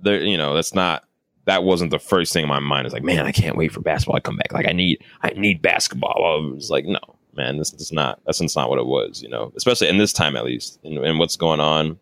there, 0.01 0.23
you 0.23 0.39
know, 0.39 0.55
that's 0.55 0.75
not 0.75 1.05
that 1.45 1.65
wasn't 1.65 1.91
the 1.91 1.99
first 1.99 2.33
thing 2.33 2.45
in 2.45 2.49
my 2.49 2.61
mind. 2.61 2.87
It's 2.87 2.95
like, 2.95 3.03
man, 3.03 3.27
I 3.27 3.33
can't 3.33 3.57
wait 3.57 3.73
for 3.73 3.81
basketball 3.81 4.17
to 4.17 4.21
come 4.21 4.37
back. 4.37 4.53
Like, 4.53 4.69
I 4.69 4.73
need, 4.73 5.03
I 5.23 5.31
need 5.31 5.61
basketball. 5.61 6.15
I 6.17 6.55
was 6.55 6.71
like, 6.71 6.85
no, 6.85 7.01
man, 7.35 7.59
this 7.59 7.73
is 7.75 7.93
not. 7.93 8.21
That's 8.25 8.57
not 8.57 8.71
what 8.71 8.79
it 8.79 8.87
was. 8.87 9.23
You 9.23 9.29
know, 9.29 9.53
especially 9.57 9.89
in 9.89 9.99
this 9.99 10.13
time, 10.13 10.37
at 10.37 10.45
least, 10.45 10.79
and, 10.85 10.99
and 10.99 11.19
what's 11.19 11.37
going 11.37 11.61
on. 11.61 11.99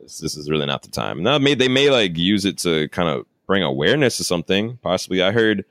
This, 0.00 0.18
this, 0.18 0.36
is 0.36 0.48
really 0.50 0.66
not 0.66 0.82
the 0.82 0.88
time. 0.88 1.22
Now, 1.22 1.38
may 1.38 1.54
they 1.54 1.68
may 1.68 1.90
like 1.90 2.16
use 2.16 2.46
it 2.46 2.56
to 2.58 2.88
kind 2.88 3.08
of 3.08 3.26
bring 3.50 3.64
awareness 3.64 4.16
to 4.16 4.22
something. 4.22 4.76
Possibly, 4.76 5.20
I 5.24 5.32
heard 5.32 5.64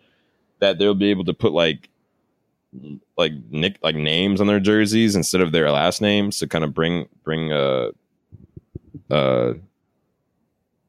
that 0.60 0.80
they'll 0.80 0.94
be 0.94 1.12
able 1.12 1.24
to 1.24 1.34
put 1.34 1.54
like 1.54 1.88
like 3.18 3.32
nick 3.50 3.78
like 3.82 3.96
names 3.96 4.42
on 4.42 4.48
their 4.48 4.60
jerseys 4.60 5.16
instead 5.16 5.40
of 5.40 5.54
their 5.54 5.72
last 5.72 6.02
names 6.02 6.40
to 6.40 6.48
kind 6.48 6.66
of 6.66 6.74
bring 6.74 7.08
bring 7.24 7.54
uh 7.54 7.90
uh 9.10 9.54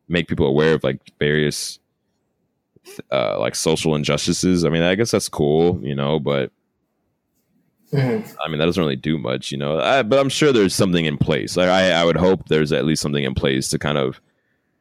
make 0.09 0.27
people 0.27 0.47
aware 0.47 0.75
of 0.75 0.83
like 0.83 1.01
various 1.21 1.79
uh 3.13 3.39
like 3.39 3.55
social 3.55 3.95
injustices. 3.95 4.65
I 4.65 4.69
mean, 4.69 4.83
I 4.83 4.97
guess 4.97 5.13
that's 5.13 5.29
cool, 5.29 5.79
you 5.85 5.95
know, 5.95 6.19
but 6.19 6.51
mm-hmm. 7.93 8.29
I 8.45 8.49
mean 8.49 8.59
that 8.59 8.67
doesn't 8.67 8.83
really 8.83 8.97
do 8.97 9.17
much, 9.17 9.53
you 9.53 9.59
know. 9.59 9.79
I, 9.79 10.03
but 10.03 10.19
I'm 10.19 10.29
sure 10.29 10.53
there's 10.53 10.75
something 10.75 11.05
in 11.05 11.19
place. 11.19 11.57
Like 11.57 11.69
I, 11.69 11.93
I 11.93 12.05
would 12.05 12.17
hope 12.17 12.49
there's 12.49 12.73
at 12.73 12.85
least 12.85 13.01
something 13.01 13.23
in 13.23 13.35
place 13.35 13.69
to 13.69 13.79
kind 13.79 13.97
of 13.97 14.21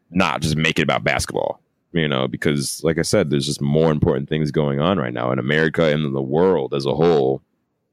not 0.10 0.41
just 0.41 0.55
make 0.55 0.80
it 0.80 0.82
about 0.82 1.03
basketball 1.03 1.62
you 1.92 2.08
know, 2.08 2.28
because 2.28 2.84
like 2.84 2.98
I 2.98 3.04
said, 3.04 3.30
there's 3.30 3.46
just 3.46 3.62
more 3.62 3.92
important 3.92 4.30
things 4.30 4.52
going 4.52 4.80
on 4.80 4.98
right 4.98 5.14
now 5.14 5.32
in 5.32 5.40
America 5.40 5.86
and 5.86 6.06
in 6.06 6.14
the 6.14 6.22
world 6.22 6.74
as 6.74 6.86
a 6.86 6.94
whole, 6.94 7.42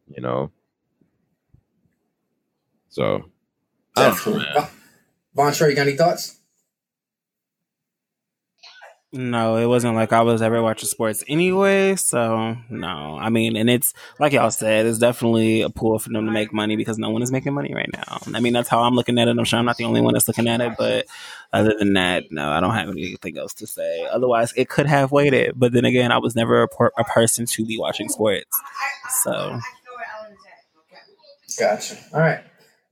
you 0.08 0.20
know. 0.20 0.50
So, 2.88 3.30
definitely. 3.94 4.46
Von 5.34 5.52
Trey, 5.52 5.70
you 5.70 5.76
got 5.76 5.86
any 5.86 5.96
thoughts? 5.96 6.35
No, 9.12 9.56
it 9.56 9.66
wasn't 9.66 9.94
like 9.94 10.12
I 10.12 10.22
was 10.22 10.42
ever 10.42 10.60
watching 10.60 10.88
sports 10.88 11.22
anyway. 11.28 11.94
So 11.96 12.56
no, 12.68 13.16
I 13.18 13.30
mean, 13.30 13.56
and 13.56 13.70
it's 13.70 13.94
like 14.18 14.32
y'all 14.32 14.50
said, 14.50 14.84
it's 14.84 14.98
definitely 14.98 15.62
a 15.62 15.70
pool 15.70 15.98
for 15.98 16.10
them 16.10 16.26
to 16.26 16.32
make 16.32 16.52
money 16.52 16.76
because 16.76 16.98
no 16.98 17.10
one 17.10 17.22
is 17.22 17.30
making 17.32 17.54
money 17.54 17.72
right 17.72 17.88
now. 17.92 18.18
I 18.34 18.40
mean, 18.40 18.52
that's 18.52 18.68
how 18.68 18.82
I'm 18.82 18.94
looking 18.94 19.18
at 19.18 19.28
it. 19.28 19.38
I'm 19.38 19.44
sure 19.44 19.58
I'm 19.60 19.64
not 19.64 19.76
the 19.76 19.84
only 19.84 20.00
one 20.00 20.12
that's 20.14 20.26
looking 20.28 20.48
at 20.48 20.60
it, 20.60 20.72
but 20.76 21.06
other 21.52 21.74
than 21.78 21.94
that, 21.94 22.24
no, 22.30 22.50
I 22.50 22.60
don't 22.60 22.74
have 22.74 22.88
anything 22.90 23.38
else 23.38 23.54
to 23.54 23.66
say. 23.66 24.06
Otherwise, 24.12 24.52
it 24.56 24.68
could 24.68 24.86
have 24.86 25.12
waited, 25.12 25.52
but 25.56 25.72
then 25.72 25.84
again, 25.84 26.10
I 26.12 26.18
was 26.18 26.34
never 26.34 26.64
a, 26.64 26.68
a 26.98 27.04
person 27.04 27.46
to 27.46 27.64
be 27.64 27.78
watching 27.78 28.08
sports. 28.08 28.50
So, 29.22 29.60
gotcha. 31.58 31.96
All 32.12 32.20
right. 32.20 32.42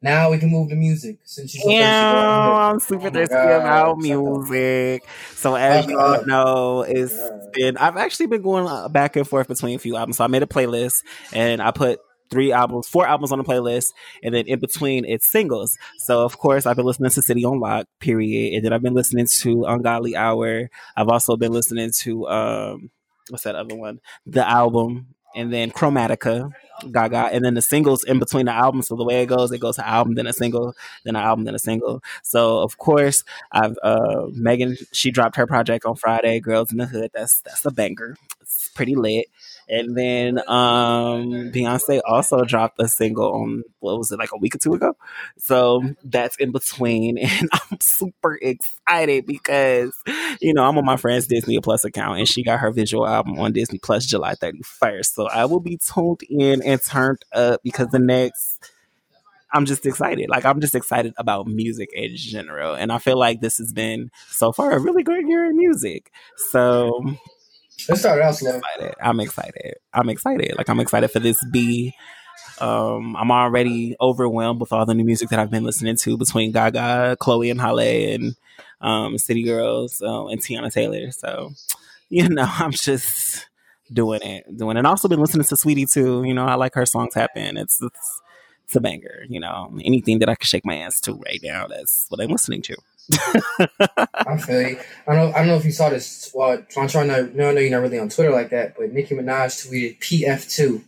Now 0.04 0.30
we 0.30 0.36
can 0.36 0.50
move 0.50 0.68
to 0.68 0.76
music 0.76 1.16
since 1.24 1.54
you. 1.54 1.62
Yeah, 1.70 2.70
I'm 2.70 2.78
super 2.78 3.06
oh 3.06 3.10
thirsty 3.10 3.34
about 3.34 3.96
music. 3.96 5.02
So 5.32 5.54
as 5.54 5.86
you 5.86 5.98
all 5.98 6.26
know, 6.26 6.82
it's 6.82 7.18
been 7.54 7.78
I've 7.78 7.96
actually 7.96 8.26
been 8.26 8.42
going 8.42 8.66
uh, 8.66 8.88
back 8.90 9.16
and 9.16 9.26
forth 9.26 9.48
between 9.48 9.76
a 9.76 9.78
few 9.78 9.96
albums. 9.96 10.18
So 10.18 10.24
I 10.24 10.26
made 10.26 10.42
a 10.42 10.46
playlist 10.46 11.04
and 11.32 11.62
I 11.62 11.70
put 11.70 12.00
three 12.30 12.52
albums, 12.52 12.86
four 12.86 13.06
albums 13.06 13.32
on 13.32 13.38
the 13.38 13.44
playlist, 13.44 13.86
and 14.22 14.34
then 14.34 14.46
in 14.46 14.60
between 14.60 15.06
it's 15.06 15.32
singles. 15.32 15.74
So 16.00 16.22
of 16.22 16.36
course 16.36 16.66
I've 16.66 16.76
been 16.76 16.84
listening 16.84 17.10
to 17.10 17.22
City 17.22 17.42
on 17.46 17.58
Lock, 17.58 17.86
period, 17.98 18.56
and 18.56 18.62
then 18.62 18.74
I've 18.74 18.82
been 18.82 18.92
listening 18.92 19.26
to 19.38 19.64
Ungodly 19.64 20.16
Hour. 20.16 20.68
I've 20.98 21.08
also 21.08 21.38
been 21.38 21.52
listening 21.52 21.92
to 22.00 22.28
um 22.28 22.90
what's 23.30 23.44
that 23.44 23.54
other 23.54 23.74
one? 23.74 24.00
The 24.26 24.46
album, 24.46 25.13
and 25.34 25.52
then 25.52 25.70
Chromatica 25.70 26.52
Gaga, 26.90 27.28
and 27.32 27.44
then 27.44 27.54
the 27.54 27.62
singles 27.62 28.04
in 28.04 28.18
between 28.18 28.46
the 28.46 28.52
albums. 28.52 28.88
So 28.88 28.96
the 28.96 29.04
way 29.04 29.22
it 29.22 29.26
goes, 29.26 29.52
it 29.52 29.58
goes 29.58 29.76
to 29.76 29.86
album, 29.86 30.14
then 30.14 30.26
a 30.26 30.32
single, 30.32 30.74
then 31.04 31.16
an 31.16 31.22
album, 31.22 31.44
then 31.44 31.54
a 31.54 31.58
single. 31.58 32.02
So 32.22 32.58
of 32.58 32.78
course, 32.78 33.22
I've 33.52 33.76
uh 33.82 34.26
Megan. 34.32 34.76
She 34.92 35.10
dropped 35.10 35.36
her 35.36 35.46
project 35.46 35.84
on 35.84 35.96
Friday, 35.96 36.40
"Girls 36.40 36.72
in 36.72 36.78
the 36.78 36.86
Hood." 36.86 37.10
That's 37.14 37.40
that's 37.40 37.64
a 37.64 37.70
banger. 37.70 38.16
It's 38.40 38.68
pretty 38.74 38.94
lit. 38.96 39.26
And 39.68 39.96
then 39.96 40.38
um 40.48 41.50
Beyonce 41.52 42.00
also 42.06 42.44
dropped 42.44 42.80
a 42.80 42.88
single 42.88 43.32
on 43.32 43.62
what 43.80 43.98
was 43.98 44.12
it 44.12 44.18
like 44.18 44.32
a 44.32 44.38
week 44.38 44.54
or 44.54 44.58
two 44.58 44.74
ago. 44.74 44.96
So 45.38 45.82
that's 46.02 46.36
in 46.36 46.52
between, 46.52 47.18
and 47.24 47.48
I'm 47.52 47.78
super 47.80 48.38
excited 48.40 49.26
because 49.26 49.94
you 50.40 50.54
know 50.54 50.64
I'm 50.64 50.78
on 50.78 50.84
my 50.84 50.96
friend's 50.96 51.26
Disney 51.26 51.58
Plus 51.60 51.84
account, 51.84 52.18
and 52.18 52.28
she 52.28 52.42
got 52.42 52.60
her 52.60 52.70
visual 52.70 53.06
album 53.06 53.38
on 53.38 53.52
Disney 53.52 53.78
Plus 53.78 54.06
July 54.06 54.34
31st. 54.34 55.06
So 55.06 55.28
I 55.28 55.44
will 55.46 55.60
be 55.60 55.78
tuned 55.78 56.22
in 56.28 56.62
and 56.62 56.82
turned 56.82 57.24
up 57.32 57.60
because 57.62 57.88
the 57.88 57.98
next. 57.98 58.70
I'm 59.52 59.66
just 59.66 59.86
excited. 59.86 60.28
Like 60.28 60.44
I'm 60.44 60.60
just 60.60 60.74
excited 60.74 61.14
about 61.16 61.46
music 61.46 61.90
in 61.92 62.16
general, 62.16 62.74
and 62.74 62.90
I 62.90 62.98
feel 62.98 63.16
like 63.16 63.40
this 63.40 63.58
has 63.58 63.72
been 63.72 64.10
so 64.26 64.50
far 64.50 64.72
a 64.72 64.80
really 64.80 65.04
great 65.04 65.28
year 65.28 65.44
in 65.44 65.56
music. 65.56 66.10
So 66.50 67.14
Let's 67.88 68.00
start 68.00 68.22
out 68.22 68.34
slow. 68.34 68.60
I'm 69.00 69.20
excited. 69.20 69.74
I'm 69.92 70.08
excited. 70.08 70.54
Like 70.56 70.68
I'm 70.68 70.80
excited 70.80 71.08
for 71.08 71.20
this 71.20 71.38
B. 71.50 71.94
Um, 72.60 73.16
I'm 73.16 73.30
already 73.30 73.96
overwhelmed 74.00 74.60
with 74.60 74.72
all 74.72 74.86
the 74.86 74.94
new 74.94 75.04
music 75.04 75.28
that 75.30 75.38
I've 75.38 75.50
been 75.50 75.64
listening 75.64 75.96
to 75.96 76.16
between 76.16 76.52
Gaga, 76.52 77.16
Chloe 77.20 77.50
and 77.50 77.60
Halle, 77.60 78.14
and 78.14 78.36
um, 78.80 79.18
City 79.18 79.42
Girls 79.42 80.00
uh, 80.02 80.26
and 80.26 80.40
Teyana 80.40 80.72
Taylor. 80.72 81.10
So, 81.10 81.50
you 82.08 82.28
know, 82.28 82.48
I'm 82.58 82.72
just 82.72 83.48
doing 83.92 84.22
it, 84.22 84.44
doing 84.56 84.76
it. 84.76 84.80
And 84.80 84.86
also 84.86 85.08
been 85.08 85.20
listening 85.20 85.44
to 85.44 85.54
Saweetie 85.54 85.92
too. 85.92 86.22
You 86.24 86.34
know, 86.34 86.46
I 86.46 86.54
like 86.54 86.74
her 86.74 86.86
songs 86.86 87.14
happen. 87.14 87.56
It's 87.56 87.80
it's 87.82 88.20
it's 88.64 88.76
a 88.76 88.80
banger. 88.80 89.24
You 89.28 89.40
know, 89.40 89.76
anything 89.84 90.20
that 90.20 90.28
I 90.28 90.36
can 90.36 90.46
shake 90.46 90.64
my 90.64 90.76
ass 90.76 91.00
to 91.02 91.14
right 91.14 91.40
now, 91.42 91.66
that's 91.66 92.06
what 92.08 92.20
I'm 92.20 92.30
listening 92.30 92.62
to. 92.62 92.76
I 93.12 94.36
feel 94.38 94.62
you. 94.62 94.78
I 95.06 95.14
don't 95.14 95.30
know. 95.30 95.32
I 95.34 95.38
don't 95.38 95.48
know 95.48 95.56
if 95.56 95.64
you 95.64 95.72
saw 95.72 95.90
this. 95.90 96.30
Well, 96.34 96.62
I'm 96.76 96.88
trying 96.88 97.08
to. 97.08 97.36
No, 97.36 97.52
no, 97.52 97.60
you're 97.60 97.70
not 97.70 97.82
really 97.82 97.98
on 97.98 98.08
Twitter 98.08 98.30
like 98.30 98.50
that. 98.50 98.76
But 98.76 98.92
Nicki 98.92 99.14
Minaj 99.14 99.66
tweeted 99.66 99.98
PF2, 99.98 100.82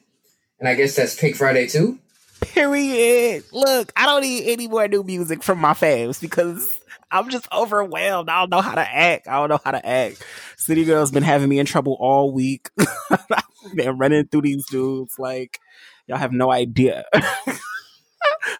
and 0.61 0.69
I 0.69 0.75
guess 0.75 0.97
that's 0.97 1.19
Pink 1.19 1.37
Friday 1.37 1.67
too. 1.67 1.99
Period. 2.41 3.45
Look, 3.53 3.93
I 3.97 4.07
don't 4.07 4.23
need 4.23 4.51
any 4.51 4.69
more 4.69 4.89
new 4.89 5.03
music 5.03 5.43
from 5.43 5.59
my 5.59 5.75
fans 5.75 6.21
because 6.21 6.71
I'm 7.11 7.31
just 7.31 7.49
overwhelmed. 7.53 8.29
I 8.29 8.41
don't 8.41 8.51
know 8.51 8.61
how 8.61 8.75
to 8.75 8.81
act. 8.81 9.29
I 9.29 9.35
don't 9.35 9.49
know 9.49 9.61
how 9.64 9.71
to 9.73 9.87
act. 9.87 10.25
City 10.57 10.85
Girl's 10.85 11.11
been 11.11 11.23
having 11.23 11.49
me 11.49 11.59
in 11.59 11.67
trouble 11.67 11.97
all 11.99 12.33
week. 12.33 12.71
Been 13.75 13.99
running 13.99 14.27
through 14.27 14.43
these 14.43 14.64
dudes 14.67 15.19
like 15.19 15.59
y'all 16.07 16.19
have 16.19 16.33
no 16.33 16.53
idea. 16.53 17.05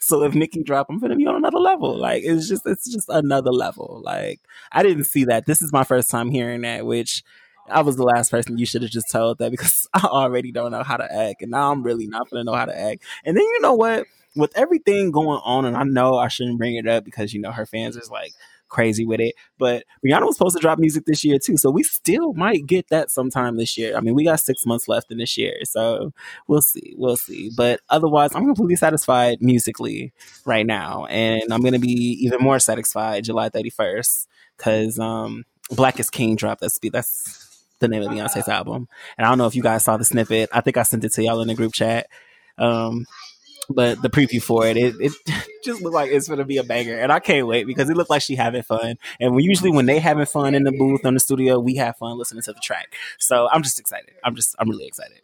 so 0.01 0.22
if 0.22 0.34
Nicki 0.34 0.62
drop, 0.62 0.89
I'm 0.89 0.99
gonna 0.99 1.16
be 1.16 1.26
on 1.26 1.37
another 1.37 1.59
level. 1.59 1.97
Like 1.97 2.22
it's 2.24 2.49
just 2.49 2.66
it's 2.66 2.91
just 2.91 3.09
another 3.09 3.53
level. 3.53 4.01
Like 4.05 4.41
I 4.72 4.82
didn't 4.82 5.05
see 5.05 5.24
that. 5.24 5.47
This 5.47 5.62
is 5.62 5.72
my 5.72 5.84
first 5.84 6.11
time 6.11 6.30
hearing 6.30 6.62
that, 6.62 6.87
which 6.87 7.22
I 7.68 7.82
was 7.82 7.97
the 7.97 8.05
last 8.05 8.30
person 8.30 8.59
you 8.59 8.66
should 8.66 8.82
have 8.82 8.91
just 8.91 9.11
told 9.11 9.39
that 9.39 9.51
because 9.51 9.89
I 9.95 10.07
already 10.07 10.53
don't 10.53 10.70
know 10.70 10.82
how 10.82 10.97
to 10.97 11.12
act, 11.12 11.43
and 11.43 11.51
now 11.51 11.72
I'm 11.72 11.82
really 11.82 12.07
not 12.07 12.30
gonna 12.30 12.45
know 12.45 12.55
how 12.55 12.66
to 12.66 12.78
act. 12.78 13.03
And 13.24 13.37
then 13.37 13.45
you 13.45 13.61
know 13.61 13.74
what? 13.74 14.07
With 14.34 14.57
everything 14.57 15.12
going 15.12 15.41
on, 15.45 15.64
and 15.64 15.76
I 15.76 15.84
know 15.84 16.18
I 16.18 16.28
shouldn't 16.28 16.59
bring 16.59 16.76
it 16.76 16.87
up 16.87 17.05
because 17.05 17.32
you 17.32 17.41
know 17.41 17.53
her 17.53 17.64
fans 17.66 17.97
is 17.97 18.11
like 18.11 18.32
crazy 18.69 19.05
with 19.05 19.21
it. 19.21 19.35
But 19.59 19.85
Rihanna 20.05 20.27
was 20.27 20.37
supposed 20.37 20.57
to 20.57 20.61
drop 20.61 20.79
music 20.79 21.05
this 21.07 21.25
year 21.25 21.39
too, 21.39 21.57
so 21.57 21.71
we 21.71 21.83
still 21.83 22.33
might 22.35 22.67
get 22.67 22.89
that 22.89 23.11
sometime 23.11 23.57
this 23.57 23.77
year. 23.77 23.97
I 23.97 24.01
mean, 24.01 24.14
we 24.14 24.25
got 24.25 24.41
six 24.41 24.67
months 24.67 24.89
left 24.89 25.11
in 25.11 25.19
this 25.19 25.37
year, 25.37 25.59
so 25.64 26.12
we'll 26.47 26.62
see, 26.62 26.95
we'll 26.97 27.17
see. 27.17 27.51
But 27.57 27.81
otherwise, 27.89 28.35
I'm 28.35 28.47
completely 28.47 28.77
satisfied 28.77 29.39
musically 29.41 30.12
right 30.45 30.67
now, 30.67 31.07
and 31.07 31.53
I'm 31.53 31.62
gonna 31.62 31.79
be 31.79 32.19
even 32.21 32.41
more 32.41 32.59
satisfied 32.59 33.25
July 33.25 33.49
31st 33.49 34.27
because 34.57 34.99
um, 34.99 35.45
Black 35.71 36.01
is 36.01 36.11
King 36.11 36.37
dropped. 36.37 36.61
That's 36.61 36.79
that's 36.93 37.64
the 37.79 37.89
name 37.89 38.03
of 38.03 38.09
Beyonce's 38.09 38.49
album, 38.49 38.89
and 39.19 39.27
I 39.27 39.31
don't 39.31 39.39
know 39.39 39.47
if 39.47 39.55
you 39.55 39.62
guys 39.62 39.85
saw 39.85 39.97
the 39.97 40.05
snippet. 40.05 40.51
I 40.53 40.61
think 40.61 40.77
I 40.77 40.83
sent 40.83 41.05
it 41.05 41.12
to 41.12 41.23
y'all 41.23 41.41
in 41.41 41.49
the 41.49 41.55
group 41.55 41.73
chat. 41.73 42.07
Um, 42.59 43.05
but 43.69 44.01
the 44.03 44.11
preview 44.11 44.43
for 44.43 44.67
it, 44.67 44.77
it, 44.77 44.95
it 44.99 45.12
just 45.64 45.83
looked 45.83 45.95
like 45.95 46.11
it's 46.11 46.29
gonna 46.29 46.45
be 46.45 46.59
a 46.59 46.64
banger, 46.64 46.99
and 46.99 47.12
I 47.12 47.21
can't 47.21 47.47
wait 47.47 47.67
because 47.67 47.91
it 47.91 47.97
looked 47.97 48.11
like 48.11 48.23
she 48.23 48.37
having 48.37 48.62
fun. 48.62 48.97
And 49.21 49.35
we 49.35 49.45
usually 49.45 49.71
when 49.71 49.87
they 49.87 49.99
having 49.99 50.27
fun 50.27 50.55
in 50.55 50.64
the 50.64 50.73
booth 50.73 51.05
on 51.05 51.14
the 51.14 51.21
studio, 51.21 51.59
we 51.59 51.77
have 51.77 51.97
fun 51.97 52.19
listening 52.19 52.43
to 52.43 52.53
the 52.53 52.61
track. 52.61 52.95
So 53.19 53.49
I'm 53.51 53.62
just 53.62 53.79
excited. 53.79 54.14
I'm 54.25 54.35
just 54.35 54.55
I'm 54.59 54.69
really 54.69 54.87
excited. 54.87 55.21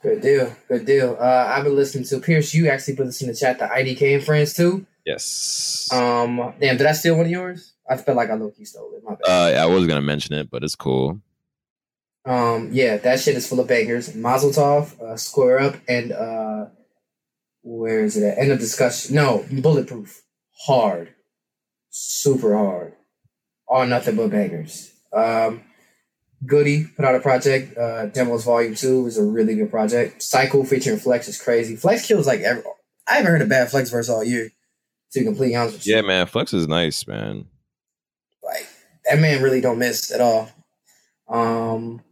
Good 0.00 0.20
deal. 0.20 0.54
Good 0.68 0.86
deal. 0.86 1.16
Uh, 1.18 1.46
I've 1.48 1.64
been 1.64 1.74
listening 1.74 2.04
to 2.04 2.20
Pierce. 2.20 2.54
You 2.54 2.68
actually 2.68 2.94
put 2.94 3.06
this 3.06 3.20
in 3.20 3.28
the 3.28 3.34
chat. 3.34 3.58
The 3.58 3.66
IDK 3.66 4.14
and 4.14 4.24
friends 4.24 4.54
too. 4.54 4.86
Yes. 5.04 5.88
Um, 5.92 6.54
damn, 6.60 6.76
did 6.76 6.86
I 6.86 6.92
steal 6.92 7.16
one 7.16 7.26
of 7.26 7.32
yours? 7.32 7.72
I 7.88 7.96
felt 7.96 8.16
like 8.16 8.30
I 8.30 8.34
low 8.34 8.50
key 8.50 8.64
stole 8.64 8.92
it. 8.94 9.02
My 9.02 9.16
bad. 9.16 9.56
Uh, 9.56 9.62
I 9.62 9.66
was 9.66 9.86
gonna 9.86 10.02
mention 10.02 10.34
it, 10.34 10.50
but 10.50 10.62
it's 10.62 10.76
cool. 10.76 11.20
Um, 12.24 12.68
yeah, 12.72 12.98
that 12.98 13.20
shit 13.20 13.36
is 13.36 13.48
full 13.48 13.58
of 13.58 13.68
bangers. 13.68 14.14
Mazel 14.14 14.50
Tov, 14.50 15.00
uh, 15.00 15.16
Square 15.16 15.60
Up, 15.60 15.76
and 15.88 16.12
uh, 16.12 16.66
where 17.62 18.04
is 18.04 18.16
it 18.16 18.24
at? 18.24 18.38
End 18.38 18.52
of 18.52 18.58
discussion. 18.58 19.14
No, 19.14 19.44
Bulletproof. 19.50 20.22
Hard. 20.66 21.14
Super 21.90 22.56
hard. 22.56 22.94
All 23.66 23.86
nothing 23.86 24.16
but 24.16 24.30
bangers. 24.30 24.92
Um, 25.12 25.62
Goody 26.46 26.84
put 26.84 27.04
out 27.04 27.14
a 27.14 27.20
project. 27.20 27.76
Uh, 27.76 28.06
Demos 28.06 28.44
Volume 28.44 28.74
2 28.74 29.06
is 29.06 29.18
a 29.18 29.24
really 29.24 29.54
good 29.54 29.70
project. 29.70 30.22
Cycle 30.22 30.64
featuring 30.64 30.98
Flex 30.98 31.28
is 31.28 31.40
crazy. 31.40 31.76
Flex 31.76 32.06
kills 32.06 32.26
like 32.26 32.40
every. 32.40 32.62
I 33.06 33.16
haven't 33.16 33.30
heard 33.30 33.42
a 33.42 33.46
bad 33.46 33.70
Flex 33.70 33.90
verse 33.90 34.08
all 34.08 34.22
year, 34.22 34.50
to 35.12 35.18
be 35.18 35.24
completely 35.24 35.56
honest 35.56 35.76
with 35.76 35.86
you. 35.86 35.96
Yeah, 35.96 36.02
man. 36.02 36.26
Flex 36.26 36.52
is 36.52 36.68
nice, 36.68 37.06
man. 37.06 37.46
Like, 38.42 38.66
that 39.08 39.18
man 39.18 39.42
really 39.42 39.60
don't 39.60 39.78
miss 39.78 40.12
at 40.12 40.20
all. 40.20 40.50
Um, 41.28 42.02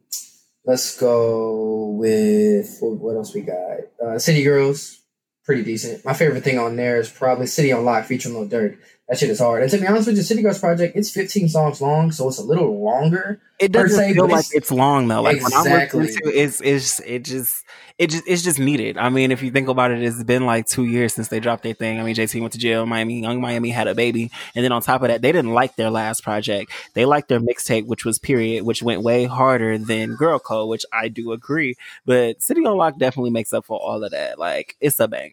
let's 0.65 0.99
go 0.99 1.91
with 1.99 2.79
what 2.81 2.99
what 2.99 3.17
else 3.17 3.35
we 3.35 3.43
got. 3.43 3.79
Uh, 4.05 4.19
City 4.19 4.43
Girls, 4.43 5.01
pretty 5.47 5.63
decent. 5.63 6.05
My 6.05 6.13
favorite 6.13 6.43
thing 6.45 6.59
on 6.59 6.77
there 6.77 6.99
is 6.99 7.09
probably 7.09 7.47
City 7.47 7.73
on 7.73 7.85
Lock 7.85 8.05
featuring 8.05 8.35
Lil 8.35 8.49
Durk. 8.49 8.79
That 9.09 9.19
shit 9.19 9.31
is 9.31 9.39
hard. 9.39 9.63
And 9.63 9.71
to 9.71 9.79
be 9.79 9.87
honest 9.87 10.09
with 10.09 10.17
you, 10.17 10.23
City 10.23 10.43
Girls 10.43 10.59
project, 10.59 10.97
it's 10.97 11.11
15 11.11 11.49
songs 11.49 11.81
long, 11.81 12.11
so 12.11 12.29
it's 12.29 12.39
a 12.39 12.43
little 12.43 12.83
longer. 12.83 13.41
It 13.59 13.73
doesn't 13.73 13.97
se, 13.97 14.15
feel 14.15 14.29
like 14.29 14.45
it's 14.53 14.71
long 14.71 15.09
though. 15.09 15.23
Like 15.23 15.37
Exactly. 15.37 15.71
when 15.71 15.79
I'm 15.79 16.07
listening 16.07 16.33
to 16.33 16.39
it, 16.39 16.43
it's 16.43 16.61
it's 16.61 17.01
it 17.01 17.25
just 17.25 17.65
it 17.99 18.11
just 18.11 18.25
it's 18.27 18.43
just 18.43 18.59
needed. 18.59 18.99
I 18.99 19.09
mean, 19.09 19.31
if 19.31 19.43
you 19.43 19.51
think 19.51 19.69
about 19.69 19.93
it, 19.93 20.03
it's 20.03 20.23
been 20.23 20.45
like 20.45 20.67
two 20.67 20.85
years 20.85 21.15
since 21.15 21.29
they 21.29 21.41
dropped 21.41 21.63
their 21.63 21.73
thing. 21.73 21.99
I 21.99 22.03
mean, 22.03 22.15
JT 22.15 22.39
went 22.41 22.53
to 22.53 22.59
jail, 22.59 22.85
Miami, 22.85 23.21
Young 23.21 23.41
Miami 23.41 23.71
had 23.71 23.87
a 23.87 23.95
baby, 23.95 24.31
and 24.55 24.63
then 24.63 24.73
on 24.73 24.83
top 24.83 25.01
of 25.01 25.09
that, 25.09 25.23
they 25.23 25.33
didn't 25.33 25.55
like 25.55 25.77
their 25.77 25.89
last 25.89 26.23
project. 26.23 26.71
They 26.93 27.07
liked 27.07 27.29
their 27.29 27.41
mixtape, 27.41 27.87
which 27.87 28.05
was 28.05 28.19
Period, 28.19 28.65
which 28.65 28.83
went 28.83 29.03
way 29.03 29.25
harder 29.25 29.79
than 29.79 30.17
Girl 30.17 30.39
Code, 30.39 30.69
which 30.69 30.85
I 30.93 31.09
do 31.09 31.33
agree. 31.33 31.77
But 32.05 32.43
City 32.43 32.67
on 32.67 32.77
Lock 32.77 32.99
definitely 32.99 33.31
makes 33.31 33.53
up 33.55 33.65
for 33.65 33.79
all 33.79 34.05
of 34.05 34.11
that. 34.11 34.39
Like 34.39 34.77
it's 34.81 35.01
a 35.01 35.09
banger. 35.09 35.33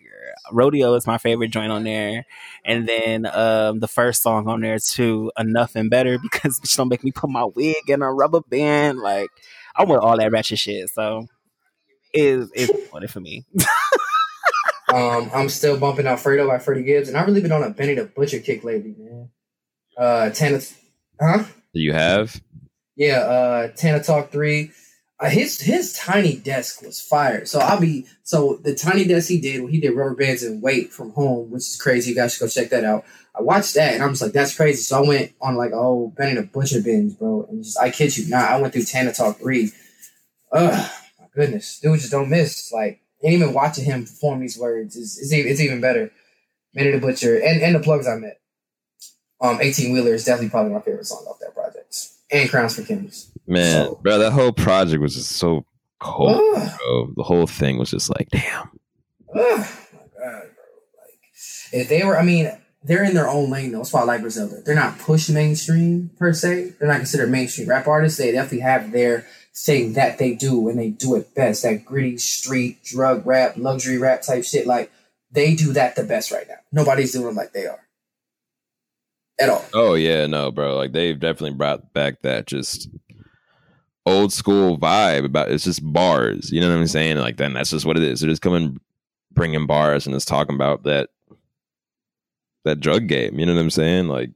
Rodeo 0.51 0.93
is 0.93 1.07
my 1.07 1.17
favorite 1.17 1.49
joint 1.49 1.71
on 1.71 1.84
there, 1.84 2.26
and 2.63 2.88
then 2.88 3.26
uh, 3.26 3.62
um, 3.70 3.80
the 3.80 3.88
first 3.88 4.22
song 4.22 4.47
on 4.47 4.61
there 4.61 4.80
too, 4.80 5.32
Enough 5.38 5.76
and 5.76 5.89
Better, 5.89 6.18
because 6.20 6.59
bitch 6.61 6.76
don't 6.76 6.89
make 6.89 7.03
me 7.03 7.11
put 7.11 7.30
my 7.30 7.45
wig 7.45 7.89
in 7.89 8.01
a 8.01 8.14
rubber 8.14 8.41
band. 8.41 8.99
Like 8.99 9.30
I 9.76 9.86
want 9.86 10.03
all 10.03 10.18
that 10.18 10.32
ratchet 10.32 10.59
shit. 10.59 10.89
So 10.89 11.28
is 12.14 12.51
is 12.53 12.72
funny 12.91 13.07
for 13.07 13.20
me. 13.20 13.45
Um, 14.93 15.32
I'm 15.34 15.49
still 15.49 15.80
bumping 15.80 16.05
Alfredo 16.05 16.47
by 16.47 16.59
Freddie 16.59 16.84
Gibbs, 16.84 17.07
and 17.07 17.18
I've 17.18 17.26
really 17.26 17.41
been 17.41 17.51
on 17.51 17.64
a 17.64 17.72
Benny 17.72 17.95
the 17.95 18.05
Butcher 18.05 18.39
kick 18.39 18.64
lately, 18.64 18.93
man. 18.95 19.30
Uh, 19.97 20.30
Tana, 20.30 20.59
huh? 21.20 21.45
You 21.72 21.93
have? 21.93 22.39
Yeah, 22.95 23.20
uh, 23.20 23.68
Tana 23.70 24.03
Talk 24.03 24.32
Three. 24.32 24.72
Uh, 25.24 25.30
his 25.30 25.61
his 25.61 25.93
tiny 25.93 26.36
desk 26.36 26.82
was 26.82 26.99
fire. 26.99 27.45
So 27.45 27.59
I'll 27.59 27.80
be 27.80 28.05
so 28.24 28.59
the 28.61 28.76
tiny 28.76 29.05
desk 29.05 29.30
he 29.30 29.39
did 29.39 29.61
when 29.61 29.71
he 29.71 29.80
did 29.80 29.91
rubber 29.91 30.15
bands 30.15 30.43
and 30.43 30.61
weight 30.61 30.91
from 30.91 31.11
home, 31.11 31.49
which 31.49 31.61
is 31.61 31.80
crazy. 31.82 32.09
You 32.09 32.15
guys 32.17 32.34
should 32.34 32.41
go 32.41 32.49
check 32.49 32.69
that 32.71 32.84
out. 32.84 33.05
I 33.34 33.41
watched 33.41 33.74
that 33.76 33.93
and 33.93 34.03
I 34.03 34.07
was 34.07 34.21
like, 34.21 34.34
that's 34.34 34.53
crazy. 34.53 34.82
So 34.82 35.01
I 35.01 35.07
went 35.07 35.32
on 35.39 35.55
like 35.55 35.71
oh 35.74 36.13
Benny 36.17 36.36
the 36.36 36.41
Butcher 36.41 36.82
binge, 36.82 37.17
bro. 37.17 37.47
And 37.49 37.63
just 37.63 37.80
I 37.80 37.89
kid 37.89 38.17
you 38.17 38.28
not, 38.28 38.49
I 38.49 38.59
went 38.59 38.74
through 38.74 38.84
Tana 38.84 39.13
Talk 39.13 39.38
Three. 39.38 39.71
Ugh, 40.51 40.91
my 41.17 41.28
goodness, 41.34 41.80
dude 41.80 41.99
just 41.99 42.11
don't 42.11 42.30
miss. 42.30 42.74
Like, 42.74 42.99
and 43.24 43.34
even 43.34 43.53
watching 43.53 43.86
him 43.86 44.03
perform 44.03 44.41
these 44.41 44.57
words 44.57 44.97
is 44.97 45.17
is 45.17 45.34
even, 45.34 45.49
it's 45.49 45.61
even 45.61 45.80
better. 45.80 46.11
Benny 46.74 46.91
the 46.91 46.99
Butcher 46.99 47.38
and 47.38 47.61
and 47.61 47.76
the 47.76 47.80
plugs 47.80 48.09
I 48.09 48.15
met. 48.15 48.41
Um, 49.39 49.59
18 49.61 49.93
Wheeler 49.93 50.15
is 50.15 50.26
definitely 50.26 50.49
probably 50.49 50.74
my 50.74 50.82
favorite 50.82 51.07
song 51.07 51.24
off 51.30 51.39
that 51.39 51.53
project. 51.53 52.09
And 52.30 52.49
Crowns 52.49 52.76
for 52.76 52.84
Kings. 52.84 53.32
Man, 53.46 53.94
bro, 54.02 54.20
that 54.20 54.32
whole 54.32 54.54
project 54.54 55.02
was 55.02 55.16
just 55.16 55.34
so 55.34 55.66
cold, 56.00 56.41
bro. 56.54 57.14
The 57.16 57.24
whole 57.24 57.48
thing 57.48 57.78
was 57.78 57.91
just 57.91 58.10
like, 58.10 58.30
damn. 58.30 58.70
Ugh, 59.36 59.39
God, 59.39 59.68
bro. 60.18 60.32
Like, 60.32 61.20
if 61.72 61.89
they 61.89 62.04
were, 62.04 62.18
I 62.18 62.24
mean, 62.24 62.52
they're 62.84 63.04
in 63.04 63.14
their 63.14 63.30
own 63.30 63.50
lane 63.50 63.72
though. 63.72 63.80
That's 63.80 63.94
why 63.94 64.02
I 64.02 64.06
like 64.06 64.22
Griselda. 64.22 64.62
They're 64.62 64.76
not 64.76 65.00
pushed 65.00 65.30
mainstream 65.30 66.12
per 66.18 66.34
se. 66.34 66.74
They're 66.80 66.88
not 66.88 66.98
considered 66.98 67.32
mainstream 67.32 67.70
rap 67.70 67.88
artists. 67.88 68.18
They 68.18 68.32
definitely 68.32 68.60
have 68.60 68.91
their 68.91 69.26
thing 69.56 69.94
that 69.94 70.18
they 70.18 70.34
do 70.34 70.68
and 70.68 70.78
they 70.78 70.89
do 70.89 71.16
it 71.16 71.34
best. 71.36 71.64
That 71.64 71.86
gritty 71.86 72.18
street 72.18 72.84
drug 72.84 73.26
rap, 73.26 73.54
luxury 73.56 73.98
rap 73.98 74.22
type 74.22 74.44
shit. 74.44 74.68
Like 74.68 74.91
they 75.32 75.56
do 75.56 75.74
that 75.74 75.96
the 75.96 76.04
best 76.04 76.32
right 76.32 76.48
now. 76.48 76.56
Nobody's 76.72 77.14
doing 77.14 77.36
like 77.36 77.54
they 77.54 77.68
are. 77.68 77.80
At 79.39 79.50
all. 79.50 79.66
Oh 79.74 79.94
yeah, 79.96 80.28
no, 80.28 80.52
bro. 80.52 80.76
Like 80.76 80.91
they've 80.91 81.20
definitely 81.20 81.58
brought 81.58 81.94
back 81.94 82.22
that 82.22 82.48
just 82.48 82.89
old 84.06 84.34
school 84.34 84.78
vibe 84.78 85.26
about 85.26 85.49
it's 85.51 85.64
just 85.64 85.82
bars. 85.84 86.51
You 86.51 86.60
know 86.62 86.70
what 86.70 86.78
I'm 86.80 86.88
saying? 86.88 87.18
Like 87.18 87.38
then 87.38 87.54
that's 87.54 87.70
just 87.72 87.86
what 87.86 87.97
it 87.97 88.04
is. 88.04 88.20
They're 88.22 88.30
just 88.30 88.41
coming 88.41 88.80
bringing 89.32 89.66
bars 89.66 90.06
and 90.06 90.16
just 90.16 90.28
talking 90.28 90.56
about 90.56 90.84
that 90.84 91.10
that 92.66 92.80
drug 92.80 93.08
game. 93.08 93.39
You 93.39 93.45
know 93.45 93.54
what 93.56 93.62
I'm 93.62 93.70
saying? 93.70 94.08
Like 94.08 94.32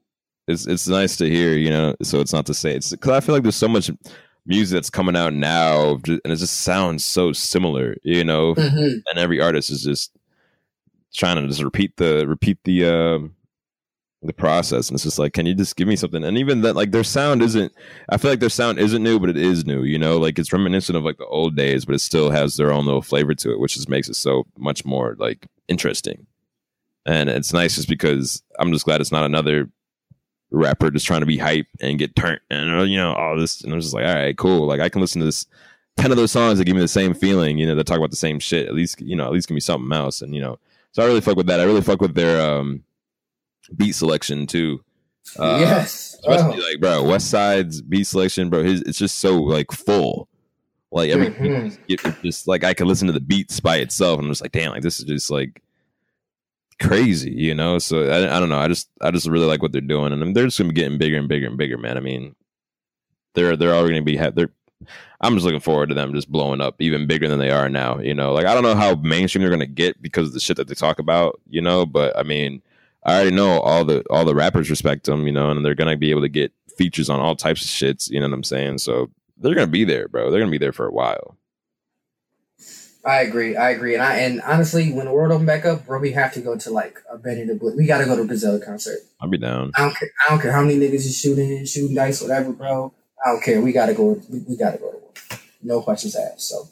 it's 0.47 0.65
it's 0.67 0.87
nice 0.87 1.15
to 1.17 1.29
hear. 1.29 1.53
You 1.53 1.69
know, 1.69 1.95
so 2.01 2.19
it's 2.19 2.33
not 2.33 2.45
to 2.47 2.53
say 2.53 2.75
it's 2.75 2.91
because 2.91 3.11
I 3.11 3.19
feel 3.19 3.35
like 3.35 3.43
there's 3.43 3.55
so 3.55 3.67
much 3.67 3.91
music 4.45 4.75
that's 4.75 4.89
coming 4.89 5.15
out 5.17 5.33
now 5.33 5.99
and 6.07 6.21
it 6.23 6.35
just 6.37 6.61
sounds 6.61 7.03
so 7.05 7.33
similar. 7.33 7.95
You 8.03 8.23
know, 8.23 8.55
Mhm. 8.55 9.01
and 9.09 9.19
every 9.19 9.41
artist 9.41 9.69
is 9.69 9.83
just 9.83 10.11
trying 11.13 11.35
to 11.41 11.47
just 11.47 11.63
repeat 11.63 11.97
the 11.97 12.25
repeat 12.27 12.57
the 12.63 12.85
um 12.85 13.33
the 14.27 14.33
process 14.33 14.89
and 14.89 14.95
it's 14.95 15.03
just 15.03 15.19
like 15.19 15.33
can 15.33 15.45
you 15.45 15.53
just 15.53 15.75
give 15.75 15.87
me 15.87 15.95
something? 15.95 16.23
And 16.23 16.37
even 16.37 16.61
that 16.61 16.75
like 16.75 16.91
their 16.91 17.03
sound 17.03 17.41
isn't 17.41 17.73
i 18.09 18.17
feel 18.17 18.31
like 18.31 18.39
their 18.39 18.49
sound 18.49 18.79
isn't 18.79 19.01
new 19.03 19.19
but 19.19 19.29
it 19.29 19.37
is 19.37 19.65
new 19.65 19.83
you 19.83 19.97
know? 19.97 20.17
Like 20.17 20.37
it's 20.37 20.53
reminiscent 20.53 20.97
of 20.97 21.03
like 21.03 21.17
the 21.17 21.25
old 21.25 21.55
days 21.55 21.85
but 21.85 21.95
it 21.95 21.99
still 21.99 22.29
has 22.29 22.55
their 22.55 22.71
own 22.71 22.85
little 22.85 23.01
flavor 23.01 23.33
to 23.35 23.51
it 23.51 23.59
which 23.59 23.73
just 23.73 23.89
makes 23.89 24.09
it 24.09 24.15
so 24.15 24.45
much 24.57 24.85
more 24.85 25.15
like 25.17 25.47
interesting. 25.67 26.27
And 27.05 27.29
it's 27.29 27.53
nice 27.53 27.75
just 27.75 27.89
because 27.89 28.43
i'm 28.59 28.71
just 28.71 28.85
glad 28.85 29.01
it's 29.01 29.11
not 29.11 29.25
another 29.25 29.69
rapper 30.51 30.91
just 30.91 31.05
trying 31.05 31.19
to 31.19 31.25
be 31.25 31.37
hype 31.37 31.67
and 31.81 31.99
get 31.99 32.15
turned 32.15 32.39
and 32.49 32.73
uh, 32.73 32.83
you 32.83 32.97
know 32.97 33.13
all 33.13 33.37
this 33.37 33.61
and 33.61 33.73
i'm 33.73 33.81
just 33.81 33.93
like 33.93 34.05
all 34.05 34.13
right 34.15 34.37
cool 34.37 34.65
like 34.65 34.79
i 34.79 34.87
can 34.87 35.01
listen 35.01 35.19
to 35.19 35.25
this 35.25 35.45
10 35.97 36.11
of 36.11 36.17
those 36.17 36.31
songs 36.31 36.57
that 36.57 36.63
give 36.63 36.75
me 36.75 36.81
the 36.81 36.87
same 36.87 37.13
feeling 37.13 37.57
you 37.57 37.65
know 37.67 37.75
that 37.75 37.85
talk 37.85 37.97
about 37.97 38.11
the 38.11 38.15
same 38.15 38.39
shit 38.39 38.65
at 38.65 38.73
least 38.73 39.01
you 39.01 39.15
know 39.15 39.25
at 39.25 39.33
least 39.33 39.49
give 39.49 39.55
me 39.55 39.59
something 39.59 39.91
else 39.91 40.21
and 40.21 40.33
you 40.33 40.39
know 40.41 40.57
so 40.97 41.03
i 41.03 41.05
really 41.05 41.21
fuck 41.21 41.37
with 41.37 41.45
that. 41.45 41.59
I 41.59 41.63
really 41.63 41.81
fuck 41.81 42.01
with 42.01 42.15
their 42.15 42.41
um 42.41 42.83
beat 43.75 43.93
selection 43.93 44.47
too 44.47 44.83
uh, 45.37 45.57
yes. 45.59 46.15
especially 46.19 46.61
Oh. 46.61 46.67
like 46.67 46.79
bro 46.79 47.03
west 47.03 47.29
side's 47.29 47.81
beat 47.81 48.05
selection 48.05 48.49
bro 48.49 48.63
his 48.63 48.81
it's 48.83 48.97
just 48.97 49.19
so 49.19 49.35
like 49.41 49.71
full 49.71 50.27
like 50.91 51.09
every 51.09 51.27
Mhm. 51.31 51.77
it, 51.89 52.03
it 52.05 52.15
just 52.23 52.47
like 52.47 52.63
i 52.63 52.73
can 52.73 52.87
listen 52.87 53.07
to 53.07 53.13
the 53.13 53.19
beats 53.19 53.59
by 53.59 53.77
itself 53.77 54.17
and 54.19 54.25
i'm 54.27 54.31
just 54.31 54.41
like 54.41 54.53
damn 54.53 54.71
like 54.71 54.83
this 54.83 54.99
is 54.99 55.05
just 55.05 55.29
like 55.29 55.61
crazy 56.79 57.31
you 57.31 57.55
know 57.55 57.79
so 57.79 58.03
I, 58.07 58.37
I 58.37 58.39
don't 58.39 58.49
know 58.49 58.59
i 58.59 58.67
just 58.67 58.87
i 59.01 59.09
just 59.09 59.27
really 59.27 59.47
like 59.47 59.63
what 59.63 59.71
they're 59.71 59.81
doing 59.81 60.13
and 60.13 60.35
they're 60.35 60.45
just 60.45 60.59
gonna 60.59 60.69
be 60.69 60.75
getting 60.75 60.99
bigger 60.99 61.17
and 61.17 61.27
bigger 61.27 61.47
and 61.47 61.57
bigger 61.57 61.77
man 61.77 61.97
i 61.97 61.99
mean 61.99 62.35
they're 63.33 63.57
they're 63.57 63.73
already 63.73 63.95
gonna 63.95 64.03
be 64.05 64.15
ha- 64.15 64.29
they're 64.29 64.51
i'm 65.21 65.33
just 65.33 65.43
looking 65.43 65.59
forward 65.59 65.89
to 65.89 65.95
them 65.95 66.13
just 66.13 66.31
blowing 66.31 66.61
up 66.61 66.75
even 66.79 67.07
bigger 67.07 67.27
than 67.27 67.39
they 67.39 67.49
are 67.49 67.67
now 67.67 67.97
you 67.99 68.13
know 68.13 68.31
like 68.31 68.45
i 68.45 68.53
don't 68.53 68.61
know 68.61 68.75
how 68.75 68.93
mainstream 68.95 69.41
they're 69.41 69.49
gonna 69.49 69.65
get 69.65 69.99
because 70.03 70.27
of 70.27 70.33
the 70.35 70.39
shit 70.39 70.55
that 70.55 70.67
they 70.67 70.75
talk 70.75 70.99
about 70.99 71.41
you 71.49 71.61
know 71.61 71.83
but 71.83 72.15
i 72.15 72.21
mean 72.21 72.61
i 73.07 73.15
already 73.15 73.35
know 73.35 73.59
all 73.61 73.83
the 73.83 74.03
all 74.09 74.25
the 74.25 74.35
rappers 74.35 74.69
respect 74.69 75.05
them 75.05 75.25
you 75.25 75.33
know 75.33 75.49
and 75.49 75.65
they're 75.65 75.75
gonna 75.75 75.97
be 75.97 76.11
able 76.11 76.21
to 76.21 76.29
get 76.29 76.51
features 76.77 77.09
on 77.09 77.19
all 77.19 77.35
types 77.35 77.63
of 77.63 77.69
shits 77.69 78.09
you 78.09 78.19
know 78.19 78.27
what 78.27 78.33
i'm 78.33 78.43
saying 78.43 78.77
so 78.77 79.09
they're 79.37 79.55
gonna 79.55 79.65
be 79.67 79.83
there 79.83 80.07
bro 80.07 80.29
they're 80.29 80.39
gonna 80.39 80.51
be 80.51 80.57
there 80.57 80.73
for 80.73 80.87
a 80.87 80.91
while 80.91 81.37
I 83.05 83.21
agree. 83.21 83.55
I 83.55 83.69
agree. 83.69 83.93
And 83.93 84.03
I 84.03 84.17
and 84.17 84.41
honestly, 84.41 84.91
when 84.91 85.05
the 85.05 85.13
world 85.13 85.31
open 85.31 85.45
back 85.45 85.65
up, 85.65 85.85
bro, 85.85 85.97
we 85.97 86.11
have 86.11 86.33
to 86.33 86.41
go 86.41 86.57
to 86.57 86.69
like 86.71 86.99
a 87.09 87.17
Benny 87.17 87.45
the 87.45 87.55
Blitz. 87.55 87.77
We 87.77 87.85
got 87.85 87.99
to 87.99 88.05
go 88.05 88.17
to 88.17 88.23
a 88.23 88.27
Griselda 88.27 88.63
concert. 88.63 88.97
i'll 89.21 89.29
be 89.29 89.37
down 89.37 89.71
I 89.77 89.83
don't 89.83 89.95
care. 89.95 90.09
I 90.25 90.29
don't 90.31 90.41
care 90.41 90.51
how 90.51 90.61
many 90.61 90.75
niggas 90.77 91.05
is 91.05 91.17
shooting, 91.17 91.65
shooting 91.65 91.95
dice, 91.95 92.21
whatever, 92.21 92.51
bro. 92.51 92.93
I 93.25 93.31
don't 93.31 93.41
care. 93.41 93.61
We 93.61 93.71
gotta 93.71 93.93
go. 93.93 94.21
We, 94.29 94.39
we 94.39 94.57
gotta 94.57 94.77
go 94.77 94.91
to 94.91 94.97
war. 94.97 95.11
No 95.63 95.81
questions 95.81 96.17
asked. 96.17 96.49
So, 96.49 96.67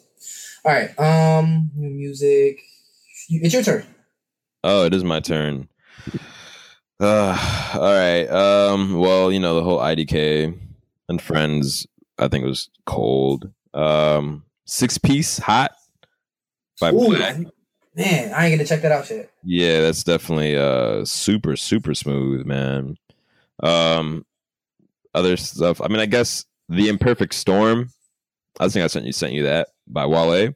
all 0.64 0.72
right. 0.72 0.98
Um, 1.00 1.70
new 1.74 1.88
music. 1.88 2.60
It's 3.30 3.54
your 3.54 3.62
turn. 3.62 3.86
Oh, 4.62 4.84
it 4.84 4.92
is 4.92 5.04
my 5.04 5.20
turn. 5.20 5.68
Uh, 7.00 7.70
all 7.74 7.92
right. 7.92 8.26
Um, 8.26 8.98
well, 8.98 9.30
you 9.32 9.40
know, 9.40 9.54
the 9.54 9.62
whole 9.62 9.78
IDK 9.78 10.58
and 11.08 11.22
friends, 11.22 11.86
I 12.18 12.28
think 12.28 12.44
it 12.44 12.48
was 12.48 12.70
cold. 12.86 13.50
Um, 13.74 14.44
six 14.64 14.98
piece 14.98 15.38
hot 15.38 15.72
by 16.80 16.90
Ooh, 16.90 17.08
Black. 17.16 17.36
man, 17.94 18.32
I 18.34 18.46
ain't 18.46 18.56
gonna 18.56 18.66
check 18.66 18.82
that 18.82 18.92
out 18.92 19.08
yet. 19.10 19.30
Yeah, 19.44 19.80
that's 19.82 20.02
definitely 20.04 20.56
uh 20.56 21.04
super, 21.04 21.56
super 21.56 21.94
smooth, 21.94 22.46
man. 22.46 22.96
Um 23.62 24.24
other 25.14 25.36
stuff. 25.36 25.80
I 25.80 25.88
mean, 25.88 26.00
I 26.00 26.06
guess 26.06 26.44
the 26.68 26.88
imperfect 26.88 27.34
storm. 27.34 27.90
I 28.58 28.68
think 28.68 28.84
I 28.84 28.86
sent 28.88 29.06
you 29.06 29.12
sent 29.12 29.32
you 29.34 29.44
that 29.44 29.68
by 29.86 30.06
Wale. 30.06 30.52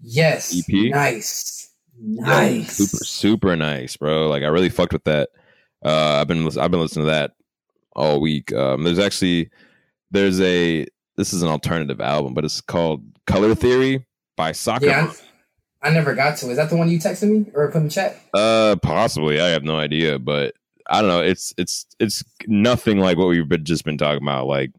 Yes. 0.00 0.56
EP? 0.56 0.90
Nice. 0.92 1.59
Nice. 2.02 2.76
super 2.76 3.04
super 3.04 3.56
nice 3.56 3.96
bro. 3.96 4.28
Like 4.28 4.42
i 4.42 4.46
really 4.46 4.68
fucked 4.70 4.92
with 4.92 5.04
that. 5.04 5.30
Uh 5.84 6.18
i've 6.20 6.28
been 6.28 6.46
i've 6.58 6.70
been 6.70 6.80
listening 6.80 7.06
to 7.06 7.10
that 7.10 7.32
all 7.94 8.20
week. 8.20 8.52
Um 8.52 8.82
there's 8.84 8.98
actually 8.98 9.50
there's 10.10 10.40
a 10.40 10.86
this 11.16 11.32
is 11.32 11.42
an 11.42 11.48
alternative 11.48 12.00
album 12.00 12.34
but 12.34 12.44
it's 12.44 12.60
called 12.60 13.02
color 13.26 13.54
theory 13.54 14.06
by 14.36 14.52
soccer 14.52 14.86
Yeah, 14.86 15.12
I, 15.82 15.90
never 15.90 16.14
got 16.14 16.38
to. 16.38 16.50
Is 16.50 16.56
that 16.56 16.70
the 16.70 16.76
one 16.76 16.88
you 16.90 16.98
texted 16.98 17.30
me 17.30 17.50
or 17.54 17.70
put 17.70 17.78
in 17.78 17.84
the 17.84 17.90
chat? 17.90 18.16
uh 18.34 18.76
possibly. 18.82 19.40
I 19.40 19.48
have 19.48 19.64
no 19.64 19.76
idea 19.76 20.18
but 20.18 20.54
i 20.88 21.00
don't 21.00 21.10
know. 21.10 21.20
It's 21.22 21.52
it's 21.58 21.86
it's 21.98 22.24
nothing 22.46 22.98
like 22.98 23.16
what 23.18 23.28
we've 23.28 23.48
been, 23.48 23.64
just 23.64 23.84
been 23.84 23.98
talking 23.98 24.22
about. 24.22 24.46
Like 24.46 24.72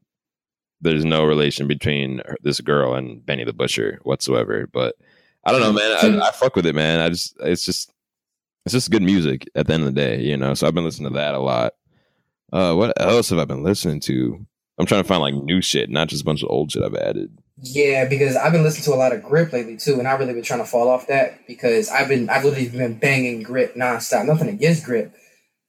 there's 0.81 1.05
no 1.05 1.23
relation 1.23 1.67
between 1.67 2.21
this 2.41 2.59
girl 2.59 2.95
and 2.95 3.23
benny 3.25 3.43
the 3.43 3.53
butcher 3.53 3.99
whatsoever 4.03 4.67
but 4.73 4.95
i 5.45 5.51
don't 5.51 5.61
know 5.61 5.73
man. 5.73 6.21
I, 6.21 6.27
I 6.27 6.31
fuck 6.31 6.55
with 6.55 6.65
it 6.65 6.75
man. 6.75 6.99
I 6.99 7.09
just 7.09 7.35
it's 7.39 7.65
just 7.65 7.91
it's 8.65 8.73
just 8.73 8.91
good 8.91 9.01
music 9.01 9.49
at 9.55 9.67
the 9.67 9.73
end 9.73 9.83
of 9.83 9.93
the 9.93 10.01
day 10.01 10.21
you 10.21 10.37
know? 10.37 10.53
So 10.53 10.67
i've 10.67 10.73
been 10.73 10.85
listening 10.85 11.11
to 11.11 11.17
that 11.17 11.33
a 11.33 11.39
lot. 11.39 11.73
Uh 12.51 12.73
what 12.75 12.99
else 13.01 13.29
have 13.29 13.39
i 13.39 13.45
been 13.45 13.63
listening 13.63 13.99
to? 14.01 14.45
I'm 14.77 14.85
trying 14.85 15.03
to 15.03 15.07
find 15.07 15.21
like 15.21 15.35
new 15.35 15.61
shit 15.61 15.89
not 15.89 16.07
just 16.07 16.23
a 16.23 16.25
bunch 16.25 16.43
of 16.43 16.49
old 16.49 16.71
shit 16.71 16.83
i've 16.83 16.95
added. 16.95 17.37
Yeah, 17.63 18.05
because 18.05 18.35
I've 18.35 18.51
been 18.51 18.63
listening 18.63 18.85
to 18.85 18.93
a 18.93 18.97
lot 18.97 19.13
of 19.13 19.21
Grip 19.21 19.53
lately 19.53 19.77
too, 19.77 19.99
and 19.99 20.07
I've 20.07 20.19
really 20.19 20.33
been 20.33 20.41
trying 20.41 20.61
to 20.61 20.65
fall 20.65 20.89
off 20.89 21.07
that 21.07 21.45
because 21.45 21.89
I've 21.89 22.07
been 22.07 22.27
I've 22.27 22.43
literally 22.43 22.69
been 22.69 22.97
banging 22.97 23.43
Grip 23.43 23.75
nonstop. 23.75 24.25
Nothing 24.25 24.49
against 24.49 24.83
Grip, 24.83 25.13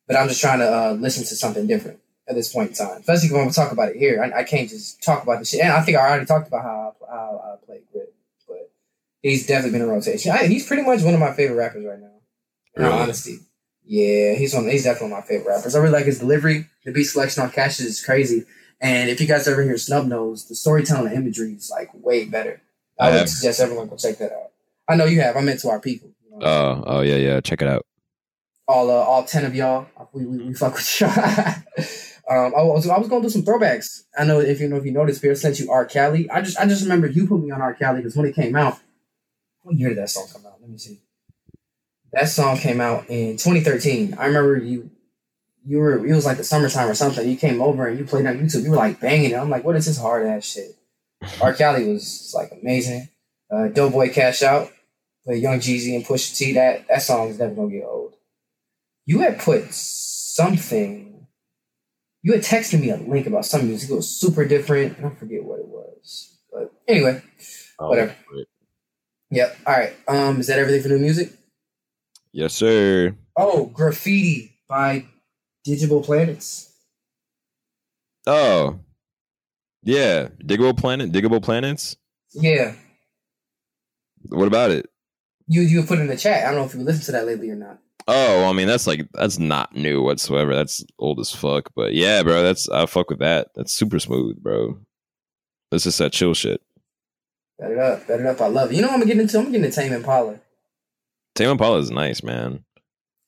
but 0.07 0.17
I'm 0.17 0.29
just 0.29 0.41
trying 0.41 0.61
to 0.61 0.67
uh, 0.67 0.93
listen 0.93 1.25
to 1.25 1.37
something 1.37 1.67
different 1.67 2.01
at 2.27 2.35
this 2.35 2.51
point 2.51 2.71
in 2.71 2.75
time. 2.75 3.01
Especially 3.01 3.31
when 3.37 3.47
we 3.47 3.53
talk 3.53 3.73
about 3.73 3.91
it 3.91 3.97
here, 3.97 4.23
I, 4.23 4.41
I 4.41 4.45
can't 4.45 4.71
just 4.71 5.03
talk 5.03 5.23
about 5.23 5.41
the 5.41 5.45
shit. 5.45 5.61
And 5.61 5.73
I 5.73 5.83
think 5.83 5.99
I 5.99 6.01
already 6.01 6.25
talked 6.25 6.49
about 6.49 6.63
how 6.63 6.95
I, 7.07 7.15
how 7.15 7.59
I 7.61 7.67
play 7.67 7.81
he's 9.23 9.47
definitely 9.47 9.79
been 9.79 9.89
in 9.89 9.95
rotation. 9.95 10.33
I, 10.33 10.47
he's 10.47 10.67
pretty 10.67 10.83
much 10.83 11.03
one 11.03 11.15
of 11.15 11.21
my 11.21 11.33
favorite 11.33 11.57
rappers 11.57 11.85
right 11.85 11.99
now. 12.01 12.11
In 12.77 12.85
all 12.85 12.91
Really? 12.91 13.03
honesty, 13.03 13.39
yeah, 13.85 14.35
he's 14.35 14.55
one. 14.55 14.69
He's 14.69 14.85
definitely 14.85 15.11
one 15.13 15.21
of 15.21 15.25
my 15.25 15.29
favorite 15.29 15.55
rappers. 15.55 15.75
I 15.75 15.79
really 15.81 15.93
like 15.93 16.07
his 16.07 16.19
delivery. 16.19 16.67
The 16.85 16.93
beat 16.93 17.05
selection 17.05 17.43
on 17.43 17.51
Cash 17.51 17.81
is 17.81 18.05
crazy. 18.05 18.45
And 18.81 19.09
if 19.11 19.21
you 19.21 19.27
guys 19.27 19.47
ever 19.47 19.63
hear 19.63 19.79
Snub 19.79 20.07
Nose, 20.07 20.47
the 20.49 20.55
storytelling 20.55 21.09
and 21.09 21.17
imagery 21.17 21.53
is 21.53 21.71
like 21.71 21.91
way 21.95 22.25
better. 22.25 22.61
I, 22.99 23.07
I 23.09 23.11
would 23.11 23.19
have. 23.21 23.29
suggest 23.29 23.61
everyone 23.61 23.89
go 23.89 23.97
check 23.97 24.19
that 24.19 24.33
out. 24.33 24.51
I 24.89 24.97
know 24.97 25.05
you 25.05 25.21
have. 25.21 25.37
I 25.37 25.41
meant 25.41 25.61
to 25.61 25.69
our 25.71 25.81
people. 25.81 26.11
You 26.25 26.39
know, 26.39 26.47
oh 26.47 26.85
oh 26.87 27.01
yeah 27.03 27.17
yeah 27.17 27.41
check 27.41 27.63
it 27.63 27.69
out 27.69 27.85
all 28.69 28.91
uh, 28.91 28.95
all 28.95 29.25
ten 29.25 29.45
of 29.45 29.55
y'all. 29.55 29.87
We, 30.13 30.25
we, 30.25 30.39
we 30.39 30.55
fuck 30.55 30.75
with 30.75 31.01
y'all. 31.01 31.11
um, 32.31 32.55
I 32.57 32.63
was 32.63 32.89
I 32.89 32.99
was 32.99 33.09
gonna 33.09 33.23
do 33.23 33.29
some 33.29 33.43
throwbacks. 33.43 34.05
I 34.19 34.25
know 34.25 34.41
if 34.41 34.61
you 34.61 34.69
know 34.69 34.77
if 34.77 34.85
you 34.85 34.93
noticed, 34.93 35.21
Pierre 35.23 35.35
sent 35.35 35.61
you 35.61 35.71
R. 35.71 35.85
Kelly. 35.85 36.31
I 36.31 36.41
just 36.41 36.59
I 36.59 36.67
just 36.67 36.83
remember 36.83 37.07
you 37.07 37.27
put 37.27 37.41
me 37.43 37.51
on 37.51 37.61
R. 37.61 37.75
Kelly 37.75 37.99
because 37.99 38.17
when 38.17 38.27
it 38.27 38.35
came 38.35 38.57
out, 38.57 38.79
what 39.63 39.77
year 39.77 39.91
did 39.91 39.99
that 39.99 40.11
song 40.11 40.27
come 40.33 40.47
out? 40.47 40.61
Let 40.61 40.71
me 40.71 40.79
see. 40.79 41.01
That 42.13 42.29
song 42.29 42.59
came 42.59 42.81
out 42.81 43.09
in 43.09 43.33
2013. 43.37 44.15
I 44.19 44.27
remember 44.27 44.57
you 44.59 44.91
you 45.65 45.79
were 45.79 46.05
it 46.05 46.15
was 46.15 46.27
like 46.27 46.37
the 46.37 46.45
summertime 46.45 46.89
or 46.89 46.95
something. 46.95 47.29
You 47.29 47.37
came 47.37 47.63
over 47.63 47.87
and 47.87 47.99
you 47.99 48.05
played 48.05 48.27
on 48.27 48.39
YouTube. 48.39 48.65
You 48.65 48.71
were 48.71 48.77
like 48.77 49.01
banging 49.01 49.31
it. 49.31 49.37
I'm 49.37 49.51
like, 49.51 49.65
what 49.65 49.77
is 49.77 49.87
this 49.87 49.99
hard 49.99 50.27
ass 50.27 50.45
shit? 50.45 50.77
R. 51.41 51.55
Kelly 51.55 51.89
was 51.89 52.33
like 52.35 52.51
amazing. 52.61 53.09
Uh, 53.51 53.69
Doughboy 53.69 54.13
Cash 54.13 54.43
Out, 54.43 54.71
with 55.27 55.39
Young 55.39 55.61
Jeezy 55.61 55.95
and 55.95 56.05
Pusha 56.05 56.37
T. 56.37 56.53
That 56.55 56.87
that 56.89 57.03
song 57.03 57.29
is 57.29 57.39
never 57.39 57.55
gonna 57.55 57.71
get 57.71 57.85
old. 57.85 58.15
You 59.07 59.21
had 59.21 59.39
put 59.39 59.73
something. 59.73 61.27
You 62.23 62.33
had 62.33 62.43
texted 62.43 62.81
me 62.81 62.91
a 62.91 62.97
link 62.97 63.27
about 63.27 63.45
some 63.45 63.67
music. 63.67 63.91
It 63.91 63.95
was 63.95 64.09
super 64.09 64.45
different. 64.45 65.05
I 65.05 65.11
forget 65.11 65.43
what 65.43 65.59
it 65.59 65.67
was. 65.67 66.39
But 66.53 66.73
anyway, 66.87 67.21
Oh, 67.79 67.89
Whatever. 67.89 68.15
Yep. 69.33 69.57
All 69.67 69.73
right. 69.75 69.93
Um, 70.07 70.39
is 70.41 70.47
that 70.47 70.59
everything 70.61 70.83
for 70.83 70.89
new 70.89 70.99
music? 70.99 71.33
yes 72.35 72.55
sir 72.55 73.15
Oh, 73.37 73.67
Graffiti 73.67 74.53
by 74.69 75.05
Digital 75.65 76.01
Planets. 76.03 76.73
oh 78.27 78.79
yeah 79.83 80.29
digable 80.45 80.77
planet 80.77 81.13
digable 81.13 81.43
planets 81.43 81.97
Yeah, 82.33 82.75
what 84.29 84.47
about 84.49 84.71
it 84.71 84.89
you 85.49 85.61
you 85.63 85.83
put 85.83 85.99
in 85.99 86.07
the 86.07 86.17
chat. 86.17 86.45
I 86.47 86.51
don't 86.53 86.61
know 86.61 86.65
if 86.67 86.75
you 86.75 86.81
listened 86.81 87.05
to 87.07 87.13
that 87.13 87.27
lately 87.27 87.51
or 87.51 87.57
not. 87.57 87.79
Oh, 88.09 88.39
well, 88.39 88.51
I 88.51 88.53
mean 88.53 88.69
that's 88.69 88.87
like 88.87 89.07
that's 89.13 89.39
not 89.39 89.75
new 89.75 90.01
whatsoever. 90.03 90.55
That's 90.55 90.85
old 90.99 91.21
as 91.21 91.33
fuck. 91.33 91.71
But 91.77 91.93
yeah, 91.95 92.23
bro, 92.23 92.43
that's 92.43 92.69
I 92.69 92.87
fuck 92.87 93.11
with 93.11 93.19
that. 93.19 93.49
That's 93.57 93.73
super 93.73 93.99
smooth, 93.99 94.41
bro. 94.43 94.79
This 95.71 95.83
just 95.85 95.99
that 95.99 96.13
chill 96.13 96.33
shit. 96.35 96.63
Bet 97.59 97.71
it 97.71 97.79
up, 97.79 98.07
bet 98.07 98.21
it 98.21 98.27
up. 98.27 98.41
I 98.41 98.47
love 98.49 98.71
it. 98.71 98.75
You 98.75 98.83
know 98.83 98.89
what 98.89 99.01
I'm 99.01 99.07
getting 99.07 99.23
into? 99.23 99.39
I'm 99.39 99.47
getting 99.47 99.65
into 99.65 99.77
Tame 99.77 99.93
Impala. 99.93 100.41
Tame 101.35 101.51
Impala 101.51 101.79
is 101.79 101.91
nice, 101.91 102.23
man. 102.23 102.65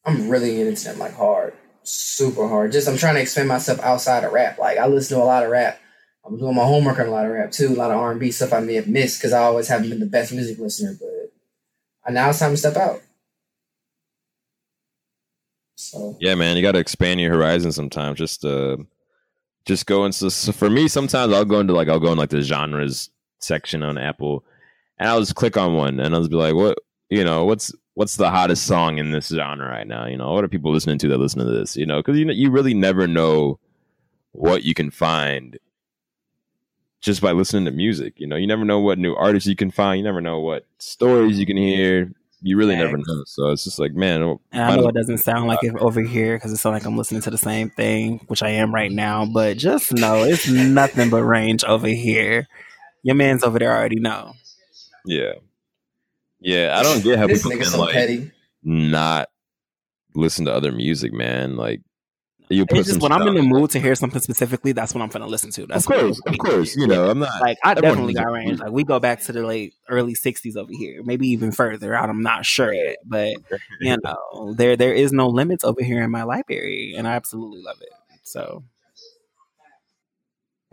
I'm 0.05 0.29
really 0.29 0.51
getting 0.51 0.69
into 0.69 0.85
them 0.85 0.99
like 0.99 1.15
hard, 1.15 1.55
super 1.83 2.47
hard. 2.49 2.73
Just 2.73 2.89
I'm 2.89 2.97
trying 2.97 3.15
to 3.15 3.23
expand 3.23 3.49
myself 3.49 3.81
outside 3.81 4.25
of 4.25 4.33
rap. 4.33 4.59
Like 4.59 4.79
I 4.79 4.87
listen 4.87 5.17
to 5.17 5.23
a 5.23 5.25
lot 5.25 5.45
of 5.45 5.51
rap. 5.51 5.81
I'm 6.27 6.39
doing 6.39 6.55
my 6.55 6.65
homework 6.65 6.99
on 6.99 7.07
a 7.07 7.11
lot 7.11 7.27
of 7.27 7.33
rap 7.33 7.53
too, 7.53 7.69
a 7.69 7.77
lot 7.77 7.91
of 7.91 7.99
R 7.99 8.11
and 8.11 8.21
B 8.21 8.31
stuff 8.31 8.53
I 8.53 8.61
may 8.61 8.75
have 8.75 8.89
missed 8.89 9.19
because 9.19 9.33
I 9.33 9.43
always 9.43 9.69
haven't 9.69 9.91
been 9.91 10.01
the 10.01 10.07
best 10.07 10.33
music 10.33 10.59
listener. 10.59 10.97
But 10.99 12.13
now 12.13 12.31
it's 12.31 12.39
time 12.39 12.53
to 12.53 12.57
step 12.57 12.77
out. 12.77 13.03
So 15.77 16.17
yeah, 16.21 16.35
man, 16.35 16.57
you 16.57 16.63
got 16.63 16.73
to 16.73 16.79
expand 16.79 17.21
your 17.21 17.33
horizon 17.33 17.73
sometimes. 17.73 18.19
Just 18.19 18.45
uh, 18.45 18.77
just 19.67 19.87
go 19.87 20.05
into. 20.05 20.31
So 20.31 20.53
for 20.53 20.71
me, 20.71 20.89
sometimes 20.89 21.33
I'll 21.33 21.45
go 21.45 21.61
into 21.61 21.73
like 21.73 21.89
I'll 21.89 22.01
go 22.01 22.13
in 22.13 22.19
like 22.19 22.31
the 22.31 22.43
genres 22.43 23.11
section 23.45 23.83
on 23.83 23.99
Apple, 23.99 24.45
and 24.99 25.09
I'll 25.09 25.21
just 25.21 25.35
click 25.35 25.57
on 25.57 25.75
one, 25.75 26.01
and 26.01 26.15
I'll 26.15 26.21
just 26.21 26.31
be 26.31 26.37
like, 26.37 26.55
what 26.55 26.79
you 27.11 27.25
know, 27.25 27.45
what's 27.45 27.73
what's 27.95 28.17
the 28.17 28.31
hottest 28.31 28.67
song 28.67 28.99
in 28.99 29.13
this 29.13 29.29
genre 29.29 29.69
right 29.69 29.87
now? 29.87 30.07
You 30.07 30.17
know, 30.17 30.33
what 30.33 30.45
are 30.45 30.49
people 30.49 30.73
listening 30.73 30.99
to 30.99 31.09
that 31.09 31.19
listen 31.19 31.45
to 31.45 31.53
this? 31.53 31.77
You 31.77 31.87
know, 31.87 31.99
because 31.99 32.19
you 32.19 32.25
know, 32.25 32.33
you 32.33 32.51
really 32.51 32.75
never 32.75 33.07
know 33.07 33.59
what 34.33 34.65
you 34.65 34.75
can 34.75 34.91
find 34.91 35.59
just 37.01 37.21
by 37.21 37.33
listening 37.33 37.67
to 37.67 37.71
music. 37.71 38.15
You 38.19 38.27
know, 38.27 38.37
you 38.37 38.47
never 38.47 38.65
know 38.65 38.81
what 38.81 38.99
new 38.99 39.15
artists 39.15 39.49
you 39.49 39.57
can 39.57 39.71
find. 39.71 39.99
You 39.99 40.05
never 40.05 40.21
know 40.21 40.41
what 40.41 40.67
stories 40.79 41.39
you 41.39 41.47
can 41.47 41.57
hear 41.57 42.13
you 42.45 42.59
really 42.59 42.77
never 42.77 42.99
know. 42.99 43.25
So 43.25 43.51
it's 43.51 43.65
just 43.65 43.79
like, 43.79 43.95
man. 43.95 44.23
Oh, 44.23 44.39
and 44.53 44.63
I 44.63 44.77
know 44.77 44.89
it 44.89 44.95
doesn't 44.95 45.19
sound 45.19 45.47
like 45.47 45.61
it 45.63 45.75
over 45.77 46.03
here 46.03 46.37
because 46.37 46.53
it 46.53 46.59
sounds 46.59 46.75
like 46.75 46.85
I'm 46.85 46.97
listening 46.97 47.23
to 47.23 47.31
the 47.31 47.39
same 47.39 47.71
thing, 47.71 48.21
which 48.27 48.43
I 48.43 48.51
am 48.51 48.73
right 48.73 48.93
now. 48.93 49.25
But 49.25 49.57
just 49.57 49.95
know 49.95 50.25
it's 50.25 50.47
nothing 50.47 51.09
but 51.09 51.23
range 51.23 51.65
over 51.65 51.89
here. 51.89 52.47
Your 53.05 53.15
man's 53.15 53.45
over 53.45 53.59
there 53.61 53.71
already 53.71 54.01
know. 54.01 54.33
Yeah, 55.05 55.35
yeah. 56.41 56.77
I 56.77 56.83
don't 56.83 57.05
get 57.05 57.19
how 57.19 57.29
people 57.29 57.53
can 57.53 57.65
so 57.65 57.81
like 57.81 57.93
petty. 57.93 58.33
not 58.63 59.29
listen 60.15 60.47
to 60.47 60.53
other 60.53 60.73
music, 60.73 61.13
man. 61.13 61.57
Like 61.57 61.83
you 62.49 62.65
put 62.67 62.87
just 62.87 63.03
when 63.03 63.13
I'm 63.13 63.29
in 63.29 63.35
the 63.35 63.43
mood 63.43 63.71
to 63.71 63.81
hear 63.81 63.95
something 63.95 64.21
specifically, 64.21 64.73
that's 64.73 64.95
what 64.95 65.03
I'm 65.03 65.11
gonna 65.11 65.27
listen 65.27 65.51
to. 65.53 65.67
That's 65.67 65.87
of 65.87 65.93
course, 65.93 66.21
of 66.27 66.39
course. 66.39 66.75
You 66.77 66.87
know, 66.87 67.11
I'm 67.11 67.19
not 67.19 67.41
like 67.43 67.59
I 67.63 67.75
definitely 67.75 68.15
got 68.15 68.33
range. 68.33 68.59
Like 68.59 68.71
we 68.71 68.85
go 68.85 68.99
back 68.99 69.21
to 69.25 69.33
the 69.33 69.47
late 69.47 69.75
early 69.91 70.15
'60s 70.15 70.57
over 70.57 70.73
here, 70.73 71.03
maybe 71.03 71.29
even 71.29 71.53
further 71.53 71.95
out. 71.95 72.09
I'm 72.09 72.23
not 72.23 72.47
sure 72.47 72.73
yet, 72.73 72.97
but 73.05 73.37
you 73.81 73.97
know, 74.03 74.55
there 74.55 74.77
there 74.77 74.95
is 74.95 75.13
no 75.13 75.29
limits 75.29 75.63
over 75.63 75.83
here 75.83 76.03
in 76.03 76.11
my 76.11 76.23
library, 76.23 76.95
and 76.97 77.07
I 77.07 77.13
absolutely 77.13 77.61
love 77.63 77.83
it. 77.83 77.93
So 78.23 78.65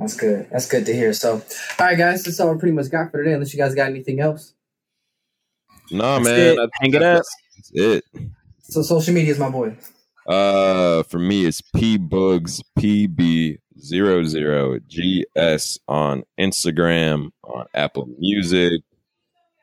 that's 0.02 0.16
good. 0.16 0.48
That's 0.52 0.68
good 0.68 0.86
to 0.88 0.94
hear. 0.94 1.14
So, 1.14 1.34
all 1.34 1.42
right, 1.80 1.98
guys, 1.98 2.24
that's 2.24 2.40
all 2.40 2.52
we 2.52 2.60
pretty 2.60 2.76
much 2.76 2.90
got 2.90 3.12
for 3.12 3.20
today. 3.20 3.34
Unless 3.34 3.54
you 3.54 3.60
guys 3.60 3.76
got 3.76 3.90
anything 3.90 4.20
else. 4.20 4.54
No, 5.92 6.16
that's 6.16 6.26
man. 6.26 6.60
It. 6.60 6.70
Hang 6.74 6.94
it 6.94 7.04
up. 7.04 7.24
That's 7.56 7.72
it. 7.74 8.04
So 8.64 8.82
social 8.82 9.14
media 9.14 9.32
is 9.32 9.40
my 9.40 9.50
boy. 9.50 9.78
Uh, 10.26 11.04
for 11.04 11.20
me, 11.20 11.46
it's 11.46 11.62
P 11.76 11.98
Bugs 11.98 12.64
PB 12.80 13.60
zero 13.80 14.24
zero 14.24 14.80
GS 14.88 15.80
on 15.88 16.24
Instagram, 16.40 17.30
on 17.44 17.66
Apple 17.74 18.08
Music. 18.18 18.82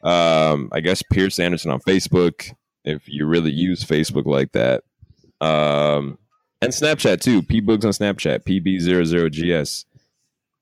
Um, 0.02 0.68
I 0.72 0.80
guess 0.80 1.02
Pierce 1.10 1.38
Anderson 1.40 1.70
on 1.72 1.80
Facebook 1.80 2.52
if 2.84 3.08
you 3.08 3.26
really 3.26 3.50
use 3.50 3.84
Facebook 3.84 4.26
like 4.26 4.52
that. 4.52 4.84
Um, 5.40 6.18
and 6.60 6.72
Snapchat 6.72 7.20
too. 7.20 7.42
P 7.42 7.60
Bugs 7.60 7.84
on 7.84 7.92
Snapchat. 7.92 8.44
PB 8.44 8.80
zero 8.80 9.04
zero 9.04 9.28
GS. 9.28 9.84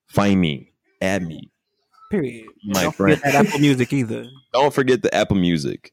Find 0.09 0.41
me. 0.41 0.73
Add 1.01 1.27
me. 1.27 1.51
Period. 2.11 2.47
My 2.65 2.85
Don't 2.85 2.95
friend. 2.95 3.19
Forget 3.19 3.33
that 3.33 3.47
Apple 3.47 3.61
Music 3.61 3.93
either. 3.93 4.27
Don't 4.53 4.73
forget 4.75 5.03
the 5.03 5.15
Apple 5.15 5.37
Music. 5.37 5.93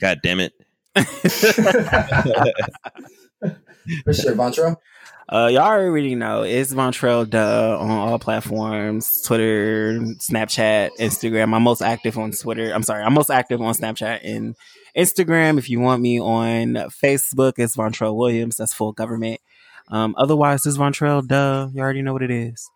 God 0.00 0.20
damn 0.22 0.40
it. 0.40 0.52
For 4.04 4.12
sure, 4.12 4.34
Vontrell. 4.34 4.76
Uh, 5.30 5.46
y'all 5.52 5.64
already 5.64 6.14
know 6.14 6.42
it's 6.42 6.72
Vontrell 6.72 7.28
Duh 7.28 7.76
on 7.78 7.90
all 7.90 8.18
platforms: 8.18 9.20
Twitter, 9.22 9.98
Snapchat, 10.18 10.90
Instagram. 10.98 11.54
I'm 11.54 11.62
most 11.62 11.82
active 11.82 12.16
on 12.16 12.30
Twitter. 12.30 12.72
I'm 12.72 12.82
sorry, 12.82 13.02
I'm 13.02 13.12
most 13.12 13.30
active 13.30 13.60
on 13.60 13.74
Snapchat 13.74 14.20
and 14.24 14.56
Instagram. 14.96 15.58
If 15.58 15.68
you 15.68 15.80
want 15.80 16.00
me 16.00 16.18
on 16.18 16.74
Facebook, 17.02 17.54
it's 17.58 17.76
Vontrell 17.76 18.16
Williams. 18.16 18.56
That's 18.56 18.72
full 18.72 18.92
government. 18.92 19.40
Um, 19.88 20.14
otherwise, 20.16 20.64
it's 20.64 20.78
Vontrell 20.78 21.26
Duh. 21.26 21.68
You 21.74 21.82
already 21.82 22.02
know 22.02 22.14
what 22.14 22.22
it 22.22 22.30
is. 22.30 22.70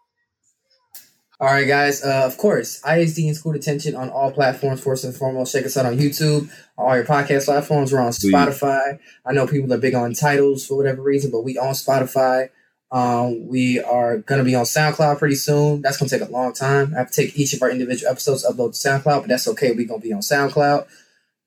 All 1.42 1.48
right, 1.48 1.66
guys. 1.66 2.04
Uh, 2.04 2.22
of 2.24 2.38
course, 2.38 2.80
ISD 2.88 3.18
and 3.18 3.36
School 3.36 3.52
Detention 3.52 3.96
on 3.96 4.10
all 4.10 4.30
platforms. 4.30 4.80
First 4.80 5.02
and 5.02 5.12
foremost, 5.12 5.52
check 5.52 5.66
us 5.66 5.76
out 5.76 5.86
on 5.86 5.98
YouTube, 5.98 6.48
all 6.78 6.94
your 6.94 7.04
podcast 7.04 7.46
platforms. 7.46 7.92
We're 7.92 7.98
on 7.98 8.12
Spotify. 8.12 9.00
I 9.26 9.32
know 9.32 9.48
people 9.48 9.72
are 9.72 9.78
big 9.78 9.96
on 9.96 10.14
titles 10.14 10.64
for 10.64 10.76
whatever 10.76 11.02
reason, 11.02 11.32
but 11.32 11.40
we 11.40 11.58
on 11.58 11.74
Spotify. 11.74 12.50
Um, 12.92 13.48
we 13.48 13.80
are 13.80 14.18
going 14.18 14.38
to 14.38 14.44
be 14.44 14.54
on 14.54 14.66
SoundCloud 14.66 15.18
pretty 15.18 15.34
soon. 15.34 15.82
That's 15.82 15.96
going 15.96 16.08
to 16.08 16.16
take 16.16 16.28
a 16.28 16.30
long 16.30 16.52
time. 16.52 16.92
I 16.94 16.98
have 16.98 17.10
to 17.10 17.22
take 17.26 17.36
each 17.36 17.54
of 17.54 17.62
our 17.62 17.70
individual 17.70 18.12
episodes, 18.12 18.46
upload 18.48 18.80
to 18.80 18.88
SoundCloud, 18.88 19.22
but 19.22 19.28
that's 19.28 19.48
okay. 19.48 19.72
We're 19.72 19.88
going 19.88 20.00
to 20.00 20.06
be 20.06 20.12
on 20.12 20.20
SoundCloud. 20.20 20.86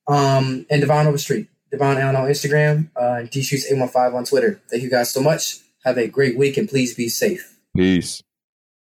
Um, 0.10 0.66
and 0.70 0.82
Devon 0.82 1.08
Overstreet, 1.08 1.48
Devon 1.72 2.00
Allen 2.00 2.18
on 2.18 2.28
Instagram, 2.28 2.90
uh, 3.00 3.20
and 3.20 3.30
D 3.30 3.42
Streets 3.42 3.72
815 3.72 4.14
on 4.14 4.26
Twitter. 4.26 4.62
Thank 4.70 4.84
you 4.84 4.90
guys 4.90 5.10
so 5.12 5.22
much. 5.22 5.60
Have 5.86 5.98
a 5.98 6.10
great 6.10 6.38
week 6.38 6.58
and 6.58 6.68
please 6.68 6.94
be 6.94 7.08
safe. 7.08 7.58
Peace. 7.78 8.22